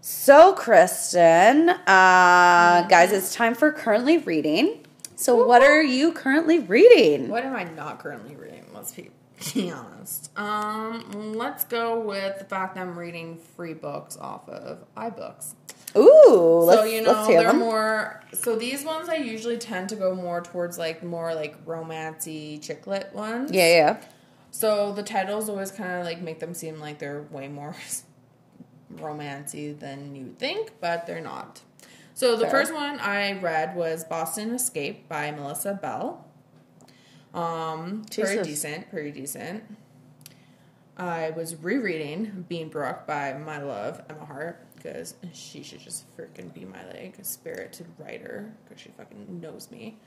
So, 0.01 0.55
Kristen, 0.55 1.69
uh, 1.69 2.87
guys, 2.89 3.12
it's 3.12 3.35
time 3.35 3.55
for 3.55 3.70
currently 3.70 4.19
reading. 4.19 4.87
So, 5.16 5.45
what 5.45 5.62
are 5.62 5.83
you 5.83 6.12
currently 6.12 6.61
reading? 6.61 7.29
What 7.29 7.45
am 7.45 7.55
I 7.55 7.65
not 7.65 7.99
currently 7.99 8.35
reading? 8.35 8.65
Let's 8.73 8.93
be, 8.93 9.11
be 9.55 9.70
honest. 9.70 10.31
Um, 10.39 11.35
let's 11.35 11.65
go 11.65 12.01
with 12.01 12.39
the 12.39 12.45
fact 12.47 12.77
that 12.77 12.81
I'm 12.81 12.99
reading 12.99 13.37
free 13.57 13.75
books 13.75 14.16
off 14.16 14.49
of 14.49 14.87
iBooks. 14.97 15.55
Ooh, 15.97 16.60
let's, 16.65 16.81
so 16.81 16.86
you 16.86 17.02
know 17.02 17.27
they're 17.27 17.44
them. 17.44 17.59
more. 17.59 18.23
So 18.32 18.56
these 18.56 18.85
ones 18.85 19.09
I 19.09 19.16
usually 19.16 19.56
tend 19.59 19.89
to 19.90 19.97
go 19.97 20.15
more 20.15 20.40
towards 20.40 20.78
like 20.78 21.02
more 21.02 21.35
like 21.35 21.65
romancy 21.65 22.62
chick 22.62 22.86
lit 22.86 23.10
ones. 23.15 23.51
yeah, 23.52 23.69
yeah. 23.74 24.02
So 24.51 24.93
the 24.93 25.02
titles 25.02 25.48
always 25.48 25.70
kind 25.70 25.93
of 26.01 26.05
like 26.05 26.20
make 26.20 26.40
them 26.40 26.55
seem 26.55 26.81
like 26.81 26.98
they're 26.98 27.23
way 27.31 27.48
more 27.48 27.74
romancy 28.97 29.78
than 29.78 30.15
you 30.15 30.35
think, 30.39 30.73
but 30.81 31.06
they're 31.06 31.20
not. 31.20 31.60
So 32.15 32.35
the 32.35 32.43
Fair. 32.43 32.51
first 32.51 32.74
one 32.74 32.98
I 32.98 33.39
read 33.39 33.77
was 33.77 34.05
Boston 34.05 34.55
Escape 34.55 35.09
by 35.09 35.31
Melissa 35.31 35.74
Bell. 35.81 36.24
Um, 37.32 38.05
pretty 38.10 38.43
decent, 38.43 38.90
pretty 38.90 39.12
decent. 39.12 39.62
I 40.97 41.31
was 41.31 41.55
rereading 41.55 42.44
Bean 42.48 42.69
Brook 42.70 43.06
by 43.06 43.35
my 43.35 43.62
love 43.62 44.02
Emma 44.10 44.24
Hart 44.24 44.66
because 44.78 45.14
she 45.32 45.62
should 45.62 45.80
just 45.80 46.05
freaking 46.16 46.52
be 46.55 46.64
my 46.64 46.78
like 46.92 47.16
spirited 47.22 47.86
writer 47.98 48.52
because 48.64 48.80
she 48.80 48.90
fucking 48.90 49.40
knows 49.40 49.70
me. 49.70 49.98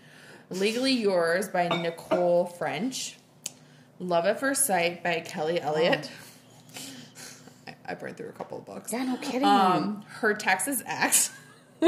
Legally 0.50 0.94
Yours 0.94 1.48
by 1.48 1.68
Nicole 1.68 2.46
French. 2.46 3.18
Love 4.00 4.26
at 4.26 4.40
First 4.40 4.66
Sight 4.66 5.04
by 5.04 5.20
Kelly 5.20 5.62
Elliott. 5.62 6.10
I, 7.68 7.76
I 7.86 7.94
burned 7.94 8.18
through 8.18 8.30
a 8.30 8.34
couple 8.34 8.58
of 8.58 8.66
books. 8.66 8.92
Yeah, 8.92 9.04
no 9.04 9.18
kidding. 9.18 9.46
Um, 9.46 10.04
Her 10.08 10.34
Texas 10.34 10.82
Ex. 10.86 11.32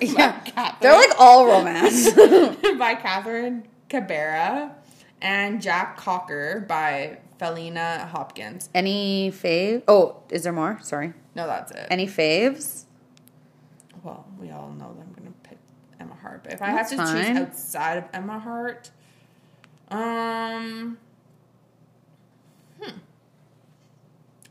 yeah, 0.00 0.74
they're 0.80 0.94
like 0.94 1.12
all 1.18 1.46
romance. 1.46 2.12
by 2.78 2.94
Catherine 2.94 3.66
Cabera 3.88 4.74
and 5.22 5.60
Jack 5.62 5.96
Cocker 5.96 6.64
by 6.68 7.18
Felina 7.38 8.06
Hopkins. 8.12 8.68
Any 8.74 9.32
fave? 9.32 9.82
Oh, 9.88 10.22
is 10.30 10.42
there 10.44 10.52
more? 10.52 10.78
Sorry. 10.82 11.14
No, 11.34 11.46
that's 11.46 11.72
it. 11.72 11.86
Any 11.90 12.06
faves? 12.06 12.84
well, 14.04 14.26
we 14.38 14.50
all 14.50 14.70
know 14.70 14.94
that 14.94 15.02
I'm 15.02 15.12
gonna 15.14 15.34
pick 15.42 15.58
Emma 15.98 16.14
Hart, 16.14 16.44
but 16.44 16.52
if 16.52 16.62
I 16.62 16.70
have 16.70 16.88
to 16.90 16.96
fine. 16.96 17.24
choose 17.24 17.36
outside 17.38 17.98
of 17.98 18.04
Emma 18.12 18.38
Hart, 18.38 18.90
um, 19.88 20.98
hmm, 22.80 22.98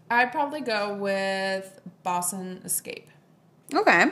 I'd 0.10 0.31
probably 0.31 0.61
go 0.61 0.95
with 0.95 1.80
Boston 2.01 2.61
Escape. 2.65 3.10
Okay. 3.73 4.11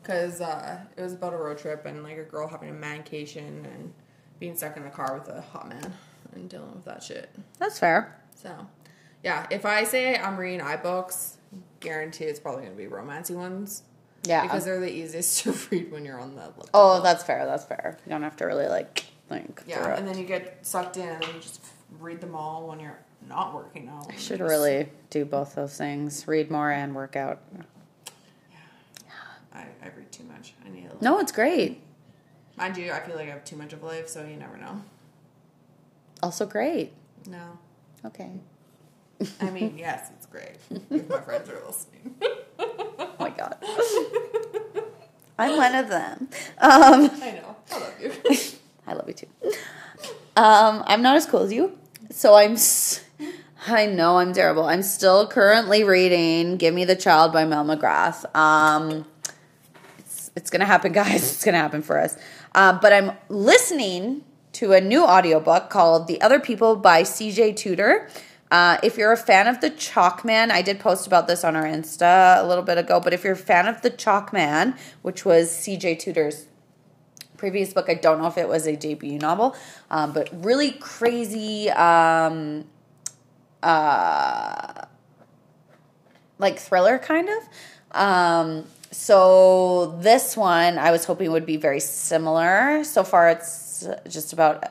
Because 0.00 0.40
uh, 0.40 0.80
it 0.96 1.02
was 1.02 1.14
about 1.14 1.32
a 1.32 1.36
road 1.36 1.58
trip 1.58 1.84
and 1.86 2.02
like 2.02 2.18
a 2.18 2.24
girl 2.24 2.46
having 2.46 2.68
a 2.68 2.74
mancation 2.74 3.66
and 3.72 3.92
being 4.38 4.56
stuck 4.56 4.76
in 4.76 4.84
a 4.84 4.90
car 4.90 5.18
with 5.18 5.28
a 5.28 5.40
hot 5.40 5.68
man 5.68 5.94
and 6.34 6.48
dealing 6.48 6.72
with 6.74 6.84
that 6.84 7.02
shit. 7.02 7.30
That's 7.58 7.78
fair. 7.78 8.20
So, 8.34 8.66
yeah, 9.22 9.46
if 9.50 9.64
I 9.64 9.84
say 9.84 10.16
I'm 10.16 10.36
reading 10.36 10.60
iBooks, 10.60 11.36
guarantee 11.84 12.24
it's 12.24 12.40
probably 12.40 12.62
going 12.64 12.76
to 12.76 12.82
be 12.82 12.88
romancy 12.88 13.36
ones 13.36 13.82
Yeah. 14.24 14.42
because 14.42 14.64
they're 14.64 14.80
the 14.80 14.92
easiest 14.92 15.38
to 15.44 15.52
read 15.70 15.92
when 15.92 16.04
you're 16.04 16.18
on 16.18 16.34
the. 16.34 16.50
oh, 16.74 17.00
that's 17.02 17.22
fair. 17.22 17.46
That's 17.46 17.64
fair. 17.64 17.98
You 18.04 18.10
don't 18.10 18.22
have 18.22 18.36
to 18.38 18.44
really 18.46 18.66
like 18.66 19.04
think. 19.28 19.62
yeah, 19.66 19.94
and 19.96 20.06
then 20.08 20.18
you 20.18 20.24
get 20.24 20.58
sucked 20.66 20.96
in 20.96 21.08
and 21.08 21.24
you 21.26 21.40
just 21.40 21.60
read 22.00 22.20
them 22.20 22.34
all 22.34 22.66
when 22.68 22.80
you're 22.80 22.98
not 23.28 23.54
working 23.54 23.88
out. 23.88 24.06
I 24.10 24.16
should 24.16 24.40
really 24.40 24.88
do 25.10 25.24
both 25.24 25.54
those 25.54 25.76
things: 25.78 26.26
read 26.26 26.50
more 26.50 26.70
and 26.70 26.94
work 26.94 27.16
out. 27.16 27.40
Yeah. 27.54 27.62
I, 29.54 29.60
I 29.82 29.86
read 29.96 30.10
too 30.10 30.24
much. 30.24 30.54
I 30.66 30.68
need 30.70 30.80
a 30.80 30.94
little. 30.94 30.98
No, 31.02 31.18
it's 31.20 31.32
great. 31.32 31.80
Mind 32.56 32.76
you, 32.76 32.92
I 32.92 33.00
feel 33.00 33.16
like 33.16 33.28
I 33.28 33.32
have 33.32 33.44
too 33.44 33.56
much 33.56 33.72
of 33.72 33.82
a 33.82 33.86
life, 33.86 34.08
so 34.08 34.24
you 34.24 34.36
never 34.36 34.56
know. 34.56 34.82
Also 36.22 36.46
great. 36.46 36.92
No. 37.26 37.58
Okay. 38.04 38.30
I 39.40 39.50
mean, 39.50 39.74
yes, 39.78 40.10
great. 40.34 40.56
If 40.90 41.08
my 41.08 41.20
friends 41.20 41.48
are 41.48 41.62
listening. 41.64 42.14
Oh 42.58 43.10
my 43.20 43.30
god. 43.30 43.56
I'm 45.38 45.56
one 45.56 45.74
of 45.76 45.88
them. 45.88 46.28
Um, 46.58 47.10
I 47.22 47.40
know. 47.40 47.56
I 47.72 47.78
love 47.78 47.94
you. 48.00 48.12
I 48.86 48.92
love 48.94 49.08
you 49.08 49.14
too. 49.14 49.26
Um, 50.36 50.82
I'm 50.86 51.02
not 51.02 51.16
as 51.16 51.26
cool 51.26 51.42
as 51.42 51.52
you, 51.52 51.78
so 52.10 52.34
I'm. 52.34 52.52
S- 52.54 53.00
I 53.66 53.86
know 53.86 54.18
I'm 54.18 54.32
terrible. 54.32 54.64
I'm 54.64 54.82
still 54.82 55.26
currently 55.28 55.84
reading 55.84 56.56
"Give 56.56 56.74
Me 56.74 56.84
the 56.84 56.96
Child" 56.96 57.32
by 57.32 57.44
Mel 57.44 57.64
McGrath. 57.64 58.24
Um, 58.36 59.06
it's 59.98 60.32
it's 60.36 60.50
gonna 60.50 60.64
happen, 60.66 60.92
guys. 60.92 61.22
It's 61.34 61.44
gonna 61.44 61.58
happen 61.58 61.82
for 61.82 61.98
us. 61.98 62.16
Uh, 62.56 62.78
but 62.80 62.92
I'm 62.92 63.12
listening 63.28 64.24
to 64.54 64.72
a 64.72 64.80
new 64.80 65.04
audiobook 65.04 65.70
called 65.70 66.08
"The 66.08 66.20
Other 66.20 66.40
People" 66.40 66.74
by 66.76 67.04
C.J. 67.04 67.52
Tudor. 67.54 68.08
Uh, 68.50 68.78
if 68.82 68.96
you're 68.96 69.12
a 69.12 69.16
fan 69.16 69.46
of 69.46 69.60
the 69.60 69.70
Chalk 69.70 70.24
Man, 70.24 70.50
I 70.50 70.62
did 70.62 70.78
post 70.78 71.06
about 71.06 71.26
this 71.26 71.44
on 71.44 71.56
our 71.56 71.64
Insta 71.64 72.40
a 72.40 72.46
little 72.46 72.62
bit 72.62 72.78
ago. 72.78 73.00
But 73.00 73.12
if 73.12 73.24
you're 73.24 73.32
a 73.32 73.36
fan 73.36 73.66
of 73.66 73.82
the 73.82 73.90
Chalk 73.90 74.32
Man, 74.32 74.76
which 75.02 75.24
was 75.24 75.50
C.J. 75.50 75.96
Tudor's 75.96 76.46
previous 77.36 77.74
book. 77.74 77.90
I 77.90 77.94
don't 77.94 78.18
know 78.18 78.26
if 78.26 78.38
it 78.38 78.48
was 78.48 78.66
a 78.66 78.74
debut 78.74 79.18
novel, 79.18 79.54
um, 79.90 80.12
but 80.12 80.30
really 80.32 80.70
crazy, 80.70 81.68
um, 81.70 82.64
uh, 83.62 84.86
like 86.38 86.58
thriller 86.58 86.98
kind 86.98 87.28
of. 87.28 87.48
Um, 87.92 88.64
so 88.90 89.98
this 90.00 90.36
one 90.36 90.78
I 90.78 90.90
was 90.90 91.04
hoping 91.04 91.32
would 91.32 91.46
be 91.46 91.56
very 91.56 91.80
similar. 91.80 92.82
So 92.84 93.04
far, 93.04 93.28
it's 93.28 93.86
just 94.08 94.32
about 94.32 94.64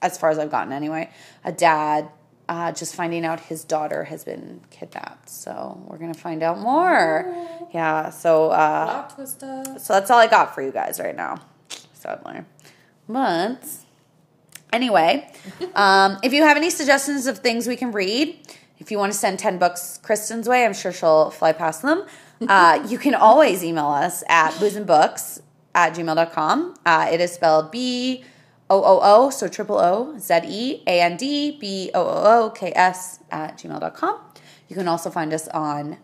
as 0.00 0.16
far 0.16 0.30
as 0.30 0.38
I've 0.38 0.50
gotten 0.50 0.72
anyway. 0.72 1.10
A 1.44 1.50
dad. 1.50 2.08
Uh, 2.46 2.72
just 2.72 2.94
finding 2.94 3.24
out 3.24 3.40
his 3.40 3.64
daughter 3.64 4.04
has 4.04 4.22
been 4.24 4.60
kidnapped, 4.70 5.30
so 5.30 5.82
we're 5.86 5.96
gonna 5.96 6.12
find 6.12 6.42
out 6.42 6.58
more. 6.58 7.34
Yeah, 7.72 8.10
so 8.10 8.50
uh, 8.50 9.08
so 9.16 9.92
that's 9.94 10.10
all 10.10 10.18
I 10.18 10.26
got 10.26 10.54
for 10.54 10.60
you 10.60 10.70
guys 10.70 11.00
right 11.00 11.16
now, 11.16 11.40
sadly. 11.94 12.42
But 13.08 13.66
anyway, 14.74 15.30
um, 15.74 16.18
if 16.22 16.34
you 16.34 16.42
have 16.42 16.56
any 16.58 16.68
suggestions 16.68 17.26
of 17.26 17.38
things 17.38 17.66
we 17.66 17.76
can 17.76 17.92
read, 17.92 18.38
if 18.78 18.90
you 18.90 18.98
want 18.98 19.12
to 19.12 19.18
send 19.18 19.38
10 19.38 19.58
books 19.58 19.98
Kristen's 20.02 20.48
way, 20.48 20.66
I'm 20.66 20.74
sure 20.74 20.92
she'll 20.92 21.30
fly 21.30 21.52
past 21.52 21.82
them. 21.82 22.06
Uh, 22.48 22.84
you 22.88 22.98
can 22.98 23.14
always 23.14 23.64
email 23.64 23.86
us 23.86 24.22
at 24.28 24.50
boozeandbooks 24.54 25.40
at 25.74 25.94
gmail.com. 25.94 26.74
Uh, 26.84 27.08
it 27.10 27.20
is 27.20 27.32
spelled 27.32 27.70
B 27.70 28.24
O 28.70 28.82
O 28.82 29.00
O, 29.02 29.30
so 29.30 29.48
triple 29.48 29.78
O 29.78 30.18
Z 30.18 30.40
E 30.44 30.82
A 30.86 31.00
N 31.00 31.16
D 31.16 31.56
B 31.58 31.90
O 31.94 32.02
O 32.02 32.44
O 32.46 32.50
K 32.50 32.72
S 32.74 33.20
at 33.30 33.58
gmail.com. 33.58 34.20
You 34.68 34.76
can 34.76 34.88
also 34.88 35.10
find 35.10 35.32
us 35.32 35.48
on 35.48 35.98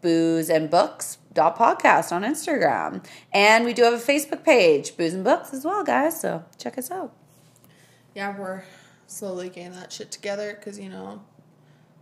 booze 0.00 0.48
and 0.48 0.70
books 0.70 1.18
dot 1.32 1.56
podcast 1.58 2.12
on 2.12 2.22
Instagram. 2.22 3.04
And 3.32 3.64
we 3.64 3.72
do 3.72 3.82
have 3.82 3.94
a 3.94 3.98
Facebook 3.98 4.44
page, 4.44 4.96
Booze 4.96 5.14
and 5.14 5.24
Books 5.24 5.52
as 5.52 5.64
well, 5.64 5.84
guys. 5.84 6.20
So 6.20 6.44
check 6.58 6.78
us 6.78 6.90
out. 6.90 7.12
Yeah, 8.14 8.38
we're 8.38 8.62
slowly 9.06 9.48
getting 9.48 9.72
that 9.72 9.92
shit 9.92 10.10
together 10.10 10.54
because 10.58 10.78
you 10.78 10.88
know, 10.88 11.22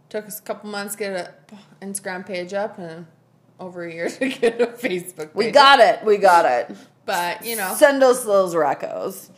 took 0.08 0.26
us 0.26 0.38
a 0.38 0.42
couple 0.42 0.70
months 0.70 0.94
to 0.94 0.98
get 0.98 1.46
an 1.80 1.92
Instagram 1.92 2.26
page 2.26 2.52
up 2.52 2.78
and 2.78 3.06
over 3.58 3.84
a 3.84 3.92
year 3.92 4.08
to 4.10 4.28
get 4.28 4.60
a 4.60 4.66
Facebook. 4.66 5.32
page 5.32 5.34
We 5.34 5.50
got 5.50 5.80
it. 5.80 6.04
We 6.04 6.18
got 6.18 6.44
it. 6.44 6.76
But 7.06 7.44
you 7.44 7.56
know, 7.56 7.74
Send 7.74 8.02
us 8.02 8.24
those 8.24 8.54
recos. 8.54 9.30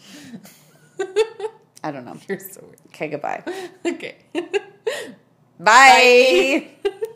I 1.83 1.91
don't 1.93 2.05
know. 2.05 2.17
you're 2.29 2.39
so 2.39 2.61
weird. 2.63 2.81
Okay, 2.89 3.09
goodbye. 3.09 3.43
Okay. 3.87 4.17
Bye. 5.59 6.69